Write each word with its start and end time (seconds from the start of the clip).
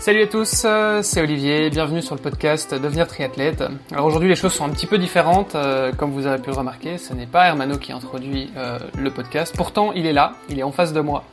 Salut 0.00 0.22
à 0.22 0.26
tous, 0.28 0.62
euh, 0.64 1.02
c'est 1.02 1.20
Olivier, 1.20 1.70
bienvenue 1.70 2.02
sur 2.02 2.14
le 2.14 2.20
podcast 2.20 2.72
Devenir 2.72 3.08
triathlète. 3.08 3.64
Alors 3.90 4.06
aujourd'hui 4.06 4.28
les 4.28 4.36
choses 4.36 4.52
sont 4.52 4.64
un 4.64 4.68
petit 4.68 4.86
peu 4.86 4.96
différentes, 4.96 5.56
euh, 5.56 5.90
comme 5.92 6.12
vous 6.12 6.28
avez 6.28 6.40
pu 6.40 6.50
le 6.50 6.56
remarquer, 6.56 6.98
ce 6.98 7.12
n'est 7.14 7.26
pas 7.26 7.48
Hermano 7.48 7.78
qui 7.78 7.90
introduit 7.90 8.48
euh, 8.56 8.78
le 8.96 9.10
podcast, 9.10 9.52
pourtant 9.56 9.92
il 9.92 10.06
est 10.06 10.12
là, 10.12 10.34
il 10.50 10.58
est 10.60 10.62
en 10.62 10.70
face 10.70 10.92
de 10.92 11.00
moi. 11.00 11.24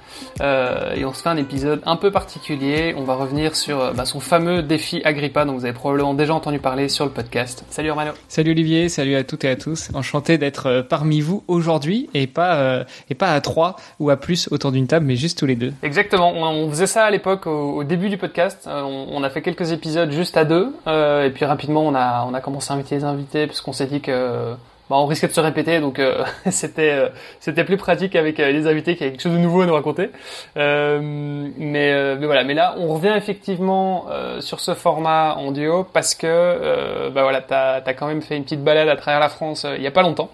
et 0.41 1.05
on 1.05 1.13
se 1.13 1.21
fait 1.21 1.29
un 1.29 1.37
épisode 1.37 1.81
un 1.85 1.95
peu 1.95 2.09
particulier, 2.09 2.95
on 2.97 3.03
va 3.03 3.13
revenir 3.13 3.55
sur 3.55 3.93
bah, 3.93 4.05
son 4.05 4.19
fameux 4.19 4.63
défi 4.63 4.99
Agrippa 5.03 5.45
dont 5.45 5.53
vous 5.53 5.65
avez 5.65 5.73
probablement 5.73 6.15
déjà 6.15 6.33
entendu 6.33 6.57
parler 6.57 6.89
sur 6.89 7.05
le 7.05 7.11
podcast. 7.11 7.63
Salut 7.69 7.89
Hermano. 7.89 8.13
Salut 8.27 8.51
Olivier, 8.51 8.89
salut 8.89 9.15
à 9.15 9.23
toutes 9.23 9.43
et 9.43 9.49
à 9.49 9.55
tous, 9.55 9.89
enchanté 9.93 10.39
d'être 10.39 10.83
parmi 10.89 11.21
vous 11.21 11.43
aujourd'hui 11.47 12.09
et 12.15 12.25
pas 12.25 12.83
et 13.11 13.15
pas 13.15 13.31
à 13.31 13.41
trois 13.41 13.75
ou 13.99 14.09
à 14.09 14.17
plus 14.17 14.47
autour 14.51 14.71
d'une 14.71 14.87
table 14.87 15.05
mais 15.05 15.15
juste 15.15 15.37
tous 15.37 15.45
les 15.45 15.55
deux. 15.55 15.71
Exactement, 15.83 16.33
on, 16.33 16.67
faisait 16.71 16.87
ça 16.87 17.05
à 17.05 17.11
l'époque 17.11 17.45
au 17.45 17.83
début 17.83 18.09
du 18.09 18.17
podcast 18.17 18.54
euh, 18.67 18.81
on, 18.81 19.23
a 19.23 19.29
fait 19.29 19.41
quelques 19.41 19.71
épisodes 19.71 20.11
juste 20.11 20.37
à 20.37 20.45
deux, 20.45 20.73
euh, 20.87 21.25
et 21.25 21.29
puis 21.29 21.45
rapidement 21.45 21.85
on 21.85 21.95
a 21.95 22.41
commencé 22.41 22.71
à 22.71 22.75
inviter 22.75 22.95
les 22.95 23.03
invités 23.03 23.47
parce 23.47 23.61
qu'on 23.61 23.73
s'est 23.73 23.85
dit 23.85 24.01
que 24.01 24.53
bah, 24.89 24.97
on 24.97 25.05
risquait 25.05 25.27
de 25.27 25.33
se 25.33 25.39
répéter, 25.39 25.79
donc 25.79 25.99
euh, 25.99 26.23
c'était 26.49 27.63
plus 27.65 27.77
pratique 27.77 28.15
avec 28.15 28.37
les 28.37 28.67
invités 28.67 28.95
qui 28.95 29.03
avaient 29.03 29.11
quelque 29.11 29.21
chose 29.21 29.33
de 29.33 29.37
nouveau 29.37 29.61
à 29.61 29.65
nous 29.65 29.73
raconter. 29.73 30.09
mais, 30.55 32.15
voilà, 32.17 32.43
mais 32.43 32.53
là 32.53 32.75
on 32.77 32.93
revient 32.93 33.13
effectivement 33.15 34.07
sur 34.39 34.59
ce 34.59 34.73
format 34.73 35.35
en 35.35 35.51
duo 35.51 35.85
parce 35.91 36.15
que 36.15 37.09
bah 37.09 37.23
voilà, 37.23 37.41
t'as 37.41 37.81
as 37.85 37.93
quand 37.93 38.07
même 38.07 38.21
fait 38.21 38.37
une 38.37 38.43
petite 38.43 38.63
balade 38.63 38.89
à 38.89 38.95
travers 38.95 39.19
la 39.19 39.29
France 39.29 39.65
il 39.75 39.81
y 39.81 39.87
a 39.87 39.91
pas 39.91 40.03
longtemps, 40.03 40.29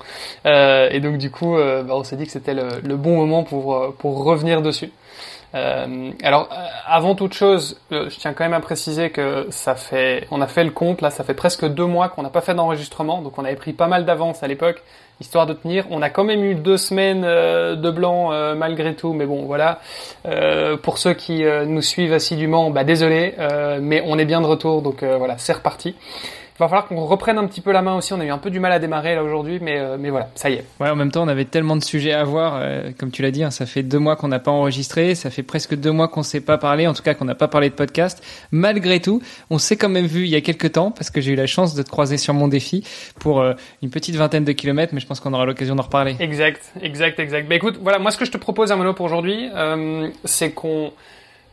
et 0.45 0.99
donc 0.99 1.17
du 1.17 1.31
coup 1.31 1.55
bah, 1.55 1.93
on 1.95 2.03
s'est 2.03 2.17
dit 2.17 2.25
que 2.25 2.31
c'était 2.31 2.53
le, 2.53 2.95
bon 2.95 3.15
moment 3.17 3.43
pour 3.43 4.23
revenir 4.23 4.61
dessus. 4.61 4.91
Euh, 5.53 6.11
alors, 6.23 6.49
euh, 6.51 6.55
avant 6.85 7.15
toute 7.15 7.33
chose, 7.33 7.79
euh, 7.91 8.09
je 8.09 8.17
tiens 8.17 8.33
quand 8.33 8.43
même 8.43 8.53
à 8.53 8.61
préciser 8.61 9.09
que 9.09 9.47
ça 9.49 9.75
fait, 9.75 10.27
on 10.31 10.41
a 10.41 10.47
fait 10.47 10.63
le 10.63 10.71
compte 10.71 11.01
là, 11.01 11.09
ça 11.09 11.23
fait 11.23 11.33
presque 11.33 11.65
deux 11.65 11.85
mois 11.85 12.09
qu'on 12.09 12.23
n'a 12.23 12.29
pas 12.29 12.41
fait 12.41 12.53
d'enregistrement, 12.53 13.21
donc 13.21 13.37
on 13.37 13.43
avait 13.43 13.55
pris 13.55 13.73
pas 13.73 13.87
mal 13.87 14.05
d'avance 14.05 14.43
à 14.43 14.47
l'époque, 14.47 14.81
histoire 15.19 15.45
de 15.45 15.53
tenir. 15.53 15.85
On 15.89 16.01
a 16.01 16.09
quand 16.09 16.23
même 16.23 16.43
eu 16.43 16.55
deux 16.55 16.77
semaines 16.77 17.21
de 17.21 17.91
blanc 17.91 18.31
malgré 18.55 18.95
tout, 18.95 19.13
mais 19.13 19.25
bon, 19.25 19.43
voilà. 19.43 19.79
pour 20.81 20.97
ceux 20.97 21.13
qui 21.13 21.43
nous 21.43 21.81
suivent 21.83 22.13
assidûment, 22.13 22.71
bah 22.71 22.83
désolé, 22.83 23.35
mais 23.81 24.01
on 24.07 24.17
est 24.17 24.25
bien 24.25 24.41
de 24.41 24.47
retour, 24.47 24.81
donc 24.81 25.03
voilà, 25.03 25.37
c'est 25.37 25.53
reparti 25.53 25.95
va 26.61 26.69
falloir 26.69 26.87
qu'on 26.87 27.05
reprenne 27.05 27.37
un 27.37 27.47
petit 27.47 27.61
peu 27.61 27.71
la 27.71 27.81
main 27.81 27.95
aussi. 27.95 28.13
On 28.13 28.19
a 28.19 28.25
eu 28.25 28.29
un 28.29 28.37
peu 28.37 28.49
du 28.49 28.59
mal 28.59 28.71
à 28.71 28.79
démarrer 28.79 29.15
là 29.15 29.23
aujourd'hui, 29.23 29.59
mais, 29.61 29.79
euh, 29.79 29.97
mais 29.99 30.09
voilà, 30.09 30.29
ça 30.35 30.49
y 30.49 30.53
est. 30.53 30.65
Ouais, 30.79 30.89
en 30.89 30.95
même 30.95 31.11
temps, 31.11 31.23
on 31.23 31.27
avait 31.27 31.45
tellement 31.45 31.75
de 31.75 31.83
sujets 31.83 32.13
à 32.13 32.23
voir. 32.23 32.55
Euh, 32.57 32.91
comme 32.97 33.11
tu 33.11 33.21
l'as 33.21 33.31
dit, 33.31 33.43
hein, 33.43 33.51
ça 33.51 33.65
fait 33.65 33.83
deux 33.83 33.99
mois 33.99 34.15
qu'on 34.15 34.27
n'a 34.27 34.39
pas 34.39 34.51
enregistré. 34.51 35.15
Ça 35.15 35.29
fait 35.29 35.43
presque 35.43 35.75
deux 35.75 35.91
mois 35.91 36.07
qu'on 36.07 36.21
ne 36.21 36.25
s'est 36.25 36.41
pas 36.41 36.57
parlé. 36.57 36.87
En 36.87 36.93
tout 36.93 37.03
cas, 37.03 37.13
qu'on 37.13 37.25
n'a 37.25 37.35
pas 37.35 37.47
parlé 37.47 37.69
de 37.69 37.75
podcast. 37.75 38.23
Malgré 38.51 38.99
tout, 38.99 39.21
on 39.49 39.57
s'est 39.57 39.77
quand 39.77 39.89
même 39.89 40.05
vu 40.05 40.23
il 40.23 40.29
y 40.29 40.35
a 40.35 40.41
quelques 40.41 40.71
temps 40.73 40.91
parce 40.91 41.09
que 41.09 41.21
j'ai 41.21 41.31
eu 41.31 41.35
la 41.35 41.47
chance 41.47 41.75
de 41.75 41.83
te 41.83 41.89
croiser 41.89 42.17
sur 42.17 42.33
mon 42.33 42.47
défi 42.47 42.83
pour 43.19 43.41
euh, 43.41 43.53
une 43.81 43.89
petite 43.89 44.15
vingtaine 44.15 44.45
de 44.45 44.51
kilomètres, 44.51 44.93
mais 44.93 44.99
je 44.99 45.07
pense 45.07 45.19
qu'on 45.19 45.33
aura 45.33 45.45
l'occasion 45.45 45.75
d'en 45.75 45.83
reparler. 45.83 46.15
Exact, 46.19 46.71
exact, 46.81 47.19
exact. 47.19 47.47
Bah 47.47 47.55
écoute, 47.55 47.79
voilà, 47.81 47.99
moi 47.99 48.11
ce 48.11 48.17
que 48.17 48.25
je 48.25 48.31
te 48.31 48.37
propose, 48.37 48.71
Amano, 48.71 48.93
pour 48.93 49.05
aujourd'hui, 49.05 49.49
c'est 50.25 50.51
qu'on 50.51 50.91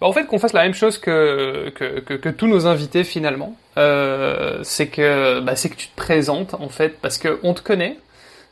bah, 0.01 0.07
en 0.07 0.13
fait, 0.13 0.27
qu'on 0.27 0.39
fasse 0.39 0.53
la 0.53 0.63
même 0.63 0.75
chose 0.75 0.99
que, 0.99 1.71
que, 1.71 1.99
que, 2.01 2.29
tous 2.29 2.47
nos 2.47 2.67
invités 2.67 3.05
finalement. 3.05 3.57
Euh, 3.77 4.61
c'est 4.63 4.89
que 4.89 5.41
bah, 5.41 5.55
que 5.55 5.75
tu 5.75 5.89
te 5.89 5.97
présentes 5.97 6.55
en 6.55 6.69
fait 6.69 7.01
parce 7.01 7.19
que 7.19 7.39
on 7.43 7.55
te 7.55 7.63
connaît. 7.63 7.99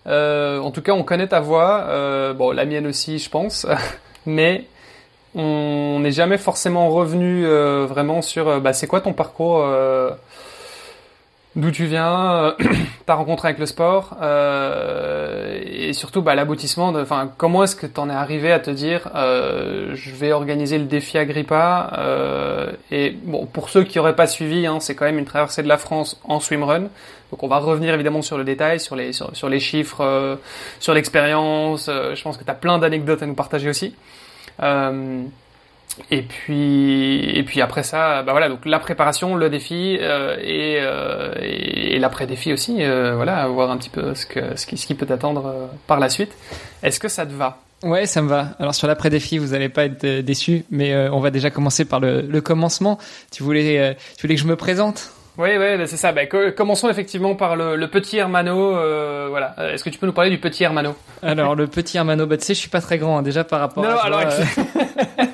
Euh, 0.07 0.59
en 0.61 0.71
tout 0.71 0.83
cas, 0.83 0.93
on 0.93 1.03
connaît 1.03 1.29
ta 1.29 1.41
voix. 1.41 1.85
Euh, 1.89 2.33
bon, 2.33 2.53
la 2.53 2.65
mienne 2.65 2.87
aussi, 2.87 3.19
je 3.19 3.31
pense. 3.31 3.67
Mais 4.27 4.65
on 5.35 6.01
n'est 6.01 6.13
jamais 6.13 6.39
forcément 6.39 6.91
revenu 6.91 7.47
vraiment 7.47 8.23
sur 8.23 8.61
bah, 8.61 8.73
c'est 8.73 8.87
quoi 8.87 9.01
ton 9.01 9.13
parcours 9.13 9.65
d'où 11.57 11.71
tu 11.71 11.87
viens, 11.87 12.35
euh, 12.35 12.53
ta 13.07 13.15
rencontre 13.15 13.47
avec 13.47 13.59
le 13.59 13.67
sport, 13.67 14.17
euh, 14.21 15.59
et 15.65 15.95
surtout 15.95 16.23
bah, 16.23 16.35
l'aboutissement 16.35 16.93
de, 16.93 17.01
enfin, 17.01 17.31
comment 17.37 17.65
est-ce 17.65 17.75
que 17.75 17.87
tu 17.87 17.99
en 17.99 18.11
es 18.11 18.13
arrivé 18.13 18.53
à 18.53 18.61
te 18.61 18.71
dire, 18.71 19.09
euh, 19.15 19.93
je 19.95 20.15
vais 20.15 20.33
organiser 20.33 20.79
le 20.79 20.85
défi 20.85 21.17
Agrippa, 21.17 21.95
euh, 21.99 22.73
et 22.91 23.11
bon, 23.11 23.47
pour 23.47 23.71
ceux 23.71 23.85
qui 23.85 23.99
n'auraient 23.99 24.17
pas 24.17 24.27
suivi, 24.27 24.67
hein, 24.67 24.79
c'est 24.81 24.95
quand 24.95 25.07
même 25.07 25.19
une 25.19 25.25
traversée 25.25 25.63
de 25.63 25.69
la 25.69 25.79
France 25.79 26.21
en 26.25 26.41
swimrun, 26.41 26.89
donc 27.31 27.43
on 27.43 27.49
va 27.49 27.59
revenir 27.59 27.95
évidemment 27.95 28.23
sur 28.23 28.37
le 28.37 28.45
détail, 28.45 28.79
sur 28.79 28.95
les, 28.95 29.13
sur, 29.13 29.49
les 29.49 29.61
chiffres, 29.61 30.03
euh, 30.03 30.37
sur 30.79 30.93
l'expérience, 30.93 31.87
je 31.87 32.23
pense 32.23 32.37
que 32.37 32.45
tu 32.45 32.51
as 32.51 32.55
plein 32.55 32.79
d'anecdotes 32.79 33.23
à 33.23 33.27
nous 33.27 33.35
partager 33.35 33.69
aussi. 33.69 33.95
Et 36.11 36.23
puis, 36.23 37.31
et 37.37 37.43
puis 37.43 37.61
après 37.61 37.83
ça, 37.83 38.23
bah 38.23 38.33
voilà, 38.33 38.49
donc 38.49 38.65
la 38.65 38.79
préparation, 38.79 39.35
le 39.35 39.49
défi 39.51 39.99
euh, 40.01 40.37
et, 40.41 40.79
euh, 40.81 41.33
et, 41.41 41.99
l'après-défi 41.99 42.53
aussi, 42.53 42.83
euh, 42.83 43.15
voilà, 43.17 43.47
voir 43.49 43.71
un 43.71 43.77
petit 43.77 43.91
peu 43.91 44.15
ce, 44.15 44.27
que, 44.27 44.57
ce, 44.57 44.67
qui, 44.67 44.77
ce 44.77 44.87
qui 44.87 44.95
peut 44.95 45.11
attendre 45.13 45.47
euh, 45.47 45.67
par 45.87 45.99
la 45.99 46.09
suite. 46.09 46.33
Est-ce 46.83 47.01
que 47.01 47.09
ça 47.09 47.27
te 47.27 47.33
va? 47.33 47.59
Ouais, 47.83 48.07
ça 48.07 48.23
me 48.23 48.29
va. 48.29 48.51
Alors 48.59 48.75
sur 48.75 48.87
l'après-défi, 48.87 49.39
vous 49.39 49.49
n'allez 49.49 49.69
pas 49.69 49.85
être 49.85 50.07
déçus, 50.21 50.65
mais 50.71 50.97
on 51.09 51.21
va 51.21 51.31
déjà 51.31 51.51
commencer 51.51 51.85
par 51.85 52.01
le, 52.01 52.23
le 52.23 52.41
commencement. 52.41 52.99
Tu 53.31 53.43
voulais, 53.43 53.97
tu 54.17 54.23
voulais 54.23 54.35
que 54.35 54.41
je 54.41 54.47
me 54.47 54.57
présente? 54.57 55.11
Oui, 55.39 55.51
oui, 55.59 55.87
c'est 55.87 55.99
ça. 55.99 56.13
Bah, 56.13 56.23
commençons 56.57 56.89
effectivement 56.89 57.35
par 57.35 57.57
le, 57.57 57.77
le 57.77 57.89
petit 57.89 58.17
Hermano. 58.17 58.75
Euh, 58.75 59.27
voilà. 59.29 59.55
Est-ce 59.73 59.85
que 59.85 59.91
tu 59.91 59.99
peux 59.99 60.07
nous 60.07 60.13
parler 60.13 60.31
du 60.31 60.39
petit 60.39 60.65
Hermano? 60.65 60.95
Alors 61.23 61.55
le 61.55 61.67
petit 61.67 61.99
Hermano, 61.99 62.27
bah, 62.27 62.39
tu 62.39 62.45
sais, 62.45 62.55
je 62.55 62.61
suis 62.61 62.71
pas 62.71 62.81
très 62.81 62.97
grand 62.97 63.19
hein, 63.19 63.23
déjà 63.23 63.45
par 63.45 63.61
rapport. 63.61 63.85
Non, 63.85 63.91
à 63.91 64.05
alors. 64.05 64.23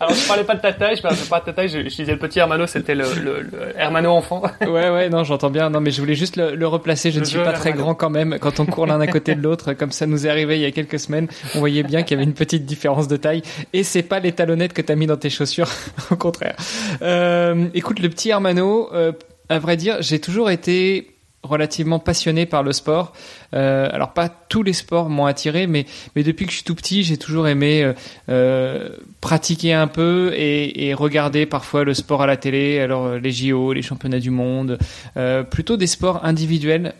Alors, 0.00 0.14
je 0.14 0.26
parlais 0.26 0.44
pas 0.44 0.54
de 0.54 0.62
ta 0.62 0.72
taille, 0.72 0.96
je 0.96 1.02
parlais 1.02 1.18
pas 1.28 1.40
de 1.40 1.44
ta 1.44 1.52
taille, 1.52 1.68
je, 1.68 1.80
disais 1.80 2.12
le 2.12 2.18
petit 2.18 2.38
Hermano, 2.38 2.66
c'était 2.66 2.94
le, 2.94 3.04
le, 3.22 3.42
le, 3.42 3.78
Hermano 3.78 4.10
enfant. 4.12 4.42
Ouais, 4.62 4.88
ouais, 4.88 5.10
non, 5.10 5.24
j'entends 5.24 5.50
bien. 5.50 5.68
Non, 5.68 5.80
mais 5.80 5.90
je 5.90 6.00
voulais 6.00 6.14
juste 6.14 6.36
le, 6.36 6.54
le 6.54 6.66
replacer. 6.66 7.10
Je 7.10 7.20
ne 7.20 7.24
suis 7.24 7.38
pas 7.38 7.52
très 7.52 7.72
grand 7.72 7.94
quand 7.94 8.08
même. 8.08 8.38
Quand 8.40 8.60
on 8.60 8.66
court 8.66 8.86
l'un 8.86 9.00
à 9.00 9.06
côté 9.06 9.34
de 9.34 9.42
l'autre, 9.42 9.74
comme 9.74 9.92
ça 9.92 10.06
nous 10.06 10.26
est 10.26 10.30
arrivé 10.30 10.56
il 10.56 10.62
y 10.62 10.64
a 10.64 10.70
quelques 10.70 10.98
semaines, 10.98 11.28
on 11.54 11.58
voyait 11.58 11.82
bien 11.82 12.02
qu'il 12.02 12.16
y 12.16 12.20
avait 12.20 12.28
une 12.28 12.34
petite 12.34 12.64
différence 12.64 13.08
de 13.08 13.16
taille. 13.16 13.42
Et 13.74 13.82
c'est 13.82 14.02
pas 14.02 14.20
les 14.20 14.32
talonnettes 14.32 14.72
que 14.72 14.82
t'as 14.82 14.94
mis 14.94 15.06
dans 15.06 15.18
tes 15.18 15.28
chaussures, 15.28 15.68
au 16.10 16.16
contraire. 16.16 16.56
Euh, 17.02 17.66
écoute, 17.74 17.98
le 17.98 18.08
petit 18.08 18.30
Hermano, 18.30 18.88
euh, 18.94 19.12
à 19.50 19.58
vrai 19.58 19.76
dire, 19.76 19.96
j'ai 20.00 20.18
toujours 20.18 20.50
été 20.50 21.19
relativement 21.42 21.98
passionné 21.98 22.46
par 22.46 22.62
le 22.62 22.72
sport. 22.72 23.12
Euh, 23.54 23.88
alors 23.92 24.12
pas 24.12 24.28
tous 24.28 24.62
les 24.62 24.72
sports 24.72 25.08
m'ont 25.08 25.26
attiré, 25.26 25.66
mais 25.66 25.86
mais 26.14 26.22
depuis 26.22 26.44
que 26.44 26.52
je 26.52 26.56
suis 26.56 26.64
tout 26.64 26.74
petit, 26.74 27.02
j'ai 27.02 27.16
toujours 27.16 27.48
aimé 27.48 27.82
euh, 27.82 27.92
euh 28.28 28.88
pratiquer 29.20 29.74
un 29.74 29.86
peu 29.86 30.32
et, 30.34 30.88
et, 30.88 30.94
regarder 30.94 31.44
parfois 31.44 31.84
le 31.84 31.92
sport 31.92 32.22
à 32.22 32.26
la 32.26 32.36
télé. 32.36 32.80
Alors 32.80 33.06
euh, 33.06 33.18
les 33.18 33.32
JO, 33.32 33.72
les 33.72 33.82
championnats 33.82 34.18
du 34.18 34.30
monde, 34.30 34.78
euh, 35.16 35.42
plutôt 35.42 35.76
des 35.76 35.86
sports 35.86 36.24
individuels. 36.24 36.94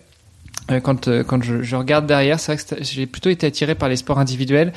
Quand 0.84 1.08
quand 1.24 1.42
je, 1.42 1.62
je 1.62 1.74
regarde 1.74 2.06
derrière, 2.06 2.38
c'est 2.38 2.54
vrai 2.54 2.76
que 2.78 2.84
j'ai 2.84 3.06
plutôt 3.06 3.30
été 3.30 3.44
attiré 3.44 3.74
par 3.74 3.88
les 3.88 3.96
sports 3.96 4.20
individuels. 4.20 4.72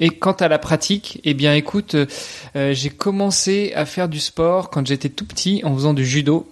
Et 0.00 0.08
quant 0.08 0.32
à 0.32 0.48
la 0.48 0.58
pratique, 0.58 1.20
eh 1.24 1.34
bien 1.34 1.54
écoute, 1.54 1.94
euh, 1.94 2.72
j'ai 2.72 2.88
commencé 2.88 3.72
à 3.76 3.84
faire 3.84 4.08
du 4.08 4.18
sport 4.18 4.70
quand 4.70 4.86
j'étais 4.86 5.10
tout 5.10 5.26
petit 5.26 5.60
en 5.62 5.74
faisant 5.74 5.92
du 5.92 6.06
judo. 6.06 6.48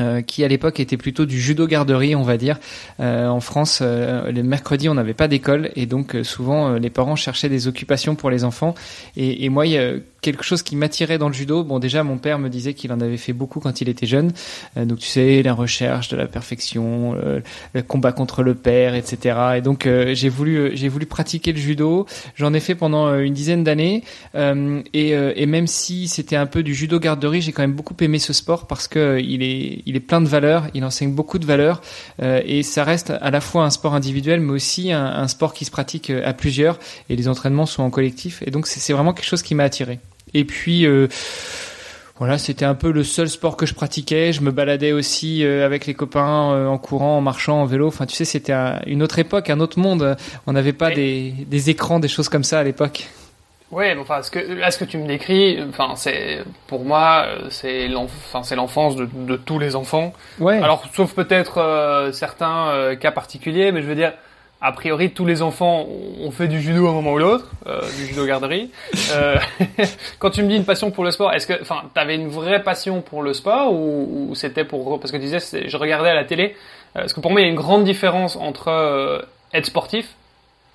Euh, 0.00 0.22
qui 0.22 0.44
à 0.44 0.48
l'époque 0.48 0.78
était 0.78 0.96
plutôt 0.96 1.26
du 1.26 1.40
judo 1.40 1.66
garderie, 1.66 2.14
on 2.14 2.22
va 2.22 2.36
dire. 2.36 2.58
Euh, 3.00 3.26
en 3.26 3.40
France, 3.40 3.80
euh, 3.82 4.30
les 4.30 4.44
mercredis, 4.44 4.88
on 4.88 4.94
n'avait 4.94 5.14
pas 5.14 5.26
d'école 5.26 5.70
et 5.74 5.86
donc 5.86 6.14
euh, 6.14 6.22
souvent 6.22 6.74
les 6.74 6.90
parents 6.90 7.16
cherchaient 7.16 7.48
des 7.48 7.66
occupations 7.66 8.14
pour 8.14 8.30
les 8.30 8.44
enfants. 8.44 8.74
Et, 9.16 9.44
et 9.44 9.48
moi, 9.48 9.66
il 9.66 9.72
y 9.72 9.78
a 9.78 9.94
quelque 10.20 10.44
chose 10.44 10.62
qui 10.62 10.76
m'attirait 10.76 11.18
dans 11.18 11.28
le 11.28 11.34
judo. 11.34 11.64
Bon, 11.64 11.80
déjà, 11.80 12.04
mon 12.04 12.18
père 12.18 12.38
me 12.38 12.48
disait 12.48 12.74
qu'il 12.74 12.92
en 12.92 13.00
avait 13.00 13.16
fait 13.16 13.32
beaucoup 13.32 13.60
quand 13.60 13.80
il 13.80 13.88
était 13.88 14.06
jeune. 14.06 14.32
donc, 14.76 14.98
tu 14.98 15.06
sais, 15.06 15.42
la 15.42 15.54
recherche 15.54 16.08
de 16.08 16.16
la 16.16 16.26
perfection, 16.26 17.14
le 17.72 17.82
combat 17.82 18.10
contre 18.10 18.42
le 18.42 18.56
père, 18.56 18.96
etc. 18.96 19.38
Et 19.56 19.60
donc, 19.60 19.88
j'ai 20.12 20.28
voulu, 20.28 20.72
j'ai 20.74 20.88
voulu 20.88 21.06
pratiquer 21.06 21.52
le 21.52 21.58
judo. 21.58 22.04
J'en 22.34 22.52
ai 22.52 22.58
fait 22.58 22.74
pendant 22.74 23.16
une 23.16 23.32
dizaine 23.32 23.62
d'années. 23.62 24.02
et, 24.34 25.10
et 25.10 25.46
même 25.46 25.68
si 25.68 26.08
c'était 26.08 26.34
un 26.34 26.46
peu 26.46 26.64
du 26.64 26.74
judo 26.74 26.98
garderie, 26.98 27.40
j'ai 27.40 27.52
quand 27.52 27.62
même 27.62 27.74
beaucoup 27.74 27.96
aimé 28.00 28.18
ce 28.18 28.32
sport 28.32 28.66
parce 28.66 28.88
que 28.88 29.20
il 29.20 29.44
est 29.44 29.87
il 29.88 29.96
est 29.96 30.00
plein 30.00 30.20
de 30.20 30.28
valeurs, 30.28 30.66
il 30.74 30.84
enseigne 30.84 31.12
beaucoup 31.12 31.38
de 31.38 31.46
valeurs 31.46 31.80
euh, 32.22 32.42
et 32.44 32.62
ça 32.62 32.84
reste 32.84 33.10
à 33.10 33.30
la 33.30 33.40
fois 33.40 33.64
un 33.64 33.70
sport 33.70 33.94
individuel 33.94 34.40
mais 34.40 34.52
aussi 34.52 34.92
un, 34.92 35.26
sport 35.28 35.54
qui 35.54 35.64
se 35.64 35.70
pratique 35.70 36.10
euh, 36.10 36.22
à 36.28 36.34
plusieurs 36.34 36.78
et 37.08 37.16
les 37.16 37.26
entraînements 37.26 37.66
sont 37.66 37.82
en 37.82 37.90
collectif 37.90 38.42
et 38.46 38.50
donc 38.50 38.66
c'est 38.66 38.92
vraiment 38.92 39.14
quelque 39.14 39.26
chose 39.26 39.42
qui 39.42 39.54
m'a 39.54 39.64
attiré. 39.64 39.98
Et 40.34 40.44
puis 40.44 40.86
euh, 40.86 41.08
voilà, 42.18 42.36
c'était 42.36 42.66
un 42.66 42.74
peu 42.74 42.92
le 42.92 43.02
seul 43.02 43.30
sport 43.30 43.56
que 43.56 43.64
je 43.64 43.74
pratiquais. 43.74 44.32
Je 44.32 44.42
me 44.42 44.50
baladais 44.50 44.92
aussi 44.92 45.44
avec 45.44 45.86
les 45.86 45.94
copains 45.94 46.66
en 46.66 46.76
courant, 46.76 47.18
en 47.18 47.20
marchant, 47.20 47.62
en 47.62 47.64
vélo. 47.64 47.86
Enfin, 47.86 48.06
tu 48.06 48.16
sais, 48.16 48.24
c'était 48.24 48.52
une 48.88 49.04
autre 49.04 49.20
époque, 49.20 49.50
un 49.50 49.60
autre 49.60 49.78
monde. 49.78 50.16
On 50.48 50.52
n'avait 50.52 50.72
pas 50.72 50.90
des, 50.90 51.32
des, 51.46 51.70
écrans, 51.70 52.00
des 52.00 52.08
choses 52.08 52.28
comme 52.28 52.42
ça 52.42 52.58
à 52.58 52.64
l'époque. 52.64 53.08
Ouais, 53.70 53.94
enfin, 54.00 54.22
ce 54.22 54.30
que, 54.30 54.38
là, 54.38 54.70
ce 54.70 54.78
que 54.78 54.84
tu 54.84 54.96
me 54.96 55.06
décris, 55.06 55.62
enfin, 55.68 55.92
c'est, 55.94 56.42
pour 56.66 56.84
moi, 56.84 57.26
c'est 57.50 57.86
l'enfance 57.88 58.96
de, 58.96 59.06
de, 59.12 59.36
tous 59.36 59.58
les 59.58 59.76
enfants. 59.76 60.14
Ouais. 60.38 60.56
Alors, 60.62 60.84
sauf 60.94 61.14
peut-être 61.14 62.10
certains 62.12 62.96
cas 62.98 63.10
particuliers, 63.10 63.70
mais 63.70 63.82
je 63.82 63.86
veux 63.86 63.94
dire, 63.94 64.14
a 64.60 64.72
priori, 64.72 65.12
tous 65.12 65.24
les 65.24 65.42
enfants 65.42 65.86
ont 66.20 66.30
fait 66.32 66.48
du 66.48 66.60
judo 66.60 66.88
à 66.88 66.90
un 66.90 66.92
moment 66.92 67.12
ou 67.12 67.18
l'autre, 67.18 67.48
euh, 67.68 67.80
du 67.96 68.06
judo 68.06 68.26
garderie. 68.26 68.70
Euh, 69.12 69.36
quand 70.18 70.30
tu 70.30 70.42
me 70.42 70.48
dis 70.48 70.56
une 70.56 70.64
passion 70.64 70.90
pour 70.90 71.04
le 71.04 71.12
sport, 71.12 71.32
est-ce 71.32 71.46
que, 71.46 71.60
enfin, 71.62 71.82
t'avais 71.94 72.16
une 72.16 72.28
vraie 72.28 72.62
passion 72.64 73.00
pour 73.00 73.22
le 73.22 73.34
sport 73.34 73.72
ou, 73.72 74.32
c'était 74.34 74.64
pour, 74.64 74.98
parce 74.98 75.12
que 75.12 75.16
tu 75.16 75.24
disais, 75.24 75.38
je 75.68 75.76
regardais 75.76 76.10
à 76.10 76.14
la 76.14 76.24
télé. 76.24 76.56
Euh, 76.96 77.00
parce 77.00 77.12
que 77.12 77.20
pour 77.20 77.30
moi, 77.30 77.40
il 77.40 77.44
y 77.44 77.46
a 77.46 77.50
une 77.50 77.56
grande 77.56 77.84
différence 77.84 78.34
entre 78.34 78.68
euh, 78.68 79.22
être 79.54 79.66
sportif 79.66 80.14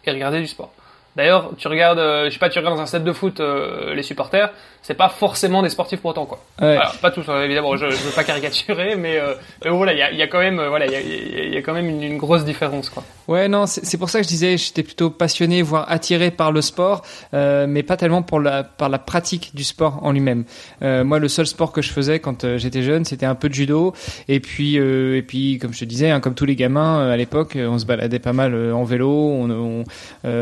et 0.06 0.12
regarder 0.12 0.39
du 0.39 0.48
sport. 0.48 0.72
D'ailleurs, 1.15 1.51
tu 1.57 1.68
regardes, 1.68 2.00
euh, 2.00 2.25
je 2.25 2.31
sais 2.31 2.39
pas, 2.39 2.50
tu 2.50 2.57
regardes 2.57 2.75
dans 2.75 2.81
un 2.81 2.88
stade 2.88 3.04
de 3.04 3.13
foot 3.13 3.39
euh, 3.39 3.94
les 3.94 4.01
supporters, 4.01 4.51
c'est 4.81 4.95
pas 4.95 5.10
forcément 5.10 5.62
des 5.62 5.69
sportifs 5.69 6.01
pour 6.01 6.10
autant 6.10 6.25
quoi. 6.25 6.44
Ouais. 6.60 6.77
pas 7.01 7.12
tous 7.12 7.24
hein, 7.30 7.44
évidemment, 7.44 7.77
je, 7.77 7.89
je 7.89 7.95
veux 7.95 8.12
pas 8.12 8.24
caricaturer, 8.24 8.95
mais, 8.95 9.19
euh, 9.19 9.36
voilà, 9.69 9.94
il 9.94 10.00
y 10.00 10.01
a, 10.01 10.12
y 10.12 10.21
a, 10.24 10.27
quand 10.27 10.39
même, 10.39 10.56
voilà, 10.56 10.88
il 10.88 10.92
y 10.92 10.95
a, 10.95 11.56
y 11.56 11.57
a, 11.57 11.62
quand 11.62 11.74
même 11.74 11.88
une, 11.88 12.01
une, 12.01 12.18
grosse 12.18 12.44
différence 12.45 12.89
quoi. 12.89 13.04
Ouais, 13.27 13.48
non, 13.48 13.68
c'est 13.68 13.98
pour 13.98 14.10
ça 14.10 14.19
que 14.19 14.24
je 14.24 14.30
disais, 14.30 14.57
j'étais 14.57 14.83
plutôt 14.83 15.12
passionné, 15.12 15.62
voire 15.62 15.89
attiré 15.89 16.31
par 16.31 16.51
le 16.51 16.62
sport, 16.62 17.04
mais 17.31 17.83
pas 17.83 17.95
tellement 17.95 18.21
pour 18.21 18.39
la 18.39 18.63
par 18.63 18.89
la 18.89 19.00
pratique 19.00 19.56
du 19.56 19.63
sport 19.63 20.00
en 20.04 20.12
lui-même. 20.12 20.44
Moi, 20.81 21.19
le 21.19 21.27
seul 21.30 21.48
sport 21.48 21.71
que 21.71 21.81
je 21.81 21.92
faisais 21.92 22.19
quand 22.19 22.57
j'étais 22.57 22.83
jeune, 22.83 23.06
c'était 23.06 23.25
un 23.25 23.36
peu 23.36 23.48
de 23.48 23.54
judo, 23.54 23.94
et 24.27 24.42
puis 24.42 24.75
et 24.75 25.21
puis 25.21 25.57
comme 25.57 25.74
je 25.74 25.80
te 25.80 25.86
disais, 25.86 26.10
hein, 26.10 26.19
comme 26.19 26.36
tous 26.36 26.45
les 26.45 26.57
gamins 26.57 27.10
à 27.10 27.15
l'époque, 27.15 27.57
on 27.57 27.80
se 27.80 27.86
baladait 27.86 28.19
pas 28.19 28.33
mal 28.33 28.74
en 28.74 28.83
vélo, 28.83 29.10
on, 29.10 29.50
on, 29.50 29.83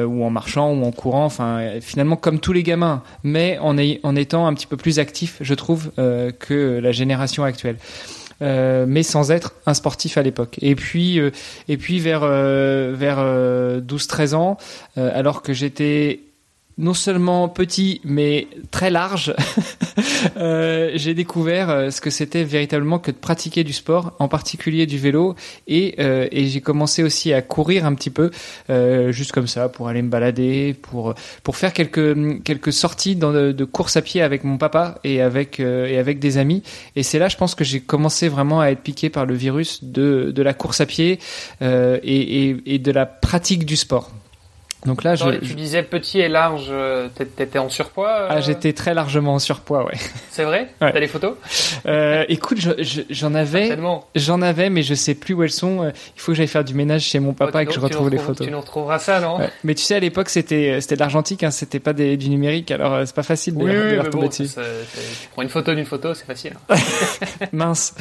ou 0.06 0.26
en 0.26 0.30
marchant 0.32 0.61
ou 0.70 0.84
en 0.86 0.92
courant, 0.92 1.30
finalement 1.82 2.16
comme 2.16 2.40
tous 2.40 2.54
les 2.54 2.64
gamins, 2.64 3.04
mais 3.24 3.58
en, 3.60 3.78
étant 3.78 4.48
un 4.48 4.54
petit 4.54 4.68
peu 4.68 4.78
plus 4.78 5.00
actif, 5.00 5.38
je 5.42 5.54
trouve, 5.54 5.92
euh, 6.00 6.32
que 6.32 6.80
la 6.80 6.92
génération 6.92 7.44
actuelle. 7.44 7.78
Euh, 8.42 8.86
mais 8.88 9.04
sans 9.04 9.30
être 9.30 9.54
un 9.68 9.76
sportif 9.76 10.18
à 10.18 10.24
l'époque. 10.24 10.58
Et 10.64 10.74
puis, 10.74 11.20
euh, 11.20 11.30
vers 11.68 12.22
vers 12.22 13.20
12-13 13.82 14.34
ans, 14.34 14.58
alors 14.96 15.44
que 15.44 15.54
j'étais 15.54 16.22
non 16.78 16.94
seulement 16.94 17.50
petit 17.50 18.02
mais 18.04 18.48
très 18.72 18.90
large, 18.90 19.36
euh, 20.38 20.92
j'ai 20.96 21.14
découvert 21.14 21.70
euh, 21.70 21.90
ce 21.92 22.02
que 22.02 22.10
c'était 22.10 22.44
véritablement 22.44 23.00
que 23.00 23.12
de 23.12 23.18
pratiquer 23.18 23.64
du 23.64 23.74
sport, 23.74 24.14
en 24.20 24.28
particulier 24.28 24.86
du 24.86 24.98
vélo, 24.98 25.36
et, 25.68 25.96
euh, 26.00 26.28
et 26.32 26.48
j'ai 26.48 26.62
commencé 26.62 27.04
aussi 27.04 27.34
à 27.34 27.42
courir 27.42 27.86
un 27.86 27.94
petit 27.94 28.10
peu, 28.10 28.32
euh, 28.70 29.12
juste 29.12 29.32
comme 29.32 29.48
ça, 29.48 29.70
pour 29.70 29.88
aller 29.88 30.02
me 30.02 30.10
balader, 30.10 30.76
pour 30.82 31.14
pour 31.44 31.58
faire 31.58 31.74
quelques 31.74 32.44
quelques 32.44 32.74
sorties 32.74 33.16
de 33.16 33.66
course 33.66 33.98
à 33.98 34.02
pied 34.02 34.22
avec 34.22 34.44
mon 34.44 34.58
papa 34.58 35.00
et 35.04 35.22
avec 35.22 35.60
euh, 35.60 35.88
et 35.88 35.98
avec 35.98 36.20
des 36.20 36.38
amis. 36.38 36.64
Et 36.96 37.04
c'est 37.04 37.20
là, 37.20 37.28
je 37.28 37.38
pense 37.38 37.56
que 37.56 37.64
j'ai 37.64 37.82
commencé 37.82 38.28
vraiment 38.30 38.62
à 38.62 38.68
être 38.68 38.82
piqué 38.82 39.10
par 39.10 39.26
le 39.26 39.36
virus 39.36 39.84
de 39.84 40.32
de 40.34 40.42
la 40.42 40.54
course 40.54 40.82
à 40.82 40.86
pied 40.86 41.20
et, 41.62 41.68
et, 42.04 42.58
et 42.66 42.80
de 42.80 42.92
la 42.92 43.06
pratique 43.06 43.66
du 43.66 43.76
sport. 43.76 44.12
Donc 44.86 45.04
là, 45.04 45.14
je, 45.14 45.30
tu 45.30 45.54
disais 45.54 45.84
petit 45.84 46.20
et 46.22 46.28
large, 46.28 46.70
euh, 46.72 47.08
t'étais 47.36 47.60
en 47.60 47.70
surpoids 47.70 48.10
euh 48.10 48.28
Ah, 48.32 48.42
j'étais 48.42 48.74
très 48.74 48.96
largement 48.96 49.36
en 49.36 49.40
surpoids, 49.40 49.86
ouais. 49.86 49.94
C'est 50.32 50.44
vrai? 50.44 50.70
Ouais. 50.82 50.92
T'as 50.92 51.00
les 51.00 51.08
photos? 51.08 51.36
Euh, 51.86 52.26
Écoute, 52.30 52.58
j'en 53.10 53.36
avais, 53.36 53.78
j'en 54.16 54.42
avais, 54.42 54.72
mais 54.72 54.82
je 54.82 54.96
sais 54.96 55.14
plus 55.14 55.36
où 55.36 55.44
elles 55.44 55.52
sont. 55.52 55.92
Il 56.16 56.22
faut 56.22 56.32
que 56.32 56.36
j'aille 56.36 56.48
faire 56.48 56.64
du 56.64 56.74
ménage 56.74 57.04
chez 57.04 57.20
mon 57.20 57.34
papa 57.34 57.62
et 57.62 57.66
que 57.68 57.74
je 57.74 57.80
retrouve 57.80 58.10
les 58.10 58.18
photos. 58.18 58.48
Tu 58.48 58.52
nous 58.52 58.60
retrouveras 58.60 58.98
ça, 58.98 59.20
non? 59.20 59.38
Ouais. 59.38 59.50
Mais 59.64 59.76
tu 59.76 59.84
sais, 59.84 59.96
à 59.96 60.00
l'époque, 60.00 60.30
c'était 60.30 60.82
c'était 60.82 60.96
de 60.96 61.02
l'argentique, 61.02 61.44
hein, 61.44 61.52
c'était 61.52 61.80
pas 61.80 61.94
des, 61.94 62.18
du 62.18 62.30
numérique, 62.30 62.72
alors 62.72 63.06
c'est 63.06 63.16
pas 63.16 63.24
facile 63.24 63.56
de, 63.56 63.64
oui, 63.64 63.72
de 63.72 63.78
les 63.78 64.00
retomber 64.00 64.24
bon, 64.24 64.30
dessus. 64.30 64.48
Ça, 64.48 64.62
tu 64.62 65.28
prends 65.32 65.44
une 65.44 65.50
photo 65.50 65.76
d'une 65.76 65.86
photo, 65.86 66.16
c'est 66.16 66.26
facile. 66.26 66.54
Mince. 67.52 67.94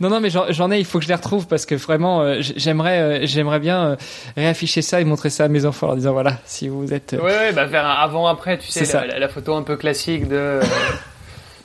non, 0.00 0.08
non, 0.08 0.20
mais 0.20 0.30
j'en 0.30 0.70
ai. 0.70 0.78
Il 0.78 0.86
faut 0.86 0.98
que 0.98 1.04
je 1.04 1.08
les 1.08 1.14
retrouve 1.14 1.46
parce 1.48 1.66
que 1.66 1.74
vraiment, 1.74 2.40
j'aimerais, 2.40 3.26
j'aimerais 3.26 3.60
bien 3.60 3.98
réafficher 4.36 4.80
ça 4.80 4.98
et 5.00 5.04
montrer 5.04 5.28
ça 5.28 5.44
à 5.44 5.48
mes 5.48 5.66
enfants 5.66 5.81
en 5.90 5.94
disant 5.96 6.12
voilà. 6.12 6.38
Si 6.44 6.68
vous 6.68 6.92
êtes. 6.92 7.12
Ouais, 7.12 7.22
ouais 7.22 7.52
bah 7.52 7.68
faire 7.68 7.86
un 7.86 7.94
avant-après, 7.94 8.58
tu 8.58 8.68
sais, 8.68 8.90
la, 8.92 9.06
la, 9.06 9.18
la, 9.18 9.28
photo 9.28 9.54
un 9.54 9.62
peu 9.62 9.76
classique 9.76 10.28
de. 10.28 10.60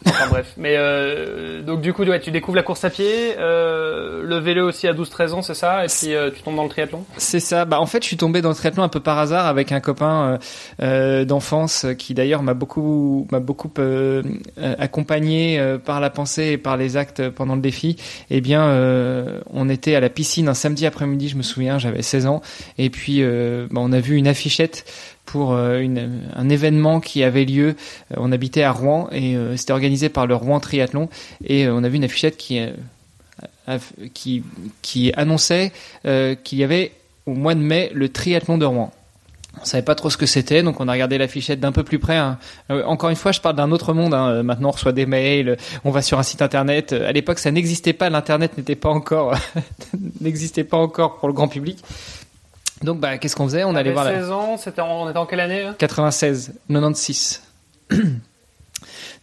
enfin 0.07 0.27
bref. 0.29 0.53
Mais 0.57 0.75
euh, 0.77 1.61
donc 1.61 1.81
du 1.81 1.93
coup, 1.93 2.03
ouais, 2.03 2.19
tu 2.19 2.31
découvres 2.31 2.55
la 2.55 2.63
course 2.63 2.83
à 2.83 2.89
pied, 2.89 3.35
euh, 3.37 4.23
le 4.23 4.37
vélo 4.37 4.67
aussi 4.67 4.87
à 4.87 4.93
12-13 4.93 5.33
ans, 5.33 5.41
c'est 5.41 5.53
ça? 5.53 5.85
Et 5.85 5.87
puis 5.87 6.15
euh, 6.15 6.31
tu 6.31 6.41
tombes 6.41 6.55
dans 6.55 6.63
le 6.63 6.69
triathlon? 6.69 7.03
C'est 7.17 7.39
ça. 7.39 7.65
Bah 7.65 7.79
en 7.79 7.85
fait, 7.85 8.01
je 8.03 8.07
suis 8.07 8.17
tombé 8.17 8.41
dans 8.41 8.49
le 8.49 8.55
triathlon 8.55 8.83
un 8.83 8.89
peu 8.89 8.99
par 8.99 9.17
hasard 9.17 9.45
avec 9.45 9.71
un 9.71 9.79
copain 9.79 10.39
euh, 10.81 11.25
d'enfance 11.25 11.85
qui 11.97 12.13
d'ailleurs 12.13 12.43
m'a 12.43 12.53
beaucoup 12.53 13.27
m'a 13.31 13.39
beaucoup 13.39 13.69
euh, 13.79 14.23
accompagné 14.57 15.59
euh, 15.59 15.77
par 15.77 15.99
la 15.99 16.09
pensée 16.09 16.47
et 16.53 16.57
par 16.57 16.77
les 16.77 16.97
actes 16.97 17.29
pendant 17.29 17.55
le 17.55 17.61
défi. 17.61 17.97
Eh 18.29 18.41
bien, 18.41 18.63
euh, 18.63 19.41
on 19.51 19.69
était 19.69 19.95
à 19.95 19.99
la 19.99 20.09
piscine 20.09 20.47
un 20.47 20.53
samedi 20.53 20.85
après-midi, 20.85 21.29
je 21.29 21.37
me 21.37 21.43
souviens, 21.43 21.77
j'avais 21.77 22.01
16 22.01 22.27
ans, 22.27 22.41
et 22.77 22.89
puis 22.89 23.23
bah, 23.23 23.81
on 23.81 23.91
a 23.91 23.99
vu 23.99 24.15
une 24.15 24.27
affichette 24.27 24.85
pour 25.27 25.53
une, 25.53 26.23
un 26.35 26.49
événement 26.49 26.99
qui 26.99 27.23
avait 27.23 27.45
lieu. 27.45 27.75
On 28.15 28.31
habitait 28.31 28.63
à 28.63 28.71
Rouen 28.71 29.09
et 29.11 29.37
c'était 29.55 29.73
organisé 29.73 30.09
par 30.09 30.25
le 30.25 30.35
Rouen 30.35 30.59
Triathlon 30.59 31.09
et 31.45 31.67
on 31.67 31.83
a 31.83 31.89
vu 31.89 31.97
une 31.97 32.03
affichette 32.03 32.37
qui 32.37 32.59
qui, 34.13 34.43
qui 34.81 35.11
annonçait 35.15 35.71
qu'il 36.43 36.57
y 36.57 36.63
avait 36.63 36.93
au 37.27 37.33
mois 37.33 37.53
de 37.53 37.59
mai 37.59 37.91
le 37.93 38.09
triathlon 38.09 38.57
de 38.57 38.65
Rouen. 38.65 38.91
On 39.61 39.65
savait 39.65 39.83
pas 39.83 39.95
trop 39.95 40.09
ce 40.09 40.17
que 40.17 40.25
c'était, 40.25 40.61
donc 40.61 40.79
on 40.79 40.87
a 40.87 40.91
regardé 40.91 41.17
l'affichette 41.17 41.59
d'un 41.59 41.71
peu 41.71 41.83
plus 41.83 41.99
près. 41.99 42.17
Hein. 42.17 42.37
Euh, 42.69 42.83
encore 42.85 43.09
une 43.09 43.15
fois, 43.15 43.31
je 43.31 43.41
parle 43.41 43.55
d'un 43.55 43.71
autre 43.71 43.93
monde. 43.93 44.13
Hein. 44.13 44.43
Maintenant, 44.43 44.69
on 44.69 44.71
reçoit 44.71 44.91
des 44.91 45.05
mails, 45.05 45.57
on 45.83 45.91
va 45.91 46.01
sur 46.01 46.19
un 46.19 46.23
site 46.23 46.41
internet. 46.41 46.93
À 46.93 47.11
l'époque, 47.11 47.39
ça 47.39 47.51
n'existait 47.51 47.93
pas. 47.93 48.09
L'internet 48.09 48.57
n'était 48.57 48.75
pas 48.75 48.89
encore 48.89 49.35
n'existait 50.21 50.63
pas 50.63 50.77
encore 50.77 51.17
pour 51.17 51.27
le 51.27 51.33
grand 51.33 51.47
public. 51.47 51.79
Donc, 52.83 52.99
bah, 52.99 53.17
qu'est-ce 53.17 53.35
qu'on 53.35 53.45
faisait 53.45 53.63
On 53.63 53.75
allait 53.75 53.91
voir. 53.91 54.05
16 54.05 54.31
ans, 54.31 54.57
c'était 54.57 54.81
en, 54.81 55.03
on 55.03 55.09
était 55.09 55.17
en 55.17 55.25
quelle 55.25 55.39
année 55.39 55.63
là 55.63 55.75
96, 55.77 56.53
96. 56.69 57.41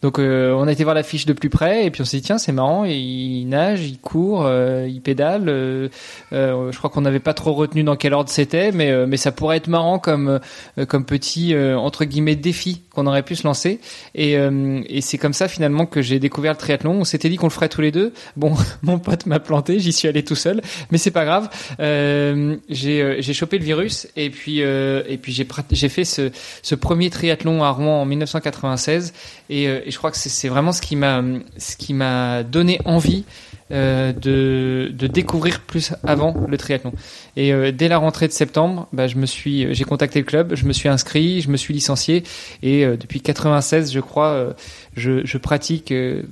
Donc 0.04 0.18
euh, 0.18 0.52
on 0.52 0.66
a 0.66 0.72
été 0.72 0.84
voir 0.84 0.94
la 0.94 1.02
fiche 1.02 1.24
de 1.24 1.32
plus 1.32 1.48
près 1.48 1.86
et 1.86 1.90
puis 1.90 2.02
on 2.02 2.04
s'est 2.04 2.18
dit 2.18 2.24
tiens 2.24 2.36
c'est 2.36 2.52
marrant 2.52 2.84
il 2.84 3.46
nage, 3.48 3.88
il 3.88 3.98
court, 3.98 4.44
euh, 4.44 4.86
il 4.86 5.00
pédale. 5.00 5.48
Euh, 5.48 5.88
euh 6.34 6.70
je 6.70 6.76
crois 6.76 6.90
qu'on 6.90 7.00
n'avait 7.00 7.20
pas 7.20 7.32
trop 7.32 7.54
retenu 7.54 7.84
dans 7.84 7.96
quel 7.96 8.12
ordre 8.12 8.28
c'était, 8.28 8.70
mais 8.70 8.90
euh, 8.90 9.06
mais 9.06 9.16
ça 9.16 9.32
pourrait 9.32 9.56
être 9.56 9.68
marrant 9.68 9.98
comme 9.98 10.40
euh, 10.78 10.84
comme 10.84 11.06
petit 11.06 11.56
entre 11.56 12.04
guillemets 12.04 12.36
défi 12.36 12.82
qu'on 12.94 13.06
aurait 13.06 13.22
pu 13.22 13.36
se 13.36 13.46
lancer. 13.46 13.80
Et 14.14 14.34
et 14.34 15.00
c'est 15.00 15.18
comme 15.18 15.32
ça 15.32 15.48
finalement 15.48 15.86
que 15.86 16.02
j'ai 16.02 16.18
découvert 16.18 16.52
le 16.52 16.58
triathlon. 16.58 16.92
On 17.00 17.04
s'était 17.04 17.28
dit 17.28 17.36
qu'on 17.36 17.46
le 17.46 17.52
ferait 17.52 17.68
tous 17.68 17.80
les 17.80 17.90
deux. 17.90 18.12
Bon 18.36 18.54
mon 18.82 18.98
pote 18.98 19.26
m'a 19.26 19.40
planté, 19.40 19.78
j'y 19.78 19.92
suis 19.92 20.08
allé 20.08 20.24
tout 20.24 20.34
seul, 20.34 20.62
mais 20.90 20.98
c'est 20.98 21.10
pas 21.10 21.24
grave. 21.24 21.48
j'ai 21.78 23.16
j'ai 23.18 23.34
chopé 23.34 23.58
le 23.58 23.64
virus 23.64 24.08
et 24.16 24.30
puis 24.30 24.60
et 24.60 25.18
puis 25.20 25.32
j'ai 25.32 25.46
j'ai 25.70 25.88
fait 25.88 26.04
ce 26.04 26.30
ce 26.62 26.74
premier 26.74 27.10
triathlon 27.10 27.62
à 27.62 27.70
Rouen 27.70 28.02
en 28.02 28.06
1996 28.06 29.12
et, 29.50 29.64
et 29.64 29.90
je 29.90 29.98
crois 29.98 30.10
que 30.10 30.16
c'est 30.16 30.48
vraiment 30.48 30.72
ce 30.72 30.80
qui 30.80 30.96
m'a 30.96 31.22
ce 31.58 31.76
qui 31.76 31.94
m'a 31.94 32.42
donné 32.42 32.80
envie 32.84 33.24
euh, 33.70 34.12
de, 34.12 34.90
de 34.92 35.06
découvrir 35.06 35.60
plus 35.60 35.92
avant 36.04 36.34
le 36.48 36.56
triathlon. 36.58 36.92
Et 37.36 37.52
euh, 37.52 37.72
dès 37.72 37.88
la 37.88 37.98
rentrée 37.98 38.28
de 38.28 38.32
septembre, 38.32 38.88
bah, 38.92 39.06
je 39.06 39.16
me 39.16 39.26
suis 39.26 39.74
j'ai 39.74 39.84
contacté 39.84 40.18
le 40.18 40.24
club, 40.24 40.54
je 40.54 40.66
me 40.66 40.72
suis 40.72 40.88
inscrit, 40.88 41.40
je 41.40 41.50
me 41.50 41.56
suis 41.56 41.72
licencié 41.74 42.24
et 42.62 42.84
euh, 42.84 42.96
depuis 42.96 43.20
96, 43.20 43.92
je 43.92 44.00
crois, 44.00 44.28
euh, 44.28 44.52
je, 44.96 45.24
je, 45.24 45.38
pratique 45.38 45.92
euh, 45.92 46.22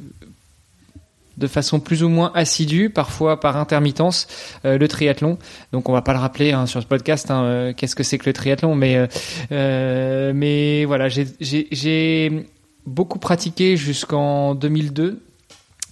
de 1.39 1.47
façon 1.47 1.81
plus 1.81 2.03
ou 2.03 2.09
moins 2.09 2.31
assidue, 2.35 2.91
parfois 2.91 3.41
par 3.41 3.57
intermittence, 3.57 4.27
euh, 4.65 4.79
le 4.79 4.89
triathlon. 4.89 5.39
Donc 5.73 5.89
on 5.89 5.93
va 5.93 6.03
pas 6.03 6.13
le 6.13 6.19
rappeler 6.19 6.53
hein, 6.53 6.67
sur 6.67 6.83
ce 6.83 6.87
podcast, 6.87 7.31
hein, 7.31 7.45
euh, 7.45 7.73
qu'est-ce 7.75 7.97
que 7.97 8.03
c'est 8.03 8.19
que 8.19 8.27
le 8.27 8.33
triathlon, 8.33 8.75
mais 8.75 9.09
euh, 9.51 10.33
mais 10.35 10.85
voilà, 10.85 11.09
j'ai 11.09 12.47
beaucoup 12.87 13.19
pratiqué 13.19 13.77
jusqu'en 13.77 14.55
2002 14.55 15.05
euh, 15.05 15.17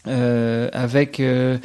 avec 0.06 1.20
euh, 1.20 1.58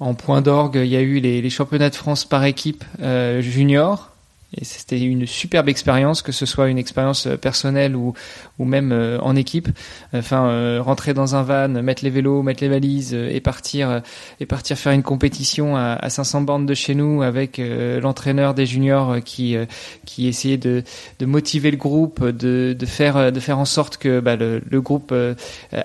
en 0.00 0.14
point 0.14 0.40
d'orgue 0.40 0.76
il 0.76 0.86
y 0.86 0.96
a 0.96 1.00
eu 1.00 1.20
les, 1.20 1.42
les, 1.42 1.50
championnats 1.50 1.90
de 1.90 1.94
France 1.94 2.24
par 2.24 2.44
équipe 2.44 2.84
euh, 3.00 3.40
junior 3.40 4.11
et 4.56 4.64
c'était 4.64 5.00
une 5.00 5.26
superbe 5.26 5.68
expérience, 5.68 6.22
que 6.22 6.32
ce 6.32 6.46
soit 6.46 6.68
une 6.68 6.78
expérience 6.78 7.28
personnelle 7.40 7.96
ou, 7.96 8.12
ou 8.58 8.64
même 8.64 8.92
en 9.22 9.34
équipe. 9.34 9.68
Enfin, 10.12 10.80
rentrer 10.80 11.14
dans 11.14 11.34
un 11.34 11.42
van, 11.42 11.68
mettre 11.68 12.04
les 12.04 12.10
vélos, 12.10 12.42
mettre 12.42 12.62
les 12.62 12.68
valises 12.68 13.14
et 13.14 13.40
partir 13.40 14.02
et 14.40 14.46
partir 14.46 14.76
faire 14.76 14.92
une 14.92 15.02
compétition 15.02 15.76
à, 15.76 15.94
à 15.94 16.10
500 16.10 16.42
bornes 16.42 16.66
de 16.66 16.74
chez 16.74 16.94
nous 16.94 17.22
avec 17.22 17.60
l'entraîneur 17.60 18.54
des 18.54 18.66
juniors 18.66 19.16
qui 19.24 19.56
qui 20.04 20.28
essayait 20.28 20.58
de, 20.58 20.82
de 21.18 21.26
motiver 21.26 21.70
le 21.70 21.76
groupe, 21.76 22.24
de, 22.24 22.76
de 22.78 22.86
faire 22.86 23.32
de 23.32 23.40
faire 23.40 23.58
en 23.58 23.64
sorte 23.64 23.96
que 23.96 24.20
bah, 24.20 24.36
le, 24.36 24.62
le, 24.68 24.80
groupe 24.80 25.14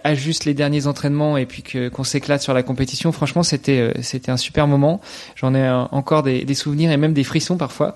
ajuste 0.03 0.45
les 0.45 0.53
derniers 0.53 0.87
entraînements 0.87 1.37
et 1.37 1.45
puis 1.45 1.63
que 1.63 1.89
qu'on 1.89 2.03
s'éclate 2.03 2.41
sur 2.41 2.53
la 2.53 2.63
compétition. 2.63 3.11
Franchement, 3.11 3.43
c'était 3.43 3.93
c'était 4.01 4.31
un 4.31 4.37
super 4.37 4.67
moment. 4.67 5.01
J'en 5.35 5.55
ai 5.55 5.69
encore 5.91 6.23
des, 6.23 6.43
des, 6.45 6.53
souvenirs 6.53 6.91
et 6.91 6.97
même 6.97 7.13
des 7.13 7.23
frissons 7.23 7.57
parfois. 7.57 7.95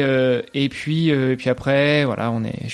Euh, 0.00 0.42
et 0.54 0.68
puis 0.68 1.10
euh, 1.10 1.32
et 1.32 1.36
puis 1.36 1.50
après, 1.50 2.04
voilà, 2.04 2.30
on 2.30 2.44
est. 2.44 2.68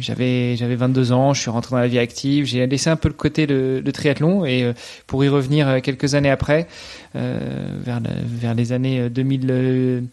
J'avais 0.00 0.56
j'avais 0.56 0.76
22 0.76 1.12
ans, 1.12 1.34
je 1.34 1.40
suis 1.40 1.50
rentré 1.50 1.72
dans 1.72 1.80
la 1.80 1.88
vie 1.88 1.98
active. 1.98 2.46
J'ai 2.46 2.66
laissé 2.66 2.88
un 2.88 2.96
peu 2.96 3.08
le 3.08 3.14
côté 3.14 3.46
le, 3.46 3.80
le 3.80 3.92
triathlon 3.92 4.44
et 4.44 4.62
euh, 4.62 4.72
pour 5.06 5.24
y 5.24 5.28
revenir 5.28 5.82
quelques 5.82 6.14
années 6.14 6.30
après, 6.30 6.66
vers 7.14 8.00
vers 8.24 8.54
les 8.54 8.72
années 8.72 9.10
2000, 9.10 10.08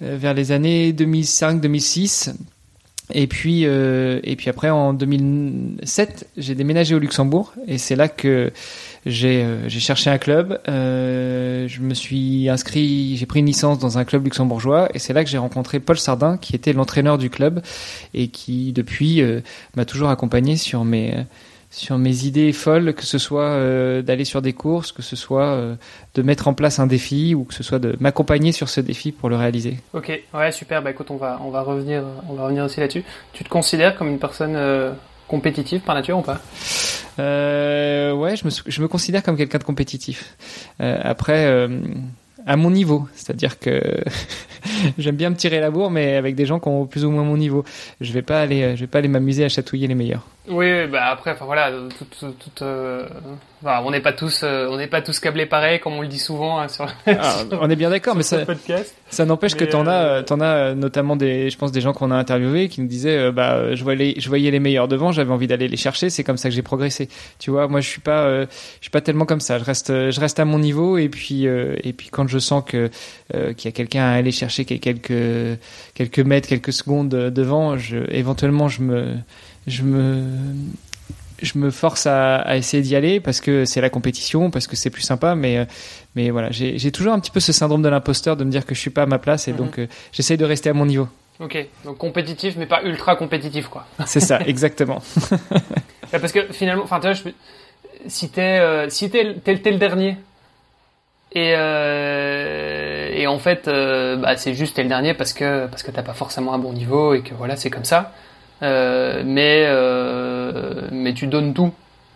vers 0.00 0.34
les 0.34 0.52
années 0.52 0.92
2005-2006. 0.92 2.34
Et 3.12 3.26
puis, 3.26 3.62
euh, 3.64 4.20
et 4.24 4.36
puis 4.36 4.48
après, 4.50 4.70
en 4.70 4.92
2007, 4.92 6.28
j'ai 6.36 6.54
déménagé 6.54 6.94
au 6.94 6.98
Luxembourg 6.98 7.52
et 7.66 7.78
c'est 7.78 7.96
là 7.96 8.08
que 8.08 8.52
j'ai 9.06 9.42
euh, 9.42 9.68
cherché 9.68 10.10
un 10.10 10.18
club. 10.18 10.60
Euh, 10.68 11.66
je 11.68 11.80
me 11.80 11.94
suis 11.94 12.48
inscrit, 12.48 13.16
j'ai 13.16 13.26
pris 13.26 13.40
une 13.40 13.46
licence 13.46 13.78
dans 13.78 13.98
un 13.98 14.04
club 14.04 14.24
luxembourgeois 14.24 14.88
et 14.94 14.98
c'est 14.98 15.12
là 15.12 15.24
que 15.24 15.30
j'ai 15.30 15.38
rencontré 15.38 15.80
Paul 15.80 15.98
Sardin, 15.98 16.36
qui 16.36 16.54
était 16.54 16.72
l'entraîneur 16.72 17.16
du 17.16 17.30
club 17.30 17.62
et 18.12 18.28
qui 18.28 18.72
depuis 18.72 19.22
euh, 19.22 19.40
m'a 19.76 19.84
toujours 19.84 20.10
accompagné 20.10 20.56
sur 20.56 20.84
mes 20.84 21.14
sur 21.70 21.98
mes 21.98 22.24
idées 22.24 22.52
folles, 22.52 22.94
que 22.94 23.04
ce 23.04 23.18
soit 23.18 23.44
euh, 23.50 24.02
d'aller 24.02 24.24
sur 24.24 24.42
des 24.42 24.52
courses, 24.52 24.92
que 24.92 25.02
ce 25.02 25.16
soit 25.16 25.46
euh, 25.46 25.76
de 26.14 26.22
mettre 26.22 26.48
en 26.48 26.54
place 26.54 26.78
un 26.78 26.86
défi 26.86 27.34
ou 27.34 27.44
que 27.44 27.54
ce 27.54 27.62
soit 27.62 27.78
de 27.78 27.96
m'accompagner 28.00 28.52
sur 28.52 28.68
ce 28.68 28.80
défi 28.80 29.12
pour 29.12 29.28
le 29.28 29.36
réaliser. 29.36 29.78
Ok, 29.92 30.20
ouais, 30.34 30.52
super. 30.52 30.82
Bah 30.82 30.90
écoute, 30.90 31.10
on 31.10 31.16
va 31.16 31.40
on 31.44 31.50
va 31.50 31.62
revenir 31.62 32.02
on 32.28 32.34
va 32.34 32.44
revenir 32.44 32.64
aussi 32.64 32.80
là-dessus. 32.80 33.04
Tu 33.32 33.44
te 33.44 33.48
considères 33.48 33.96
comme 33.96 34.08
une 34.08 34.18
personne 34.18 34.56
compétitive 35.30 35.80
par 35.80 35.94
nature 35.94 36.18
ou 36.18 36.22
pas? 36.22 36.40
Euh, 37.20 38.12
Ouais, 38.12 38.36
je 38.36 38.44
me, 38.44 38.50
je 38.66 38.82
me 38.82 38.88
considère 38.88 39.22
comme 39.22 39.36
quelqu'un 39.36 39.58
de 39.58 39.64
compétitif. 39.64 40.36
Euh, 40.80 40.98
après, 41.02 41.46
euh, 41.46 41.80
à 42.46 42.56
mon 42.56 42.70
niveau, 42.70 43.08
c'est-à-dire 43.14 43.58
que 43.58 43.80
j'aime 44.98 45.16
bien 45.16 45.30
me 45.30 45.36
tirer 45.36 45.60
la 45.60 45.70
bourre, 45.70 45.90
mais 45.90 46.16
avec 46.16 46.34
des 46.34 46.46
gens 46.46 46.58
qui 46.58 46.68
ont 46.68 46.86
plus 46.86 47.04
ou 47.04 47.10
moins 47.10 47.22
mon 47.22 47.36
niveau. 47.36 47.64
Je 48.00 48.12
vais 48.12 48.22
pas 48.22 48.40
aller, 48.40 48.76
je 48.76 48.80
vais 48.80 48.86
pas 48.88 48.98
aller 48.98 49.08
m'amuser 49.08 49.44
à 49.44 49.48
chatouiller 49.48 49.86
les 49.86 49.94
meilleurs. 49.94 50.26
Oui, 50.50 50.86
bah 50.88 51.06
après, 51.06 51.30
enfin 51.30 51.44
voilà, 51.44 51.70
tout, 51.96 52.32
tout, 52.32 52.64
euh, 52.64 53.06
on 53.62 53.90
n'est 53.92 54.00
pas 54.00 54.12
tous, 54.12 54.42
euh, 54.42 54.66
on 54.68 54.78
n'est 54.78 54.88
pas 54.88 55.00
tous 55.00 55.20
câblés 55.20 55.46
pareil, 55.46 55.78
comme 55.78 55.92
on 55.92 56.02
le 56.02 56.08
dit 56.08 56.18
souvent 56.18 56.58
hein, 56.58 56.66
sur, 56.66 56.86
ah, 57.06 57.36
On 57.52 57.70
est 57.70 57.76
bien 57.76 57.88
d'accord, 57.88 58.16
mais 58.16 58.24
ça, 58.24 58.38
ça 59.10 59.24
n'empêche 59.24 59.54
que 59.54 59.64
t'en 59.64 59.86
as, 59.86 60.02
euh, 60.02 60.22
t'en 60.22 60.40
as 60.40 60.74
notamment 60.74 61.14
des, 61.14 61.50
je 61.50 61.56
pense 61.56 61.70
des 61.70 61.80
gens 61.80 61.92
qu'on 61.92 62.10
a 62.10 62.16
interviewés 62.16 62.68
qui 62.68 62.80
nous 62.80 62.88
disaient, 62.88 63.30
bah, 63.30 63.76
je 63.76 63.82
voyais, 63.84 64.14
je 64.18 64.28
voyais 64.28 64.50
les 64.50 64.58
meilleurs 64.58 64.88
devant, 64.88 65.12
j'avais 65.12 65.32
envie 65.32 65.46
d'aller 65.46 65.68
les 65.68 65.76
chercher, 65.76 66.10
c'est 66.10 66.24
comme 66.24 66.36
ça 66.36 66.48
que 66.48 66.54
j'ai 66.54 66.62
progressé. 66.62 67.08
Tu 67.38 67.52
vois, 67.52 67.68
moi 67.68 67.80
je 67.80 67.88
suis 67.88 68.00
pas, 68.00 68.42
je 68.42 68.48
suis 68.80 68.90
pas 68.90 69.00
tellement 69.00 69.26
comme 69.26 69.40
ça. 69.40 69.58
Je 69.58 69.64
reste, 69.64 69.88
je 69.88 70.20
reste 70.20 70.40
à 70.40 70.44
mon 70.44 70.58
niveau 70.58 70.98
et 70.98 71.08
puis, 71.08 71.44
et 71.44 71.92
puis 71.92 72.08
quand 72.10 72.26
je 72.26 72.38
sens 72.38 72.64
que 72.66 72.90
qu'il 73.32 73.64
y 73.66 73.68
a 73.68 73.72
quelqu'un 73.72 74.02
à 74.02 74.14
aller 74.14 74.32
chercher 74.32 74.64
quelques 74.64 75.58
quelques 75.94 76.18
mètres, 76.18 76.48
quelques 76.48 76.72
secondes 76.72 77.08
devant, 77.08 77.76
je, 77.78 77.98
éventuellement 78.10 78.68
je 78.68 78.82
me 78.82 79.16
je 79.66 79.82
me 79.82 80.24
je 81.42 81.58
me 81.58 81.70
force 81.70 82.06
à, 82.06 82.36
à 82.36 82.56
essayer 82.56 82.82
d'y 82.82 82.94
aller 82.96 83.20
parce 83.20 83.40
que 83.40 83.64
c'est 83.64 83.80
la 83.80 83.90
compétition, 83.90 84.50
parce 84.50 84.66
que 84.66 84.76
c'est 84.76 84.90
plus 84.90 85.02
sympa, 85.02 85.34
mais 85.34 85.58
euh, 85.58 85.64
mais 86.16 86.30
voilà, 86.30 86.50
j'ai 86.50 86.92
toujours 86.92 87.12
un 87.12 87.20
petit 87.20 87.30
peu 87.30 87.40
ce 87.40 87.52
syndrome 87.52 87.82
de 87.82 87.88
l'imposteur 87.88 88.36
de 88.36 88.44
me 88.44 88.50
dire 88.50 88.66
que 88.66 88.74
je 88.74 88.80
suis 88.80 88.90
pas 88.90 89.02
à 89.02 89.06
ma 89.06 89.18
place 89.18 89.48
et 89.48 89.52
mhm. 89.52 89.58
donc 89.58 89.78
euh, 89.78 89.86
j'essaye 90.12 90.36
de 90.36 90.44
rester 90.44 90.70
à 90.70 90.74
mon 90.74 90.86
niveau. 90.86 91.08
Ok, 91.38 91.56
donc 91.84 91.96
compétitif 91.96 92.56
mais 92.58 92.66
pas 92.66 92.82
ultra 92.82 93.16
compétitif 93.16 93.68
quoi. 93.68 93.86
C'est 94.06 94.20
ça, 94.20 94.40
exactement. 94.46 95.02
parce 96.10 96.32
que 96.32 96.52
finalement, 96.52 96.84
enfin 96.84 96.96
tu 97.00 97.06
vois, 97.06 97.14
je, 97.14 97.22
si 98.06 98.28
t'es 98.28 98.58
euh, 98.60 98.88
si 98.90 99.10
t'es 99.10 99.22
le 99.24 99.78
dernier 99.78 100.16
et 101.32 101.50
et 103.22 103.26
en 103.26 103.38
fait 103.38 103.66
bah 103.66 104.36
c'est 104.36 104.54
juste 104.54 104.76
t'es 104.76 104.82
le 104.82 104.88
dernier 104.88 105.14
parce 105.14 105.32
que 105.32 105.66
parce 105.68 105.82
que 105.82 105.92
t'as 105.92 106.02
pas 106.02 106.12
forcément 106.12 106.52
un 106.52 106.58
bon 106.58 106.72
niveau 106.72 107.14
et 107.14 107.22
que 107.22 107.34
voilà 107.34 107.56
c'est 107.56 107.70
comme 107.70 107.84
ça. 107.84 108.12
Euh, 108.62 109.22
mais 109.24 109.64
euh, 109.66 110.88
mais 110.92 111.14
tu 111.14 111.26
donnes 111.26 111.54
tout 111.54 111.72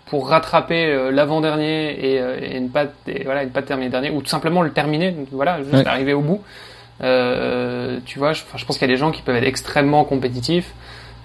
pour 0.07 0.29
rattraper 0.29 0.85
euh, 0.85 1.11
l'avant-dernier 1.11 1.93
et, 1.93 2.57
et, 2.57 2.61
ne 2.61 2.69
pas 2.69 2.85
et, 3.07 3.25
voilà 3.25 3.45
ne 3.45 3.51
pas 3.51 3.63
terminer 3.63 3.89
dernier 3.89 4.11
ou 4.11 4.21
tout 4.21 4.29
simplement 4.29 4.61
le 4.61 4.71
terminer 4.71 5.17
voilà 5.33 5.63
juste 5.63 5.87
arriver 5.87 6.13
au 6.13 6.21
bout. 6.21 6.43
Tu 7.01 8.19
vois 8.19 8.33
je, 8.33 8.43
je 8.57 8.65
pense 8.65 8.77
qu'il 8.79 8.87
y 8.87 8.91
a 8.91 8.95
des 8.95 8.99
gens 8.99 9.11
qui 9.11 9.23
peuvent 9.23 9.37
être 9.37 9.47
extrêmement 9.47 10.05
compétitifs 10.05 10.75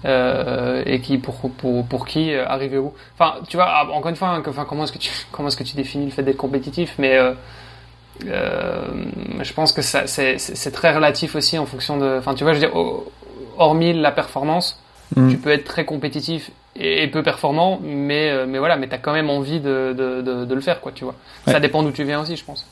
euh, 0.06 0.82
et 0.86 1.00
qui 1.00 1.18
pour 1.18 1.50
pour 1.50 1.84
pour 1.86 2.06
qui 2.06 2.34
arriver 2.34 2.78
au 2.78 2.84
bout. 2.84 2.94
Enfin 3.18 3.40
tu 3.46 3.58
vois 3.58 3.66
ah, 3.68 3.86
encore 3.90 4.08
une 4.08 4.16
fois 4.16 4.28
hein, 4.28 4.42
enfin 4.46 4.64
comment 4.66 4.84
est-ce 4.84 4.92
que 4.92 4.98
tu 4.98 5.10
comment 5.32 5.48
est-ce 5.48 5.56
que 5.58 5.64
tu 5.64 5.76
définis 5.76 6.06
le 6.06 6.12
fait 6.12 6.22
d'être 6.22 6.38
compétitif 6.38 6.94
mais 6.98 7.18
euh, 7.18 7.34
je 9.42 9.52
pense 9.52 9.72
que 9.72 9.82
ça 9.82 10.06
c'est 10.06 10.38
c'est 10.38 10.70
très 10.70 10.94
relatif 10.94 11.34
aussi 11.34 11.58
en 11.58 11.66
fonction 11.66 11.98
de 11.98 12.16
enfin 12.18 12.34
tu 12.34 12.44
vois 12.44 12.54
je 12.54 12.60
veux 12.60 12.66
dire 12.66 12.76
hormis 13.58 13.92
la 13.92 14.12
performance 14.12 14.80
Mm. 15.16 15.30
Tu 15.30 15.36
peux 15.38 15.50
être 15.50 15.64
très 15.64 15.84
compétitif 15.84 16.50
et, 16.76 17.06
peu 17.08 17.22
performant, 17.22 17.80
mais, 17.82 18.30
euh, 18.30 18.46
mais 18.46 18.58
voilà, 18.58 18.76
mais 18.76 18.88
tu 18.88 18.94
as 18.94 18.98
quand 18.98 19.12
même 19.12 19.30
envie 19.30 19.60
de, 19.60 19.94
de, 19.96 20.22
de, 20.22 20.44
de, 20.44 20.54
le 20.54 20.60
faire, 20.60 20.80
quoi, 20.80 20.92
tu 20.92 21.04
vois. 21.04 21.14
Ça 21.46 21.60
dépend 21.60 21.82
d'où 21.82 21.90
tu 21.90 22.04
viens 22.04 22.20
aussi, 22.20 22.36
je 22.36 22.44
pense. 22.44 22.66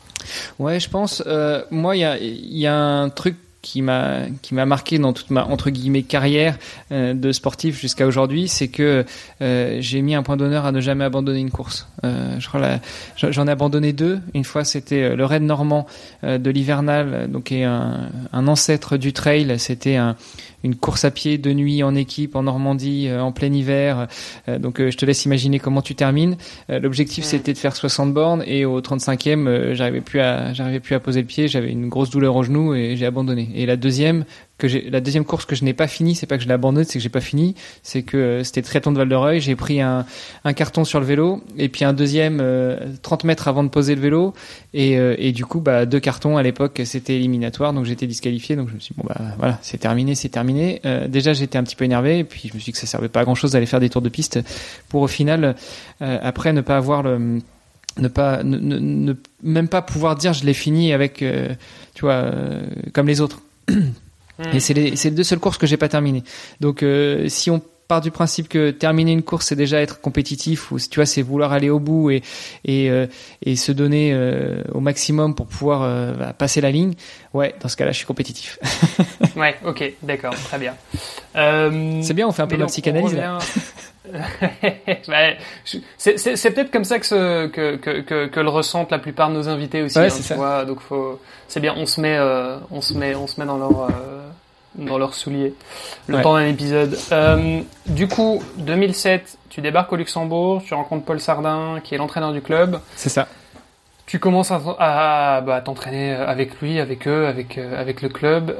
Ouais, 0.58 0.78
je 0.80 0.88
pense. 0.88 1.22
Euh, 1.26 1.62
moi, 1.70 1.96
il 1.96 2.00
y 2.00 2.04
a, 2.04 2.16
y 2.20 2.66
a 2.66 2.74
un 2.74 3.08
truc 3.08 3.36
qui 3.60 3.82
m'a 3.82 4.20
qui 4.40 4.54
m'a 4.54 4.66
marqué 4.66 4.98
dans 4.98 5.12
toute 5.12 5.30
ma 5.30 5.44
entre 5.44 5.70
guillemets 5.70 6.02
carrière 6.02 6.56
euh, 6.92 7.12
de 7.12 7.32
sportif 7.32 7.78
jusqu'à 7.78 8.06
aujourd'hui, 8.06 8.48
c'est 8.48 8.68
que 8.68 9.04
euh, 9.42 9.76
j'ai 9.80 10.00
mis 10.00 10.14
un 10.14 10.22
point 10.22 10.36
d'honneur 10.36 10.64
à 10.64 10.72
ne 10.72 10.80
jamais 10.80 11.04
abandonner 11.04 11.40
une 11.40 11.50
course. 11.50 11.88
Euh, 12.04 12.38
je 12.38 12.48
crois 12.48 12.78
j'en 13.16 13.46
ai 13.46 13.50
abandonné 13.50 13.92
deux. 13.92 14.20
Une 14.34 14.44
fois, 14.44 14.64
c'était 14.64 15.14
le 15.14 15.24
raid 15.24 15.42
normand 15.42 15.86
de 16.22 16.50
l'hivernal, 16.50 17.28
donc 17.30 17.52
est 17.52 17.64
un, 17.64 18.10
un 18.32 18.48
ancêtre 18.48 18.96
du 18.96 19.12
trail. 19.12 19.58
C'était 19.58 19.96
un 19.96 20.16
une 20.64 20.74
course 20.74 21.04
à 21.04 21.10
pied 21.10 21.38
de 21.38 21.52
nuit 21.52 21.82
en 21.82 21.94
équipe 21.94 22.36
en 22.36 22.42
Normandie 22.42 23.08
euh, 23.08 23.20
en 23.20 23.32
plein 23.32 23.52
hiver. 23.52 24.08
Euh, 24.48 24.58
donc 24.58 24.80
euh, 24.80 24.90
je 24.90 24.96
te 24.96 25.04
laisse 25.04 25.24
imaginer 25.24 25.58
comment 25.58 25.82
tu 25.82 25.94
termines. 25.94 26.36
L'objectif 26.68 27.24
c'était 27.24 27.52
de 27.52 27.58
faire 27.58 27.74
60 27.74 28.12
bornes 28.12 28.42
et 28.46 28.64
au 28.64 28.80
35e 28.80 29.74
j'arrivais 29.74 30.00
plus 30.00 30.20
à 30.20 30.52
j'arrivais 30.52 30.80
plus 30.80 30.94
à 30.94 31.00
poser 31.00 31.20
le 31.20 31.26
pied, 31.26 31.48
j'avais 31.48 31.70
une 31.70 31.88
grosse 31.88 32.10
douleur 32.10 32.36
au 32.36 32.42
genou 32.42 32.74
et 32.74 32.96
j'ai 32.96 33.06
abandonné. 33.06 33.48
Et 33.54 33.66
la 33.66 33.76
deuxième 33.76 34.24
que 34.58 34.68
j'ai 34.68 34.90
la 34.90 35.00
deuxième 35.00 35.24
course 35.24 35.44
que 35.44 35.54
je 35.54 35.64
n'ai 35.64 35.72
pas 35.72 35.86
fini, 35.86 36.14
c'est 36.14 36.26
pas 36.26 36.36
que 36.36 36.42
je 36.42 36.48
l'ai 36.48 36.54
abandonné, 36.54 36.84
c'est 36.84 36.98
que 36.98 37.02
j'ai 37.02 37.08
pas 37.08 37.20
fini, 37.20 37.54
c'est 37.82 38.02
que 38.02 38.16
euh, 38.16 38.44
c'était 38.44 38.62
très 38.62 38.80
de 38.80 38.90
Val 38.90 39.08
de 39.08 39.14
Reuil, 39.14 39.40
j'ai 39.40 39.56
pris 39.56 39.80
un, 39.80 40.06
un 40.44 40.52
carton 40.52 40.84
sur 40.84 41.00
le 41.00 41.06
vélo 41.06 41.42
et 41.56 41.68
puis 41.68 41.84
un 41.84 41.92
deuxième 41.92 42.42
30 43.02 43.24
mètres 43.24 43.48
avant 43.48 43.64
de 43.64 43.68
poser 43.68 43.94
le 43.94 44.00
vélo 44.00 44.34
et, 44.72 44.92
et 44.92 45.32
du 45.32 45.44
coup 45.44 45.60
bah 45.60 45.84
deux 45.84 46.00
cartons 46.00 46.36
à 46.36 46.42
l'époque 46.42 46.80
c'était 46.84 47.16
éliminatoire 47.16 47.72
donc 47.72 47.84
j'étais 47.84 48.06
disqualifié 48.06 48.56
donc 48.56 48.68
je 48.68 48.74
me 48.74 48.80
suis 48.80 48.94
dit 48.94 49.00
bon 49.00 49.06
bah 49.06 49.20
voilà 49.36 49.58
c'est 49.62 49.78
terminé 49.78 50.14
c'est 50.14 50.28
terminé 50.28 50.48
euh, 50.84 51.08
déjà, 51.08 51.32
j'étais 51.32 51.58
un 51.58 51.64
petit 51.64 51.76
peu 51.76 51.84
énervé, 51.84 52.18
et 52.18 52.24
puis 52.24 52.48
je 52.48 52.54
me 52.54 52.58
suis 52.58 52.66
dit 52.66 52.72
que 52.72 52.78
ça 52.78 52.86
servait 52.86 53.08
pas 53.08 53.20
à 53.20 53.24
grand 53.24 53.34
chose 53.34 53.52
d'aller 53.52 53.66
faire 53.66 53.80
des 53.80 53.90
tours 53.90 54.02
de 54.02 54.08
piste 54.08 54.40
pour 54.88 55.02
au 55.02 55.08
final, 55.08 55.56
euh, 56.02 56.18
après, 56.22 56.52
ne 56.52 56.60
pas 56.60 56.76
avoir 56.76 57.02
le, 57.02 57.40
ne 57.98 58.08
pas, 58.08 58.42
ne, 58.42 59.14
même 59.42 59.68
pas 59.68 59.82
pouvoir 59.82 60.16
dire 60.16 60.32
je 60.32 60.44
l'ai 60.44 60.54
fini 60.54 60.92
avec, 60.92 61.22
euh, 61.22 61.54
tu 61.94 62.02
vois, 62.02 62.30
comme 62.92 63.06
les 63.06 63.20
autres. 63.20 63.40
Et 64.52 64.60
c'est 64.60 64.74
les, 64.74 64.90
les, 64.90 65.10
deux 65.10 65.24
seules 65.24 65.40
courses 65.40 65.58
que 65.58 65.66
j'ai 65.66 65.76
pas 65.76 65.88
terminées. 65.88 66.22
Donc, 66.60 66.84
si 67.28 67.50
on 67.50 67.60
part 67.88 68.02
du 68.02 68.10
principe 68.10 68.48
que 68.48 68.70
terminer 68.70 69.12
une 69.12 69.22
course 69.22 69.46
c'est 69.46 69.56
déjà 69.56 69.80
être 69.80 70.00
compétitif 70.00 70.70
ou 70.70 70.78
tu 70.78 70.96
vois 70.96 71.06
c'est 71.06 71.22
vouloir 71.22 71.52
aller 71.52 71.70
au 71.70 71.80
bout 71.80 72.10
et 72.10 72.22
et, 72.64 72.90
euh, 72.90 73.06
et 73.42 73.56
se 73.56 73.72
donner 73.72 74.12
euh, 74.12 74.62
au 74.74 74.80
maximum 74.80 75.34
pour 75.34 75.46
pouvoir 75.46 75.82
euh, 75.82 76.12
bah, 76.12 76.34
passer 76.34 76.60
la 76.60 76.70
ligne 76.70 76.92
ouais 77.32 77.54
dans 77.60 77.68
ce 77.68 77.76
cas-là 77.76 77.90
je 77.92 77.96
suis 77.96 78.06
compétitif. 78.06 78.58
Ouais 79.36 79.56
ok 79.64 79.92
d'accord 80.02 80.34
très 80.34 80.58
bien. 80.58 80.74
C'est 81.34 82.14
bien 82.14 82.26
on 82.26 82.32
fait 82.32 82.42
un 82.42 82.48
peu 82.48 82.56
de 82.56 82.64
psychanalyse 82.64 83.16
c'est 85.98 86.50
peut-être 86.54 86.70
comme 86.70 86.84
ça 86.84 86.98
que, 86.98 87.06
ce, 87.06 87.46
que, 87.46 87.76
que, 87.76 88.26
que, 88.26 88.40
le 88.40 88.48
ressentent 88.48 88.90
la 88.90 88.98
plupart 88.98 89.30
de 89.30 89.34
nos 89.34 89.48
invités 89.48 89.82
aussi. 89.82 89.98
Ouais, 89.98 90.06
hein, 90.12 90.20
tu 90.26 90.34
vois, 90.34 90.64
donc 90.64 90.78
c'est 91.48 91.60
bien, 91.60 91.74
on 91.76 91.86
se 91.86 92.00
met, 92.00 92.18
on 92.70 92.80
se 92.80 92.94
met, 92.94 93.14
on 93.14 93.26
se 93.26 93.40
met 93.40 93.46
dans 93.46 93.58
leur, 93.58 93.88
dans 94.78 94.98
leurs 94.98 95.14
souliers 95.14 95.54
le 96.06 96.22
temps 96.22 96.34
d'un 96.34 96.46
épisode. 96.46 96.98
Euh, 97.12 97.60
du 97.86 98.08
coup, 98.08 98.42
2007, 98.58 99.38
tu 99.50 99.60
débarques 99.60 99.92
au 99.92 99.96
Luxembourg, 99.96 100.62
tu 100.64 100.74
rencontres 100.74 101.04
Paul 101.04 101.20
Sardin, 101.20 101.80
qui 101.82 101.94
est 101.94 101.98
l'entraîneur 101.98 102.32
du 102.32 102.40
club. 102.40 102.80
C'est 102.96 103.08
ça. 103.08 103.28
Tu 104.06 104.18
commences 104.18 104.50
à, 104.50 104.60
à 104.78 105.40
bah, 105.42 105.60
t'entraîner 105.60 106.14
avec 106.14 106.60
lui, 106.60 106.80
avec 106.80 107.06
eux, 107.06 107.26
avec, 107.26 107.58
euh, 107.58 107.78
avec 107.78 108.00
le 108.00 108.08
club. 108.08 108.56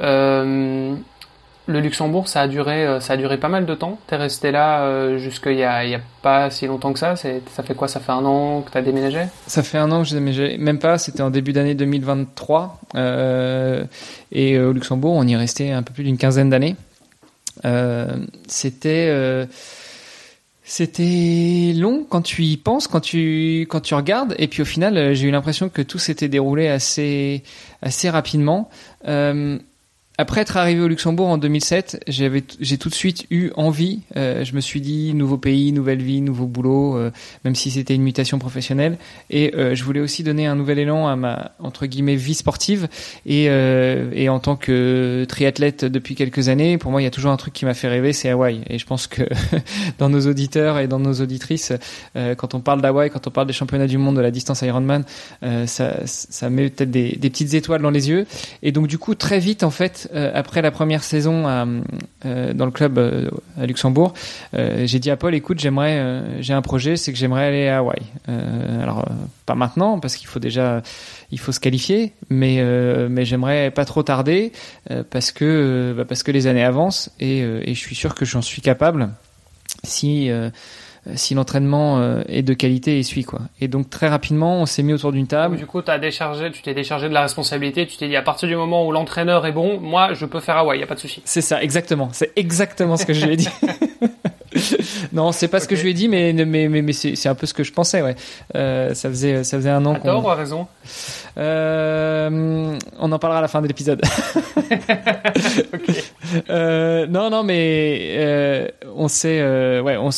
Le 1.69 1.81
Luxembourg, 1.81 2.27
ça 2.27 2.41
a 2.41 2.47
duré, 2.47 2.83
euh, 2.83 2.99
ça 2.99 3.13
a 3.13 3.17
duré 3.17 3.37
pas 3.37 3.47
mal 3.47 3.67
de 3.67 3.75
temps. 3.75 3.99
T'es 4.07 4.15
resté 4.15 4.49
là 4.49 4.85
euh, 4.85 5.19
jusqu'il 5.19 5.53
y 5.53 5.63
a, 5.63 5.85
y 5.85 5.93
a 5.93 6.01
pas 6.23 6.49
si 6.49 6.65
longtemps 6.65 6.91
que 6.93 6.97
ça. 6.97 7.15
Ça 7.15 7.29
fait 7.61 7.75
quoi? 7.75 7.87
Ça 7.87 7.99
fait 7.99 8.11
un 8.11 8.25
an 8.25 8.63
que 8.63 8.71
t'as 8.71 8.81
déménagé? 8.81 9.25
Ça 9.45 9.61
fait 9.61 9.77
un 9.77 9.91
an 9.91 10.01
que 10.01 10.07
j'ai 10.07 10.15
déménagé. 10.15 10.57
Même 10.57 10.79
pas. 10.79 10.97
C'était 10.97 11.21
en 11.21 11.29
début 11.29 11.53
d'année 11.53 11.75
2023. 11.75 12.79
Euh, 12.95 13.83
et 14.31 14.57
au 14.57 14.73
Luxembourg, 14.73 15.13
on 15.13 15.27
y 15.27 15.33
est 15.33 15.37
resté 15.37 15.71
un 15.71 15.83
peu 15.83 15.93
plus 15.93 16.03
d'une 16.03 16.17
quinzaine 16.17 16.49
d'années. 16.49 16.75
c'était 18.33 19.13
long 21.75 22.03
quand 22.09 22.23
tu 22.23 22.45
y 22.45 22.57
penses, 22.57 22.87
quand 22.87 23.01
tu 23.01 23.67
regardes, 23.91 24.33
et 24.39 24.47
puis 24.47 24.63
au 24.63 24.65
final, 24.65 25.13
j'ai 25.13 25.27
eu 25.27 25.31
l'impression 25.31 25.69
que 25.69 25.83
tout 25.83 25.99
s'était 25.99 26.29
déroulé 26.29 26.67
assez 26.67 27.43
assez 27.83 28.09
rapidement. 28.09 28.71
Après 30.19 30.41
être 30.41 30.57
arrivé 30.57 30.81
au 30.81 30.89
Luxembourg 30.89 31.29
en 31.29 31.37
2007, 31.37 32.03
j'avais, 32.05 32.43
j'ai 32.59 32.77
tout 32.77 32.89
de 32.89 32.93
suite 32.93 33.25
eu 33.31 33.51
envie. 33.55 34.01
Euh, 34.17 34.43
je 34.43 34.53
me 34.53 34.59
suis 34.59 34.81
dit 34.81 35.13
nouveau 35.13 35.37
pays, 35.37 35.71
nouvelle 35.71 36.01
vie, 36.01 36.19
nouveau 36.19 36.45
boulot, 36.45 36.97
euh, 36.97 37.09
même 37.45 37.55
si 37.55 37.71
c'était 37.71 37.95
une 37.95 38.01
mutation 38.01 38.37
professionnelle. 38.37 38.97
Et 39.29 39.55
euh, 39.55 39.75
je 39.75 39.83
voulais 39.85 40.01
aussi 40.01 40.23
donner 40.23 40.45
un 40.45 40.55
nouvel 40.55 40.77
élan 40.77 41.07
à 41.07 41.15
ma 41.15 41.53
entre 41.59 41.85
guillemets 41.85 42.17
vie 42.17 42.33
sportive. 42.33 42.89
Et, 43.25 43.45
et 43.45 44.27
en 44.27 44.39
tant 44.39 44.57
que 44.57 45.25
triathlète 45.29 45.85
depuis 45.85 46.15
quelques 46.15 46.49
années, 46.49 46.77
pour 46.77 46.91
moi, 46.91 47.01
il 47.01 47.05
y 47.05 47.07
a 47.07 47.11
toujours 47.11 47.31
un 47.31 47.37
truc 47.37 47.53
qui 47.53 47.63
m'a 47.63 47.73
fait 47.73 47.87
rêver, 47.87 48.11
c'est 48.11 48.27
Hawaï. 48.27 48.59
Et 48.69 48.77
je 48.77 48.85
pense 48.85 49.07
que 49.07 49.21
dans 49.99 50.09
nos 50.09 50.27
auditeurs 50.27 50.79
et 50.79 50.89
dans 50.89 50.99
nos 50.99 51.13
auditrices, 51.13 51.71
quand 52.35 52.55
on 52.55 52.59
parle 52.59 52.81
d'Hawaï, 52.81 53.09
quand 53.09 53.25
on 53.25 53.31
parle 53.31 53.47
des 53.47 53.53
championnats 53.53 53.87
du 53.87 53.97
monde 53.97 54.17
de 54.17 54.21
la 54.21 54.31
distance 54.31 54.63
Ironman, 54.63 55.05
ça, 55.65 55.95
ça 56.05 56.49
met 56.49 56.69
peut-être 56.69 56.91
des, 56.91 57.15
des 57.15 57.29
petites 57.29 57.53
étoiles 57.53 57.81
dans 57.81 57.89
les 57.89 58.09
yeux. 58.09 58.25
Et 58.63 58.73
donc 58.73 58.87
du 58.87 58.97
coup, 58.97 59.15
très 59.15 59.39
vite 59.39 59.63
en 59.63 59.71
fait 59.71 60.08
euh, 60.13 60.31
après 60.33 60.61
la 60.61 60.71
première 60.71 61.03
saison 61.03 61.45
euh, 61.47 62.53
dans 62.53 62.65
le 62.65 62.71
club 62.71 62.97
euh, 62.97 63.29
à 63.59 63.65
Luxembourg, 63.65 64.13
j'ai 64.53 64.99
dit 64.99 65.11
à 65.11 65.17
Paul, 65.17 65.35
écoute, 65.35 65.59
j'aimerais, 65.59 66.23
j'ai 66.39 66.53
un 66.53 66.61
projet, 66.61 66.97
c'est 66.97 67.11
que 67.11 67.17
j'aimerais 67.17 67.45
aller 67.45 67.67
à 67.67 67.79
Hawaï. 67.79 68.01
alors 68.27 69.05
pas 69.45 69.55
maintenant 69.55 69.99
parce 69.99 70.15
qu'il 70.15 70.27
faut 70.27 70.39
déjà, 70.39 70.81
il 71.31 71.39
faut 71.39 71.51
se 71.51 71.59
qualifier, 71.59 72.13
mais 72.29 72.63
mais 73.09 73.25
j'aimerais 73.25 73.71
pas 73.71 73.85
trop 73.85 74.03
tarder 74.03 74.51
parce 75.09 75.31
que 75.31 75.93
bah, 75.95 76.05
parce 76.05 76.23
que 76.23 76.31
les 76.31 76.47
années 76.47 76.63
avancent 76.63 77.11
et, 77.19 77.39
et 77.39 77.73
je 77.73 77.79
suis 77.79 77.95
sûr 77.95 78.15
que 78.15 78.25
j'en 78.25 78.41
suis 78.41 78.61
capable 78.61 79.09
si 79.83 80.29
si 81.15 81.33
l'entraînement 81.33 81.99
euh, 81.99 82.21
est 82.27 82.41
de 82.41 82.53
qualité 82.53 82.99
et 82.99 83.03
suit 83.03 83.23
quoi. 83.23 83.41
Et 83.61 83.67
donc 83.67 83.89
très 83.89 84.07
rapidement, 84.07 84.61
on 84.61 84.65
s'est 84.65 84.83
mis 84.83 84.93
autour 84.93 85.11
d'une 85.11 85.27
table. 85.27 85.57
Du 85.57 85.65
coup, 85.65 85.81
as 85.87 85.99
déchargé, 85.99 86.51
tu 86.51 86.61
t'es 86.61 86.73
déchargé 86.73 87.09
de 87.09 87.13
la 87.13 87.21
responsabilité. 87.21 87.87
Tu 87.87 87.97
t'es 87.97 88.07
dit 88.07 88.15
à 88.15 88.21
partir 88.21 88.47
du 88.47 88.55
moment 88.55 88.85
où 88.85 88.91
l'entraîneur 88.91 89.45
est 89.45 89.51
bon, 89.51 89.79
moi, 89.79 90.13
je 90.13 90.25
peux 90.25 90.39
faire 90.39 90.57
Hawaï, 90.57 90.79
y 90.79 90.83
a 90.83 90.87
pas 90.87 90.95
de 90.95 90.99
souci. 90.99 91.21
C'est 91.25 91.41
ça, 91.41 91.61
exactement. 91.61 92.09
C'est 92.11 92.31
exactement 92.35 92.97
ce 92.97 93.05
que 93.05 93.13
je 93.13 93.25
lui 93.25 93.33
ai 93.33 93.37
dit. 93.37 93.49
non, 95.13 95.31
c'est 95.31 95.47
pas 95.47 95.59
ce 95.59 95.67
que 95.67 95.75
je 95.75 95.83
lui 95.83 95.91
ai 95.91 95.93
dit, 95.93 96.07
mais 96.07 96.33
mais 96.33 96.67
mais, 96.67 96.81
mais 96.81 96.93
c'est 96.93 97.27
un 97.27 97.35
peu 97.35 97.45
ce 97.45 97.53
que 97.53 97.63
je 97.63 97.71
pensais. 97.71 98.01
Ouais. 98.01 98.15
Euh, 98.55 98.93
ça 98.93 99.09
faisait 99.09 99.43
ça 99.43 99.57
faisait 99.57 99.69
un 99.69 99.85
an. 99.85 99.93
À 99.93 99.99
tort 99.99 100.25
ou 100.25 100.29
à 100.29 100.35
raison? 100.35 100.67
Euh, 101.37 102.77
On 102.99 103.11
en 103.11 103.19
parlera 103.19 103.39
à 103.39 103.41
la 103.41 103.47
fin 103.47 103.61
de 103.61 103.67
l'épisode. 103.67 104.01
okay. 105.73 106.03
euh, 106.49 107.07
non 107.07 107.29
non 107.29 107.43
mais 107.43 108.15
euh, 108.17 108.67
on 108.95 109.07
sait 109.07 109.41
ouais 109.79 109.97
on 109.97 110.09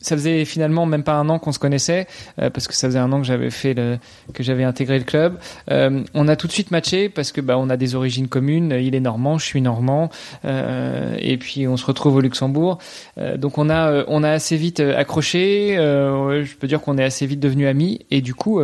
ça 0.00 0.16
faisait 0.16 0.44
finalement 0.44 0.86
même 0.86 1.02
pas 1.02 1.14
un 1.14 1.28
an 1.28 1.38
qu'on 1.38 1.52
se 1.52 1.58
connaissait 1.58 2.06
euh, 2.40 2.50
parce 2.50 2.66
que 2.66 2.74
ça 2.74 2.88
faisait 2.88 2.98
un 2.98 3.12
an 3.12 3.20
que 3.20 3.26
j'avais 3.26 3.50
fait 3.50 3.74
le, 3.74 3.98
que 4.32 4.42
j'avais 4.42 4.64
intégré 4.64 4.98
le 4.98 5.04
club. 5.04 5.38
Euh, 5.70 6.02
on 6.14 6.28
a 6.28 6.36
tout 6.36 6.46
de 6.46 6.52
suite 6.52 6.70
matché 6.70 7.08
parce 7.08 7.32
que 7.32 7.40
bah 7.40 7.58
on 7.58 7.70
a 7.70 7.76
des 7.76 7.94
origines 7.94 8.28
communes. 8.28 8.76
Il 8.80 8.94
est 8.94 9.00
normand, 9.00 9.38
je 9.38 9.44
suis 9.44 9.60
normand, 9.60 10.10
euh, 10.44 11.14
et 11.18 11.36
puis 11.36 11.68
on 11.68 11.76
se 11.76 11.84
retrouve 11.84 12.16
au 12.16 12.20
Luxembourg. 12.20 12.78
Euh, 13.18 13.36
donc 13.36 13.58
on 13.58 13.68
a 13.68 14.04
on 14.08 14.22
a 14.22 14.30
assez 14.30 14.56
vite 14.56 14.80
accroché. 14.80 15.74
je 15.76 16.56
peux 16.56 16.66
dire 16.66 16.80
qu'on 16.80 16.98
est 16.98 17.04
assez 17.04 17.26
vite 17.26 17.40
devenus 17.40 17.68
amis 17.68 18.00
et 18.10 18.20
du 18.20 18.34
coup 18.34 18.60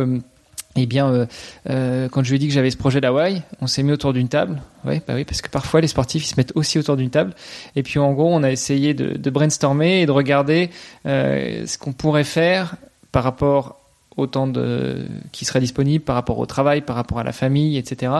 eh 0.83 0.85
bien, 0.85 1.11
euh, 1.11 1.25
euh, 1.69 2.07
quand 2.09 2.23
je 2.23 2.29
lui 2.29 2.35
ai 2.35 2.39
dit 2.39 2.47
que 2.47 2.53
j'avais 2.53 2.69
ce 2.69 2.77
projet 2.77 3.01
d'Hawaï, 3.01 3.41
on 3.61 3.67
s'est 3.67 3.83
mis 3.83 3.91
autour 3.91 4.13
d'une 4.13 4.29
table. 4.29 4.61
Oui, 4.85 5.01
bah 5.07 5.15
oui, 5.15 5.25
parce 5.25 5.41
que 5.41 5.49
parfois 5.49 5.81
les 5.81 5.87
sportifs 5.87 6.23
ils 6.23 6.29
se 6.29 6.35
mettent 6.37 6.53
aussi 6.55 6.77
autour 6.77 6.97
d'une 6.97 7.09
table. 7.09 7.33
Et 7.75 7.83
puis 7.83 7.99
en 7.99 8.13
gros, 8.13 8.33
on 8.33 8.43
a 8.43 8.51
essayé 8.51 8.93
de, 8.93 9.29
brainstormer 9.29 10.01
et 10.01 10.05
de 10.05 10.11
regarder 10.11 10.69
euh, 11.05 11.65
ce 11.65 11.77
qu'on 11.77 11.93
pourrait 11.93 12.23
faire 12.23 12.75
par 13.11 13.23
rapport 13.23 13.81
au 14.15 14.27
temps 14.27 14.47
de, 14.47 15.05
qui 15.31 15.45
serait 15.45 15.59
disponible, 15.59 16.03
par 16.03 16.15
rapport 16.15 16.39
au 16.39 16.45
travail, 16.45 16.81
par 16.81 16.95
rapport 16.95 17.19
à 17.19 17.23
la 17.23 17.33
famille, 17.33 17.77
etc. 17.77 18.13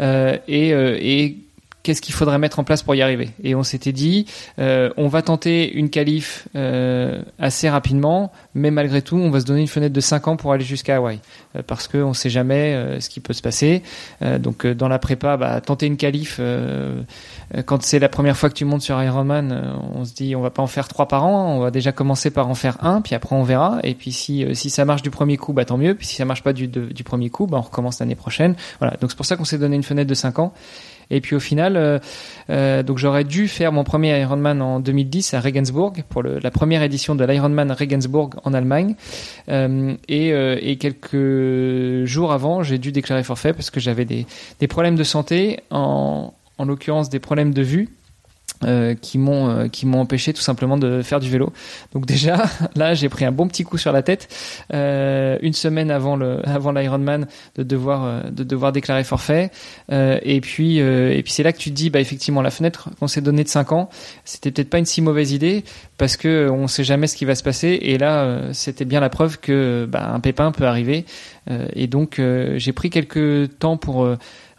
Et, 0.00 0.70
et 0.70 1.45
qu'est-ce 1.86 2.02
qu'il 2.02 2.16
faudrait 2.16 2.38
mettre 2.38 2.58
en 2.58 2.64
place 2.64 2.82
pour 2.82 2.96
y 2.96 3.02
arriver. 3.02 3.30
Et 3.44 3.54
on 3.54 3.62
s'était 3.62 3.92
dit, 3.92 4.26
euh, 4.58 4.90
on 4.96 5.06
va 5.06 5.22
tenter 5.22 5.72
une 5.72 5.88
qualif 5.88 6.48
euh, 6.56 7.22
assez 7.38 7.70
rapidement, 7.70 8.32
mais 8.56 8.72
malgré 8.72 9.02
tout, 9.02 9.14
on 9.14 9.30
va 9.30 9.38
se 9.38 9.44
donner 9.44 9.60
une 9.60 9.68
fenêtre 9.68 9.94
de 9.94 10.00
5 10.00 10.26
ans 10.26 10.36
pour 10.36 10.52
aller 10.52 10.64
jusqu'à 10.64 10.96
Hawaï, 10.96 11.20
euh, 11.54 11.62
parce 11.64 11.86
qu'on 11.86 12.08
ne 12.08 12.12
sait 12.12 12.28
jamais 12.28 12.74
euh, 12.74 12.98
ce 12.98 13.08
qui 13.08 13.20
peut 13.20 13.32
se 13.32 13.40
passer. 13.40 13.84
Donc 14.40 14.66
dans 14.66 14.88
la 14.88 14.98
prépa, 14.98 15.36
bah, 15.36 15.60
tenter 15.60 15.86
une 15.86 15.96
qualif, 15.96 16.40
quand 17.66 17.82
c'est 17.82 18.00
la 18.00 18.08
première 18.08 18.36
fois 18.36 18.48
que 18.48 18.54
tu 18.54 18.64
montes 18.64 18.82
sur 18.82 19.00
Ironman, 19.00 19.78
on 19.94 20.04
se 20.04 20.14
dit, 20.14 20.34
on 20.34 20.40
va 20.40 20.50
pas 20.50 20.62
en 20.62 20.66
faire 20.66 20.88
trois 20.88 21.06
par 21.06 21.24
an, 21.24 21.54
on 21.56 21.60
va 21.60 21.70
déjà 21.70 21.92
commencer 21.92 22.30
par 22.30 22.48
en 22.48 22.54
faire 22.56 22.82
un, 22.84 23.00
puis 23.00 23.14
après 23.14 23.36
on 23.36 23.44
verra. 23.44 23.78
Et 23.84 23.94
puis 23.94 24.10
si, 24.10 24.44
ça 24.70 24.84
marche 24.84 25.02
du 25.02 25.10
premier 25.10 25.36
coup, 25.36 25.52
bah 25.52 25.64
tant 25.64 25.76
mieux. 25.76 25.94
Puis 25.94 26.06
si 26.08 26.16
ça 26.16 26.24
marche 26.24 26.42
pas 26.42 26.52
du, 26.52 26.66
du 26.66 27.04
premier 27.04 27.30
coup, 27.30 27.46
bah 27.46 27.58
on 27.58 27.62
recommence 27.62 28.00
l'année 28.00 28.16
prochaine. 28.16 28.56
Voilà. 28.80 28.96
Donc 29.00 29.10
c'est 29.10 29.16
pour 29.16 29.26
ça 29.26 29.36
qu'on 29.36 29.44
s'est 29.44 29.58
donné 29.58 29.76
une 29.76 29.84
fenêtre 29.84 30.08
de 30.08 30.14
5 30.14 30.40
ans. 30.40 30.52
Et 31.10 31.20
puis 31.20 31.36
au 31.36 31.40
final, 31.40 31.76
euh, 31.76 31.98
euh, 32.50 32.82
donc 32.82 32.98
j'aurais 32.98 33.24
dû 33.24 33.48
faire 33.48 33.72
mon 33.72 33.84
premier 33.84 34.20
Ironman 34.20 34.60
en 34.60 34.80
2010 34.80 35.34
à 35.34 35.40
Regensburg 35.40 36.02
pour 36.08 36.22
le, 36.22 36.38
la 36.38 36.50
première 36.50 36.82
édition 36.82 37.14
de 37.14 37.24
l'Ironman 37.24 37.70
Regensburg 37.72 38.30
en 38.44 38.54
Allemagne. 38.54 38.96
Euh, 39.48 39.94
et, 40.08 40.28
et, 40.28 40.76
quelques 40.78 42.04
jours 42.04 42.32
avant, 42.32 42.62
j'ai 42.62 42.78
dû 42.78 42.92
déclarer 42.92 43.22
forfait 43.22 43.52
parce 43.52 43.70
que 43.70 43.80
j'avais 43.80 44.04
des, 44.04 44.26
des 44.60 44.66
problèmes 44.66 44.96
de 44.96 45.04
santé, 45.04 45.60
en, 45.70 46.32
en 46.58 46.64
l'occurrence 46.64 47.08
des 47.08 47.20
problèmes 47.20 47.54
de 47.54 47.62
vue. 47.62 47.95
Euh, 48.64 48.94
qui 48.94 49.18
m'ont 49.18 49.50
euh, 49.50 49.68
qui 49.68 49.84
m'ont 49.84 50.00
empêché 50.00 50.32
tout 50.32 50.40
simplement 50.40 50.78
de 50.78 51.02
faire 51.02 51.20
du 51.20 51.28
vélo. 51.28 51.52
Donc 51.92 52.06
déjà 52.06 52.46
là 52.74 52.94
j'ai 52.94 53.10
pris 53.10 53.26
un 53.26 53.30
bon 53.30 53.48
petit 53.48 53.64
coup 53.64 53.76
sur 53.76 53.92
la 53.92 54.02
tête. 54.02 54.28
Euh, 54.72 55.36
une 55.42 55.52
semaine 55.52 55.90
avant 55.90 56.16
le 56.16 56.40
avant 56.48 56.72
l'Ironman 56.72 57.26
de 57.56 57.62
devoir 57.62 58.04
euh, 58.04 58.22
de 58.30 58.44
devoir 58.44 58.72
déclarer 58.72 59.04
forfait. 59.04 59.50
Et 59.90 60.40
puis 60.40 60.78
et 60.78 61.22
puis 61.22 61.32
c'est 61.32 61.42
là 61.42 61.52
que 61.52 61.58
tu 61.58 61.68
te 61.68 61.74
dis 61.74 61.90
bah 61.90 62.00
effectivement 62.00 62.40
la 62.40 62.50
fenêtre 62.50 62.88
qu'on 62.98 63.08
s'est 63.08 63.20
donnée 63.20 63.44
de 63.44 63.48
5 63.48 63.72
ans 63.72 63.90
c'était 64.24 64.50
peut-être 64.50 64.70
pas 64.70 64.78
une 64.78 64.86
si 64.86 65.02
mauvaise 65.02 65.32
idée 65.32 65.62
parce 65.98 66.16
que 66.16 66.48
on 66.50 66.66
sait 66.66 66.84
jamais 66.84 67.08
ce 67.08 67.16
qui 67.16 67.26
va 67.26 67.34
se 67.34 67.42
passer. 67.42 67.78
Et 67.82 67.98
là 67.98 68.40
c'était 68.52 68.86
bien 68.86 69.00
la 69.00 69.10
preuve 69.10 69.38
que 69.38 69.86
bah, 69.86 70.10
un 70.14 70.20
pépin 70.20 70.50
peut 70.50 70.66
arriver. 70.66 71.04
Et 71.74 71.86
donc 71.88 72.20
j'ai 72.56 72.72
pris 72.72 72.88
quelques 72.88 73.58
temps 73.58 73.76
pour 73.76 74.08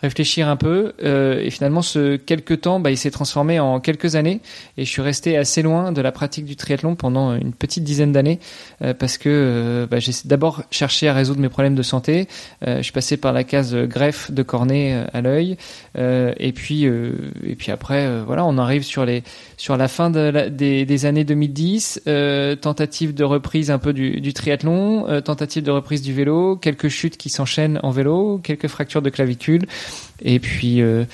réfléchir 0.01 0.47
un 0.47 0.55
peu. 0.55 0.93
Euh, 1.03 1.41
et 1.41 1.49
finalement, 1.49 1.81
ce 1.81 2.17
quelques 2.17 2.61
temps, 2.61 2.79
bah, 2.79 2.91
il 2.91 2.97
s'est 2.97 3.11
transformé 3.11 3.59
en 3.59 3.79
quelques 3.79 4.15
années. 4.15 4.41
Et 4.77 4.85
je 4.85 4.89
suis 4.89 5.01
resté 5.01 5.37
assez 5.37 5.61
loin 5.61 5.91
de 5.91 6.01
la 6.01 6.11
pratique 6.11 6.45
du 6.45 6.55
triathlon 6.55 6.95
pendant 6.95 7.35
une 7.35 7.53
petite 7.53 7.83
dizaine 7.83 8.11
d'années 8.11 8.39
euh, 8.83 8.93
parce 8.93 9.17
que 9.17 9.29
euh, 9.29 9.87
bah, 9.87 9.99
j'ai 9.99 10.11
d'abord 10.25 10.63
cherché 10.71 11.07
à 11.07 11.13
résoudre 11.13 11.39
mes 11.39 11.49
problèmes 11.49 11.75
de 11.75 11.83
santé. 11.83 12.27
Euh, 12.67 12.77
je 12.77 12.83
suis 12.83 12.91
passé 12.91 13.17
par 13.17 13.33
la 13.33 13.43
case 13.43 13.75
greffe 13.75 14.31
de 14.31 14.43
cornée 14.43 14.93
euh, 14.93 15.05
à 15.13 15.21
l'œil. 15.21 15.57
et 15.95 16.51
puis 16.53 16.83
et 16.83 17.55
puis 17.55 17.71
après, 17.71 18.21
voilà, 18.23 18.45
on 18.45 18.57
arrive 18.57 18.83
sur 18.83 19.05
les 19.05 19.23
sur 19.57 19.77
la 19.77 19.87
fin 19.87 20.09
de 20.09 20.19
la, 20.19 20.49
des, 20.49 20.85
des, 20.85 21.05
années 21.05 21.23
2010. 21.23 22.01
tentative 22.61 23.13
de 23.13 23.23
reprise 23.23 23.71
un 23.71 23.79
peu 23.79 23.93
du, 23.93 24.21
du 24.21 24.33
triathlon, 24.33 25.21
tentative 25.21 25.63
de 25.63 25.71
reprise 25.71 26.01
du 26.01 26.13
vélo, 26.13 26.55
quelques 26.55 26.89
chutes 26.89 27.17
qui 27.17 27.29
s'enchaînent 27.29 27.79
en 27.83 27.91
vélo, 27.91 28.39
quelques 28.43 28.67
fractures 28.67 29.01
de 29.01 29.09
clavicule. 29.09 29.65
Et 30.21 30.39
puis, 30.39 30.81
euh, 30.81 31.05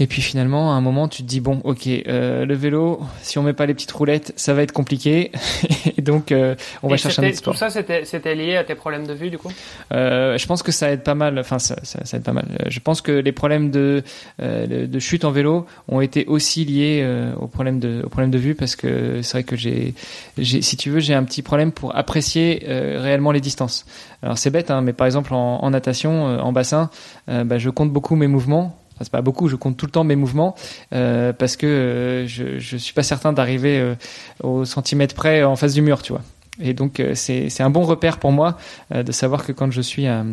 et 0.00 0.06
puis 0.06 0.22
finalement, 0.22 0.72
à 0.72 0.76
un 0.76 0.80
moment, 0.80 1.08
tu 1.08 1.22
te 1.22 1.28
dis 1.28 1.40
bon, 1.40 1.60
ok, 1.64 1.88
euh, 1.88 2.46
le 2.46 2.54
vélo, 2.54 3.00
si 3.22 3.38
on 3.38 3.42
met 3.42 3.52
pas 3.52 3.66
les 3.66 3.74
petites 3.74 3.90
roulettes, 3.90 4.32
ça 4.36 4.54
va 4.54 4.62
être 4.62 4.72
compliqué. 4.72 5.32
et 5.96 6.02
donc, 6.02 6.30
euh, 6.30 6.54
on 6.82 6.88
va 6.88 6.96
chercher 6.96 7.22
un 7.22 7.28
autre 7.28 7.36
sport. 7.36 7.54
Tout 7.54 7.58
ça, 7.58 7.70
c'était 7.70 8.34
lié 8.34 8.56
à 8.56 8.64
tes 8.64 8.76
problèmes 8.76 9.06
de 9.06 9.14
vue, 9.14 9.30
du 9.30 9.38
coup? 9.38 9.50
Euh, 9.92 10.38
Je 10.38 10.46
pense 10.46 10.62
que 10.62 10.70
ça 10.70 10.90
aide 10.92 11.02
pas 11.02 11.16
mal. 11.16 11.38
Enfin, 11.38 11.58
ça, 11.58 11.76
ça, 11.82 12.04
ça, 12.04 12.16
aide 12.16 12.22
pas 12.22 12.32
mal. 12.32 12.46
Je 12.68 12.78
pense 12.80 13.00
que 13.00 13.10
les 13.10 13.32
problèmes 13.32 13.70
de, 13.70 14.04
euh, 14.40 14.86
de 14.86 14.98
chute 14.98 15.24
en 15.24 15.32
vélo 15.32 15.66
ont 15.88 16.00
été 16.00 16.26
aussi 16.26 16.64
liés 16.64 17.00
euh, 17.02 17.34
aux 17.34 17.48
problèmes 17.48 17.80
de, 17.80 18.02
aux 18.04 18.08
problèmes 18.08 18.30
de 18.30 18.38
vue 18.38 18.54
parce 18.54 18.76
que 18.76 19.20
c'est 19.22 19.32
vrai 19.32 19.42
que 19.42 19.56
j'ai, 19.56 19.94
si 20.40 20.76
tu 20.76 20.90
veux, 20.90 21.00
j'ai 21.00 21.14
un 21.14 21.24
petit 21.24 21.42
problème 21.42 21.72
pour 21.72 21.96
apprécier 21.96 22.62
réellement 22.66 23.32
les 23.32 23.40
distances. 23.40 23.84
Alors 24.22 24.38
c'est 24.38 24.50
bête, 24.50 24.70
hein, 24.70 24.80
mais 24.80 24.92
par 24.92 25.06
exemple 25.06 25.34
en, 25.34 25.62
en 25.62 25.70
natation, 25.70 26.24
en 26.24 26.52
bassin, 26.52 26.90
bah, 27.26 27.58
je 27.58 27.70
compte 27.70 27.92
beaucoup 27.92 28.16
mes 28.16 28.26
mouvements 28.26 28.78
c'est 29.00 29.12
pas 29.12 29.22
beaucoup, 29.22 29.48
je 29.48 29.56
compte 29.56 29.76
tout 29.76 29.86
le 29.86 29.92
temps 29.92 30.04
mes 30.04 30.16
mouvements 30.16 30.54
euh, 30.92 31.32
parce 31.32 31.56
que 31.56 31.66
euh, 31.66 32.26
je, 32.26 32.58
je 32.58 32.76
suis 32.76 32.94
pas 32.94 33.02
certain 33.02 33.32
d'arriver 33.32 33.78
euh, 33.78 33.94
au 34.42 34.64
centimètre 34.64 35.14
près 35.14 35.42
en 35.42 35.56
face 35.56 35.74
du 35.74 35.82
mur, 35.82 36.02
tu 36.02 36.12
vois. 36.12 36.22
Et 36.60 36.74
donc 36.74 37.00
c'est 37.14 37.50
c'est 37.50 37.62
un 37.62 37.70
bon 37.70 37.82
repère 37.82 38.18
pour 38.18 38.32
moi 38.32 38.58
de 38.92 39.12
savoir 39.12 39.46
que 39.46 39.52
quand 39.52 39.70
je 39.70 39.80
suis 39.80 40.08
à, 40.08 40.24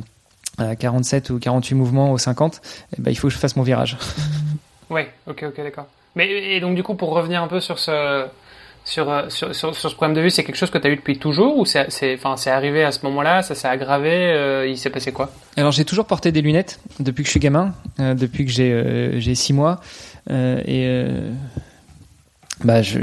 à 0.58 0.75
47 0.75 1.30
ou 1.30 1.38
48 1.38 1.75
mouvements 1.75 2.12
au 2.12 2.17
50, 2.17 2.62
eh 2.97 3.01
ben, 3.01 3.12
il 3.12 3.15
faut 3.15 3.28
que 3.28 3.34
je 3.34 3.38
fasse 3.38 3.56
mon 3.56 3.63
virage. 3.63 3.97
Ouais, 4.89 5.12
ok, 5.28 5.45
ok, 5.47 5.58
d'accord. 5.58 5.88
Mais 6.15 6.30
et 6.30 6.60
donc 6.60 6.75
du 6.75 6.84
coup, 6.84 6.95
pour 6.95 7.10
revenir 7.10 7.41
un 7.41 7.47
peu 7.47 7.60
sur 7.60 7.80
ce 7.80 8.28
sur, 8.86 9.10
euh, 9.10 9.24
sur, 9.30 9.54
sur, 9.54 9.76
sur, 9.76 9.89
ce 9.89 9.95
problème 9.95 10.15
de 10.15 10.21
vue, 10.21 10.30
c'est 10.30 10.43
quelque 10.43 10.56
chose 10.56 10.69
que 10.69 10.78
tu 10.78 10.88
as 10.88 10.91
eu 10.91 10.95
depuis 10.95 11.17
toujours 11.17 11.58
ou 11.58 11.65
c'est 11.65 11.88
arrivé 12.48 12.84
à 12.84 12.91
ce 12.91 13.00
moment-là, 13.04 13.41
ça 13.41 13.56
s'est 13.56 13.67
aggravé, 13.67 14.12
euh, 14.12 14.67
il 14.67 14.78
s'est 14.78 14.91
passé 14.91 15.12
quoi? 15.12 15.32
Alors 15.58 15.71
j'ai 15.71 15.86
toujours 15.86 16.06
porté 16.06 16.32
des 16.32 16.41
lunettes 16.41 16.80
depuis 17.00 17.24
que 17.24 17.28
je 17.28 17.32
suis 17.32 17.39
gamin, 17.39 17.74
euh, 18.00 18.13
depuis 18.13 18.45
que 18.45 18.52
j'ai 18.52 19.19
j'ai 19.19 19.36
six 19.36 19.54
mois 19.54 19.82
et 20.30 21.04
bah 22.63 22.82
je, 22.82 23.00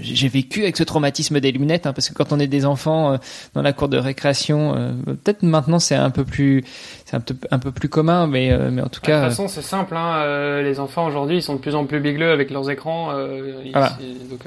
j'ai 0.00 0.28
vécu 0.28 0.62
avec 0.62 0.76
ce 0.76 0.82
traumatisme 0.82 1.38
des 1.38 1.52
lunettes 1.52 1.86
hein, 1.86 1.92
parce 1.92 2.08
que 2.08 2.14
quand 2.14 2.32
on 2.32 2.40
est 2.40 2.48
des 2.48 2.66
enfants 2.66 3.12
euh, 3.12 3.16
dans 3.54 3.62
la 3.62 3.72
cour 3.72 3.88
de 3.88 3.96
récréation 3.96 4.74
euh, 4.76 4.90
peut-être 5.22 5.44
maintenant 5.44 5.78
c'est 5.78 5.94
un 5.94 6.10
peu 6.10 6.24
plus 6.24 6.64
c'est 7.04 7.16
un, 7.16 7.20
peu, 7.20 7.36
un 7.52 7.60
peu 7.60 7.70
plus 7.70 7.88
commun 7.88 8.26
mais 8.26 8.50
euh, 8.50 8.70
mais 8.72 8.82
en 8.82 8.88
tout 8.88 9.00
cas 9.00 9.20
de 9.20 9.24
toute 9.26 9.30
façon 9.30 9.48
c'est 9.48 9.62
simple 9.62 9.94
hein, 9.96 10.62
les 10.62 10.80
enfants 10.80 11.06
aujourd'hui 11.06 11.36
ils 11.36 11.42
sont 11.42 11.54
de 11.54 11.60
plus 11.60 11.76
en 11.76 11.84
plus 11.86 12.00
bigleux 12.00 12.30
avec 12.30 12.50
leurs 12.50 12.68
écrans 12.68 13.12
voilà. 13.72 13.96
donc, 14.30 14.40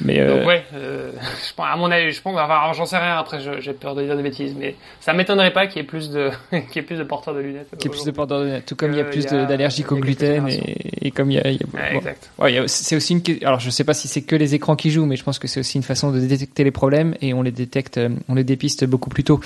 mais 0.00 0.24
donc 0.24 0.46
ouais 0.46 0.64
je 0.72 1.54
pense 1.56 1.66
à 1.68 1.76
mon 1.76 1.90
avis 1.90 2.12
je 2.12 2.22
pense 2.22 2.38
enfin, 2.38 2.72
j'en 2.72 2.86
sais 2.86 2.98
rien 2.98 3.16
après 3.16 3.40
j'ai 3.40 3.72
peur 3.72 3.96
de 3.96 4.04
dire 4.04 4.16
des 4.16 4.22
bêtises 4.22 4.54
mais 4.56 4.76
ça 5.00 5.12
m'étonnerait 5.12 5.52
pas 5.52 5.66
qu'il 5.66 5.78
y 5.78 5.84
ait 5.84 5.88
plus 5.88 6.10
de 6.10 6.30
qu'il 6.50 6.76
y 6.76 6.78
ait 6.78 6.82
plus 6.82 6.98
de 6.98 7.04
porteurs 7.04 7.34
de 7.34 7.40
lunettes 7.40 7.68
qu'il 7.78 7.90
y 7.90 7.94
ait 7.94 7.96
plus 7.96 8.04
de 8.04 8.12
porteurs 8.12 8.40
de 8.40 8.44
lunettes 8.44 8.66
tout 8.66 8.76
comme 8.76 8.92
il 8.92 8.98
y 8.98 9.00
a 9.00 9.04
plus 9.04 9.26
d'allergiques 9.26 9.90
au 9.90 9.96
gluten 9.96 10.48
et, 10.48 11.06
et, 11.08 11.10
comme 11.10 11.32
il 11.32 11.34
y 11.34 11.40
a, 11.40 11.46
a 11.46 11.94
exact. 11.94 12.30
ouais, 12.38 12.62
c'est 12.66 12.94
aussi 12.94 13.12
une 13.12 13.23
alors 13.42 13.60
je 13.60 13.70
sais 13.70 13.84
pas 13.84 13.94
si 13.94 14.08
c'est 14.08 14.22
que 14.22 14.36
les 14.36 14.54
écrans 14.54 14.76
qui 14.76 14.90
jouent, 14.90 15.06
mais 15.06 15.16
je 15.16 15.24
pense 15.24 15.38
que 15.38 15.48
c'est 15.48 15.60
aussi 15.60 15.76
une 15.76 15.82
façon 15.82 16.10
de 16.10 16.20
détecter 16.20 16.64
les 16.64 16.70
problèmes 16.70 17.14
et 17.20 17.34
on 17.34 17.42
les 17.42 17.52
détecte, 17.52 17.98
euh, 17.98 18.10
on 18.28 18.34
les 18.34 18.44
dépiste 18.44 18.84
beaucoup 18.84 19.10
plus 19.10 19.24
tôt. 19.24 19.40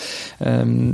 Euh, 0.47 0.93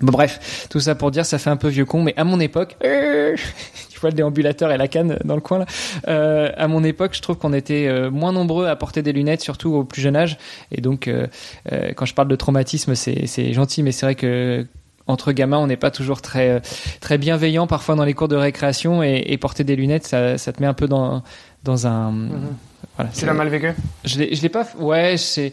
bref, 0.00 0.66
tout 0.70 0.80
ça 0.80 0.94
pour 0.94 1.10
dire, 1.10 1.24
ça 1.26 1.38
fait 1.38 1.50
un 1.50 1.56
peu 1.56 1.68
vieux 1.68 1.84
con, 1.84 2.02
mais 2.02 2.14
à 2.16 2.24
mon 2.24 2.40
époque, 2.40 2.76
tu 2.82 4.00
vois 4.00 4.10
le 4.10 4.16
déambulateur 4.16 4.70
et 4.72 4.76
la 4.76 4.88
canne 4.88 5.18
dans 5.24 5.34
le 5.34 5.40
coin 5.40 5.60
là. 5.60 5.66
Euh, 6.08 6.50
à 6.56 6.68
mon 6.68 6.84
époque, 6.84 7.14
je 7.14 7.22
trouve 7.22 7.36
qu'on 7.36 7.52
était 7.52 8.10
moins 8.10 8.32
nombreux 8.32 8.66
à 8.66 8.76
porter 8.76 9.02
des 9.02 9.12
lunettes, 9.12 9.40
surtout 9.40 9.74
au 9.74 9.84
plus 9.84 10.02
jeune 10.02 10.16
âge. 10.16 10.38
Et 10.72 10.80
donc, 10.80 11.10
quand 11.96 12.06
je 12.06 12.14
parle 12.14 12.28
de 12.28 12.36
traumatisme, 12.36 12.94
c'est 12.94 13.52
gentil, 13.52 13.82
mais 13.82 13.92
c'est 13.92 14.06
vrai 14.06 14.14
que 14.14 14.66
entre 15.06 15.32
gamins, 15.32 15.58
on 15.58 15.66
n'est 15.66 15.76
pas 15.76 15.90
toujours 15.90 16.22
très 16.22 16.62
très 17.00 17.18
bienveillant 17.18 17.66
parfois 17.66 17.94
dans 17.94 18.04
les 18.04 18.14
cours 18.14 18.28
de 18.28 18.36
récréation 18.36 19.02
et, 19.02 19.22
et 19.26 19.36
porter 19.36 19.62
des 19.62 19.76
lunettes, 19.76 20.06
ça, 20.06 20.38
ça 20.38 20.52
te 20.52 20.62
met 20.62 20.66
un 20.66 20.72
peu 20.72 20.88
dans 20.88 21.22
dans 21.64 21.86
un. 21.86 22.10
Mhm. 22.10 22.56
Voilà, 22.96 23.10
tu 23.10 23.26
l'as 23.26 23.34
mal 23.34 23.48
vécu 23.48 23.72
Je 24.04 24.18
l'ai, 24.18 24.34
je 24.34 24.42
l'ai 24.42 24.48
pas. 24.48 24.66
Ouais, 24.78 25.16
c'est. 25.16 25.52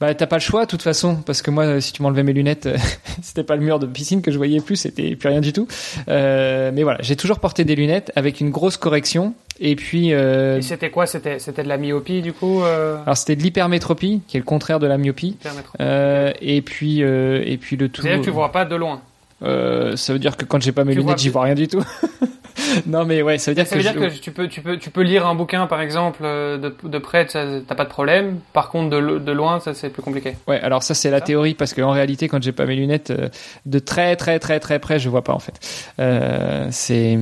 Bah, 0.00 0.12
t'as 0.12 0.26
pas 0.26 0.36
le 0.36 0.42
choix, 0.42 0.64
de 0.64 0.70
toute 0.70 0.82
façon, 0.82 1.16
parce 1.24 1.40
que 1.40 1.52
moi, 1.52 1.80
si 1.80 1.92
tu 1.92 2.02
m'enlevais 2.02 2.24
mes 2.24 2.32
lunettes, 2.32 2.68
c'était 3.22 3.44
pas 3.44 3.54
le 3.54 3.62
mur 3.62 3.78
de 3.78 3.86
piscine 3.86 4.22
que 4.22 4.32
je 4.32 4.36
voyais 4.36 4.60
plus, 4.60 4.74
c'était 4.76 5.14
plus 5.14 5.28
rien 5.28 5.40
du 5.40 5.52
tout. 5.52 5.68
Euh, 6.08 6.72
mais 6.74 6.82
voilà, 6.82 6.98
j'ai 7.00 7.14
toujours 7.14 7.38
porté 7.38 7.64
des 7.64 7.76
lunettes 7.76 8.10
avec 8.16 8.40
une 8.40 8.50
grosse 8.50 8.76
correction. 8.76 9.34
Et 9.60 9.76
puis. 9.76 10.12
Euh... 10.12 10.58
Et 10.58 10.62
c'était 10.62 10.90
quoi? 10.90 11.06
C'était 11.06 11.38
c'était 11.38 11.62
de 11.62 11.68
la 11.68 11.76
myopie 11.76 12.22
du 12.22 12.32
coup 12.32 12.62
euh... 12.62 13.00
Alors 13.04 13.16
c'était 13.16 13.36
de 13.36 13.42
l'hypermétropie, 13.42 14.22
qui 14.26 14.36
est 14.36 14.40
le 14.40 14.44
contraire 14.44 14.80
de 14.80 14.86
la 14.86 14.98
myopie. 14.98 15.36
Euh, 15.80 16.32
et 16.40 16.60
puis 16.60 17.02
euh, 17.02 17.42
et 17.44 17.56
puis 17.56 17.76
le 17.76 17.88
tout. 17.88 18.02
C'est-à-dire 18.02 18.20
que 18.20 18.24
tu 18.24 18.30
vois 18.30 18.50
pas 18.50 18.64
de 18.64 18.74
loin. 18.74 19.00
Euh, 19.42 19.96
ça 19.96 20.12
veut 20.12 20.18
dire 20.18 20.36
que 20.36 20.44
quand 20.44 20.62
j'ai 20.62 20.72
pas 20.72 20.84
mes 20.84 20.94
lunettes, 20.94 21.18
j'y 21.18 21.28
vois 21.28 21.42
rien 21.42 21.54
du 21.54 21.68
tout. 21.68 21.84
non, 22.86 23.04
mais 23.04 23.22
ouais, 23.22 23.38
ça 23.38 23.50
veut 23.50 23.54
dire 23.54 23.66
ça 23.66 23.76
que, 23.76 23.82
veut 23.82 23.90
dire 23.90 23.94
que 23.94 24.18
tu 24.18 24.30
peux, 24.30 24.48
tu 24.48 24.60
peux, 24.60 24.76
tu 24.78 24.90
peux 24.90 25.02
lire 25.02 25.26
un 25.26 25.34
bouquin, 25.34 25.66
par 25.66 25.80
exemple, 25.80 26.20
euh, 26.24 26.58
de, 26.58 26.74
de 26.82 26.98
près, 26.98 27.26
t'as 27.26 27.60
pas 27.74 27.84
de 27.84 27.88
problème. 27.88 28.40
Par 28.52 28.68
contre, 28.70 28.90
de, 28.90 29.18
de 29.18 29.32
loin, 29.32 29.60
ça 29.60 29.74
c'est 29.74 29.90
plus 29.90 30.02
compliqué. 30.02 30.36
Ouais, 30.46 30.60
alors 30.60 30.82
ça 30.82 30.94
c'est 30.94 31.10
la 31.10 31.20
théorie 31.20 31.54
parce 31.54 31.74
qu'en 31.74 31.90
réalité, 31.90 32.28
quand 32.28 32.42
j'ai 32.42 32.52
pas 32.52 32.66
mes 32.66 32.76
lunettes, 32.76 33.10
euh, 33.10 33.28
de 33.66 33.78
très, 33.78 34.16
très, 34.16 34.38
très, 34.38 34.60
très 34.60 34.78
près, 34.78 34.98
je 34.98 35.08
vois 35.08 35.22
pas 35.22 35.32
en 35.32 35.38
fait. 35.38 35.58
Euh, 35.98 36.68
c'est 36.70 37.18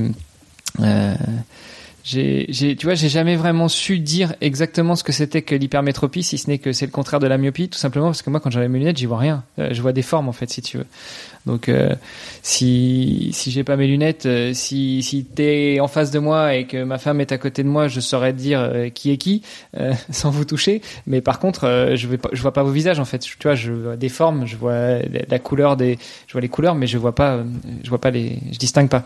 euh, 0.79 1.15
j'ai, 2.03 2.47
tu 2.49 2.85
vois, 2.85 2.95
j'ai 2.95 3.07
jamais 3.07 3.37
vraiment 3.37 3.69
su 3.69 3.99
dire 3.99 4.35
exactement 4.41 4.97
ce 4.97 5.05
que 5.05 5.13
c'était 5.13 5.41
que 5.41 5.55
l'hypermétropie, 5.55 6.21
si 6.21 6.37
ce 6.37 6.49
n'est 6.49 6.57
que 6.57 6.73
c'est 6.73 6.85
le 6.85 6.91
contraire 6.91 7.21
de 7.21 7.27
la 7.27 7.37
myopie, 7.37 7.69
tout 7.69 7.79
simplement 7.79 8.07
parce 8.07 8.21
que 8.21 8.29
moi, 8.29 8.41
quand 8.41 8.51
j'avais 8.51 8.67
mes 8.67 8.79
lunettes, 8.79 8.97
j'y 8.97 9.05
vois 9.05 9.19
rien. 9.19 9.43
je 9.57 9.81
vois 9.81 9.93
des 9.93 10.01
formes, 10.01 10.27
en 10.27 10.33
fait, 10.33 10.49
si 10.49 10.61
tu 10.61 10.77
veux. 10.79 10.85
Donc 11.45 11.67
euh, 11.67 11.89
si 12.41 13.31
si 13.33 13.51
j'ai 13.51 13.63
pas 13.63 13.75
mes 13.75 13.87
lunettes, 13.87 14.25
euh, 14.25 14.53
si 14.53 15.03
si 15.03 15.25
t'es 15.25 15.79
en 15.81 15.89
face 15.89 16.09
de 16.09 16.19
moi 16.19 16.55
et 16.55 16.65
que 16.65 16.83
ma 16.83 16.97
femme 16.97 17.19
est 17.19 17.33
à 17.33 17.37
côté 17.37 17.63
de 17.63 17.67
moi, 17.67 17.89
je 17.89 17.99
saurais 17.99 18.31
dire 18.31 18.61
euh, 18.61 18.89
qui 18.89 19.11
est 19.11 19.17
qui 19.17 19.43
sans 20.09 20.29
vous 20.29 20.45
toucher. 20.45 20.81
Mais 21.05 21.21
par 21.21 21.39
contre, 21.39 21.93
je 21.95 22.07
vais 22.07 22.17
pas, 22.17 22.29
je 22.31 22.41
vois 22.41 22.53
pas 22.53 22.63
vos 22.63 22.71
visages 22.71 22.99
en 22.99 23.05
fait. 23.05 23.19
Tu 23.19 23.37
vois, 23.43 23.55
je 23.55 23.71
vois 23.73 23.95
des 23.97 24.09
formes, 24.09 24.45
je 24.45 24.55
vois 24.55 24.99
la 25.27 25.39
couleur 25.39 25.75
des, 25.75 25.97
je 26.27 26.33
vois 26.33 26.41
les 26.41 26.49
couleurs, 26.49 26.75
mais 26.75 26.87
je 26.87 26.97
vois 26.97 27.15
pas, 27.15 27.39
je 27.83 27.89
vois 27.89 27.99
pas 27.99 28.11
les, 28.11 28.37
je 28.51 28.57
distingue 28.57 28.89
pas. 28.89 29.03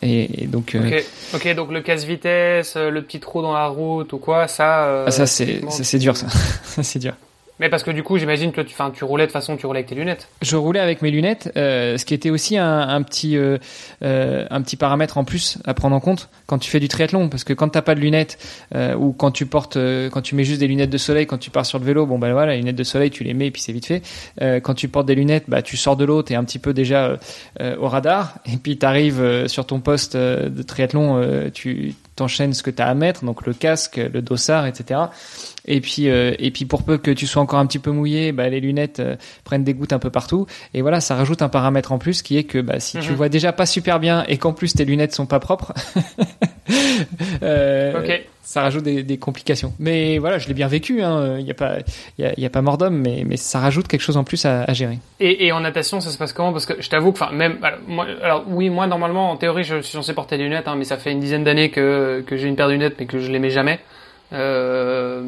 Et, 0.00 0.46
donc. 0.46 0.76
ok, 0.78 1.04
ok, 1.34 1.54
donc 1.54 1.70
le 1.70 1.80
casse-vitesse, 1.82 2.76
le 2.76 3.02
petit 3.02 3.20
trou 3.20 3.42
dans 3.42 3.52
la 3.52 3.66
route 3.66 4.12
ou 4.12 4.18
quoi, 4.18 4.48
ça. 4.48 5.04
ah, 5.06 5.10
ça 5.10 5.26
c'est 5.26 5.60
c'est 5.68 5.98
dur 5.98 6.16
ça, 6.16 6.28
ça 6.64 6.82
c'est 6.82 6.98
dur. 6.98 7.14
Mais 7.60 7.68
parce 7.68 7.84
que 7.84 7.92
du 7.92 8.02
coup, 8.02 8.18
j'imagine 8.18 8.50
que 8.50 8.60
tu, 8.60 9.04
roulais 9.04 9.26
de 9.26 9.32
façon, 9.32 9.56
tu 9.56 9.66
roulais 9.66 9.78
avec 9.78 9.88
tes 9.88 9.94
lunettes. 9.94 10.28
Je 10.42 10.56
roulais 10.56 10.80
avec 10.80 11.02
mes 11.02 11.12
lunettes, 11.12 11.52
euh, 11.56 11.96
ce 11.96 12.04
qui 12.04 12.12
était 12.12 12.30
aussi 12.30 12.58
un, 12.58 13.02
petit, 13.02 13.36
euh, 13.36 13.58
euh, 14.02 14.44
un 14.50 14.60
petit 14.60 14.76
paramètre 14.76 15.18
en 15.18 15.24
plus 15.24 15.58
à 15.64 15.72
prendre 15.72 15.94
en 15.94 16.00
compte 16.00 16.30
quand 16.46 16.58
tu 16.58 16.68
fais 16.68 16.80
du 16.80 16.88
triathlon, 16.88 17.28
parce 17.28 17.44
que 17.44 17.52
quand 17.52 17.68
t'as 17.68 17.82
pas 17.82 17.94
de 17.94 18.00
lunettes 18.00 18.38
ou 18.98 19.12
quand 19.12 19.30
tu 19.30 19.46
portes, 19.46 19.78
quand 20.10 20.20
tu 20.20 20.34
mets 20.34 20.44
juste 20.44 20.60
des 20.60 20.66
lunettes 20.66 20.90
de 20.90 20.98
soleil 20.98 21.26
quand 21.26 21.38
tu 21.38 21.50
pars 21.50 21.64
sur 21.64 21.78
le 21.78 21.84
vélo, 21.84 22.06
bon 22.06 22.18
ben 22.18 22.32
voilà, 22.32 22.52
les 22.52 22.58
lunettes 22.58 22.76
de 22.76 22.84
soleil 22.84 23.10
tu 23.10 23.24
les 23.24 23.34
mets 23.34 23.46
et 23.46 23.50
puis 23.50 23.62
c'est 23.62 23.72
vite 23.72 23.86
fait. 23.86 24.02
Quand 24.60 24.74
tu 24.74 24.88
portes 24.88 25.06
des 25.06 25.14
lunettes, 25.14 25.44
bah 25.48 25.62
tu 25.62 25.76
sors 25.76 25.96
de 25.96 26.04
l'eau, 26.04 26.22
t'es 26.22 26.34
un 26.34 26.44
petit 26.44 26.58
peu 26.58 26.74
déjà 26.74 27.18
au 27.78 27.88
radar, 27.88 28.38
et 28.52 28.56
puis 28.56 28.76
t'arrives 28.76 29.46
sur 29.46 29.64
ton 29.64 29.80
poste 29.80 30.16
de 30.16 30.62
triathlon, 30.62 31.50
tu 31.54 31.94
t'enchaînes 32.16 32.52
ce 32.52 32.62
que 32.62 32.70
t'as 32.70 32.86
à 32.86 32.94
mettre, 32.94 33.24
donc 33.24 33.46
le 33.46 33.52
casque, 33.52 33.96
le 33.96 34.22
dossard, 34.22 34.66
etc. 34.66 35.00
Et 35.66 35.80
puis, 35.80 36.08
euh, 36.08 36.34
et 36.38 36.50
puis 36.50 36.64
pour 36.64 36.82
peu 36.82 36.98
que 36.98 37.10
tu 37.10 37.26
sois 37.26 37.42
encore 37.42 37.58
un 37.58 37.66
petit 37.66 37.78
peu 37.78 37.90
mouillé, 37.90 38.32
bah, 38.32 38.48
les 38.48 38.60
lunettes 38.60 39.00
euh, 39.00 39.16
prennent 39.44 39.64
des 39.64 39.74
gouttes 39.74 39.92
un 39.92 39.98
peu 39.98 40.10
partout. 40.10 40.46
Et 40.74 40.82
voilà, 40.82 41.00
ça 41.00 41.14
rajoute 41.14 41.42
un 41.42 41.48
paramètre 41.48 41.92
en 41.92 41.98
plus 41.98 42.22
qui 42.22 42.36
est 42.36 42.44
que 42.44 42.60
bah, 42.60 42.80
si 42.80 42.98
tu 42.98 43.10
mhm. 43.10 43.16
vois 43.16 43.28
déjà 43.28 43.52
pas 43.52 43.66
super 43.66 44.00
bien 44.00 44.24
et 44.28 44.38
qu'en 44.38 44.52
plus 44.52 44.74
tes 44.74 44.84
lunettes 44.84 45.14
sont 45.14 45.26
pas 45.26 45.40
propres, 45.40 45.72
euh, 47.42 48.22
ça 48.44 48.62
rajoute 48.62 48.84
des, 48.84 49.02
des, 49.02 49.18
complications. 49.18 49.72
Mais 49.78 50.18
voilà, 50.18 50.38
je 50.38 50.48
l'ai 50.48 50.54
bien 50.54 50.68
vécu. 50.68 50.98
Il 50.98 51.02
hein. 51.02 51.40
n'y 51.40 51.50
a 51.50 51.54
pas, 51.54 51.78
il 52.18 52.24
y 52.24 52.28
a, 52.28 52.32
y 52.38 52.46
a, 52.46 52.50
pas 52.50 52.62
mort 52.62 52.78
d'homme, 52.78 52.98
mais, 52.98 53.24
mais 53.26 53.36
ça 53.36 53.58
rajoute 53.58 53.88
quelque 53.88 54.02
chose 54.02 54.16
en 54.16 54.24
plus 54.24 54.44
à, 54.44 54.62
à 54.62 54.72
gérer. 54.74 54.98
Et, 55.18 55.46
et, 55.46 55.52
en 55.52 55.60
natation, 55.60 56.00
ça 56.00 56.10
se 56.10 56.18
passe 56.18 56.32
comment? 56.32 56.52
Parce 56.52 56.66
que 56.66 56.80
je 56.80 56.88
t'avoue 56.88 57.12
que, 57.12 57.22
enfin, 57.22 57.32
même, 57.32 57.58
alors, 57.62 57.78
moi, 57.88 58.06
alors, 58.22 58.44
oui, 58.48 58.70
moi 58.70 58.86
normalement, 58.86 59.30
en 59.30 59.36
théorie, 59.36 59.64
je 59.64 59.80
suis 59.80 59.94
censé 59.94 60.12
porter 60.12 60.36
des 60.36 60.44
lunettes, 60.44 60.68
hein, 60.68 60.76
mais 60.76 60.84
ça 60.84 60.96
fait 60.98 61.10
une 61.10 61.20
dizaine 61.20 61.42
d'années 61.42 61.70
que 61.70 62.22
que 62.26 62.36
j'ai 62.36 62.46
une 62.46 62.56
paire 62.56 62.68
de 62.68 62.72
lunettes, 62.72 62.96
mais 62.98 63.06
que 63.06 63.18
je 63.18 63.32
les 63.32 63.38
mets 63.38 63.50
jamais. 63.50 63.80
Euh, 64.32 65.22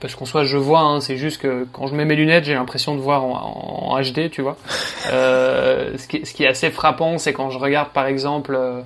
parce 0.00 0.14
qu'en 0.14 0.24
soi 0.24 0.44
je 0.44 0.56
vois, 0.56 0.80
hein, 0.80 1.00
c'est 1.00 1.16
juste 1.16 1.42
que 1.42 1.66
quand 1.72 1.88
je 1.88 1.94
mets 1.94 2.04
mes 2.04 2.14
lunettes, 2.16 2.44
j'ai 2.44 2.54
l'impression 2.54 2.94
de 2.94 3.00
voir 3.00 3.24
en, 3.24 3.92
en, 3.92 4.00
HD, 4.00 4.30
tu 4.30 4.42
vois. 4.42 4.56
Euh, 5.12 5.96
ce, 5.98 6.08
qui, 6.08 6.26
ce, 6.26 6.34
qui, 6.34 6.42
est 6.42 6.48
assez 6.48 6.68
frappant, 6.70 7.18
c'est 7.18 7.32
quand 7.32 7.50
je 7.50 7.58
regarde 7.58 7.90
par 7.90 8.06
exemple 8.06 8.56
euh, 8.56 8.80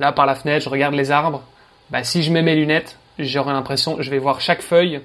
là 0.00 0.10
par 0.10 0.24
la 0.24 0.34
fenêtre, 0.34 0.64
je 0.64 0.70
regarde 0.70 0.94
les 0.94 1.10
arbres. 1.10 1.42
Bah, 1.90 2.02
si 2.02 2.22
je 2.22 2.32
mets 2.32 2.40
mes 2.40 2.54
lunettes, 2.54 2.96
j'aurai 3.18 3.52
l'impression, 3.52 3.96
je 4.00 4.10
vais 4.10 4.18
voir 4.18 4.40
chaque 4.40 4.62
feuille. 4.62 5.00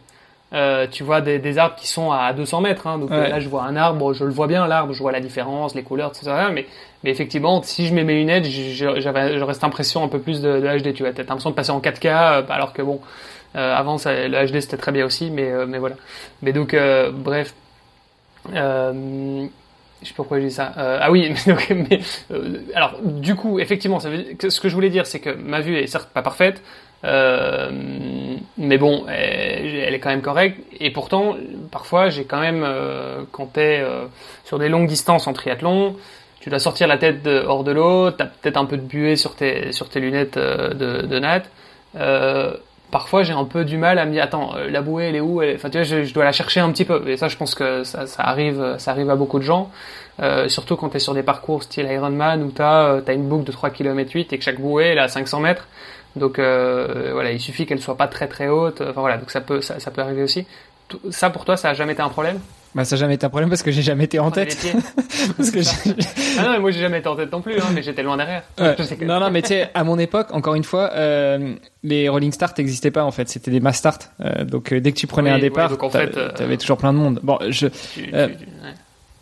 Euh, 0.53 0.85
tu 0.91 1.03
vois 1.03 1.21
des, 1.21 1.39
des, 1.39 1.57
arbres 1.57 1.77
qui 1.77 1.87
sont 1.87 2.11
à 2.11 2.33
200 2.33 2.59
mètres, 2.59 2.85
hein, 2.85 2.97
donc 2.97 3.09
là 3.09 3.39
je 3.39 3.47
vois 3.47 3.63
un 3.63 3.77
arbre, 3.77 4.11
je 4.11 4.25
le 4.25 4.31
vois 4.31 4.47
bien 4.47 4.67
l'arbre, 4.67 4.91
je 4.91 4.99
vois 4.99 5.13
la 5.13 5.21
différence, 5.21 5.75
les 5.75 5.83
couleurs, 5.83 6.11
tout 6.11 6.25
ça. 6.25 6.49
Mais, 6.49 6.65
mais 7.05 7.09
effectivement, 7.09 7.63
si 7.63 7.87
je 7.87 7.93
mets 7.93 8.03
mes 8.03 8.15
lunettes, 8.15 8.45
j'aurais 8.45 9.53
cette 9.53 9.63
impression 9.63 10.03
un 10.03 10.09
peu 10.09 10.19
plus 10.19 10.41
de, 10.41 10.59
de 10.59 10.77
HD. 10.77 10.93
Tu 10.93 11.03
vois, 11.03 11.13
t'as 11.13 11.23
l'impression 11.23 11.51
de 11.51 11.55
passer 11.55 11.71
en 11.71 11.79
4K, 11.79 12.07
euh, 12.07 12.41
alors 12.49 12.73
que 12.73 12.81
bon, 12.81 12.99
euh, 13.55 13.75
avant, 13.75 13.97
ça, 13.97 14.27
le 14.27 14.47
HD 14.47 14.61
c'était 14.61 14.77
très 14.77 14.91
bien 14.91 15.05
aussi, 15.05 15.29
mais, 15.29 15.49
euh, 15.51 15.65
mais 15.67 15.77
voilà. 15.77 15.95
Mais 16.41 16.53
donc, 16.53 16.73
euh, 16.73 17.11
bref. 17.11 17.53
je 18.47 18.51
sais 20.03 20.09
pas 20.09 20.15
pourquoi 20.15 20.39
je 20.39 20.45
dis 20.45 20.51
ça. 20.51 20.71
ah 20.75 21.11
oui, 21.11 21.33
mais, 21.69 21.99
alors 22.75 22.99
du 23.03 23.35
coup, 23.35 23.59
effectivement, 23.59 23.99
ça 23.99 24.09
veut 24.09 24.25
ce 24.49 24.59
que 24.61 24.69
je 24.69 24.75
voulais 24.75 24.89
dire, 24.89 25.05
c'est 25.05 25.19
que 25.19 25.29
ma 25.29 25.61
vue 25.61 25.77
est 25.77 25.87
certes 25.87 26.09
pas 26.13 26.21
parfaite, 26.21 26.61
mais 27.03 28.77
bon, 28.77 29.05
elle, 29.07 29.93
est 29.93 29.99
quand 29.99 30.09
même 30.09 30.21
correcte. 30.21 30.59
Et 30.79 30.91
pourtant, 30.91 31.35
parfois, 31.71 32.09
j'ai 32.09 32.25
quand 32.25 32.39
même, 32.39 32.67
quand 33.31 33.47
t'es 33.47 33.83
sur 34.43 34.59
des 34.59 34.69
longues 34.69 34.87
distances 34.87 35.27
en 35.27 35.33
triathlon, 35.33 35.95
tu 36.39 36.49
dois 36.49 36.59
sortir 36.59 36.87
la 36.87 36.97
tête 36.97 37.27
hors 37.27 37.63
de 37.63 37.71
l'eau, 37.71 38.11
t'as 38.11 38.25
peut-être 38.25 38.57
un 38.57 38.65
peu 38.65 38.77
de 38.77 38.83
buée 38.83 39.15
sur 39.15 39.35
tes 39.35 39.71
sur 39.71 39.89
tes 39.89 39.99
lunettes 39.99 40.37
de, 40.37 41.01
de 41.05 41.19
nat 41.19 41.43
parfois 42.91 43.23
j'ai 43.23 43.33
un 43.33 43.45
peu 43.45 43.65
du 43.65 43.77
mal 43.77 43.97
à 43.97 44.05
me 44.05 44.11
dire 44.11 44.23
attends 44.23 44.55
euh, 44.55 44.69
la 44.69 44.81
bouée 44.81 45.05
elle 45.05 45.15
est 45.15 45.21
où 45.21 45.41
enfin 45.41 45.69
tu 45.69 45.81
vois 45.81 45.83
je, 45.83 46.13
dois 46.13 46.25
la 46.25 46.31
chercher 46.31 46.59
un 46.59 46.71
petit 46.71 46.85
peu. 46.85 47.07
Et 47.07 47.17
ça 47.17 47.29
je 47.29 47.37
pense 47.37 47.55
que 47.55 47.83
ça, 47.83 48.05
arrive 48.17 48.75
ça 48.77 48.91
arrive 48.91 49.09
à 49.09 49.15
beaucoup 49.15 49.39
de 49.39 49.43
gens. 49.43 49.71
Euh, 50.21 50.49
surtout 50.49 50.75
quand 50.75 50.89
tu 50.89 50.97
es 50.97 50.99
sur 50.99 51.13
des 51.13 51.23
parcours 51.23 51.63
style 51.63 51.87
Ironman 51.89 52.43
où 52.43 52.51
tu 52.51 52.61
as, 52.61 52.83
euh, 52.83 53.01
as, 53.07 53.13
une 53.13 53.27
boucle 53.27 53.45
de 53.45 53.51
3 53.51 53.69
km 53.71 54.11
8 54.13 54.33
et 54.33 54.37
que 54.37 54.43
chaque 54.43 54.59
bouée 54.59 54.85
elle 54.85 54.97
est 54.97 55.01
à 55.01 55.07
500 55.07 55.39
mètres 55.39 55.67
donc 56.15 56.39
euh, 56.39 57.11
voilà 57.13 57.31
il 57.31 57.39
suffit 57.39 57.65
qu'elle 57.65 57.81
soit 57.81 57.97
pas 57.97 58.07
très 58.07 58.27
très 58.27 58.47
haute 58.47 58.81
enfin 58.81 59.01
voilà 59.01 59.17
donc 59.17 59.31
ça 59.31 59.41
peut 59.41 59.61
ça, 59.61 59.79
ça 59.79 59.91
peut 59.91 60.01
arriver 60.01 60.23
aussi 60.23 60.45
ça 61.09 61.29
pour 61.29 61.45
toi 61.45 61.57
ça 61.57 61.69
a 61.69 61.73
jamais 61.73 61.93
été 61.93 62.01
un 62.01 62.09
problème? 62.09 62.39
Bah 62.73 62.85
ça 62.85 62.95
n'a 62.95 63.01
jamais 63.01 63.15
été 63.15 63.25
un 63.25 63.29
problème 63.29 63.49
parce 63.49 63.63
que 63.63 63.71
j'ai 63.71 63.81
jamais 63.81 64.05
été 64.05 64.17
en 64.19 64.31
tête. 64.31 64.57
parce 65.37 65.51
que 65.51 65.59
ah 66.39 66.43
non 66.43 66.51
mais 66.51 66.59
moi 66.59 66.71
j'ai 66.71 66.79
jamais 66.79 66.99
été 66.99 67.07
en 67.07 67.15
tête 67.17 67.31
non 67.31 67.41
plus, 67.41 67.59
hein, 67.59 67.65
mais 67.73 67.83
j'étais 67.83 68.01
loin 68.01 68.15
derrière. 68.15 68.43
Non 69.01 69.19
non 69.19 69.29
mais 69.29 69.41
tu 69.41 69.49
sais 69.49 69.69
à 69.73 69.83
mon 69.83 69.99
époque 69.99 70.27
encore 70.31 70.55
une 70.55 70.63
fois 70.63 70.91
euh, 70.93 71.55
les 71.83 72.07
rolling 72.07 72.31
start 72.31 72.57
n'existaient 72.57 72.91
pas 72.91 73.03
en 73.03 73.11
fait, 73.11 73.27
c'était 73.27 73.51
des 73.51 73.59
mass 73.59 73.77
start. 73.77 74.11
Euh, 74.21 74.45
donc 74.45 74.71
euh, 74.71 74.79
dès 74.79 74.93
que 74.93 74.97
tu 74.97 75.07
prenais 75.07 75.29
un 75.29 75.39
départ, 75.39 75.69
tu 75.77 76.43
avais 76.43 76.57
toujours 76.57 76.77
plein 76.77 76.93
de 76.93 76.97
monde. 76.97 77.19
Bon 77.23 77.39
je. 77.49 77.67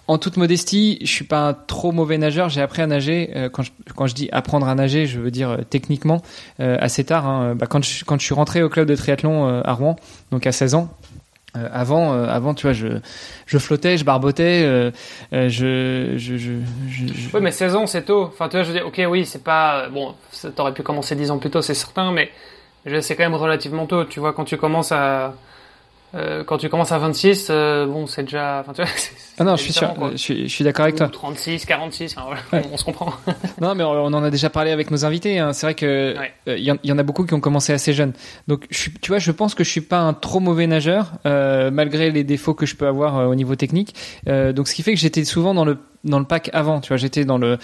En 0.10 0.17
toute 0.17 0.38
modestie, 0.38 0.98
je 1.02 1.08
suis 1.08 1.26
pas 1.26 1.48
un 1.50 1.54
trop 1.54 1.91
mauvais 1.91 2.17
nageur. 2.17 2.50
J'ai 2.50 2.62
appris 2.62 2.82
à 2.82 2.88
nager. 2.88 3.50
quand, 3.54 3.63
je, 3.63 3.72
quand 3.95 4.08
je 4.08 4.15
dis 4.15 4.28
apprendre 4.32 4.67
à 4.67 4.76
nager, 4.76 5.06
je 5.06 5.19
veux 5.19 5.32
dire 5.32 5.60
techniquement 5.69 6.22
assez 6.58 7.04
tard. 7.04 7.28
Hein. 7.28 7.56
Bah, 7.56 7.67
quand, 7.67 7.84
je, 7.84 8.04
quand 8.04 8.19
je 8.19 8.26
suis 8.26 8.34
rentré 8.34 8.63
au 8.63 8.69
club 8.69 8.88
de 8.88 8.95
triathlon 8.95 9.62
à 9.63 9.74
Rouen, 9.74 9.95
donc 10.32 10.48
à 10.48 10.52
16 10.52 10.76
ans, 10.76 10.89
euh, 11.58 11.67
avant, 11.72 12.13
euh, 12.13 12.28
avant, 12.28 12.54
tu 12.54 12.67
vois, 12.67 12.74
je, 12.74 12.88
je 13.48 13.58
flottais, 13.58 13.98
je 13.98 14.06
barbotais, 14.06 14.63
euh, 14.63 14.91
je, 15.32 16.13
je, 16.17 16.38
je, 16.38 16.54
Oui, 17.34 17.41
mais 17.41 17.52
16 17.52 17.76
ans, 17.76 17.88
c'est 17.88 18.04
tôt. 18.04 18.24
Enfin, 18.24 18.50
tu 18.50 18.58
vois, 18.58 18.63
je 18.63 18.67
veux 18.67 18.78
dire, 18.78 18.86
ok, 18.86 19.02
oui, 19.10 19.26
c'est 19.26 19.43
pas. 19.43 19.89
Bon, 19.89 20.13
t'aurais 20.56 20.74
pu 20.74 20.84
commencer 20.84 21.15
10 21.15 21.32
ans 21.32 21.39
plus 21.39 21.50
tôt, 21.50 21.62
c'est 21.63 21.74
certain, 21.74 22.12
mais 22.12 22.30
c'est 23.02 23.15
quand 23.15 23.24
même 23.24 23.34
relativement 23.34 23.88
tôt. 23.88 24.06
Tu 24.06 24.19
vois, 24.19 24.34
quand 24.34 24.45
tu 24.45 24.58
commences 24.58 24.91
à 24.91 25.34
euh, 26.15 26.43
quand 26.43 26.58
tu 26.58 26.69
commences 26.69 26.91
à 26.91 26.98
26, 26.98 27.48
euh, 27.50 27.86
bon, 27.86 28.08
c'est 28.08 28.24
déjà. 28.24 28.62
Enfin, 28.62 28.74
tu 28.74 28.82
vois, 28.82 28.91
ah 29.38 29.43
non, 29.43 29.56
je 29.56 29.63
suis 29.63 29.74
sûr, 29.74 29.93
je 30.12 30.17
suis, 30.17 30.48
je 30.48 30.54
suis 30.54 30.63
d'accord 30.63 30.84
avec 30.84 30.95
toi. 30.95 31.08
36, 31.08 31.65
46, 31.65 32.15
on, 32.72 32.78
se 32.78 32.84
comprend. 32.84 33.13
non, 33.62 33.76
mais 33.76 33.84
on, 33.84 34.06
en 34.06 34.24
a 34.24 34.30
déjà 34.32 34.50
parlé 34.50 34.72
avec 34.72 34.89
nos 34.89 35.06
invités. 35.06 35.38
Hein. 35.38 35.54
C'est 35.54 35.67
vrai 35.67 35.76
que 35.76 36.15
il 36.48 36.52
euh, 36.52 36.78
y, 36.84 36.91
en 36.91 36.98
a 36.98 37.04
beaucoup 37.04 37.26
qui 37.26 37.34
ont 37.34 37.39
commencé 37.39 37.74
assez 37.74 37.93
jeunes. 37.93 38.13
Donc, 38.48 38.65
je 38.72 38.89
tu 39.02 39.12
vois, 39.12 39.19
je 39.19 39.32
pense 39.32 39.54
que 39.54 39.63
je 39.63 39.69
suis 39.69 39.82
pas 39.82 40.00
un 40.00 40.13
trop 40.13 40.39
mauvais 40.39 40.67
nageur, 40.67 41.13
malgré 41.26 42.12
les 42.12 42.24
défauts 42.24 42.54
que 42.54 42.65
je 42.65 42.76
peux 42.76 42.88
avoir 42.88 43.30
au 43.30 43.36
niveau 43.36 43.56
technique. 43.56 43.95
donc, 44.26 44.67
ce 44.67 44.74
qui 44.74 44.84
fait 44.84 44.93
que 44.93 45.00
j'étais 45.00 45.26
souvent 45.26 45.54
dans 45.54 45.65
le 45.65 45.78
dans 46.04 46.20
le 46.20 46.26
pack 46.26 46.50
avant, 46.54 46.80
tu 46.80 46.90
vois, 46.90 46.98
j'étais 46.98 47.26
dans 47.26 47.38
le 47.38 47.58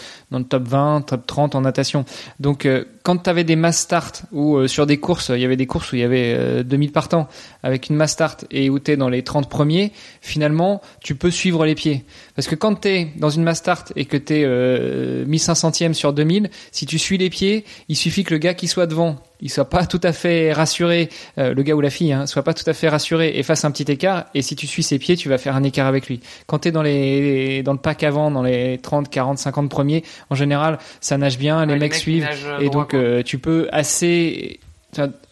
top 0.49 0.67
20, 0.67 1.01
top 1.01 1.25
30 1.25 1.55
en 1.55 1.61
natation. 1.61 2.05
Donc 2.39 2.65
euh, 2.65 2.83
quand 3.03 3.17
tu 3.17 3.29
avais 3.29 3.43
des 3.43 3.55
mass 3.55 3.79
start 3.79 4.23
ou 4.31 4.57
euh, 4.57 4.67
sur 4.67 4.85
des 4.85 4.97
courses, 4.97 5.29
il 5.33 5.39
y 5.39 5.45
avait 5.45 5.55
des 5.55 5.67
courses 5.67 5.91
où 5.91 5.95
il 5.95 6.01
y 6.01 6.03
avait 6.03 6.63
2000 6.63 6.89
euh, 6.89 6.91
partants 6.91 7.27
avec 7.63 7.89
une 7.89 7.95
mass 7.95 8.11
start 8.11 8.45
et 8.51 8.69
où 8.69 8.79
tu 8.79 8.91
es 8.91 8.97
dans 8.97 9.09
les 9.09 9.23
30 9.23 9.49
premiers, 9.49 9.91
finalement, 10.21 10.81
tu 11.01 11.15
peux 11.15 11.31
suivre 11.31 11.65
les 11.65 11.75
pieds. 11.75 12.03
Parce 12.35 12.47
que 12.47 12.55
quand 12.55 12.81
tu 12.81 12.89
es 12.89 13.07
dans 13.17 13.29
une 13.29 13.43
mass 13.43 13.59
start 13.59 13.93
et 13.95 14.05
que 14.05 14.17
tu 14.17 14.33
es 14.33 15.25
1500e 15.25 15.93
sur 15.93 16.13
2000, 16.13 16.49
si 16.71 16.85
tu 16.85 16.99
suis 16.99 17.17
les 17.17 17.29
pieds, 17.29 17.65
il 17.87 17.95
suffit 17.95 18.23
que 18.23 18.33
le 18.33 18.39
gars 18.39 18.53
qui 18.53 18.67
soit 18.67 18.87
devant 18.87 19.17
il 19.41 19.49
soit 19.49 19.69
pas 19.69 19.85
tout 19.85 19.99
à 20.03 20.13
fait 20.13 20.53
rassuré, 20.53 21.09
euh, 21.37 21.53
le 21.53 21.63
gars 21.63 21.75
ou 21.75 21.81
la 21.81 21.89
fille, 21.89 22.13
hein, 22.13 22.25
soit 22.25 22.43
pas 22.43 22.53
tout 22.53 22.67
à 22.67 22.73
fait 22.73 22.89
rassuré 22.89 23.33
et 23.35 23.43
fasse 23.43 23.65
un 23.65 23.71
petit 23.71 23.91
écart. 23.91 24.25
Et 24.33 24.41
si 24.41 24.55
tu 24.55 24.67
suis 24.67 24.83
ses 24.83 24.99
pieds, 24.99 25.15
tu 25.15 25.29
vas 25.29 25.37
faire 25.37 25.55
un 25.55 25.63
écart 25.63 25.87
avec 25.87 26.07
lui. 26.07 26.21
Quand 26.47 26.59
tu 26.59 26.69
es 26.69 26.71
dans, 26.71 26.81
les, 26.81 27.61
dans 27.63 27.73
le 27.73 27.79
pack 27.79 28.03
avant, 28.03 28.31
dans 28.31 28.43
les 28.43 28.77
30, 28.77 29.09
40, 29.09 29.37
50 29.37 29.69
premiers, 29.69 30.03
en 30.29 30.35
général, 30.35 30.79
ça 31.01 31.17
nage 31.17 31.37
bien, 31.37 31.65
les, 31.65 31.77
mecs 31.77 31.95
suivent. 31.95 32.27
Et 32.59 32.69
donc, 32.69 32.93
euh, 32.93 33.23
tu 33.23 33.37
peux 33.37 33.67
assez, 33.71 34.59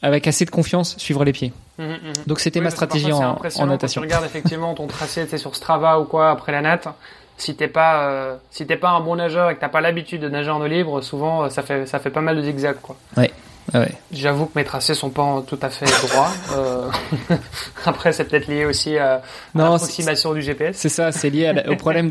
avec 0.02 0.28
assez 0.28 0.46
de 0.46 0.52
confiance, 0.52 0.98
suivre 0.98 1.24
les 1.24 1.34
pieds. 1.34 1.54
Mmh, 1.78 1.84
mmh, 1.84 1.88
mmh. 1.88 2.14
Donc, 2.28 2.40
c'était 2.40 2.62
ma 2.62 2.70
stratégie 2.70 3.12
en, 3.12 3.40
en, 3.56 3.66
natation. 3.66 4.02
Quand 4.02 4.08
tu 4.08 4.14
regardes 4.14 4.26
effectivement 4.26 4.74
ton 4.74 4.88
tracé, 4.88 5.26
tu 5.28 5.38
sur 5.38 5.56
Strava 5.56 6.00
ou 6.00 6.06
quoi, 6.06 6.30
après 6.30 6.52
la 6.52 6.62
natte, 6.62 6.88
si 7.38 7.56
t'es 7.56 7.68
pas 7.68 8.10
euh, 8.10 8.36
si 8.52 8.68
t'es 8.68 8.78
pas 8.78 8.92
un 8.92 9.00
bon 9.00 9.16
nageur 9.16 9.50
et 9.50 9.56
que 9.56 9.60
t'as 9.60 9.70
pas 9.70 9.82
l'habitude 9.82 10.22
de 10.22 10.30
nager 10.30 10.52
en 10.52 10.62
eau 10.62 10.68
libre, 10.68 11.02
souvent 11.02 11.50
ça 11.50 11.64
fait 11.64 11.88
ça 11.88 11.98
fait 11.98 12.12
pas 12.12 12.22
mal 12.22 12.38
de 12.38 12.44
zigzags 12.44 12.80
quoi. 12.80 12.96
Ouais. 13.18 13.32
Ah 13.72 13.86
J'avoue 14.12 14.46
que 14.48 14.52
mes 14.56 14.66
tracés 14.66 14.94
sont 14.94 15.10
pas 15.10 15.42
tout 15.48 15.60
à 15.62 15.70
fait 15.70 15.86
droits. 16.08 16.32
Euh, 16.56 16.90
après, 17.86 18.12
c'est 18.12 18.26
peut-être 18.26 18.48
lié 18.48 18.66
aussi 18.66 18.98
à, 18.98 19.22
l'approximation 19.56 20.34
du 20.34 20.42
GPS. 20.42 20.76
C'est 20.76 20.90
ça, 20.90 21.12
c'est 21.12 21.30
lié 21.30 21.54
au 21.68 21.76
problème 21.76 22.10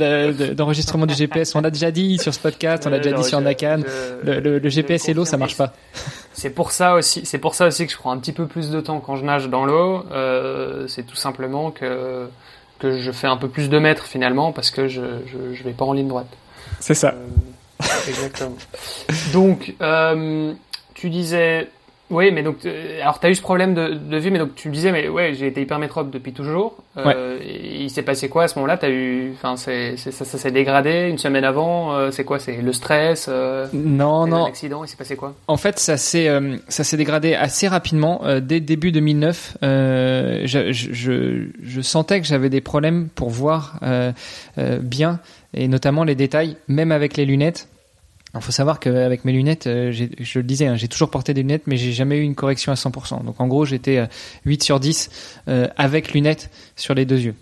d'enregistrement 0.55 1.07
du 1.07 1.15
GPS. 1.15 1.55
On 1.55 1.61
l'a 1.61 1.71
déjà 1.71 1.91
dit 1.91 2.19
sur 2.19 2.33
ce 2.33 2.39
podcast, 2.39 2.85
on 2.87 2.91
l'a 2.91 2.99
déjà 2.99 3.17
dit 3.17 3.25
sur 3.25 3.41
Nakan. 3.41 3.83
Le, 4.23 4.69
GPS 4.69 5.09
et 5.09 5.15
l'eau, 5.15 5.25
ça 5.25 5.37
marche 5.37 5.57
pas. 5.57 5.73
C'est 6.33 6.51
pour 6.51 6.73
ça 6.73 6.95
aussi, 6.95 7.27
c'est 7.27 7.39
pour 7.39 7.55
ça 7.55 7.67
aussi 7.67 7.87
que 7.87 7.93
je 7.93 7.99
prends 7.99 8.11
un 8.11 8.19
petit 8.19 8.33
peu 8.33 8.47
plus 8.47 8.71
de 8.71 8.81
temps 8.81 9.01
quand 9.01 9.17
je 9.17 9.25
nage 9.25 9.49
dans 9.49 9.67
l'eau. 9.67 10.05
Euh, 10.11 10.89
c'est 10.89 11.03
tout 11.03 11.17
simplement 11.17 11.71
que 11.71 12.29
que 12.79 13.01
je 13.01 13.13
fais 13.13 13.29
un 13.29 13.37
peu 13.37 13.49
plus 13.49 13.69
de 13.69 13.79
mètres 13.79 14.07
finalement 14.07 14.51
parce 14.51 14.71
que 14.71 14.89
je 14.89 15.03
je, 15.27 15.55
je 15.55 15.63
vais 15.63 15.73
pas 15.73 15.85
en 15.85 15.93
ligne 15.93 16.09
droite. 16.09 16.27
C'est 16.81 16.95
ça. 16.95 17.15
Euh, 17.15 17.85
exactement. 18.09 18.57
Donc 19.33 19.75
tu 21.03 21.11
disais, 21.11 21.67
oui, 22.11 22.31
mais 22.31 22.45
donc, 22.45 22.65
euh, 22.65 23.01
alors 23.01 23.19
tu 23.19 23.27
as 23.27 23.31
eu 23.31 23.35
ce 23.35 23.43
problème 23.43 23.75
de, 23.75 23.95
de 23.95 24.17
vue, 24.19 24.31
mais 24.31 24.39
donc 24.39 24.55
tu 24.55 24.69
disais, 24.69 24.93
mais 24.93 25.09
ouais, 25.09 25.35
j'ai 25.35 25.49
été 25.49 25.61
hypermétrope 25.61 26.13
depuis 26.13 26.33
toujours. 26.33 26.77
Euh, 26.97 27.41
il 27.43 27.91
s'est 27.91 28.03
passé 28.03 28.29
quoi 28.29 28.45
à 28.45 28.49
ce 28.49 28.55
moment-là? 28.57 28.77
T'as 28.77 28.91
eu, 28.91 29.33
enfin, 29.35 29.57
c'est, 29.57 29.97
ça, 29.97 30.13
ça 30.13 30.39
s'est 30.39 30.53
dégradé 30.53 31.09
une 31.09 31.19
semaine 31.19 31.43
avant. 31.43 31.93
Euh, 31.93 32.13
c'est 32.13 32.23
quoi? 32.23 32.39
C'est 32.39 32.57
le 32.57 32.73
stress 32.73 33.29
Non, 33.73 34.29
non. 34.29 34.45
L'accident, 34.45 34.85
il 34.85 34.89
s'est 34.89 34.97
passé 34.97 35.17
quoi? 35.17 35.35
En 35.49 35.57
fait, 35.57 35.81
ça 35.81 35.97
s'est, 35.97 36.29
ça 36.69 36.85
s'est 36.85 36.97
dégradé 36.97 37.35
assez 37.35 37.67
rapidement. 37.67 38.23
dès 38.41 38.61
début 38.61 38.93
2009, 38.93 39.57
je, 39.61 40.69
je, 40.71 41.47
je, 41.61 41.81
sentais 41.81 42.21
que 42.21 42.29
j'avais 42.29 42.49
des 42.49 42.61
problèmes 42.61 43.09
pour 43.09 43.31
voir 43.31 43.81
bien 44.81 45.19
et 45.53 45.67
notamment 45.67 46.05
les 46.05 46.15
détails, 46.15 46.57
même 46.69 46.93
avec 46.93 47.17
les 47.17 47.25
lunettes. 47.25 47.67
Il 48.35 48.41
faut 48.41 48.53
savoir 48.53 48.81
qu'avec 48.81 49.27
mes 49.27 49.33
lunettes, 49.33 49.67
euh, 49.67 49.93
je 49.93 50.39
le 50.39 50.43
disais, 50.43 50.67
hein, 50.67 50.77
j'ai 50.77 50.89
toujours 50.89 51.11
porté 51.11 51.35
des 51.35 51.43
lunettes, 51.43 51.67
mais 51.67 51.77
j'ai 51.77 51.93
jamais 51.93 52.17
eu 52.17 52.23
une 52.23 52.35
correction 52.35 52.73
à 52.73 52.77
100%. 52.77 53.25
Donc 53.25 53.41
en 53.41 53.47
gros, 53.47 53.67
j'étais 53.67 54.09
8 54.47 54.63
euh, 54.63 54.65
sur 54.65 54.81
10 54.81 55.11
euh, 55.49 55.69
avec 55.77 56.13
lunettes 56.15 56.51
sur 56.75 56.95
les 56.95 57.05
deux 57.05 57.21
yeux. 57.21 57.35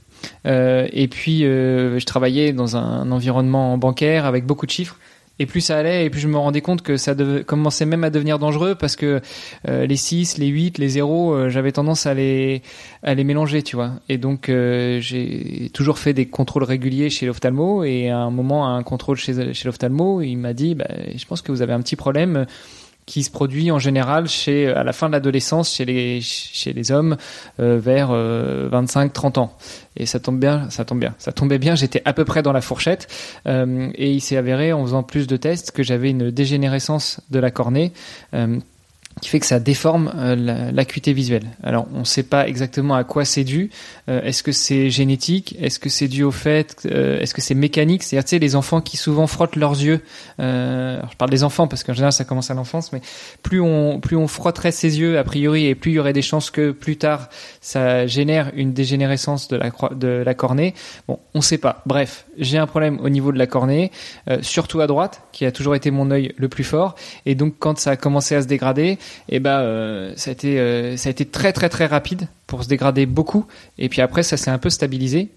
et 0.45 1.09
puis, 1.09 1.41
je 1.43 2.05
travaillais 2.05 2.53
dans 2.53 2.77
un 2.77 3.11
environnement 3.13 3.79
bancaire 3.79 4.27
avec 4.27 4.45
beaucoup 4.45 4.67
de 4.67 4.71
chiffres 4.71 4.99
et 5.41 5.47
plus 5.47 5.63
ça 5.63 5.79
allait, 5.79 6.05
et 6.05 6.11
plus 6.11 6.21
je 6.21 6.29
me 6.29 6.37
rendais 6.37 6.61
compte 6.61 6.83
que 6.83 6.99
ça 6.99 7.15
commençait 7.47 7.87
même 7.87 8.05
à 8.05 8.11
devenir 8.11 8.39
dangereux 8.39 8.75
parce 8.75 8.95
que 8.95 9.23
euh, 9.67 9.87
les 9.87 9.97
6, 9.97 10.37
les 10.37 10.49
8, 10.49 10.77
les 10.77 10.89
0, 10.91 11.33
euh, 11.33 11.49
j'avais 11.49 11.73
tendance 11.73 12.05
à 12.05 12.13
les, 12.13 12.61
à 13.03 13.15
les 13.15 13.25
mélanger, 13.25 13.63
tu 13.63 13.75
vois. 13.75 13.93
Et 14.11 14.19
donc, 14.19 14.51
euh, 14.51 15.01
j'ai 15.01 15.71
toujours 15.73 15.99
fait 15.99 16.13
des 16.13 16.27
contrôles 16.27 16.65
réguliers 16.65 17.09
chez 17.09 17.25
l'ophtalmo, 17.25 17.85
et 17.85 18.11
à 18.11 18.19
un 18.19 18.31
moment, 18.31 18.69
un 18.69 18.83
contrôle 18.83 19.17
chez, 19.17 19.55
chez 19.55 19.65
l'ophtalmo, 19.67 20.21
il 20.21 20.37
m'a 20.37 20.53
dit, 20.53 20.75
bah, 20.75 20.89
je 21.17 21.25
pense 21.25 21.41
que 21.41 21.51
vous 21.53 21.63
avez 21.63 21.73
un 21.73 21.81
petit 21.81 21.97
problème 21.97 22.45
qui 23.11 23.25
se 23.25 23.31
produit 23.31 23.73
en 23.73 23.81
général 23.81 24.29
chez 24.29 24.69
à 24.69 24.85
la 24.85 24.93
fin 24.93 25.09
de 25.09 25.13
l'adolescence 25.13 25.75
chez 25.75 25.85
les 25.85 26.21
chez 26.21 26.73
les 26.73 26.93
hommes 26.93 27.17
euh, 27.59 27.77
vers 27.83 28.11
25-30 28.13 28.13
euh, 28.15 29.41
ans. 29.41 29.59
Et 29.97 30.07
ça 30.07 30.21
tombe 30.21 30.39
bien, 30.39 30.71
ça 30.71 30.85
tombe 30.85 31.01
bien, 31.01 31.17
ça 31.19 31.33
tombait 31.33 31.59
bien. 31.59 31.75
J'étais 31.75 32.03
à 32.05 32.13
peu 32.13 32.25
près 32.25 32.43
dans 32.43 32.53
la 32.53 32.61
fourchette 32.61 33.09
euh, 33.49 33.91
et 33.97 34.13
il 34.13 34.21
s'est 34.21 34.37
avéré 34.37 34.73
en 34.73 34.85
faisant 34.85 35.03
plus 35.03 35.27
de 35.27 35.37
tests 35.37 35.73
que 35.73 35.83
j'avais 35.83 36.11
une 36.11 36.31
dégénérescence 36.31 37.21
de 37.31 37.41
la 37.41 37.51
cornée 37.51 37.93
qui 39.21 39.29
fait 39.29 39.41
que 39.41 39.47
ça 39.47 39.61
déforme 39.61 40.13
euh, 40.17 40.71
l'acuité 40.73 41.13
visuelle. 41.13 41.45
Alors, 41.63 41.87
on 41.95 42.01
ne 42.01 42.05
sait 42.05 42.23
pas 42.23 42.49
exactement 42.49 42.95
à 42.95 43.05
quoi 43.05 43.25
c'est 43.25 43.45
dû. 43.45 43.71
Euh, 44.09 44.23
est-ce 44.23 44.43
que 44.43 44.53
c'est 44.53 44.91
génétique? 44.91 45.57
Est-ce 45.61 45.79
que 45.79 45.89
c'est 45.89 46.09
dû 46.09 46.23
au 46.23 46.31
fait 46.31 46.87
euh, 46.87 47.21
Est-ce 47.21 47.35
que 47.35 47.41
c'est 47.41 47.55
mécanique? 47.55 48.03
C'est-à-dire, 48.03 48.25
tu 48.25 48.31
sais, 48.31 48.39
les 48.39 48.57
enfants 48.57 48.81
qui 48.81 48.97
souvent 48.97 49.27
frottent 49.27 49.57
leurs 49.57 49.81
yeux. 49.81 50.01
je 50.39 51.17
parle 51.19 51.31
des 51.31 51.45
enfants 51.45 51.69
parce 51.69 51.85
qu'en 51.85 51.93
général, 51.93 52.13
ça 52.13 52.25
commence 52.25 52.51
à 52.51 52.55
l'enfance, 52.55 52.93
mais 52.93 53.01
plus 53.43 53.61
on 53.61 54.01
plus 54.01 54.17
on 54.17 54.27
frotterait 54.27 54.73
ses 54.73 54.99
yeux 55.01 55.19
a 55.19 55.25
priori, 55.25 55.67
et 55.67 55.75
plus 55.75 55.93
il 55.93 55.95
y 55.95 55.99
aurait 55.99 56.13
des 56.13 56.23
chances 56.23 56.51
que 56.51 56.71
plus 56.71 56.97
tard 56.97 57.29
ça 57.61 58.07
génère 58.07 58.51
une 58.55 58.73
dégénérescence 58.73 59.49
de 59.49 59.57
la 59.57 59.71
de 59.93 60.09
la 60.09 60.35
cornée. 60.35 60.75
Bon, 61.09 61.19
on 61.35 61.39
ne 61.39 61.45
sait 61.45 61.59
pas. 61.59 61.83
Bref, 61.87 62.27
j'ai 62.39 62.59
un 62.59 62.67
problème 62.67 62.99
au 63.01 63.09
niveau 63.09 63.33
de 63.33 63.39
la 63.39 63.47
cornée, 63.47 63.91
surtout 64.41 64.81
à 64.81 64.87
droite, 64.87 65.23
qui 65.33 65.45
a 65.45 65.53
toujours 65.53 65.75
été 65.75 65.91
mon 65.91 66.11
œil 66.11 66.33
le 66.37 66.49
plus 66.49 66.65
fort. 66.65 66.95
Et 67.27 67.35
donc, 67.35 67.55
quand 67.59 67.79
ça 67.79 67.93
a 67.93 67.97
commencé 67.97 68.35
à 68.35 68.43
se 68.43 68.47
dégrader 68.47 68.99
et 69.29 69.37
eh 69.37 69.41
ben 69.41 69.61
euh, 69.61 70.13
ça 70.17 70.31
a 70.31 70.33
été 70.33 70.59
euh, 70.59 70.97
ça 70.97 71.09
a 71.09 71.11
été 71.11 71.25
très 71.25 71.53
très 71.53 71.69
très 71.69 71.87
rapide 71.87 72.29
pour 72.47 72.65
se 72.65 72.69
dégrader 72.69 73.07
beaucoup 73.07 73.47
et 73.79 73.89
puis 73.89 74.01
après 74.01 74.23
ça 74.23 74.37
s'est 74.37 74.51
un 74.51 74.59
peu 74.59 74.71
stabilisé 74.71 75.29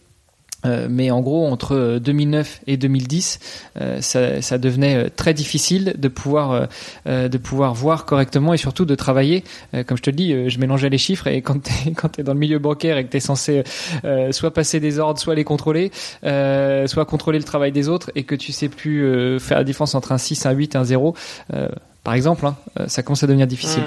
euh, 0.66 0.88
mais 0.90 1.12
en 1.12 1.20
gros, 1.20 1.46
entre 1.46 2.00
2009 2.02 2.62
et 2.68 2.78
2010, 2.78 3.40
ça, 4.00 4.42
ça, 4.42 4.58
devenait 4.58 5.10
très 5.10 5.34
difficile 5.34 5.94
de 5.98 6.08
pouvoir 6.08 6.70
de 7.06 7.38
pouvoir 7.38 7.74
voir 7.74 8.06
correctement 8.06 8.54
et 8.54 8.58
surtout 8.58 8.86
de 8.86 8.96
travailler. 8.96 9.44
comme 9.86 9.98
je 9.98 10.04
te 10.04 10.10
le 10.10 10.16
dis, 10.16 10.50
je 10.50 10.60
mélangeais 10.60 10.88
les 10.88 10.98
chiffres 10.98 11.28
et 11.28 11.42
quand 11.42 11.62
t'es 11.62 11.92
quand 11.98 12.08
t'es 12.08 12.24
dans 12.24 12.32
le 12.34 12.40
milieu 12.40 12.60
bancaire 12.60 12.98
et 12.98 13.04
que 13.04 13.10
t'es 13.10 13.20
censé 13.20 13.66
soit 14.32 14.54
passer 14.54 14.80
des 14.80 15.00
ordres, 15.00 15.20
soit 15.20 15.36
les 15.36 15.44
contrôler, 15.44 15.92
soit 16.22 17.06
contrôler 17.06 17.40
le 17.40 17.44
travail 17.44 17.74
des 17.74 17.90
autres 17.90 18.10
et 18.16 18.24
que 18.24 18.36
tu 18.36 18.54
sais 18.54 18.70
plus 18.70 19.38
faire 19.42 19.58
la 19.58 19.66
différence 19.66 19.96
entre 19.96 20.14
un 20.14 20.18
6, 20.18 20.46
un 20.46 20.52
8, 20.52 20.78
un 20.78 20.86
0 20.86 21.14
par 22.04 22.16
exemple, 22.16 22.46
hein, 22.46 22.58
euh, 22.80 22.88
ça 22.88 23.02
commence 23.02 23.24
à 23.24 23.28
devenir 23.28 23.48
difficile. 23.48 23.84